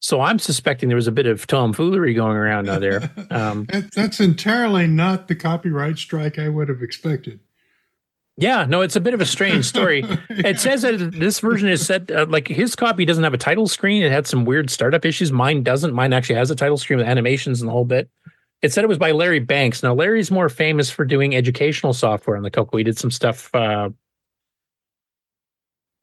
[0.00, 3.10] So I'm suspecting there was a bit of tomfoolery going around out there.
[3.30, 7.40] Um, That- That's entirely not the copyright strike I would have expected.
[8.36, 10.04] yeah, no, it's a bit of a strange story.
[10.30, 13.66] it says that this version is set uh, like his copy doesn't have a title
[13.66, 14.02] screen.
[14.02, 15.32] It had some weird startup issues.
[15.32, 15.94] Mine doesn't.
[15.94, 18.10] Mine actually has a title screen with animations and the whole bit.
[18.62, 19.82] It said it was by Larry Banks.
[19.82, 22.76] Now Larry's more famous for doing educational software on the Coco.
[22.76, 23.50] He did some stuff.
[23.54, 23.90] Uh,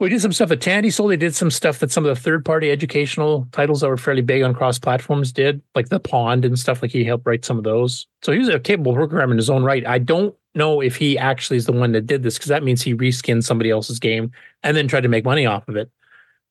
[0.04, 1.12] We did some stuff at Tandy sold.
[1.12, 4.22] They did some stuff that some of the third party educational titles that were fairly
[4.22, 6.82] big on cross platforms did, like The Pond and stuff.
[6.82, 8.06] Like he helped write some of those.
[8.22, 9.88] So he was a capable programmer in his own right.
[9.88, 12.82] I don't know if he actually is the one that did this because that means
[12.82, 14.30] he reskinned somebody else's game
[14.62, 15.90] and then tried to make money off of it.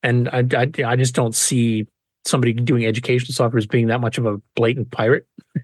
[0.01, 1.85] And I, I, I just don't see
[2.25, 5.27] somebody doing educational software as being that much of a blatant pirate.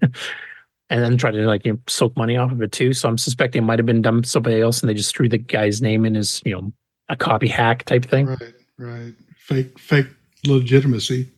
[0.90, 2.92] and then try to like you know, soak money off of it too.
[2.92, 5.38] So I'm suspecting it might have been done somebody else, and they just threw the
[5.38, 6.72] guy's name in as you know
[7.10, 8.26] a copy hack type thing.
[8.26, 9.14] Right, right.
[9.36, 10.06] Fake, fake
[10.46, 11.28] legitimacy.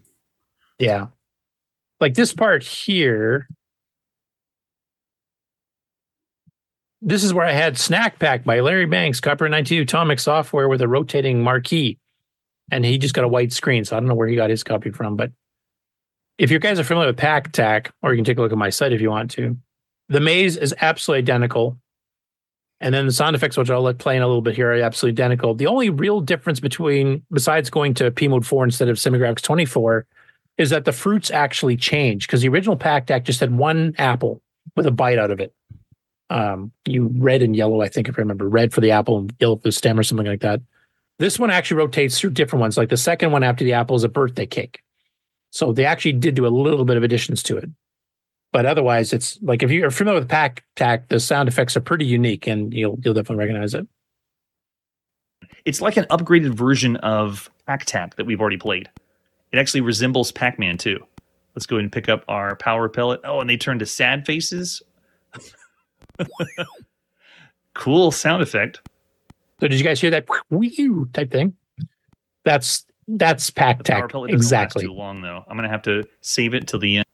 [0.79, 1.07] Yeah.
[1.99, 3.49] Like this part here.
[7.01, 10.83] This is where I had Snack Pack by Larry Banks, Copper 92 Atomic Software with
[10.83, 11.99] a rotating marquee.
[12.71, 13.85] And he just got a white screen.
[13.85, 15.17] So I don't know where he got his copy from.
[15.17, 15.33] But
[16.39, 18.59] if you guys are familiar with Pac Attack, or you can take a look at
[18.59, 19.57] my site if you want to,
[20.09, 21.79] the maze is absolutely identical.
[22.83, 24.83] And then the sound effects, which I'll let play in a little bit here, are
[24.83, 25.55] absolutely identical.
[25.55, 30.05] The only real difference between, besides going to P mode 4 instead of Semigraphics 24,
[30.59, 34.43] is that the fruits actually change because the original Pac Attack just had one apple
[34.75, 35.55] with a bite out of it.
[36.29, 39.33] Um, you red and yellow, I think, if I remember, red for the apple and
[39.39, 40.61] yellow for the stem or something like that.
[41.21, 42.77] This one actually rotates through different ones.
[42.77, 44.83] Like the second one after the apple is a birthday cake.
[45.51, 47.69] So they actually did do a little bit of additions to it.
[48.53, 52.05] But otherwise, it's like if you're familiar with Pac Attack, the sound effects are pretty
[52.05, 53.87] unique and you'll you'll definitely recognize it.
[55.65, 58.91] It's like an upgraded version of Pac Attack that we've already played.
[59.53, 61.05] It actually resembles Pac Man too.
[61.55, 63.21] Let's go ahead and pick up our power pellet.
[63.25, 64.83] Oh, and they turn to sad faces.
[67.75, 68.81] cool sound effect.
[69.61, 71.55] So did you guys hear that whew type thing?
[72.45, 74.85] That's that's Pac Attack exactly.
[74.85, 75.43] too long though.
[75.49, 77.07] I'm gonna have to save it till the end.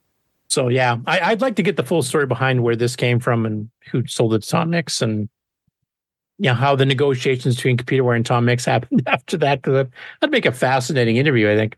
[0.48, 3.44] So yeah, I, I'd like to get the full story behind where this came from
[3.44, 5.28] and who sold it to Tom Mix and
[6.38, 9.62] know how the negotiations between Computerware and Tom Mix happened after that.
[9.62, 9.86] Because
[10.20, 11.76] that'd make a fascinating interview, I think.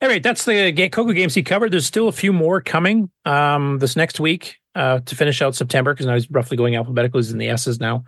[0.00, 1.72] All right, that's the Coco games he covered.
[1.72, 5.92] There's still a few more coming um, this next week uh, to finish out September
[5.92, 8.04] because now he's roughly going alphabetically in the S's now.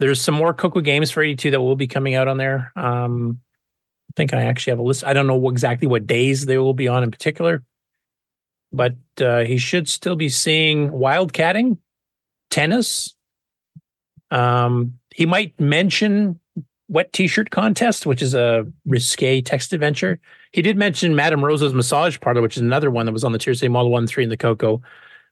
[0.00, 2.72] There's some more Coco games for 82 that will be coming out on there.
[2.76, 3.40] Um,
[4.16, 5.04] think I actually have a list.
[5.04, 7.62] I don't know exactly what days they will be on in particular,
[8.72, 11.78] but uh, he should still be seeing wildcatting,
[12.50, 13.14] tennis.
[14.30, 16.40] Um, he might mention
[16.88, 20.20] wet t-shirt contest, which is a risque text adventure.
[20.52, 23.38] He did mention Madame Rosa's massage parlor, which is another one that was on the
[23.38, 24.82] Tier Model One Three in the Coco,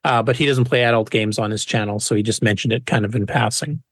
[0.05, 2.87] uh, but he doesn't play adult games on his channel, so he just mentioned it
[2.87, 3.83] kind of in passing.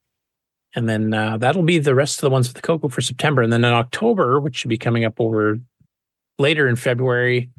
[0.75, 3.43] And then uh, that'll be the rest of the ones with the Coco for September.
[3.43, 5.59] And then in October, which should be coming up over
[6.39, 7.51] later in February,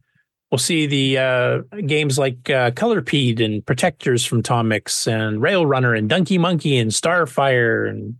[0.49, 5.65] we'll see the uh, games like uh, Colorpede and Protectors from Tom Mix and Rail
[5.65, 8.15] Runner and Donkey Monkey and Starfire and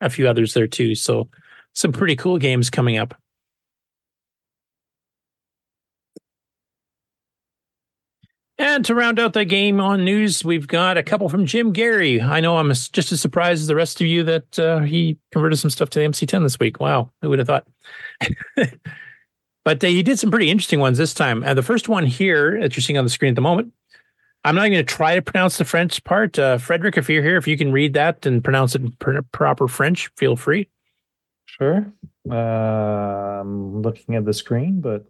[0.00, 0.94] a few others there too.
[0.94, 1.28] So
[1.74, 3.14] some pretty cool games coming up.
[8.58, 12.22] And to round out the game on news, we've got a couple from Jim Gerrie.
[12.22, 15.58] I know I'm just as surprised as the rest of you that uh, he converted
[15.58, 16.80] some stuff to the MC10 this week.
[16.80, 17.66] Wow, who would have thought?
[19.64, 21.42] but uh, he did some pretty interesting ones this time.
[21.44, 23.74] Uh, the first one here that you're seeing on the screen at the moment,
[24.42, 26.38] I'm not going to try to pronounce the French part.
[26.38, 29.20] Uh, Frederick, if you're here, if you can read that and pronounce it in pr-
[29.32, 30.70] proper French, feel free.
[31.44, 31.92] Sure.
[32.30, 35.04] I'm looking at the screen, but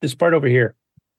[0.00, 0.74] this part over here.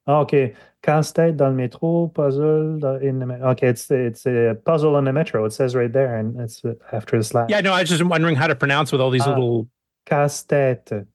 [0.07, 0.53] Oh, okay.
[0.82, 3.48] Casse-tête dans le métro, puzzle in the metro.
[3.51, 5.45] Okay, it's it's a puzzle in the metro.
[5.45, 7.49] It says right there, and it's uh, after the slash.
[7.49, 9.30] Yeah, no, I was just wondering how to pronounce with all these Ah.
[9.30, 9.69] little.
[10.06, 11.06] Casse-tête.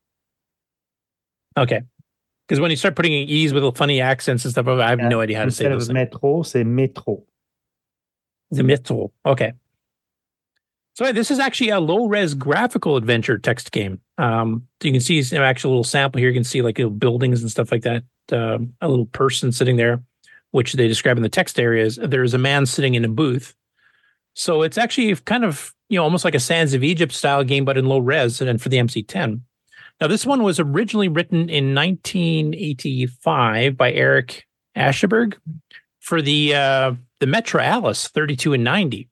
[1.58, 1.82] Okay.
[2.46, 5.36] Because when you start putting E's with funny accents and stuff, I have no idea
[5.38, 6.08] how to say Instead those of things.
[6.10, 7.24] métro, c'est métro.
[8.50, 9.10] The Mythol.
[9.26, 9.52] Okay.
[10.98, 14.00] So this is actually a low res graphical adventure text game.
[14.18, 16.28] Um, you can see some actual little sample here.
[16.28, 18.02] You can see like little buildings and stuff like that.
[18.32, 20.02] Um, a little person sitting there,
[20.50, 22.00] which they describe in the text areas.
[22.02, 23.54] There is a man sitting in a booth.
[24.34, 27.64] So it's actually kind of you know almost like a Sands of Egypt style game,
[27.64, 29.40] but in low res and for the MC10.
[30.00, 35.36] Now this one was originally written in 1985 by Eric Asheberg
[36.00, 39.08] for the uh, the Matra Alice 32 and 90.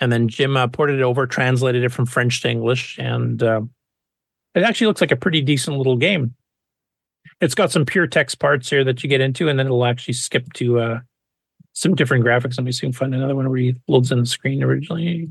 [0.00, 3.62] And then Jim uh, ported it over, translated it from French to English, and uh,
[4.54, 6.34] it actually looks like a pretty decent little game.
[7.40, 10.14] It's got some pure text parts here that you get into, and then it'll actually
[10.14, 11.00] skip to uh,
[11.72, 12.58] some different graphics.
[12.58, 15.30] Let me see if find another one where he loads in the screen originally.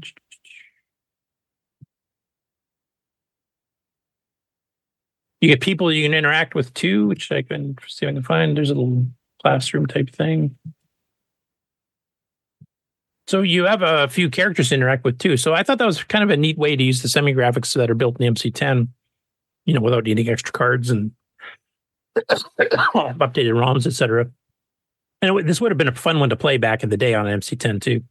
[5.42, 8.24] You get people you can interact with too, which I can see if I can
[8.24, 8.56] find.
[8.56, 9.08] There's a little
[9.42, 10.58] classroom type thing.
[13.28, 15.38] So you have a few characters to interact with too.
[15.38, 17.74] So I thought that was kind of a neat way to use the semi graphics
[17.76, 18.90] that are built in the MC10,
[19.66, 21.12] you know, without needing extra cards and
[22.18, 24.30] updated ROMs, etc.
[25.22, 27.14] And it, this would have been a fun one to play back in the day
[27.14, 28.04] on an MC10 too.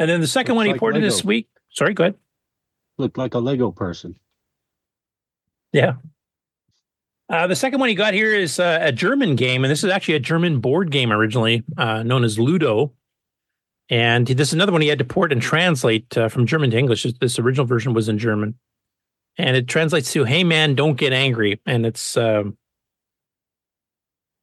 [0.00, 1.48] And then the second one he like ported this week.
[1.70, 2.14] Sorry, go ahead.
[2.98, 4.16] Looked like a Lego person.
[5.72, 5.94] Yeah.
[7.30, 9.90] Uh, the second one he got here is uh, a German game, and this is
[9.90, 12.92] actually a German board game originally, uh, known as Ludo.
[13.90, 16.78] And this is another one he had to port and translate uh, from German to
[16.78, 17.06] English.
[17.20, 18.54] This original version was in German,
[19.36, 22.56] and it translates to "Hey man, don't get angry." And it's um,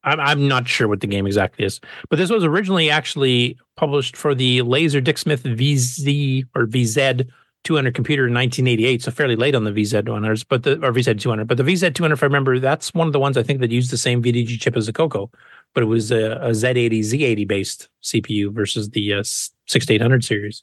[0.04, 4.16] I'm I'm not sure what the game exactly is, but this was originally actually published
[4.16, 7.28] for the Laser Dick Smith VZ or VZ
[7.66, 11.20] 200 computer in 1988, so fairly late on the VZ 100s, but the or VZ
[11.20, 11.48] 200.
[11.48, 13.72] But the VZ 200, if I remember, that's one of the ones I think that
[13.72, 15.30] used the same VDG chip as the Coco,
[15.74, 20.62] but it was a, a Z80 Z80 based CPU versus the uh, 6800 series.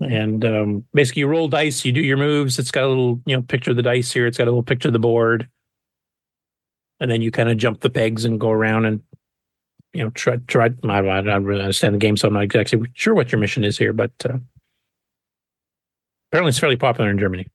[0.00, 2.60] And um, basically, you roll dice, you do your moves.
[2.60, 4.28] It's got a little, you know, picture of the dice here.
[4.28, 5.48] It's got a little picture of the board,
[7.00, 9.02] and then you kind of jump the pegs and go around and,
[9.92, 10.70] you know, try try.
[10.84, 13.64] I, I don't really understand the game, so I'm not exactly sure what your mission
[13.64, 14.38] is here, but uh,
[16.30, 17.46] apparently it's fairly popular in Germany.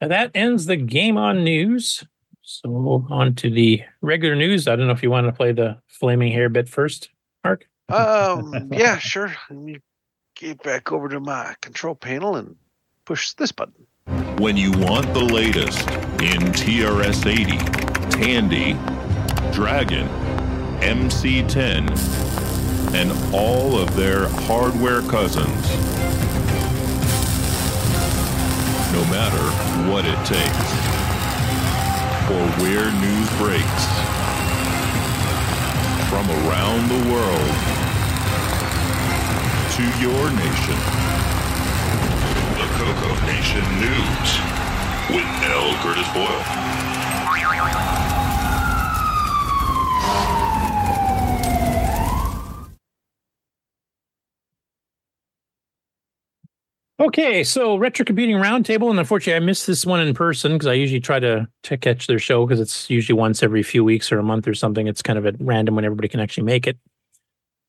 [0.00, 2.04] And that ends the game on news.
[2.42, 4.66] So on to the regular news.
[4.66, 7.10] I don't know if you want to play the flaming hair bit first,
[7.44, 7.66] Mark.
[7.88, 9.34] Um, yeah, sure.
[9.50, 9.76] Let me
[10.36, 12.56] get back over to my control panel and
[13.04, 13.86] push this button.
[14.38, 15.80] When you want the latest
[16.20, 17.58] in TRS 80,
[18.10, 18.72] Tandy,
[19.52, 20.08] Dragon,
[20.80, 22.29] MC10,
[22.92, 25.62] and all of their hardware cousins.
[28.92, 29.44] No matter
[29.90, 30.70] what it takes,
[32.30, 33.84] or where news breaks,
[36.10, 37.54] from around the world
[39.76, 40.78] to your nation.
[42.58, 44.28] The Coco Nation News
[45.14, 45.74] with L.
[45.82, 46.70] Curtis Boyle.
[57.10, 60.74] Okay, so Retro Computing Roundtable, and unfortunately, I missed this one in person because I
[60.74, 64.20] usually try to, to catch their show because it's usually once every few weeks or
[64.20, 64.86] a month or something.
[64.86, 66.78] It's kind of at random when everybody can actually make it.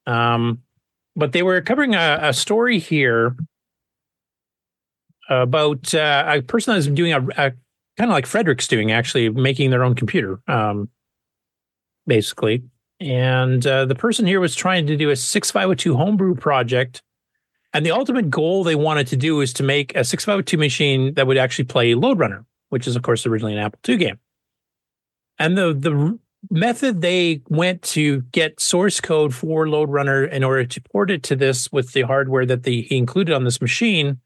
[0.05, 0.61] Um,
[1.15, 3.35] but they were covering a, a story here
[5.27, 7.51] about uh, a person that's doing a, a
[7.97, 10.87] kind of like Frederick's doing, actually making their own computer, um,
[12.05, 12.61] basically.
[12.99, 17.01] And uh, the person here was trying to do a 6502 homebrew project.
[17.73, 21.25] And the ultimate goal they wanted to do is to make a 6502 machine that
[21.27, 24.19] would actually play Lode Runner, which is, of course, originally an Apple II game.
[25.39, 26.19] And the the
[26.49, 31.23] method they went to get source code for Lode Runner in order to port it
[31.23, 34.19] to this with the hardware that they, he included on this machine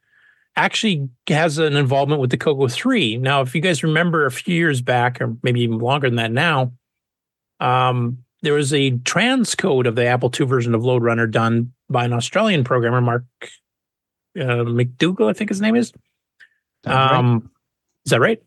[0.56, 3.18] actually has an involvement with the Coco 3.
[3.18, 6.32] Now, if you guys remember a few years back, or maybe even longer than that
[6.32, 6.72] now,
[7.60, 12.06] um, there was a transcode of the Apple II version of Lode Runner done by
[12.06, 13.26] an Australian programmer, Mark
[14.38, 15.92] uh, McDougall, I think his name is.
[16.86, 17.14] Sounds right.
[17.14, 17.52] Um,
[18.06, 18.42] Is that right?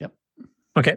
[0.00, 0.12] Yep.
[0.78, 0.96] Okay.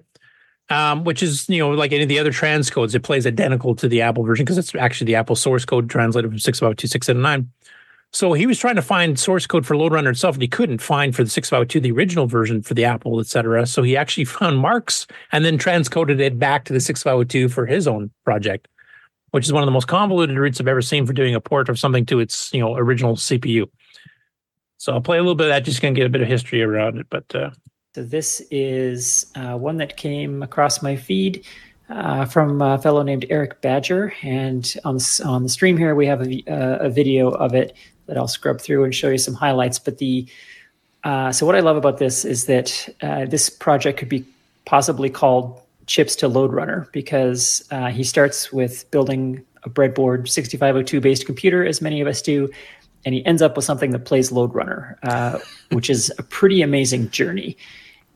[0.69, 3.89] Um, which is, you know, like any of the other transcodes, it plays identical to
[3.89, 7.51] the Apple version because it's actually the Apple source code translated from 652 679.
[8.13, 10.79] So he was trying to find source code for Lode Runner itself, and he couldn't
[10.79, 13.65] find for the 652 the original version for the Apple, et cetera.
[13.67, 17.87] So he actually found Mark's and then transcoded it back to the 652 for his
[17.87, 18.67] own project,
[19.31, 21.69] which is one of the most convoluted routes I've ever seen for doing a port
[21.69, 23.69] of something to its, you know, original CPU.
[24.77, 26.61] So I'll play a little bit of that, just gonna get a bit of history
[26.63, 27.07] around it.
[27.09, 27.49] But uh,
[27.93, 31.45] So this is uh, one that came across my feed
[31.89, 36.21] uh, from a fellow named Eric Badger, and on on the stream here we have
[36.21, 37.75] a, uh, a video of it
[38.07, 39.79] that I'll scrub through and show you some highlights.
[39.79, 40.27] But the
[41.03, 44.25] uh, so what I love about this is that uh, this project could be
[44.65, 51.01] possibly called chips to Lode Runner because uh, he starts with building a breadboard 6502
[51.01, 52.49] based computer as many of us do
[53.05, 55.39] and he ends up with something that plays Lode Runner uh,
[55.71, 57.57] which is a pretty amazing journey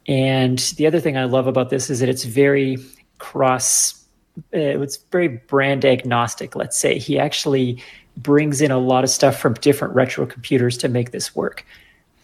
[0.08, 2.78] and the other thing i love about this is that it's very
[3.20, 4.06] cross
[4.54, 7.82] uh, it's very brand agnostic let's say he actually
[8.18, 11.66] brings in a lot of stuff from different retro computers to make this work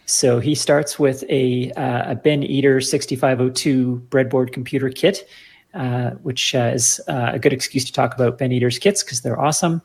[0.08, 5.28] so he starts with a, uh, a Ben Eater 6502 breadboard computer kit,
[5.74, 9.20] uh, which uh, is uh, a good excuse to talk about Ben Eater's kits because
[9.22, 9.82] they're awesome.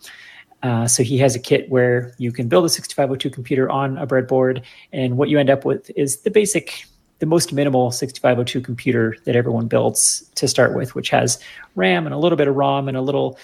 [0.62, 4.06] Uh, so he has a kit where you can build a 6502 computer on a
[4.06, 6.84] breadboard, and what you end up with is the basic
[7.18, 11.38] the most minimal 6502 computer that everyone builds to start with, which has
[11.76, 13.38] RAM and a little bit of ROM and a little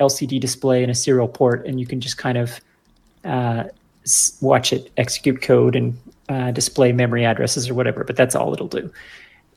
[0.00, 2.60] LCD display and a serial port, and you can just kind of
[3.24, 3.64] uh,
[4.40, 8.04] watch it execute code and uh, display memory addresses or whatever.
[8.04, 8.90] But that's all it'll do.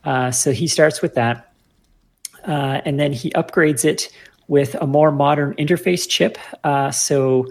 [0.04, 1.52] Uh, so he starts with that,
[2.46, 4.10] uh, and then he upgrades it
[4.48, 6.38] with a more modern interface chip.
[6.64, 7.46] Uh, so.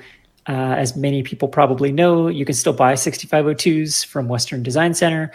[0.48, 5.32] Uh, as many people probably know, you can still buy 6502s from Western Design Center,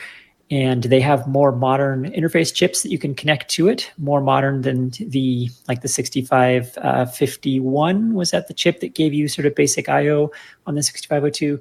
[0.50, 3.90] and they have more modern interface chips that you can connect to it.
[3.97, 9.47] More modern than the like the 6551 was that the chip that gave you sort
[9.47, 10.32] of basic I/O
[10.66, 11.60] on the 6502.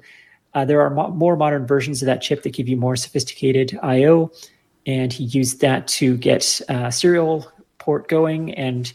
[0.52, 3.78] Uh, there are mo- more modern versions of that chip that give you more sophisticated
[3.82, 4.30] I/O,
[4.86, 8.54] and he used that to get uh, serial port going.
[8.54, 8.92] And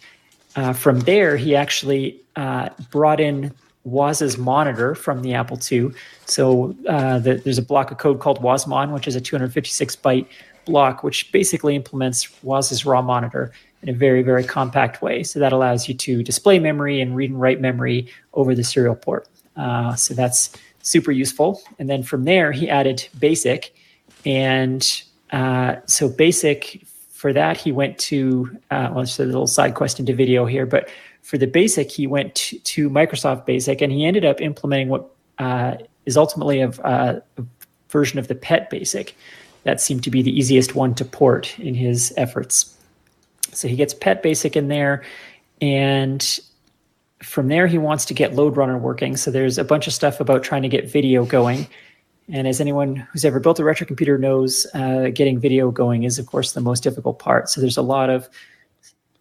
[0.55, 3.51] uh, from there, he actually uh, brought in
[3.83, 5.91] Woz's monitor from the Apple II.
[6.25, 10.27] So uh, the, there's a block of code called Wozmon, which is a 256 byte
[10.65, 13.51] block, which basically implements Woz's raw monitor
[13.81, 15.23] in a very, very compact way.
[15.23, 18.95] So that allows you to display memory and read and write memory over the serial
[18.95, 19.27] port.
[19.55, 21.61] Uh, so that's super useful.
[21.79, 23.73] And then from there, he added BASIC.
[24.25, 29.75] And uh, so BASIC, for that, he went to, uh, well, it's a little side
[29.75, 30.89] quest into video here, but
[31.29, 35.13] for the basic, he went to, to Microsoft Basic and he ended up implementing what
[35.37, 35.75] uh,
[36.07, 37.21] is ultimately a, a,
[37.89, 39.15] version of the PET Basic.
[39.61, 42.75] That seemed to be the easiest one to port in his efforts.
[43.51, 45.03] So he gets PET Basic in there,
[45.61, 46.39] and
[47.21, 49.15] from there he wants to get Lode Runner working.
[49.15, 51.67] So there's a bunch of stuff about trying to get video going.
[52.27, 56.17] And as anyone who's ever built a retro computer knows, uh, getting video going is,
[56.17, 57.49] of course, the most difficult part.
[57.49, 58.27] So there's a lot of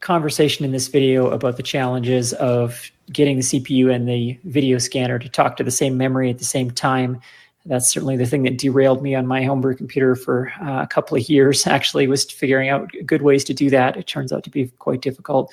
[0.00, 5.18] conversation in this video about the challenges of getting the CPU and the video scanner
[5.18, 7.20] to talk to the same memory at the same time.
[7.66, 11.16] That's certainly the thing that derailed me on my homebrew computer for uh, a couple
[11.16, 11.66] of years.
[11.66, 13.96] Actually, was figuring out good ways to do that.
[13.96, 15.52] It turns out to be quite difficult.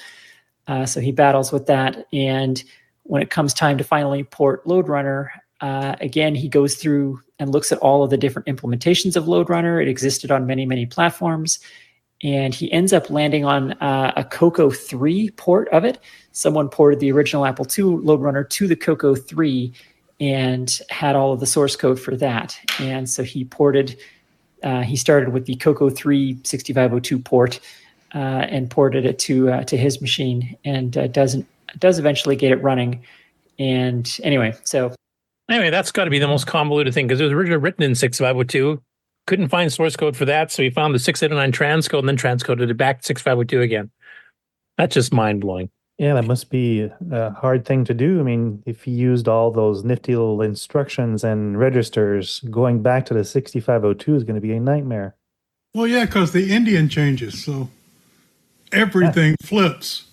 [0.68, 2.64] Uh, so he battles with that, and
[3.04, 7.52] when it comes time to finally port Lode Runner, uh, again he goes through and
[7.52, 9.80] looks at all of the different implementations of Lode Runner.
[9.80, 11.60] It existed on many many platforms
[12.24, 16.00] and he ends up landing on uh, a Coco 3 port of it.
[16.32, 19.74] Someone ported the original Apple II Lode Runner to the Coco 3
[20.20, 22.58] and had all of the source code for that.
[22.80, 23.98] And so he ported,
[24.64, 27.60] uh, he started with the Coco 3 6502 port
[28.14, 31.46] uh, and ported it to uh, to his machine and uh, doesn't
[31.80, 33.04] does eventually get it running.
[33.60, 34.94] And anyway, so
[35.50, 37.94] Anyway, that's got to be the most convoluted thing because it was originally written in
[37.94, 38.82] 6502
[39.28, 42.70] couldn't find source code for that, so he found the 689 transcode and then transcoded
[42.70, 43.92] it back to 6502 again.
[44.78, 45.70] That's just mind blowing.
[45.98, 48.20] Yeah, that must be a hard thing to do.
[48.20, 53.14] I mean, if he used all those nifty little instructions and registers, going back to
[53.14, 55.16] the 6502 is going to be a nightmare.
[55.74, 57.70] Well, yeah, because the endian changes, so
[58.74, 60.06] everything flips.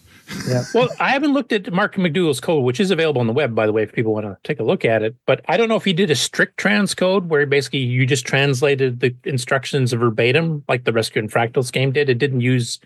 [0.47, 0.65] Yeah.
[0.75, 3.67] well, I haven't looked at Mark McDougall's code, which is available on the web, by
[3.67, 5.15] the way, if people want to take a look at it.
[5.27, 9.01] But I don't know if he did a strict transcode where basically you just translated
[9.01, 12.09] the instructions verbatim, like the Rescue on Fractalus game did.
[12.09, 12.81] It didn't use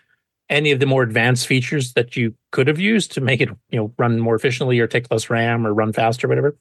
[0.49, 3.79] any of the more advanced features that you could have used to make it, you
[3.79, 6.57] know, run more efficiently or take less RAM or run faster, whatever.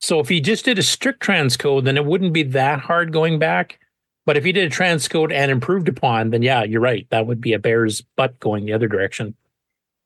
[0.00, 3.38] So if he just did a strict transcode, then it wouldn't be that hard going
[3.38, 3.78] back.
[4.26, 7.06] But if he did a transcode and improved upon, then yeah, you're right.
[7.10, 9.34] That would be a bear's butt going the other direction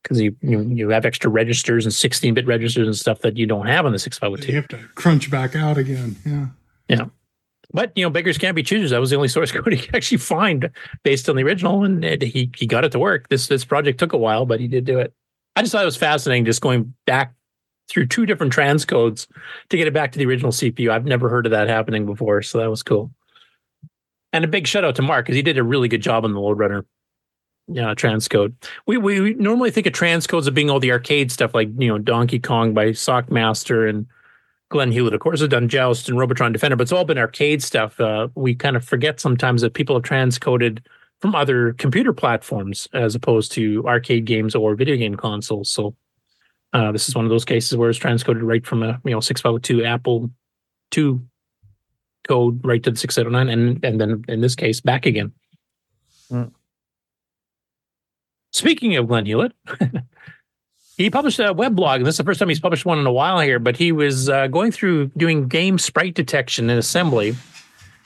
[0.02, 3.66] because you, you you have extra registers and 16-bit registers and stuff that you don't
[3.66, 4.52] have on the 6502.
[4.52, 6.16] You have to crunch back out again.
[6.24, 6.46] Yeah.
[6.88, 7.04] Yeah.
[7.72, 8.90] But you know, beggars can't be choosers.
[8.90, 10.70] That was the only source code he could actually find
[11.04, 13.28] based on the original, and it, he he got it to work.
[13.28, 15.12] This this project took a while, but he did do it.
[15.56, 17.34] I just thought it was fascinating, just going back
[17.88, 19.26] through two different transcodes
[19.68, 20.90] to get it back to the original CPU.
[20.90, 23.10] I've never heard of that happening before, so that was cool.
[24.32, 26.32] And a big shout out to Mark because he did a really good job on
[26.32, 26.86] the Lode Runner
[27.72, 28.52] yeah, transcode.
[28.86, 31.88] We, we we normally think of transcodes as being all the arcade stuff like you
[31.88, 34.06] know Donkey Kong by Sockmaster and
[34.70, 35.14] Glen Hewlett.
[35.14, 38.00] Of course, has done Joust and Robotron Defender, but it's all been arcade stuff.
[38.00, 40.80] Uh, we kind of forget sometimes that people have transcoded
[41.20, 45.70] from other computer platforms as opposed to arcade games or video game consoles.
[45.70, 45.94] So
[46.72, 49.20] uh, this is one of those cases where it's transcoded right from a you know
[49.20, 50.30] 6502 Apple
[50.90, 51.22] two
[52.26, 55.32] code right to the 609 and and then in this case back again.
[56.30, 56.52] Mm.
[58.52, 59.52] Speaking of Glen Hewlett,
[60.96, 62.02] he published a web blog.
[62.02, 64.28] This is the first time he's published one in a while here, but he was
[64.28, 67.36] uh, going through doing game sprite detection in assembly,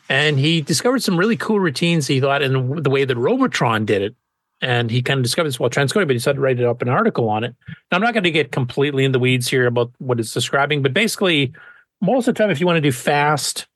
[0.08, 4.02] and he discovered some really cool routines he thought in the way that Robotron did
[4.02, 4.14] it.
[4.60, 6.80] And he kind of discovered this while transcoding, but he decided to write it up
[6.80, 7.54] an article on it.
[7.90, 10.80] Now, I'm not going to get completely in the weeds here about what it's describing,
[10.80, 11.52] but basically,
[12.00, 13.66] most of the time, if you want to do fast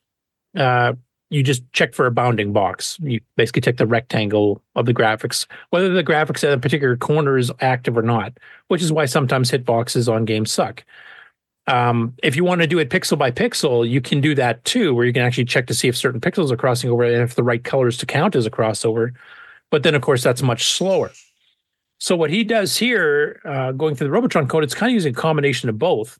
[0.56, 0.92] uh,
[1.30, 2.98] you just check for a bounding box.
[3.00, 7.36] You basically check the rectangle of the graphics, whether the graphics at a particular corner
[7.36, 8.32] is active or not,
[8.68, 10.84] which is why sometimes hitboxes on games suck.
[11.66, 14.94] Um, if you want to do it pixel by pixel, you can do that too,
[14.94, 17.34] where you can actually check to see if certain pixels are crossing over and if
[17.34, 19.12] the right colors to count as a crossover.
[19.70, 21.10] But then, of course, that's much slower.
[21.98, 25.12] So what he does here, uh, going through the Robotron code, it's kind of using
[25.12, 26.18] a combination of both.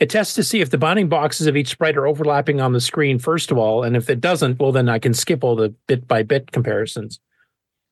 [0.00, 2.80] It tests to see if the bounding boxes of each sprite are overlapping on the
[2.80, 3.84] screen, first of all.
[3.84, 7.20] And if it doesn't, well, then I can skip all the bit by bit comparisons.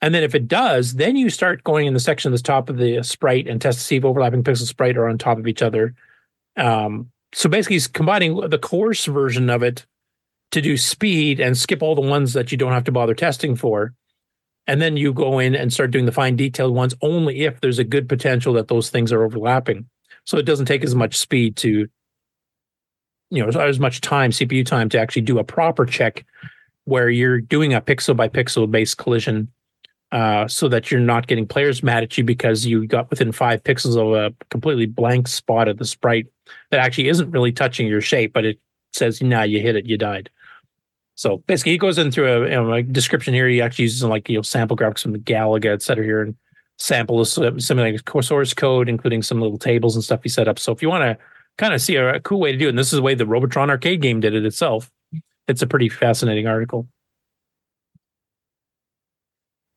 [0.01, 2.69] And then if it does, then you start going in the section at the top
[2.69, 5.47] of the sprite and test to see if overlapping pixel sprite are on top of
[5.47, 5.95] each other.
[6.57, 9.87] Um, so basically, he's combining the coarse version of it
[10.51, 13.55] to do speed and skip all the ones that you don't have to bother testing
[13.55, 13.95] for.
[14.67, 17.79] And then you go in and start doing the fine detailed ones only if there's
[17.79, 19.87] a good potential that those things are overlapping.
[20.25, 21.89] So it doesn't take as much speed to,
[23.31, 26.25] you know, as much time, CPU time to actually do a proper check
[26.84, 29.49] where you're doing a pixel by pixel based collision
[30.12, 33.62] uh, so that you're not getting players mad at you because you got within five
[33.65, 36.26] pixels of a completely blank spot of the sprite
[36.70, 38.60] that actually isn't really touching your shape, but it
[38.92, 40.28] says, "Nah, you hit it, you died."
[41.15, 43.49] So basically, he goes into a, you know, a description here.
[43.49, 46.36] He actually uses like you know sample graphics from the Galaga, et cetera, here and
[46.78, 50.59] sample simulating source code, including some little tables and stuff he set up.
[50.59, 51.25] So if you want to
[51.59, 53.15] kind of see a, a cool way to do it, and this is the way
[53.15, 54.91] the Robotron arcade game did it itself,
[55.49, 56.89] it's a pretty fascinating article.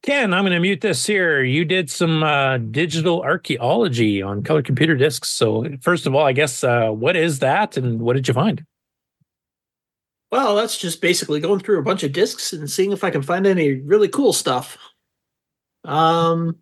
[0.04, 1.42] Ken, I'm going to mute this here.
[1.42, 5.30] You did some uh, digital archaeology on color computer discs.
[5.30, 8.64] So, first of all, I guess, uh, what is that and what did you find?
[10.32, 13.24] Well, that's just basically going through a bunch of discs and seeing if I can
[13.24, 14.78] find any really cool stuff.
[15.84, 16.58] Um,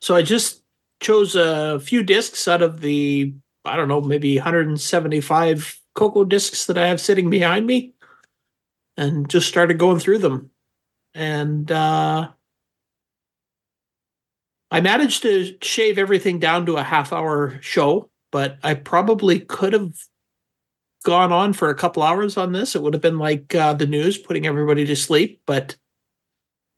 [0.00, 0.62] so I just
[1.00, 6.78] chose a few discs out of the, I don't know, maybe 175 Coco discs that
[6.78, 7.94] I have sitting behind me
[8.96, 10.50] and just started going through them.
[11.14, 12.28] And uh,
[14.70, 19.72] I managed to shave everything down to a half hour show, but I probably could
[19.72, 19.94] have
[21.04, 22.76] gone on for a couple hours on this.
[22.76, 25.76] It would have been like uh, the news putting everybody to sleep, but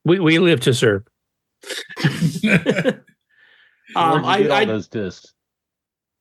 [0.05, 1.05] we we live to serve.
[3.97, 5.35] um, I, I those discs.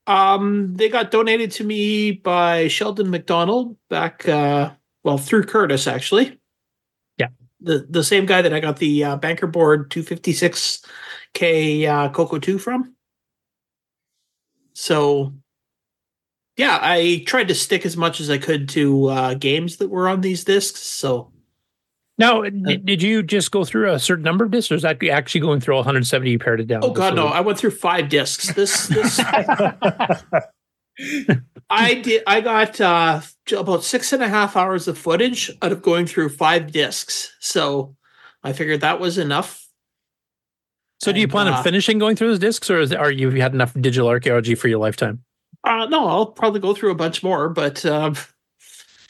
[0.06, 4.72] Um, they got donated to me by Sheldon McDonald back, uh,
[5.04, 6.38] well, through Curtis actually.
[7.18, 7.28] Yeah,
[7.60, 12.58] the the same guy that I got the uh, banker board 256k uh, Coco 2
[12.58, 12.94] from.
[14.74, 15.34] So,
[16.56, 20.08] yeah, I tried to stick as much as I could to uh, games that were
[20.08, 20.80] on these discs.
[20.80, 21.31] So.
[22.22, 25.02] Now, did, did you just go through a certain number of discs, or is that
[25.02, 26.30] actually going through 170?
[26.30, 26.84] You pared it down.
[26.84, 27.26] Oh God, no!
[27.26, 28.54] I went through five discs.
[28.54, 29.18] This, this.
[31.68, 32.22] I did.
[32.24, 33.22] I got uh,
[33.56, 37.34] about six and a half hours of footage out of going through five discs.
[37.40, 37.96] So
[38.44, 39.66] I figured that was enough.
[41.00, 43.26] So, do you plan uh, on finishing going through those discs, or is, are you
[43.26, 45.24] have you had enough digital archaeology for your lifetime?
[45.64, 48.14] Uh, no, I'll probably go through a bunch more, but uh,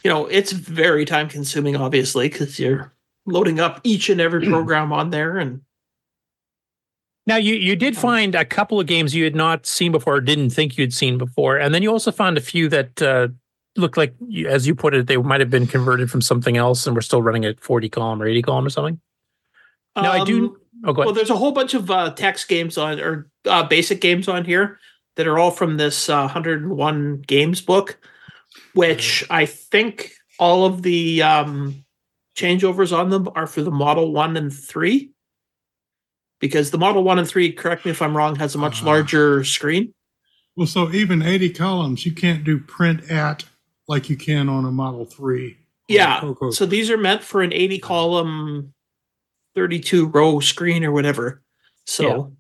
[0.03, 2.91] you know, it's very time consuming, obviously, because you're
[3.27, 5.63] loading up each and every program on there and
[7.27, 10.21] Now you you did find a couple of games you had not seen before, or
[10.21, 13.29] didn't think you'd seen before, and then you also found a few that uh,
[13.77, 14.15] looked like,
[14.49, 17.23] as you put it, they might have been converted from something else, and we're still
[17.23, 19.01] running at forty column or eighty column or something.
[19.95, 20.47] Now I do.
[20.47, 20.93] Um, Oh.
[20.93, 24.45] Well, there's a whole bunch of uh, text games on or uh, basic games on
[24.45, 24.79] here
[25.17, 27.99] that are all from this uh, 101 games book,
[28.75, 31.85] which I think all of the um,
[32.37, 35.13] changeovers on them are for the Model One and Three,
[36.41, 38.87] because the Model One and Three, correct me if I'm wrong, has a much ah.
[38.87, 39.95] larger screen.
[40.57, 43.45] Well, so even 80 columns, you can't do print at
[43.89, 45.57] like you can on a Model 3.
[45.89, 46.33] Yeah.
[46.51, 48.75] So these are meant for an 80 column,
[49.55, 51.43] 32 row screen or whatever.
[51.87, 52.33] So.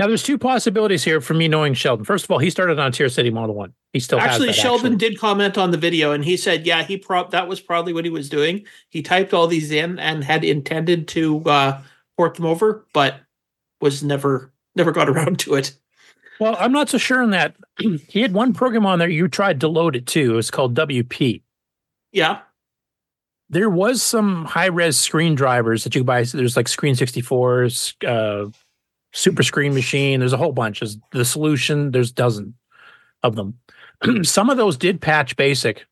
[0.00, 2.06] Now there's two possibilities here for me knowing Sheldon.
[2.06, 3.74] First of all, he started on Tier City Model One.
[3.92, 5.10] He still actually sheldon actually.
[5.10, 8.04] did comment on the video and he said yeah he prob that was probably what
[8.04, 11.82] he was doing he typed all these in and had intended to uh
[12.16, 13.16] port them over but
[13.82, 15.74] was never never got around to it
[16.38, 17.56] Well, I'm not so sure on that.
[18.08, 19.08] he had one program on there.
[19.08, 20.32] You tried to load it too.
[20.32, 21.42] It was called WP.
[22.12, 22.38] yeah
[23.50, 26.22] There was some high res screen drivers that you could buy.
[26.22, 28.50] There's like Screen 64s, uh,
[29.12, 30.20] Super Screen Machine.
[30.20, 30.80] There's a whole bunch.
[30.80, 31.90] There's the solution.
[31.90, 32.54] There's dozen
[33.22, 33.58] of them.
[34.22, 35.86] some of those did patch basic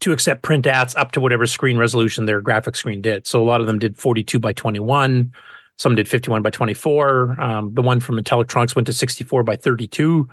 [0.00, 3.26] to accept print ats up to whatever screen resolution their graphic screen did.
[3.26, 5.32] So a lot of them did 42 by 21.
[5.78, 7.40] Some did 51 by 24.
[7.40, 10.28] Um, the one from Intellectronics went to 64 by 32.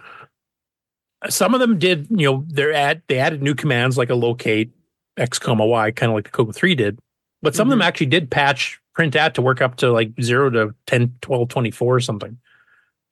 [1.29, 4.71] Some of them did, you know, they're at they added new commands like a locate
[5.17, 6.99] X comma Y, kind of like the Coco 3 did.
[7.43, 10.49] But some of them actually did patch print at to work up to like 0
[10.51, 12.37] to 10, 12, 24 or something.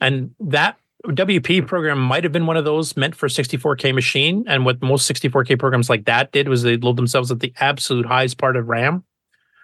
[0.01, 4.43] And that WP program might have been one of those meant for 64K machine.
[4.47, 8.05] And what most 64K programs like that did was they load themselves at the absolute
[8.05, 9.03] highest part of RAM.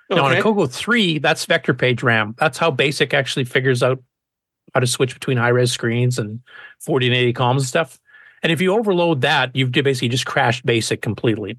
[0.10, 0.42] Now on a Okay.
[0.42, 2.36] Coco 3, that's vector page RAM.
[2.38, 4.02] That's how basic actually figures out
[4.74, 6.40] how to switch between high res screens and
[6.86, 8.00] 1480 comms and stuff.
[8.44, 11.58] And if you overload that, you've basically just crashed basic completely.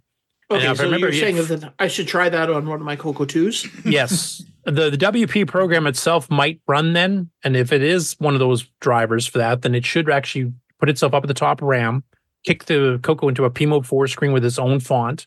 [0.48, 2.94] Okay, so remember, you're saying if- that I should try that on one of my
[2.96, 3.84] Coco 2s?
[3.90, 4.44] yes.
[4.64, 7.30] The the WP program itself might run then.
[7.42, 10.88] And if it is one of those drivers for that, then it should actually put
[10.88, 12.04] itself up at the top of RAM,
[12.44, 15.26] kick the Coco into a PMODE 4 screen with its own font,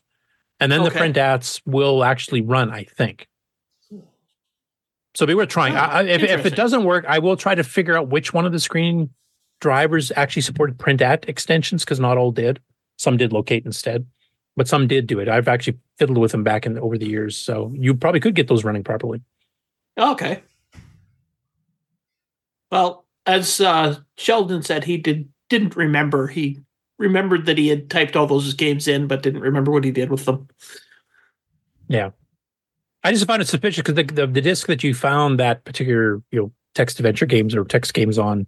[0.58, 0.98] and then the Okay.
[0.98, 3.26] print ats will actually run, I think.
[5.14, 5.74] So be worth trying.
[5.74, 8.32] Oh, I, I- if, if it doesn't work, I will try to figure out which
[8.32, 9.10] one of the screen
[9.60, 12.60] drivers actually supported print at extensions because not all did.
[12.96, 14.06] Some did locate instead,
[14.56, 15.28] but some did do it.
[15.28, 18.48] I've actually fiddled with them back in over the years, so you probably could get
[18.48, 19.22] those running properly.
[19.98, 20.42] Okay.
[22.70, 26.28] Well, as uh, Sheldon said, he did didn't remember.
[26.28, 26.60] He
[26.98, 30.10] remembered that he had typed all those games in, but didn't remember what he did
[30.10, 30.48] with them.
[31.88, 32.10] Yeah.
[33.02, 36.22] I just found it suspicious because the, the the disc that you found that particular
[36.30, 38.46] you know text adventure games or text games on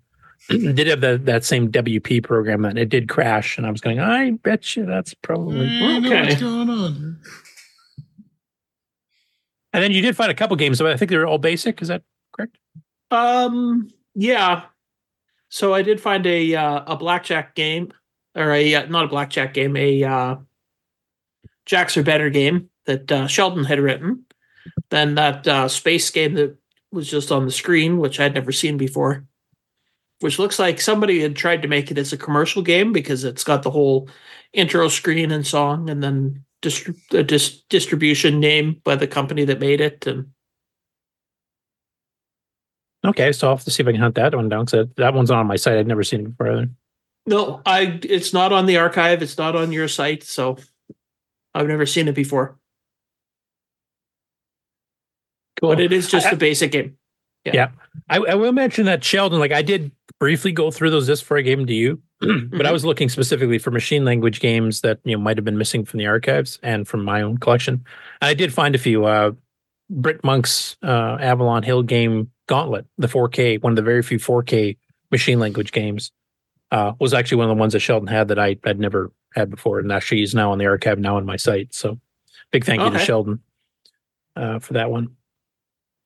[0.49, 4.01] did have the, that same WP program and it did crash and I was going
[4.01, 6.29] I bet you that's probably I know okay.
[6.29, 7.21] what's going on.
[9.73, 11.81] And then you did find a couple games, but I think they were all basic.
[11.81, 12.59] Is that correct?
[13.11, 14.65] Um, yeah.
[15.49, 17.93] So I did find a uh, a blackjack game,
[18.35, 20.37] or a uh, not a blackjack game, a uh,
[21.67, 24.25] jacks are better game that uh, Sheldon had written.
[24.91, 26.57] Then that uh, space game that
[26.91, 29.25] was just on the screen, which I'd never seen before,
[30.23, 33.45] which looks like somebody had tried to make it as a commercial game because it's
[33.45, 34.09] got the whole
[34.53, 39.81] intro screen and song, and then distri- dis- distribution name by the company that made
[39.81, 40.27] it, and
[43.05, 45.13] Okay, so I'll have to see if I can hunt that one down because that
[45.13, 45.77] one's not on my site.
[45.77, 46.53] i've never seen it before.
[46.53, 46.71] Either.
[47.27, 49.23] No, I it's not on the archive.
[49.23, 50.57] It's not on your site, so
[51.53, 52.59] I've never seen it before.
[55.61, 56.97] But it is just I- a basic game.
[57.45, 57.71] Yeah.
[58.09, 59.91] I, I will mention that Sheldon, like I did
[60.23, 62.01] briefly go through those discs before I gave them to you,
[62.53, 65.59] but I was looking specifically for machine language games that you know might have been
[65.59, 67.85] missing from the archives and from my own collection.
[68.21, 69.05] And I did find a few.
[69.05, 69.33] Uh,
[69.91, 74.77] Brit Monk's uh, Avalon Hill game Gauntlet, the 4K, one of the very few 4K
[75.11, 76.13] machine language games,
[76.71, 79.51] uh, was actually one of the ones that Sheldon had that I had never had
[79.51, 81.75] before, and actually is now on the archive now on my site.
[81.75, 81.99] So,
[82.53, 83.41] big thank you to Sheldon
[84.37, 85.17] uh, for that one.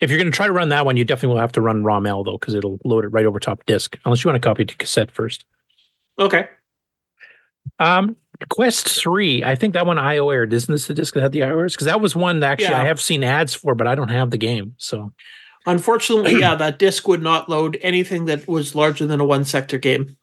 [0.00, 1.82] If you're going to try to run that one, you definitely will have to run
[1.82, 4.62] ROML though, because it'll load it right over top disk, unless you want to copy
[4.62, 5.44] it to cassette first.
[6.18, 6.48] Okay.
[7.78, 8.16] Um,
[8.50, 10.52] Quest Three, I think that one IO aired.
[10.52, 11.74] Isn't this the disc that had the IO airs?
[11.74, 12.82] Because that was one that actually Yeah.
[12.82, 14.74] I have seen ads for, but I don't have the game.
[14.76, 15.12] So
[15.68, 19.78] Unfortunately, yeah, that disc would not load anything that was larger than a one sector
[19.78, 20.16] game.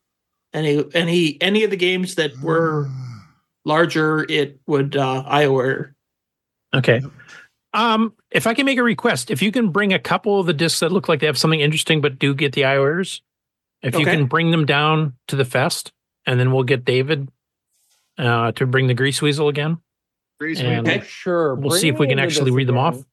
[0.53, 2.87] Any any any of the games that were
[3.65, 5.95] larger, it would uh IO error.
[6.73, 7.01] okay.
[7.73, 10.53] Um, if I can make a request, if you can bring a couple of the
[10.53, 13.21] discs that look like they have something interesting but do get the IO errors,
[13.81, 15.91] if you can bring them down to the fest,
[16.25, 17.29] and then we'll get David
[18.17, 19.79] uh, to bring the Greaseweazle again.
[20.39, 21.01] Grease And Weasel.
[21.03, 21.55] Sure.
[21.55, 22.85] We'll bring see if we can actually this read them again.
[22.85, 23.05] off.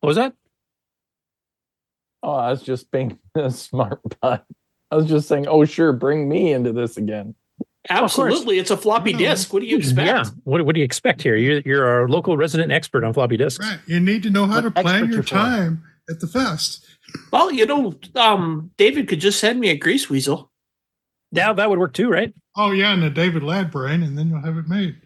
[0.00, 0.34] What was that?
[2.22, 4.44] Oh, I was just being a smart butt.
[4.90, 7.34] I was just saying, oh, sure, bring me into this again.
[7.88, 9.52] Absolutely, it's a floppy disk.
[9.52, 10.06] What do you expect?
[10.06, 10.24] Yeah.
[10.44, 11.36] What, what do you expect here?
[11.36, 13.64] You're you're our local resident expert on floppy disks.
[13.64, 13.80] Right.
[13.86, 15.28] You need to know how to plan your you for?
[15.28, 16.84] time at the fest.
[17.32, 20.48] Well, you know, um, David could just send me a Greaseweazle.
[21.32, 22.34] Yeah, that would work too, right?
[22.56, 24.96] Oh yeah, and a David Ladd brain, and then you'll have it made.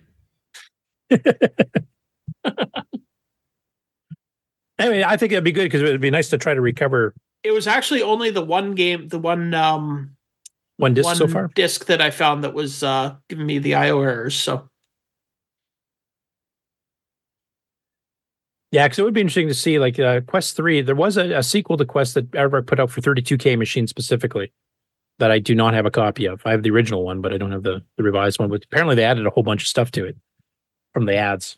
[4.79, 7.15] Anyway, I think it'd be good because it would be nice to try to recover
[7.45, 10.14] It was actually only the one game, the one um
[10.77, 11.49] one disc so far.
[11.55, 14.35] disc that I found that was uh giving me the IO errors.
[14.35, 14.69] So
[18.73, 20.83] Yeah, because it would be interesting to see like uh, Quest Three.
[20.83, 24.53] There was a, a sequel to Quest that Everett put out for 32k machine specifically
[25.21, 26.43] that I do not have a copy of.
[26.45, 28.49] I have the original one, but I don't have the, the revised one.
[28.51, 30.17] But apparently, they added a whole bunch of stuff to it
[30.93, 31.57] from the ads.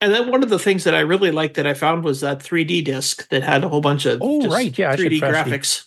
[0.00, 2.38] and then one of the things that I really liked that I found was that
[2.38, 5.85] 3D disc that had a whole bunch of Oh, right, yeah, 3D flash the- graphics.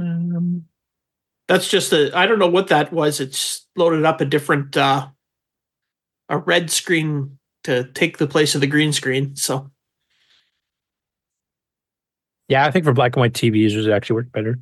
[0.00, 0.64] Um,
[1.48, 3.20] That's just a I don't know what that was.
[3.20, 5.08] It's loaded up a different uh
[6.28, 9.36] a red screen to take the place of the green screen.
[9.36, 9.70] So
[12.48, 14.58] yeah, I think for black and white TV users, it actually worked better.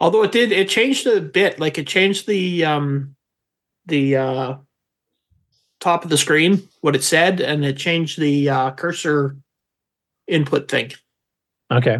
[0.00, 1.58] Although it did, it changed a bit.
[1.58, 3.16] Like it changed the um,
[3.86, 4.54] the uh,
[5.80, 9.36] top of the screen, what it said, and it changed the uh, cursor
[10.26, 10.92] input thing.
[11.70, 11.98] Okay.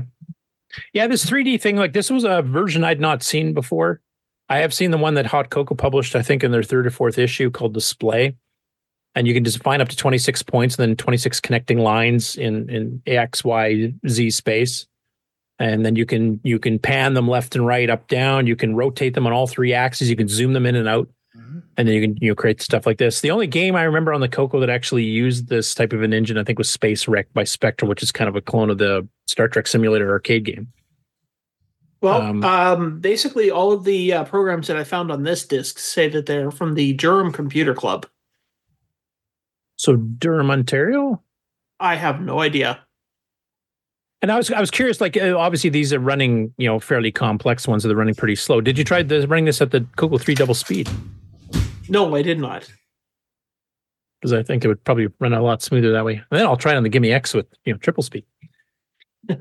[0.93, 4.01] Yeah, this 3D thing, like this was a version I'd not seen before.
[4.49, 6.91] I have seen the one that Hot CoCo published, I think, in their third or
[6.91, 8.37] fourth issue called Display.
[9.15, 13.03] And you can find up to 26 points and then 26 connecting lines in, in
[13.07, 14.87] X, Y, Z space.
[15.59, 18.47] And then you can you can pan them left and right, up, down.
[18.47, 20.09] You can rotate them on all three axes.
[20.09, 21.09] You can zoom them in and out.
[21.79, 23.21] And then you can you know create stuff like this.
[23.21, 26.13] The only game I remember on the Coco that actually used this type of an
[26.13, 28.79] engine, I think, was Space Wreck by Spectrum, which is kind of a clone of
[28.79, 30.73] the Star Trek Simulator arcade game.
[32.01, 35.79] Well, Um, um, basically, all of the uh, programs that I found on this disc
[35.79, 38.07] say that they're from the Durham Computer Club.
[39.77, 41.23] So Durham, Ontario.
[41.81, 42.81] I have no idea.
[44.21, 47.13] And I was I was curious, like uh, obviously these are running, you know, fairly
[47.13, 48.61] complex ones They're running pretty slow.
[48.61, 50.89] Did you try the, running this at the Coco three double speed?
[51.89, 52.69] No, I did not.
[54.21, 56.15] Because I think it would probably run a lot smoother that way.
[56.15, 58.25] And then I'll try it on the GIME-X with you know triple speed.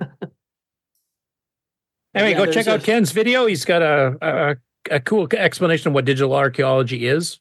[2.15, 3.45] Anyway, Yeah, go check a- out Ken's video.
[3.45, 4.55] He's got a, a
[4.89, 7.39] a cool explanation of what digital archaeology is,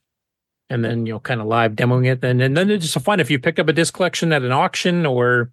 [0.69, 2.23] and then you know, kind of live demoing it.
[2.23, 4.53] And, and then it's just fun if you pick up a disc collection at an
[4.53, 5.51] auction or,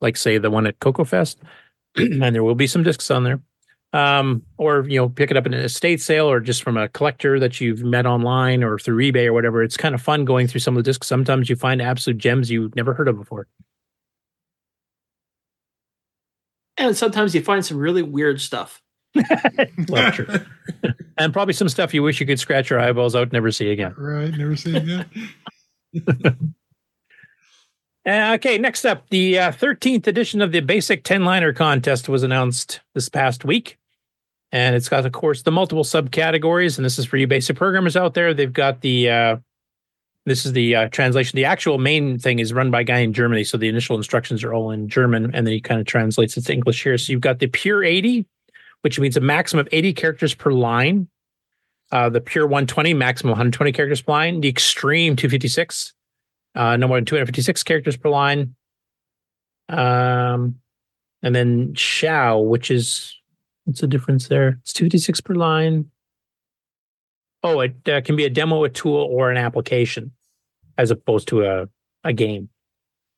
[0.00, 1.38] like say the one at Coco Fest,
[1.96, 3.40] and there will be some discs on there.
[3.94, 6.88] Um, or you know, pick it up in an estate sale or just from a
[6.88, 9.62] collector that you've met online or through eBay or whatever.
[9.62, 11.06] It's kind of fun going through some of the discs.
[11.06, 13.46] Sometimes you find absolute gems you've never heard of before.
[16.76, 18.82] And sometimes you find some really weird stuff.
[19.88, 20.26] Well, true.
[21.18, 23.70] and probably some stuff you wish you could scratch your eyeballs out and never see
[23.70, 23.94] again.
[23.96, 25.06] Right, never see again
[28.06, 32.22] Uh, okay, next up, the uh, 13th edition of the Basic 10 Liner Contest was
[32.22, 33.78] announced this past week.
[34.54, 36.78] And it's got, of course, the multiple subcategories.
[36.78, 38.32] And this is for you basic programmers out there.
[38.32, 39.36] They've got the, uh,
[40.26, 41.36] this is the uh, translation.
[41.36, 43.42] The actual main thing is run by a guy in Germany.
[43.42, 45.34] So the initial instructions are all in German.
[45.34, 46.96] And then he kind of translates it to English here.
[46.98, 48.26] So you've got the pure 80,
[48.82, 51.08] which means a maximum of 80 characters per line.
[51.90, 54.40] Uh, the pure 120, maximum 120 characters per line.
[54.40, 55.94] The extreme 256,
[56.54, 58.54] uh, no more than 256 characters per line.
[59.68, 60.60] Um,
[61.24, 63.16] and then SCHAU, which is
[63.64, 64.58] what's the difference there?
[64.62, 65.90] It's 256 per line.
[67.42, 70.12] Oh, it uh, can be a demo, a tool, or an application,
[70.78, 71.68] as opposed to a
[72.04, 72.48] a game.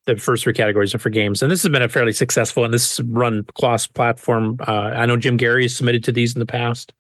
[0.07, 2.73] The first three categories are for games, and this has been a fairly successful and
[2.73, 4.57] this run cross platform.
[4.66, 6.92] Uh, I know Jim Gerrie has submitted to these in the past.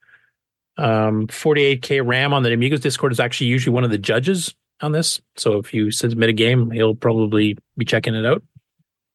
[0.76, 4.92] Um, 48k RAM on the Amigos Discord is actually usually one of the judges on
[4.92, 5.20] this.
[5.36, 8.42] So if you submit a game, he'll probably be checking it out.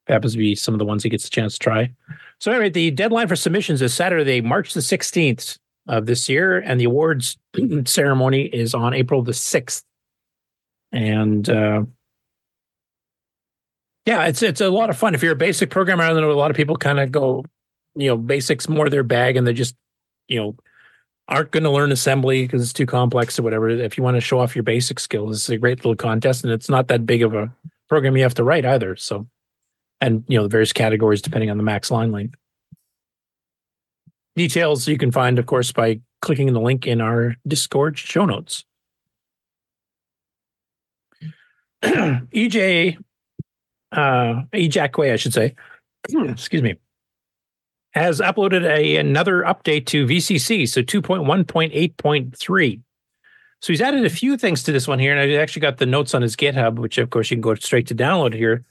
[0.07, 1.93] Happens to be some of the ones he gets a chance to try.
[2.41, 6.79] So anyway, the deadline for submissions is Saturday, March the 16th of this year, and
[6.79, 7.37] the awards
[7.85, 9.83] ceremony is on April the 6th.
[10.91, 11.83] And uh,
[14.07, 15.13] yeah, it's it's a lot of fun.
[15.13, 17.45] If you're a basic programmer, I know a lot of people kind of go,
[17.93, 19.75] you know, basics more their bag, and they just,
[20.27, 20.55] you know,
[21.27, 23.69] aren't going to learn assembly because it's too complex or whatever.
[23.69, 26.51] If you want to show off your basic skills, it's a great little contest, and
[26.51, 27.53] it's not that big of a
[27.87, 28.95] program you have to write either.
[28.95, 29.27] So,
[30.01, 32.35] and you know, the various categories depending on the max line length.
[34.35, 38.65] Details you can find, of course, by clicking the link in our Discord show notes.
[41.83, 42.97] EJ,
[43.91, 45.55] uh, Ejac I should say,
[46.07, 46.75] excuse me,
[47.91, 52.81] has uploaded a another update to VCC, so 2.1.8.3.
[53.61, 55.85] So he's added a few things to this one here, and I actually got the
[55.85, 58.63] notes on his GitHub, which of course you can go straight to download here.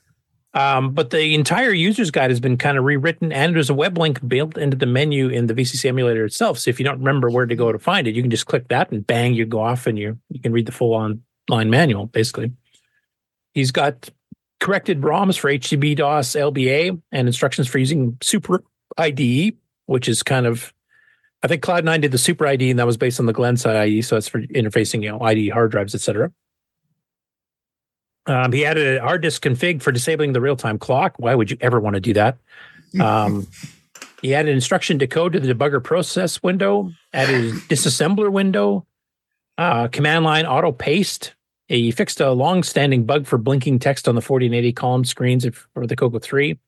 [0.53, 3.97] Um, but the entire user's guide has been kind of rewritten, and there's a web
[3.97, 6.59] link built into the menu in the VCC emulator itself.
[6.59, 8.69] So if you don't remember where to go to find it, you can just click
[8.69, 12.07] that, and bang, you go off, and you you can read the full online manual
[12.07, 12.53] basically.
[13.55, 14.09] He's got
[14.59, 18.63] corrected ROMs for HTTP DOS LBA and instructions for using Super
[18.99, 19.57] IDE,
[19.87, 20.73] which is kind of
[21.43, 24.05] I think Cloud9 did the Super IDE, and that was based on the Glenside IDE,
[24.05, 26.31] so it's for interfacing, you know, IDE hard drives, etc.
[28.27, 31.15] Um, he added a hard disk config for disabling the real-time clock.
[31.17, 32.39] Why would you ever want to do that?
[33.01, 33.47] Um,
[34.21, 38.87] he added instruction to code to the debugger process window, added disassembler window,
[39.57, 41.35] uh, command line auto paste.
[41.67, 45.47] He fixed a long-standing bug for blinking text on the 40 and 80 column screens
[45.73, 46.59] for the Coco 3.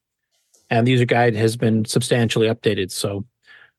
[0.70, 2.92] And the user guide has been substantially updated.
[2.92, 3.24] So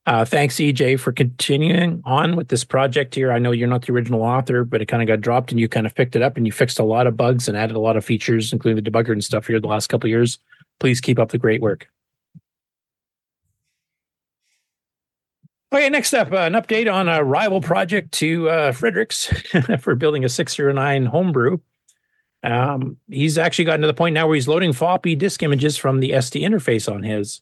[0.06, 3.32] uh, thanks, EJ, for continuing on with this project here.
[3.32, 5.70] I know you're not the original author, but it kind of got dropped and you
[5.70, 7.80] kind of picked it up and you fixed a lot of bugs and added a
[7.80, 10.40] lot of features, including the debugger and stuff here the last couple years.
[10.80, 11.88] Please keep up the great work.
[15.74, 19.26] Okay, next up, uh, an update on a rival project to uh, Fredericks
[19.80, 21.60] for building a 609 homebrew.
[22.44, 26.02] Um, he's actually gotten to the point now where he's loading floppy disk images from
[26.02, 27.42] the SD interface on his.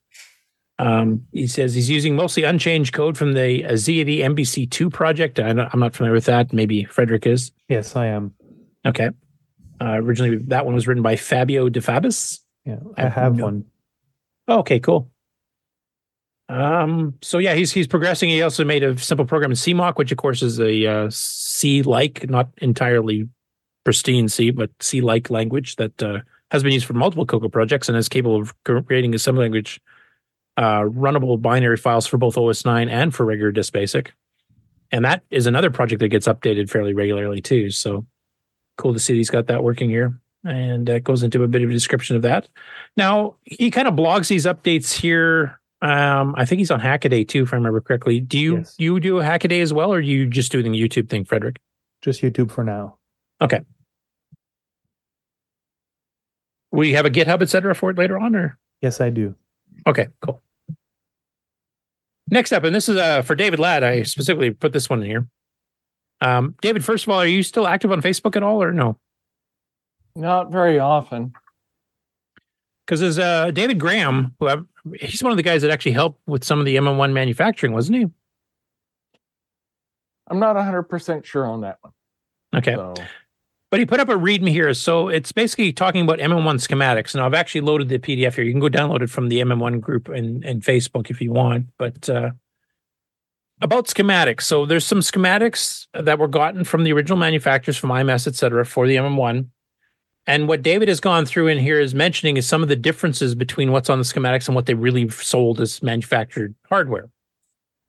[0.79, 5.39] Um, he says he's using mostly unchanged code from the uh, ZAD MBC2 project.
[5.39, 6.53] I I'm not familiar with that.
[6.53, 7.51] Maybe Frederick is.
[7.69, 8.33] Yes, I am.
[8.85, 9.09] Okay.
[9.79, 12.39] Uh, originally, that one was written by Fabio De Fabis.
[12.65, 13.65] Yeah, I have no- one.
[14.47, 15.09] Oh, okay, cool.
[16.49, 18.27] Um, so yeah, he's he's progressing.
[18.29, 22.29] He also made a simple program in CMOC, which of course is a uh, C-like,
[22.29, 23.29] not entirely
[23.85, 26.19] pristine C, but C-like language that uh,
[26.51, 28.53] has been used for multiple Coco projects and is capable of
[28.85, 29.79] creating a assembly language
[30.57, 34.13] uh, runnable binary files for both OS 9 and for regular disk basic.
[34.91, 37.69] And that is another project that gets updated fairly regularly too.
[37.71, 38.05] So
[38.77, 40.19] cool to see he's got that working here.
[40.43, 42.49] And that goes into a bit of a description of that.
[42.97, 45.59] Now he kind of blogs these updates here.
[45.81, 48.19] Um, I think he's on Hackaday too, if I remember correctly.
[48.19, 51.09] Do you you do a Hackaday as well, or are you just doing the YouTube
[51.09, 51.59] thing, Frederick?
[52.01, 52.97] Just YouTube for now.
[53.39, 53.61] Okay.
[56.71, 58.57] We have a GitHub, et cetera, for it later on, or?
[58.81, 59.35] Yes, I do.
[59.87, 60.41] Okay, cool.
[62.29, 63.83] Next up, and this is uh, for David Ladd.
[63.83, 65.27] I specifically put this one in here.
[66.21, 68.97] Um, David, first of all, are you still active on Facebook at all, or no?
[70.15, 71.33] Not very often.
[72.85, 74.65] Because there's uh, David Graham, who I've,
[74.99, 77.97] he's one of the guys that actually helped with some of the MM1 manufacturing, wasn't
[77.97, 78.05] he?
[80.29, 81.93] I'm not 100% sure on that one.
[82.55, 82.75] Okay.
[83.71, 84.73] But he put up a README here.
[84.73, 87.15] So it's basically talking about MM1 schematics.
[87.15, 88.43] Now, I've actually loaded the PDF here.
[88.43, 91.67] You can go download it from the MM1 group and, and Facebook if you want.
[91.77, 92.31] But uh,
[93.61, 94.41] about schematics.
[94.41, 98.65] So there's some schematics that were gotten from the original manufacturers from IMS, et cetera,
[98.65, 99.47] for the MM1.
[100.27, 103.35] And what David has gone through in here is mentioning is some of the differences
[103.35, 107.09] between what's on the schematics and what they really sold as manufactured hardware.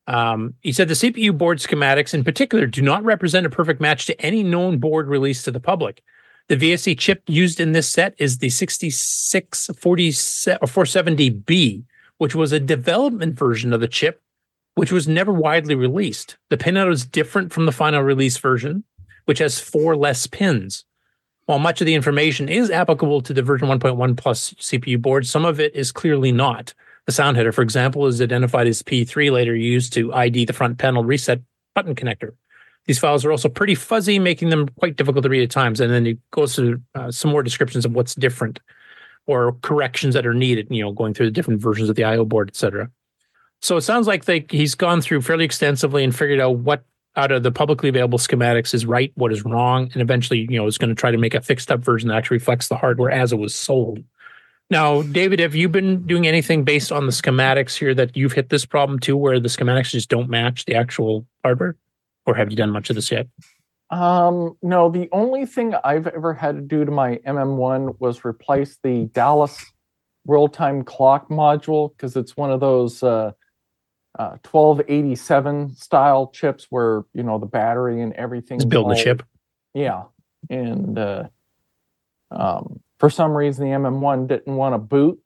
[0.07, 4.07] Um, he said the CPU board schematics in particular do not represent a perfect match
[4.07, 6.03] to any known board released to the public.
[6.49, 11.85] The VSC chip used in this set is the 6640 or 470B,
[12.19, 14.21] which was a development version of the chip,
[14.75, 16.37] which was never widely released.
[16.51, 18.85] The pinout is different from the final release version,
[19.27, 20.85] which has four less pins.
[21.47, 25.45] While much of the information is applicable to the version 1.1 plus CPU board, some
[25.45, 26.75] of it is clearly not.
[27.07, 30.79] The sound header, for example, is identified as P3, later used to ID the front
[30.79, 31.41] panel reset
[31.75, 32.33] button connector.
[32.87, 35.81] These files are also pretty fuzzy, making them quite difficult to read at times.
[35.81, 38.61] And then it goes through uh, some more descriptions of what's different
[39.27, 42.25] or corrections that are needed, you know, going through the different versions of the IO
[42.25, 42.91] board, et cetera.
[43.61, 47.31] So it sounds like they, he's gone through fairly extensively and figured out what out
[47.31, 50.79] of the publicly available schematics is right, what is wrong, and eventually, you know, is
[50.79, 53.33] going to try to make a fixed up version that actually reflects the hardware as
[53.33, 54.03] it was sold.
[54.73, 58.49] Now, David, have you been doing anything based on the schematics here that you've hit
[58.49, 61.77] this problem too, where the schematics just don't match the actual hardware?
[62.25, 63.27] Or have you done much of this yet?
[63.91, 68.79] Um, no, the only thing I've ever had to do to my MM1 was replace
[68.83, 69.63] the Dallas
[70.27, 73.33] real time clock module because it's one of those uh,
[74.19, 78.57] uh, 1287 style chips where, you know, the battery and everything.
[78.57, 79.23] It's building the chip.
[79.75, 80.05] Yeah.
[80.49, 81.29] And uh,
[82.31, 85.19] um, for some reason, the MM1 didn't want to boot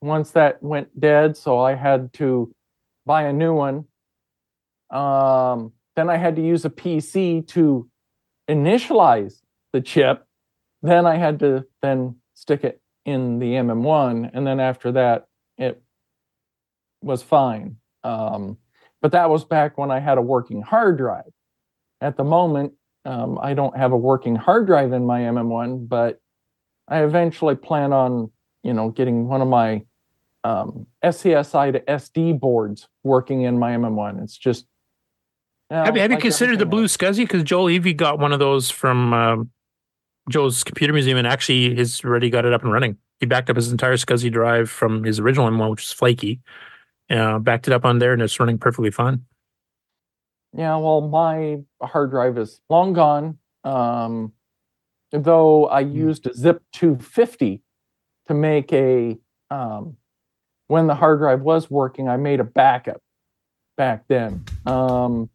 [0.00, 1.36] once that went dead.
[1.36, 2.52] So I had to
[3.04, 3.86] buy a new one.
[4.90, 7.90] Um, then I had to use a PC to
[8.48, 9.40] initialize
[9.72, 10.24] the chip.
[10.82, 14.30] Then I had to then stick it in the MM1.
[14.32, 15.26] And then after that,
[15.58, 15.82] it
[17.02, 17.74] was fine.
[18.04, 18.56] Um,
[19.02, 21.32] but that was back when I had a working hard drive.
[22.00, 22.74] At the moment,
[23.04, 26.20] um, I don't have a working hard drive in my MM1, but
[26.88, 28.30] I eventually plan on,
[28.62, 29.84] you know, getting one of my
[30.44, 34.22] um, SCSI to SD boards working in my MM1.
[34.22, 34.66] It's just
[35.70, 37.16] you know, have, you- have you considered the BlueSCSI?
[37.16, 39.50] Because Joel Evie got one of those from um,
[40.30, 42.98] Joe's computer museum and actually has already got it up and running.
[43.20, 46.40] He backed up his entire SCSI drive from his original M1, which is flaky.
[47.08, 49.24] Uh, backed it up on there and it's running perfectly fine.
[50.56, 53.38] Yeah, well, my hard drive is long gone.
[53.64, 54.32] Um,
[55.22, 57.62] though I used a Zip 250
[58.26, 59.18] to make a,
[59.50, 59.96] um,
[60.66, 63.00] when the hard drive was working, I made a backup
[63.76, 64.44] back then.
[64.66, 65.30] Um,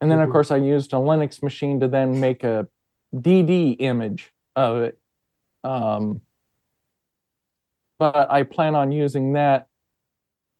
[0.00, 2.68] and then, of course, I used a Linux machine to then make a
[3.14, 4.98] DD image of it.
[5.62, 6.20] Um,
[7.98, 9.68] but I plan on using that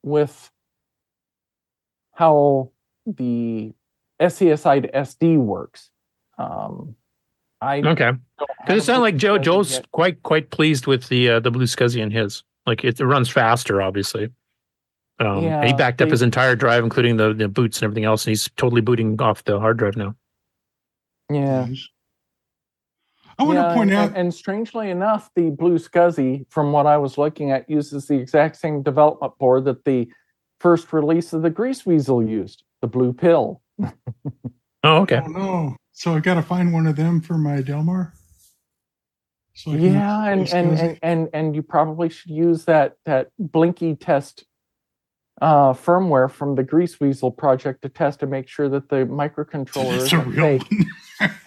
[0.03, 0.51] with
[2.13, 2.71] how
[3.07, 3.75] the
[4.21, 5.91] SCSI to SD works.
[6.39, 6.97] Um,
[7.61, 8.13] I Okay.
[8.63, 9.91] Because it sounded like Joe Joe's yet.
[9.93, 12.43] quite quite pleased with the uh, the BlueSCSI in his.
[12.67, 14.31] Like it, it runs faster, obviously.
[15.21, 17.85] Um, and he Yeah, backed up they- his entire drive, including the, the boots and
[17.85, 20.15] everything else, and he's totally booting off the hard drive now.
[21.31, 21.67] Yeah.
[23.39, 26.87] I want Yeah, to point and, out and, and strangely enough, the BlueSCSI, from what
[26.87, 30.09] I was looking at, uses the exact same development board that the
[30.61, 33.61] first release of the Greaseweazle used, the Blue Pill.
[34.87, 35.19] Oh, okay.
[35.25, 35.77] Oh no!
[35.95, 38.13] So I got to find one of them for my Delmar.
[39.55, 43.95] So I Yeah, and and, and and and you probably should use that that Blinky
[43.95, 44.45] test
[45.41, 50.13] uh, firmware from the Greaseweazle project to test to make sure that the microcontroller It's
[50.13, 51.39] a isn't real fake.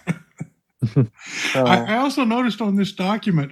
[1.53, 3.51] So- I, I also noticed on this document,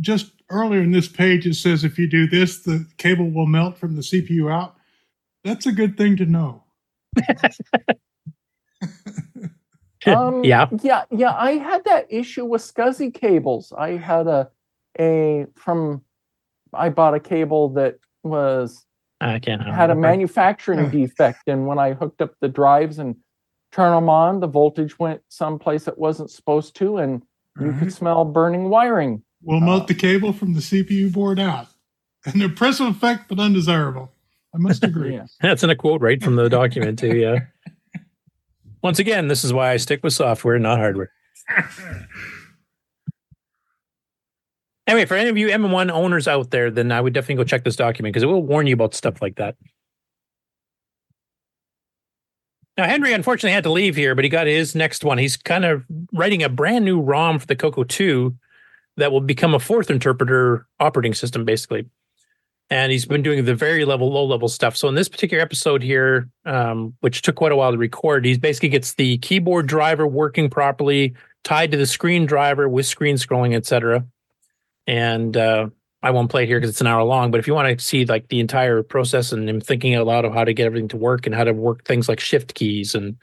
[0.00, 3.76] just earlier in this page, it says if you do this, the cable will melt
[3.76, 4.76] from the CPU out.
[5.42, 6.62] That's a good thing to know.
[10.16, 10.68] Um, Yeah.
[10.82, 11.34] yeah, yeah.
[11.36, 13.72] I had that issue with SCSI cables.
[13.76, 14.48] I had a
[14.98, 16.02] a from
[16.72, 18.84] I bought a cable that was
[19.20, 19.62] I can't.
[19.62, 23.16] had a manufacturing defect, and when I hooked up the drives and
[23.72, 27.22] turned them on, the voltage went someplace it wasn't supposed to, and
[27.60, 29.22] you could smell burning wiring.
[29.42, 31.68] We'll melt the cable from the CPU board out.
[32.26, 34.12] An impressive effect, but undesirable.
[34.54, 35.20] I must agree.
[35.40, 37.16] That's in a quote right from the document too.
[37.16, 37.38] Yeah.
[38.86, 41.10] Once again, this is why I stick with software, not hardware.
[44.88, 47.64] Anyway, for any of you M1 owners out there, then I would definitely go check
[47.64, 49.56] this document because it will warn you about stuff like that.
[52.78, 55.18] Now, Henry unfortunately had to leave here, but he got his next one.
[55.18, 55.82] He's kind of
[56.12, 58.32] writing a brand new ROM for the Coco 2
[58.96, 61.86] that will become a Forth interpreter operating system, basically.
[62.68, 64.76] And he's been doing the very level, low level stuff.
[64.76, 68.36] So in this particular episode here, um, which took quite a while to record, he
[68.36, 71.14] basically gets the keyboard driver working properly,
[71.44, 74.04] tied to the screen driver with screen scrolling, etc.
[74.88, 75.68] And uh,
[76.02, 77.30] I won't play it here because it's an hour long.
[77.30, 80.24] But if you want to see like the entire process and him thinking out loud
[80.24, 82.94] of how to get everything to work and how to work things like shift keys
[82.94, 83.16] and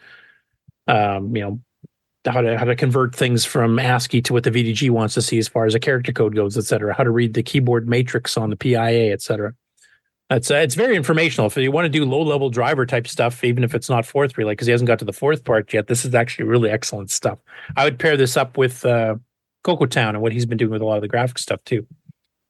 [0.87, 1.59] um, you know
[2.25, 5.37] how to how to convert things from ASCII to what the VDG wants to see
[5.37, 6.93] as far as a character code goes, et cetera.
[6.93, 9.53] How to read the keyboard matrix on the PIA, et cetera.
[10.29, 11.47] That's uh, it's very informational.
[11.47, 14.37] If you want to do low level driver type stuff, even if it's not Forth
[14.37, 17.11] relay, because he hasn't got to the Forth part yet, this is actually really excellent
[17.11, 17.39] stuff.
[17.75, 19.15] I would pair this up with uh,
[19.63, 21.85] Coco Town and what he's been doing with a lot of the graphic stuff too.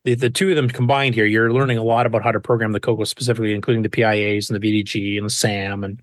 [0.05, 2.73] The, the two of them combined here, you're learning a lot about how to program
[2.73, 6.01] the Coco specifically, including the PIAs and the VDG and the SAM and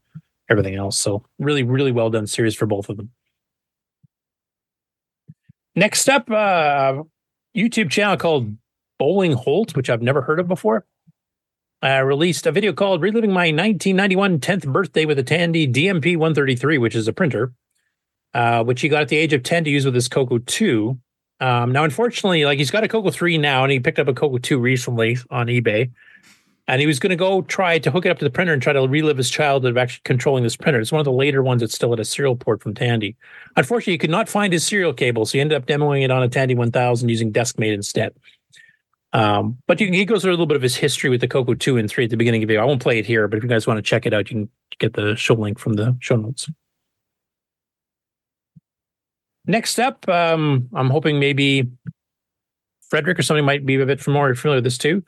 [0.49, 0.99] everything else.
[0.99, 3.10] So really, really well done series for both of them.
[5.81, 7.05] Next up, uh,
[7.57, 8.55] YouTube channel called
[8.99, 10.84] Bowling Holt, which I've never heard of before.
[11.83, 16.76] Uh, released a video called Reliving My 1991 10th Birthday with a Tandy DMP 133,
[16.76, 17.55] which is a printer,
[18.34, 20.99] uh, which he got at the age of 10 to use with his Coco 2.
[21.41, 24.12] Um, now, unfortunately, like he's got a Coco 3 now, and he picked up a
[24.12, 25.91] Coco 2 recently on eBay.
[26.70, 28.62] And he was going to go try to hook it up to the printer and
[28.62, 30.78] try to relive his childhood of actually controlling this printer.
[30.78, 33.16] It's one of the later ones that's still at a serial port from Tandy.
[33.57, 36.23] Unfortunately, he could not find his serial cable, so he ended up demoing it on
[36.23, 38.15] a Tandy 1000 using DeskMate instead.
[39.12, 41.55] Um, but can, he goes through a little bit of his history with the Coco
[41.55, 42.62] 2 and 3 at the beginning of the video.
[42.62, 44.36] I won't play it here, but if you guys want to check it out, you
[44.36, 46.49] can get the show link from the show notes.
[49.44, 51.68] Next up, um, I'm hoping maybe
[52.90, 55.02] Frederick or somebody might be a bit more familiar with this too.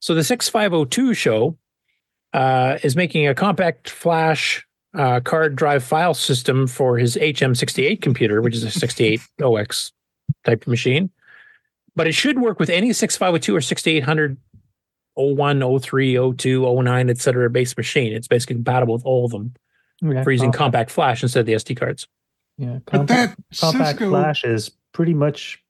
[0.00, 1.56] So the 6502 show
[2.32, 8.40] uh, is making a compact flash uh, card drive file system for his HM68 computer,
[8.42, 9.92] which is a 680X
[10.44, 11.10] type machine.
[11.94, 14.36] But it should work with any 6502 or 6800
[15.14, 18.12] 01, 03, 02, 09, et cetera base machine.
[18.12, 19.54] It's basically compatible with all of them
[20.00, 20.58] Yeah, for using compact.
[20.58, 22.06] compact flash instead of the SD cards.
[22.56, 25.62] Yeah, But that compact Cisco- flash is pretty much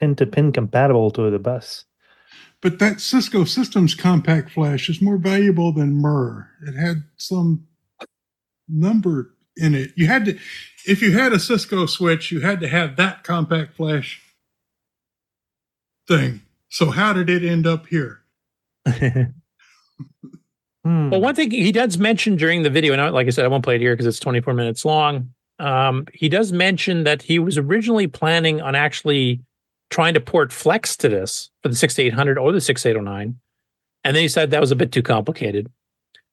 [0.00, 1.84] pin to pin compatible to the bus.
[2.64, 6.48] But that Cisco Systems compact flash is more valuable than Mur.
[6.66, 7.66] It had some
[8.66, 9.90] number in it.
[9.96, 10.38] You had to,
[10.86, 14.22] if you had a Cisco switch, you had to have that compact flash
[16.08, 16.40] thing.
[16.70, 18.22] So how did it end up here?
[21.10, 23.48] Well, one thing he does mention during the video, and I- like I said, I
[23.48, 25.30] won't play it here because it's 24 minutes long.
[25.58, 29.40] Um, he does mention that he was originally planning on actually
[29.94, 33.38] trying to port Flex to this for the 6800 or the 6809.
[34.02, 35.70] And then he said that was a bit too complicated.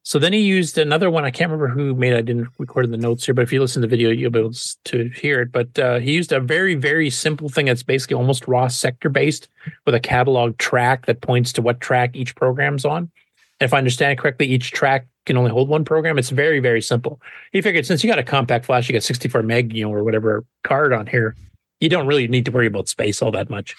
[0.02, 1.26] So then he used another one.
[1.26, 2.14] I can't remember who made.
[2.14, 2.18] it.
[2.18, 4.32] I didn't record in the notes here, but if you listen to the video, you'll
[4.32, 4.54] be able
[4.86, 5.52] to hear it.
[5.52, 9.48] But uh, he used a very, very simple thing that's basically almost raw sector based
[9.86, 13.12] with a catalog track that points to what track each program's on.
[13.60, 16.18] And if I understand correctly, each track can only hold one program.
[16.18, 17.22] It's very, very simple.
[17.52, 20.04] He figured since you got a compact flash, you got 64 meg, you know, or
[20.04, 21.36] whatever card on here,
[21.82, 23.76] you don't really need to worry about space all that much.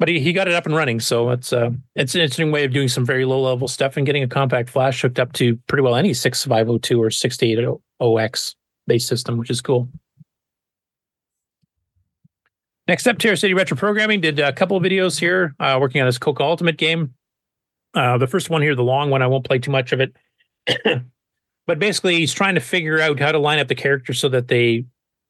[0.00, 0.98] but he, he got it up and running.
[0.98, 4.04] So it's uh it's an interesting way of doing some very low level stuff and
[4.04, 8.54] getting a compact flash hooked up to pretty well any 6502 or 680X
[8.86, 9.88] base system, which is cool.
[12.86, 16.06] Next up, Terra City Retro Programming did a couple of videos here uh, working on
[16.06, 17.14] this Coca Ultimate game.
[17.94, 20.14] Uh, the first one here, the long one, I won't play too much of it.
[21.66, 24.48] but basically, he's trying to figure out how to line up the characters so that
[24.48, 24.84] they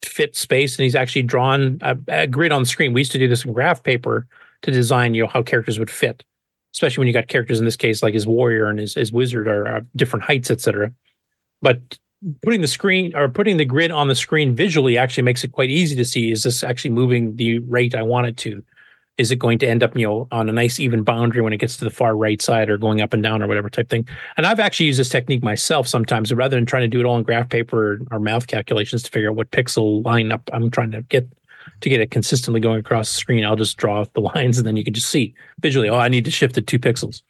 [0.07, 0.77] fit space.
[0.77, 2.93] And he's actually drawn a, a grid on the screen.
[2.93, 4.27] We used to do this in graph paper
[4.61, 6.23] to design, you know, how characters would fit,
[6.73, 9.47] especially when you got characters in this case like his warrior and his, his wizard
[9.47, 10.91] are, are different heights, etc.
[11.61, 11.97] But
[12.43, 15.69] putting the screen or putting the grid on the screen visually actually makes it quite
[15.69, 18.63] easy to see is this actually moving the rate I want it to?
[19.17, 21.57] Is it going to end up, you know, on a nice even boundary when it
[21.57, 24.07] gets to the far right side or going up and down or whatever type thing?
[24.35, 27.17] And I've actually used this technique myself sometimes rather than trying to do it all
[27.17, 30.91] in graph paper or, math calculations to figure out what pixel line up I'm trying
[30.91, 31.29] to get
[31.81, 33.45] to get it consistently going across the screen.
[33.45, 36.25] I'll just draw the lines and then you can just see visually, oh, I need
[36.25, 37.21] to shift it two pixels.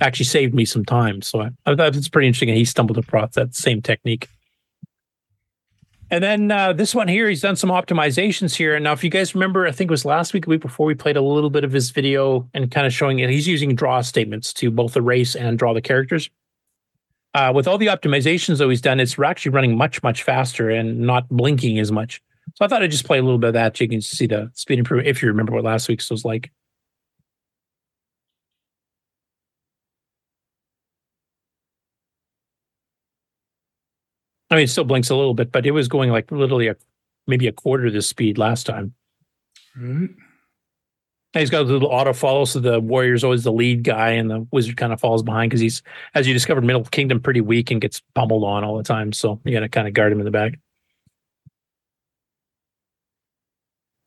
[0.00, 1.22] Actually saved me some time.
[1.22, 2.50] So I, I thought it's pretty interesting.
[2.50, 4.28] And he stumbled across that same technique.
[6.14, 8.76] And then uh, this one here, he's done some optimizations here.
[8.76, 10.94] And now, if you guys remember, I think it was last week, week before, we
[10.94, 13.30] played a little bit of his video and kind of showing it.
[13.30, 16.30] He's using draw statements to both erase and draw the characters.
[17.34, 21.00] Uh, with all the optimizations that he's done, it's actually running much, much faster and
[21.00, 22.22] not blinking as much.
[22.54, 23.76] So I thought I'd just play a little bit of that.
[23.76, 26.52] So you can see the speed improvement if you remember what last week's was like.
[34.54, 36.76] I mean, it still blinks a little bit, but it was going like literally a
[37.26, 38.94] maybe a quarter of the speed last time.
[39.76, 40.10] Right.
[41.34, 44.30] And he's got a little auto follow, so the warrior's always the lead guy, and
[44.30, 45.82] the wizard kind of falls behind because he's,
[46.14, 49.12] as you discovered, Middle Kingdom pretty weak and gets pummeled on all the time.
[49.12, 50.60] So you got to kind of guard him in the back.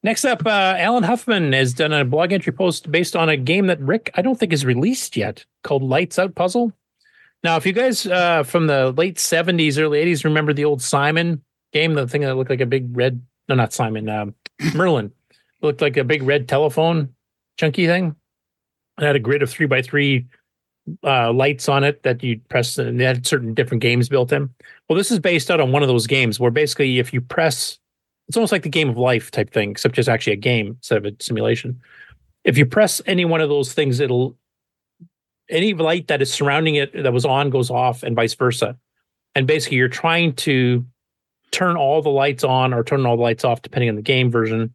[0.02, 3.68] Next up, uh, Allen Huffman has done a blog entry post based on a game
[3.68, 6.72] that Rick I don't think is released yet called Lights Out Puzzle.
[7.44, 11.42] Now, if you guys uh, from the late '70s, early '80s remember the old Simon
[11.74, 14.36] game, the thing that looked like a big red, no, not Simon, um,
[14.74, 15.12] Merlin,
[15.62, 17.14] looked like a big red telephone,
[17.58, 18.16] chunky thing.
[19.00, 20.26] It had a grid of three by three
[21.04, 24.50] uh, lights on it that you press, and they had certain different games built in.
[24.90, 27.78] Well, this is based out on one of those games where basically, if you press
[28.28, 30.98] it's almost like the game of life type thing, except just actually a game instead
[30.98, 31.80] of a simulation.
[32.44, 34.38] If you press any one of those things, it'll
[35.50, 38.78] any light that is surrounding it that was on goes off, and vice versa.
[39.36, 40.86] And basically, you're trying to
[41.52, 44.30] turn all the lights on or turn all the lights off, depending on the game
[44.30, 44.74] version,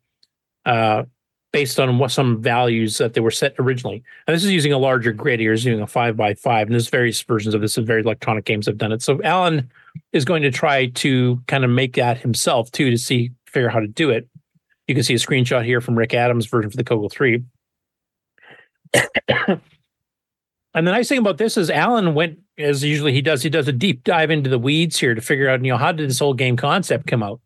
[0.65, 1.05] uh,
[1.53, 4.03] based on what some values that they were set originally.
[4.27, 5.41] And this is using a larger grid.
[5.41, 7.77] You're using a five by five, and there's various versions of this.
[7.77, 9.03] And very electronic games have done it.
[9.03, 9.71] So Allen
[10.13, 13.75] is going to try to kind of make that himself too to see figure out
[13.75, 14.29] how to do it.
[14.89, 17.45] You can see a screenshot here from Rick Adams' version for the Coco 3.
[20.75, 23.69] And the nice thing about this is Allen went, as usually he does, he does
[23.69, 26.19] a deep dive into the weeds here to figure out, you know, how did this
[26.19, 27.41] whole game concept come out?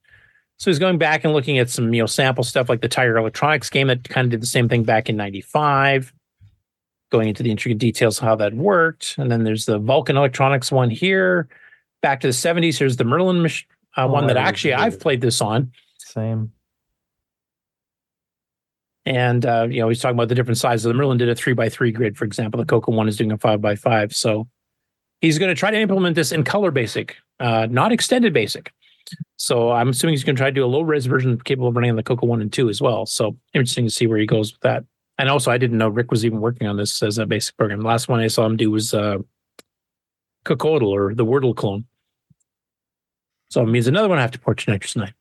[0.59, 3.17] So he's going back and looking at some, you know, sample stuff like the Tiger
[3.19, 6.13] Electronics game that kind of did the same thing back in 95,
[7.11, 9.17] going into the intricate details of how that worked.
[9.19, 11.49] And then there's the Vulcan Electronics one here.
[12.03, 13.51] Back to the 70s, here's the Merlin uh,
[13.99, 15.73] Oh, one that actually I've played this on.
[15.99, 16.53] Same.
[19.07, 20.83] And uh, you know, he's talking about the different sizes.
[20.83, 22.59] The Merlin did a three by three grid, for example.
[22.59, 24.15] The Coco one is doing a five by five.
[24.15, 24.49] So
[25.21, 28.73] he's going to try to implement this in color basic, uh, not extended basic.
[29.37, 31.77] So I'm assuming he's going to try to do a low res version capable of
[31.77, 33.07] running on the Coco one and two as well.
[33.07, 34.85] So interesting to see where he goes with that.
[35.19, 37.81] And also, I didn't know Rick was even working on this as a basic program.
[37.81, 39.19] The last one I saw him do was uh,
[40.45, 41.87] Cocodle or the Wordle clone.
[43.51, 45.13] So it means another one I have to port to NitrOS-9.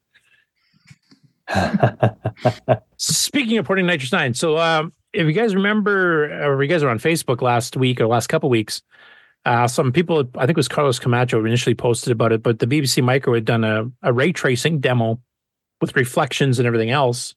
[2.98, 7.00] Speaking of porting NitrOS-9, so um, if you guys remember, or you guys were on
[7.00, 8.82] Facebook last week or last couple weeks,
[9.46, 12.68] uh, some people, I think it was Carlos Camacho, initially posted about it, but the
[12.68, 15.20] BBC Micro had done a, a ray tracing demo
[15.82, 17.36] with reflections and everything else.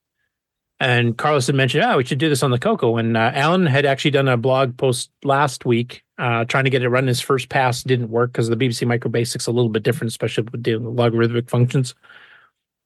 [0.81, 2.97] And Carlos had mentioned, oh, we should do this on the Coco.
[2.97, 6.83] And uh, Allen had actually done a blog post last week uh, trying to get
[6.83, 7.83] it run his first pass.
[7.83, 11.51] Didn't work because the BBC Micro Basics a little bit different, especially with with logarithmic
[11.51, 11.95] functions.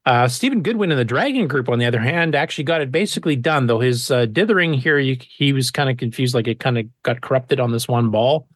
[0.05, 3.37] Uh, Stephen Goodwin in the Dragon Group, on the other hand, actually got it basically
[3.37, 3.67] done.
[3.67, 7.21] Though his uh, dithering here, he was kind of confused, like it kind of got
[7.21, 8.49] corrupted on this one ball.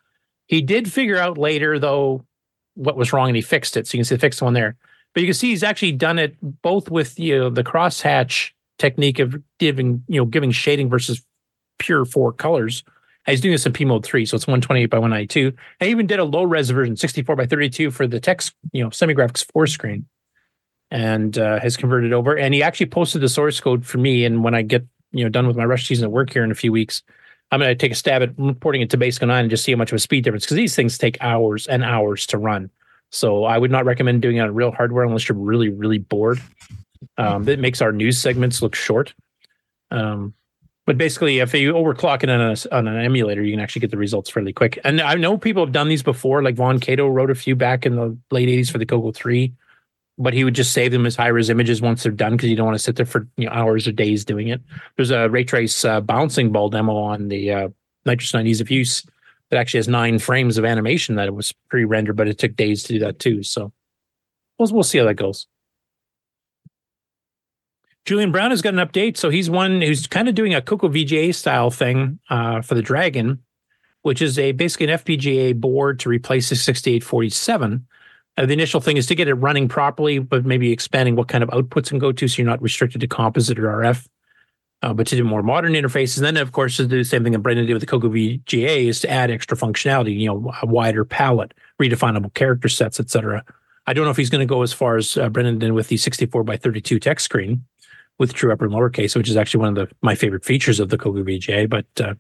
[0.47, 2.25] He did figure out later, though,
[2.75, 3.87] what was wrong, and he fixed it.
[3.87, 4.77] So you can see the fixed one there.
[5.15, 9.19] But you can see he's actually done it both with you know, the crosshatch technique
[9.19, 11.25] of giving you know giving shading versus
[11.79, 12.85] pure four colors.
[13.27, 15.57] And he's doing this in PMODE three, so it's 128 by 192.
[15.81, 18.91] I even did a low res version, 64 by 32 for the text, you know,
[18.91, 20.07] semi-graphics four screen,
[20.91, 22.37] and uh, has converted over.
[22.37, 24.25] And he actually posted the source code for me.
[24.25, 26.51] And when I get you know done with my rush season at work here in
[26.51, 27.03] a few weeks,
[27.51, 29.79] I'm going to take a stab at porting it to BASIC09 and just see how
[29.79, 32.71] much of a speed difference because these things take hours and hours to run.
[33.11, 36.41] So I would not recommend doing it on real hardware unless you're really really bored.
[37.19, 39.15] Um, it makes our news segments look short.
[39.91, 40.35] Um,
[40.87, 43.91] but basically, if you overclock it on, a, on an emulator, you can actually get
[43.91, 44.79] the results fairly quick.
[44.85, 46.43] And I know people have done these before.
[46.43, 49.53] Like Vaughn Cato wrote a few back in the late '80s for the Coco Three,
[50.19, 52.57] but he would just save them as high res images once they're done because you
[52.57, 54.61] don't want to sit there for you know, hours or days doing it.
[54.97, 57.69] There's a ray trace uh, bouncing ball demo on the uh,
[58.07, 59.05] NitrOS-9 Ease of Use
[59.51, 62.83] that actually has nine frames of animation that it was pre-rendered, but it took days
[62.85, 63.43] to do that too.
[63.43, 63.73] So
[64.59, 65.47] we'll we'll see how that goes.
[68.07, 69.17] Julian Brown has got an update.
[69.17, 72.83] So he's one who's kind of doing a Coco VGA style thing uh, for the
[72.83, 73.43] Dragon,
[74.03, 77.85] which is a basically an FPGA board to replace the 6847.
[78.37, 81.43] Uh, the initial thing is to get it running properly, but maybe expanding what kind
[81.43, 84.07] of outputs can go to, so you're not restricted to composite or RF.
[84.83, 87.25] Uh, but to do more modern interfaces, and then of course to do the same
[87.25, 90.53] thing that Brendan did with the Coco VGA is to add extra functionality, you know,
[90.61, 93.43] a wider palette, redefinable character sets, etc.
[93.87, 95.89] I don't know if he's going to go as far as uh, Brendan did with
[95.89, 97.65] the 64 by 32 text screen
[98.19, 100.91] with true upper and lowercase, which is actually one of the my favorite features of
[100.91, 102.15] the Coco VGA, but uh,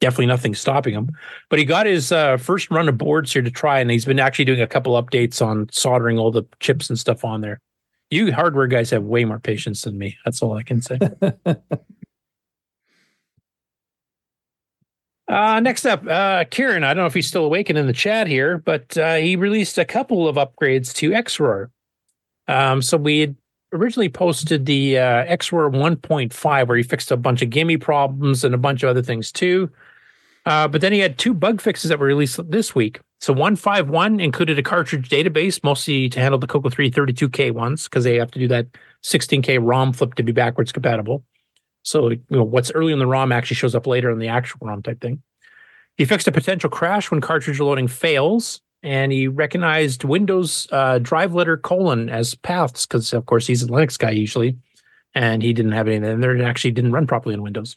[0.00, 1.10] definitely nothing stopping him.
[1.48, 4.20] But he got his uh, first run of boards here to try, and he's been
[4.20, 7.60] actually doing a couple updates on soldering all the chips and stuff on there.
[8.10, 10.16] You hardware guys have way more patience than me.
[10.24, 10.98] That's all I can say.
[15.28, 16.84] Uh, next up, uh, Ciaran.
[16.84, 19.34] I don't know if he's still awake and in the chat here, but uh, he
[19.34, 21.70] released a couple of upgrades to XRoar.
[22.46, 23.36] Um, so we had
[23.76, 28.54] originally posted the uh, XRoar 1.5, where he fixed a bunch of GIME problems and
[28.54, 29.70] a bunch of other things too.
[30.44, 33.00] Uh, but then he had two bug fixes that were released this week.
[33.20, 38.04] So 151 included a cartridge database, mostly to handle the Coco 3 32K ones, because
[38.04, 38.66] they have to do that
[39.02, 41.24] 16K ROM flip to be backwards compatible.
[41.82, 44.66] So you know what's early in the ROM actually shows up later in the actual
[44.66, 45.22] ROM type thing.
[45.96, 51.34] He fixed a potential crash when cartridge loading fails, and he recognized Windows uh, drive
[51.34, 54.56] letter colon as paths because, of course, he's a Linux guy usually,
[55.14, 56.36] and he didn't have anything there.
[56.36, 57.76] It actually didn't run properly in Windows.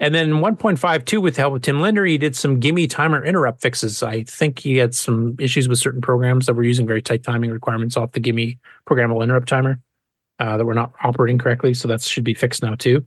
[0.00, 3.60] And then 1.52 with the help with Tim Lindner, he did some GIME timer interrupt
[3.60, 4.02] fixes.
[4.02, 7.50] I think he had some issues with certain programs that were using very tight timing
[7.50, 9.80] requirements off the GIME programmable interrupt timer
[10.38, 11.74] uh, that were not operating correctly.
[11.74, 13.04] So that should be fixed now too.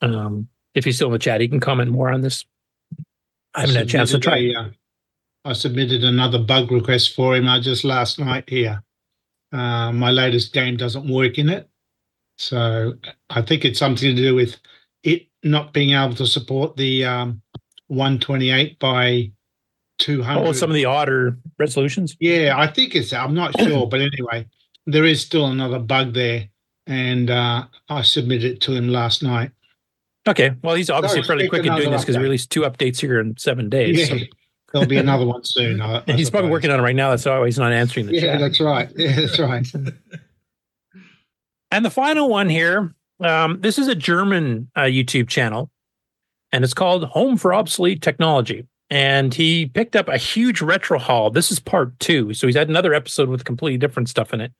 [0.00, 2.46] Um, if he's still in the chat, he can comment more on this.
[3.54, 4.52] I haven't had a chance to try.
[4.56, 4.70] Uh,
[5.48, 8.82] I submitted another bug request for him uh, just last night here.
[9.50, 11.66] Uh, my latest game doesn't work in it.
[12.36, 12.94] So
[13.30, 14.58] I think it's something to do with
[15.02, 17.40] it not being able to support the um,
[17.86, 19.32] 128 by
[20.00, 20.48] 200.
[20.48, 22.14] Oh, some of the odder resolutions.
[22.20, 23.14] Yeah, I think it's.
[23.14, 24.46] I'm not sure, but anyway,
[24.86, 26.46] there is still another bug there,
[26.86, 29.52] and uh, I submitted it to him last night.
[30.28, 32.22] Okay, well, he's obviously fairly quick in doing this because he update.
[32.22, 33.98] released two updates here in seven days.
[33.98, 34.24] Yeah, so-
[34.72, 35.80] there'll be another one soon.
[35.80, 37.10] I, I he's probably working on it right now.
[37.10, 38.40] That's why he's not answering the Yeah, chat.
[38.40, 38.90] that's right.
[38.96, 39.66] Yeah, that's right.
[41.70, 45.70] And the final one here, um, this is a German uh, YouTube channel,
[46.52, 48.66] and it's called Home for Obsolete Technology.
[48.90, 51.28] And he picked up a huge retro haul.
[51.30, 52.32] This is part two.
[52.32, 54.50] So he's had another episode with completely different stuff in it.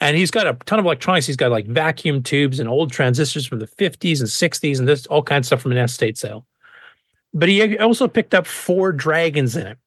[0.00, 1.26] And he's got a ton of electronics.
[1.26, 5.06] He's got like vacuum tubes and old transistors from the 50s and 60s and this
[5.06, 6.46] all kinds of stuff from an estate sale.
[7.34, 9.78] But he also picked up four dragons in it.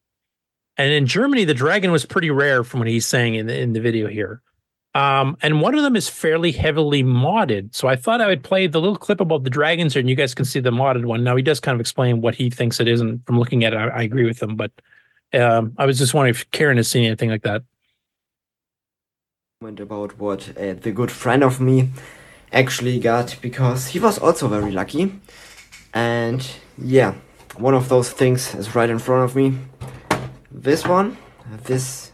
[0.76, 3.72] And in Germany, the dragon was pretty rare from what he's saying in the, in
[3.72, 4.42] the video here.
[4.94, 7.74] Um, and one of them is fairly heavily modded.
[7.74, 10.16] So I thought I would play the little clip about the dragons here, and you
[10.16, 11.22] guys can see the modded one.
[11.22, 13.74] Now he does kind of explain what he thinks it is, and from looking at
[13.74, 14.56] it, I, I agree with him.
[14.56, 14.72] But
[15.34, 17.62] um, I was just wondering if Karen has seen anything like that.
[19.60, 21.90] about what uh, the good friend of me
[22.52, 25.12] actually got because he was also very lucky.
[25.92, 26.46] And
[26.78, 27.14] yeah,
[27.58, 29.58] one of those things is right in front of me.
[30.50, 31.16] This one,
[31.64, 32.12] this,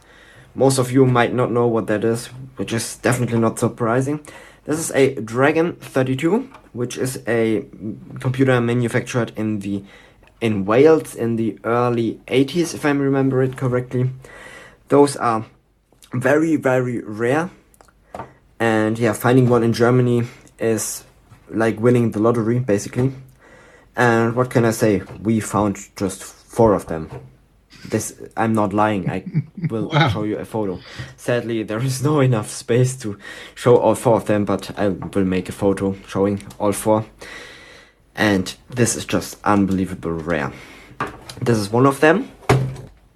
[0.55, 4.21] most of you might not know what that is, which is definitely not surprising.
[4.65, 7.67] This is a Dragon 32, which is a
[8.21, 9.85] computer manufactured in the
[10.41, 14.11] in Wales in the early 80s, if I remember it correctly.
[14.89, 15.45] Those are
[16.13, 17.51] very very rare
[18.61, 20.23] and yeah finding one in germany
[20.59, 21.05] is
[21.49, 23.13] like winning the lottery basically
[23.97, 27.09] and what can i say we found just four of them
[27.89, 29.25] this i'm not lying i
[29.69, 30.09] will Wow.
[30.09, 30.79] show you a photo
[31.17, 33.19] sadly there is no enough space to
[33.55, 37.05] show all four of them but i will make a photo showing all four
[38.15, 40.53] and this is just unbelievable rare
[41.41, 42.31] this is one of them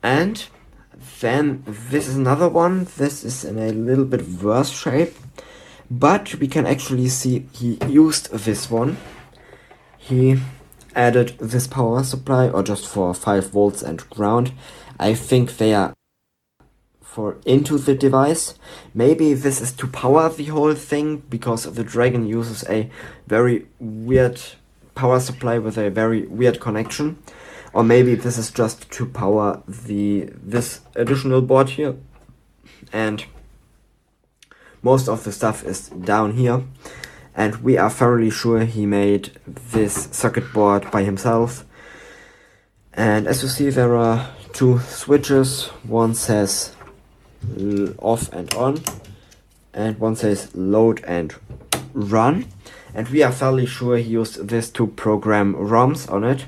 [0.02, 0.46] and
[1.20, 2.86] then this is another one.
[2.98, 5.14] This is in a little bit worse shape.
[5.90, 8.98] But we can actually see he used this one.
[9.96, 10.38] he
[10.96, 14.52] added this power supply or just for 5 volts and ground.
[14.98, 15.94] I think they are
[17.16, 18.54] for into the device.
[18.92, 22.90] Maybe this is to power the whole thing because the Dragon uses a
[23.26, 24.40] very weird
[24.94, 27.18] power supply with a very weird connection.
[27.72, 31.96] Or maybe this is just to power the this additional board here.
[32.92, 33.24] And
[34.82, 36.62] most of the stuff is down here.
[37.36, 41.66] And we are fairly sure he made this circuit board by himself.
[42.94, 45.66] And as you see, there are two switches.
[45.84, 46.74] One says
[47.98, 48.82] off and on,
[49.74, 51.34] and one says load and
[51.92, 52.46] run.
[52.94, 56.46] And we are fairly sure he used this to program ROMs on it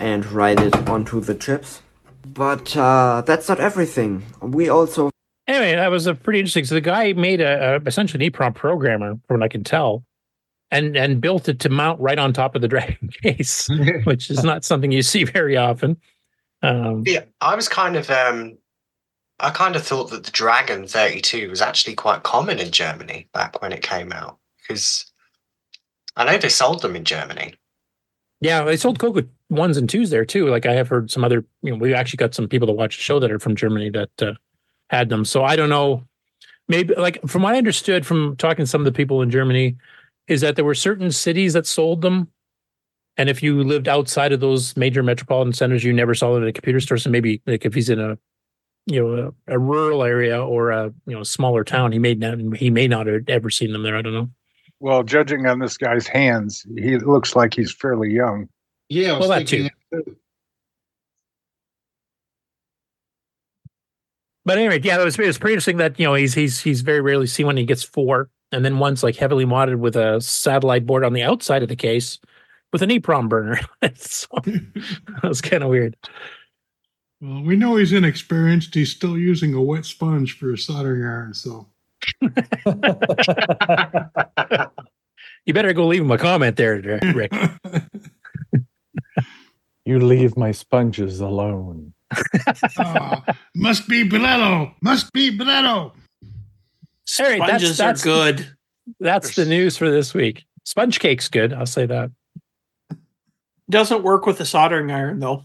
[0.00, 1.82] and write it onto the chips.
[2.24, 4.22] But uh, that's not everything.
[4.40, 5.10] We also
[5.48, 6.66] Anyway, that was a pretty interesting.
[6.66, 10.04] So the guy made a, a essentially an EEPROM programmer, from what I can tell,
[10.70, 13.68] and and built it to mount right on top of the Dragon case,
[14.04, 15.96] which is not something you see very often.
[16.62, 18.58] Um, Yeah, I was kind of um
[19.40, 23.62] I kind of thought that the Dragon 32 was actually quite common in Germany back
[23.62, 25.06] when it came out because
[26.16, 27.54] I know they sold them in Germany.
[28.40, 30.48] Yeah, they sold Coco ones and twos there too.
[30.48, 32.96] Like I have heard some other, you know, we actually got some people to watch
[32.96, 34.32] the show that are from Germany that uh,
[34.90, 35.24] had them.
[35.24, 36.04] So I don't know.
[36.68, 39.76] Maybe like from what I understood from talking to some of the people in Germany,
[40.26, 42.28] is that there were certain cities that sold them,
[43.16, 46.48] and if you lived outside of those major metropolitan centers, you never saw them in
[46.48, 46.98] a computer store.
[46.98, 48.18] So maybe like if he's in a
[48.86, 52.38] you know a, a rural area or a you know smaller town, he may not
[52.56, 53.96] he may not have ever seen them there.
[53.96, 54.28] I don't know.
[54.80, 58.48] Well, judging on this guy's hands, he looks like he's fairly young.
[58.90, 59.74] Yeah, I was Well, that thinking too.
[59.90, 60.16] that too.
[64.48, 66.80] But anyway, yeah, it was, it was pretty interesting that you know he's he's he's
[66.80, 70.22] very rarely seen when he gets four, and then one's like heavily modded with a
[70.22, 72.18] satellite board on the outside of the case
[72.72, 73.60] with an EEPROM burner.
[73.94, 75.98] so, that was kind of weird.
[77.20, 78.74] Well, we know he's inexperienced.
[78.74, 81.68] He's still using a wet sponge for a soldering iron, so
[85.44, 86.80] You better go leave him a comment there,
[87.14, 87.34] Rick.
[89.84, 91.92] You leave my sponges alone.
[93.54, 94.72] Must be Brillo.
[94.82, 95.92] Must be Brillo.
[95.92, 95.92] All
[97.20, 98.54] right, that's- Sponges that's- are good.
[99.00, 100.46] That's the news for this week.
[100.64, 101.52] Sponge cake's good.
[101.52, 102.10] I'll say that.
[103.70, 105.44] Doesn't work with a soldering iron though.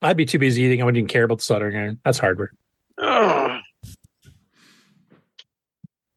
[0.00, 0.80] I'd be too busy eating.
[0.80, 2.00] I wouldn't even care about the soldering iron.
[2.04, 2.52] That's hardware.
[3.02, 3.60] All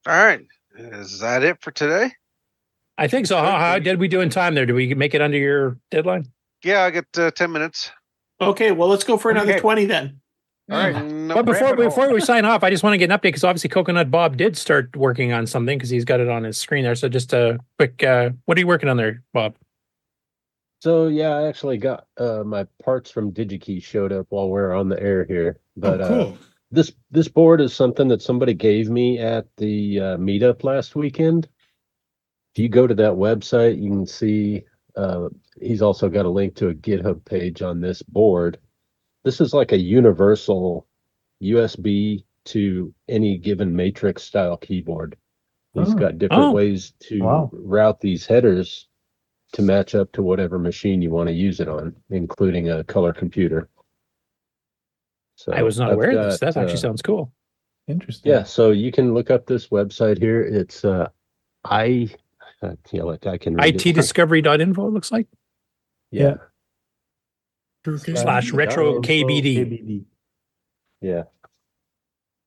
[0.07, 0.41] right.
[0.77, 2.11] Is that it for today?
[2.97, 3.37] I think so.
[3.37, 4.65] How, how did we do in time there?
[4.65, 6.31] Did we make it under your deadline?
[6.63, 7.91] Yeah, I get uh, 10 minutes.
[8.41, 9.59] Okay, well let's go for another Okay.
[9.61, 10.19] twenty then.
[10.71, 11.05] All right.
[11.05, 13.43] No but before before we sign off, I just want to get an update because
[13.43, 16.83] obviously Coconut Bob did start working on something because he's got it on his screen
[16.83, 16.95] there.
[16.95, 19.55] So just a quick, uh, what are you working on there, Bob?
[20.81, 24.73] So yeah, I actually got uh, my parts from DigiKey showed up while we are
[24.73, 25.59] on the air here.
[25.75, 26.31] But oh, uh,
[26.71, 31.47] this this board is something that somebody gave me at the uh, meetup last weekend.
[32.55, 34.63] If you go to that website, you can see
[34.95, 38.59] uh, he's also got a link to a GitHub page on this board.
[39.23, 40.87] This is like a universal
[41.41, 45.15] USB to any given matrix style keyboard.
[45.73, 45.97] He's Oh.
[45.97, 46.51] got different Oh.
[46.53, 47.49] ways to Wow.
[47.53, 48.87] route these headers
[49.53, 53.13] to match up to whatever machine you want to use it on, including a color
[53.13, 53.69] computer.
[55.35, 56.39] So I was not I've aware of this.
[56.39, 57.31] That actually uh, sounds cool.
[57.87, 58.31] Interesting.
[58.31, 60.41] yeah, so you can look up this website here.
[60.41, 61.09] It's uh
[61.65, 62.09] I
[62.63, 63.81] I feel like I can read it.
[63.95, 65.27] itdiscovery.info, it looks like.
[66.11, 66.35] Yeah.
[67.85, 69.57] Slash retro KBD.
[69.57, 70.05] KBD.
[71.01, 71.23] Yeah.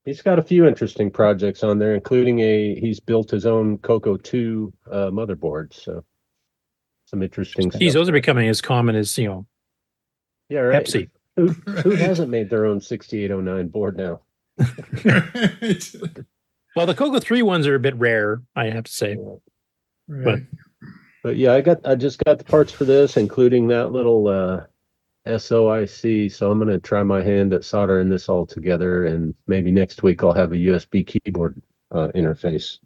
[0.04, 4.16] He's got a few interesting projects on there, including a he's built his own Coco
[4.16, 5.74] 2 uh, motherboard.
[5.74, 6.04] So
[7.06, 8.00] some interesting Geez, stuff.
[8.00, 9.46] those are becoming as common as, you know,
[10.48, 10.84] Yeah, right.
[10.84, 11.10] Pepsi.
[11.34, 14.20] Who, who hasn't made their own 6809 board now?
[16.76, 19.16] Well, the Coco 3 ones are a bit rare, I have to say.
[20.09, 20.41] But
[21.26, 24.60] But yeah, I got I just got the parts for this, including that little uh
[25.26, 26.31] SOIC.
[26.31, 30.23] So I'm gonna try my hand at soldering this all together, and maybe next week
[30.23, 31.60] I'll have a USB keyboard
[31.91, 32.78] uh, interface.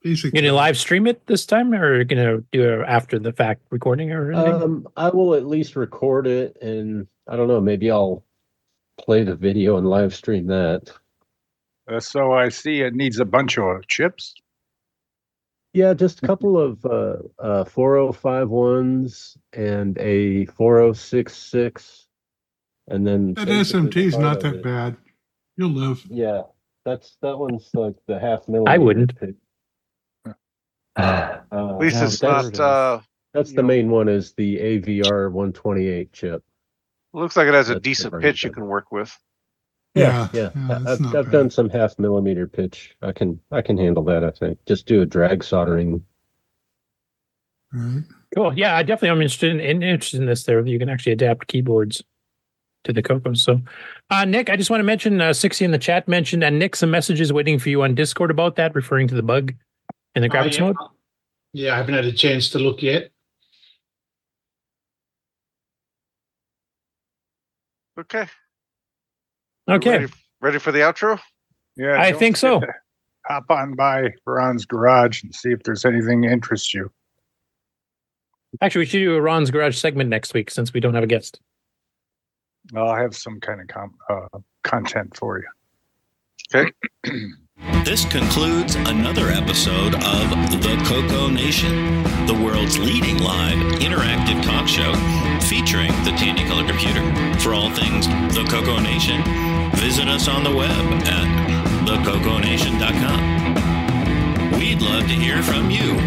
[0.00, 3.60] you gonna live stream it this time or you gonna do a after the fact
[3.68, 4.54] recording or anything?
[4.54, 8.24] Um, I will at least record it, and I don't know, maybe I'll
[8.98, 10.90] play the video and live stream that.
[11.86, 14.34] Uh, so I see it needs a bunch of chips.
[15.76, 22.06] Yeah, just a couple of uh, uh, 4051s and a 4066,
[22.88, 24.62] and then That basically the SMT's not that it.
[24.62, 24.96] bad.
[25.58, 26.02] You'll live.
[26.08, 26.44] Yeah,
[26.86, 28.72] that's that one's like the half millimeter.
[28.72, 29.20] I wouldn't.
[29.20, 29.34] pick.
[30.96, 31.42] At
[31.78, 32.60] least it's that's- not.
[32.60, 33.00] Uh,
[33.34, 36.42] That's the main one is the AVR 128 chip.
[37.12, 39.14] looks like it has a That's decent pitch you can work with.
[39.96, 40.68] Yeah, Yeah, yeah.
[40.68, 42.94] yeah, I- that's I've, I've done some half millimeter pitch.
[43.02, 44.22] I can I can handle that.
[44.24, 46.04] I think just do a drag soldering.
[47.72, 48.02] Right.
[48.34, 48.56] Cool.
[48.58, 50.44] Yeah, I definitely am interested in, in interested in this.
[50.44, 52.02] There, you can actually adapt keyboards
[52.84, 53.34] to the Coco.
[53.34, 53.60] So,
[54.10, 56.76] uh, Nick, I just want to mention uh, sixty in the chat mentioned, and Nick,
[56.76, 59.54] some messages waiting for you on Discord about that, referring to the bug
[60.14, 60.64] in the Oh, graphics yeah.
[60.64, 60.76] mode.
[61.52, 63.10] Yeah, I haven't had a chance to look yet.
[67.98, 68.26] Okay.
[69.68, 69.90] Okay.
[69.90, 71.20] Ready, ready for the outro?
[71.76, 72.62] Yeah, I think so.
[73.26, 76.90] Hop on by Ron's garage and see if there's anything that interests you.
[78.60, 81.08] Actually, we should do a Ron's Garage segment next week since we don't have a
[81.08, 81.40] guest.
[82.74, 85.48] I'll have some kind of com- uh, content for you.
[86.54, 86.72] Okay.
[87.86, 94.92] This concludes another episode of The Coco Nation, the world's leading live interactive talk show
[95.46, 97.00] featuring the Tandy Color Computer.
[97.38, 99.22] For all things The Coco Nation,
[99.76, 104.58] visit us on the web at thecoconation.com.
[104.58, 105.98] We'd love to hear from you.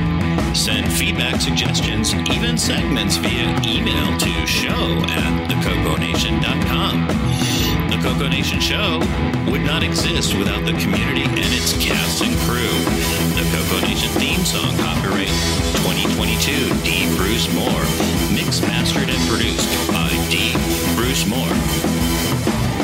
[0.53, 7.48] Send feedback, suggestions, even segments via email to show at thecoconation.com.
[7.89, 8.99] The Coco Nation Show
[9.49, 12.69] would not exist without the community and its cast and crew.
[13.33, 15.33] The Coco Nation theme song copyright
[15.81, 17.09] 2022 D.
[17.17, 17.85] Bruce Moore.
[18.29, 20.53] Mixed, mastered, and produced by D.
[20.93, 21.57] Bruce Moore.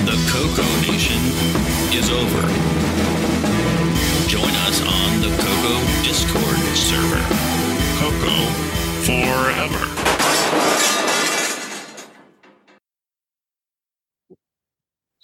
[0.09, 1.21] The Coco Nation
[1.93, 2.41] is over.
[4.25, 7.21] Join us on the Coco Discord server.
[8.01, 8.33] Coco
[9.05, 11.04] forever.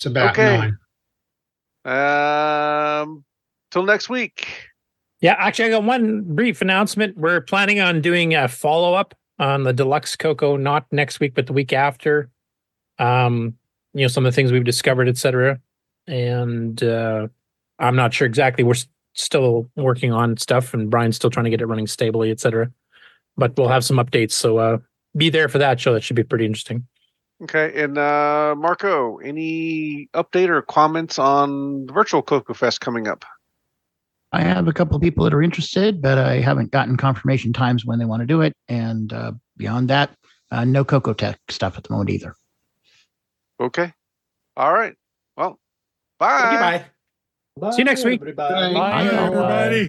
[0.02, 0.74] It's about Okay.
[1.86, 3.02] nine.
[3.04, 3.24] Um,
[3.70, 4.48] till next week.
[5.20, 7.16] Yeah, actually, I got one brief announcement.
[7.18, 11.46] We're planning on doing a follow up on the deluxe Coco, not next week, but
[11.46, 12.32] the week after.
[12.98, 13.56] Um,
[13.94, 15.60] you know, some of the things we've discovered, et cetera.
[16.08, 17.28] And uh,
[17.78, 18.64] I'm not sure exactly.
[18.64, 18.74] We're
[19.14, 22.72] still working on stuff, and Brian's still trying to get it running stably, et cetera.
[23.38, 24.32] But we'll have some updates.
[24.32, 24.78] So uh,
[25.16, 25.94] be there for that show.
[25.94, 26.88] That should be pretty interesting.
[27.44, 33.26] Okay, and uh, Marco, any update or comments on the virtual Coco Fest coming up?
[34.32, 37.86] I have a couple of people that are interested, but I haven't gotten confirmation times
[37.86, 38.54] when they want to do it.
[38.68, 40.16] And uh, beyond that,
[40.52, 42.36] uh, no Cocoa Tech stuff at the moment either.
[43.60, 43.92] Okay.
[44.56, 44.96] All right.
[45.36, 45.60] Well,
[46.20, 46.86] bye.
[47.60, 47.72] bye.
[47.72, 48.22] See you next week.
[48.36, 49.80] Bye, everybody.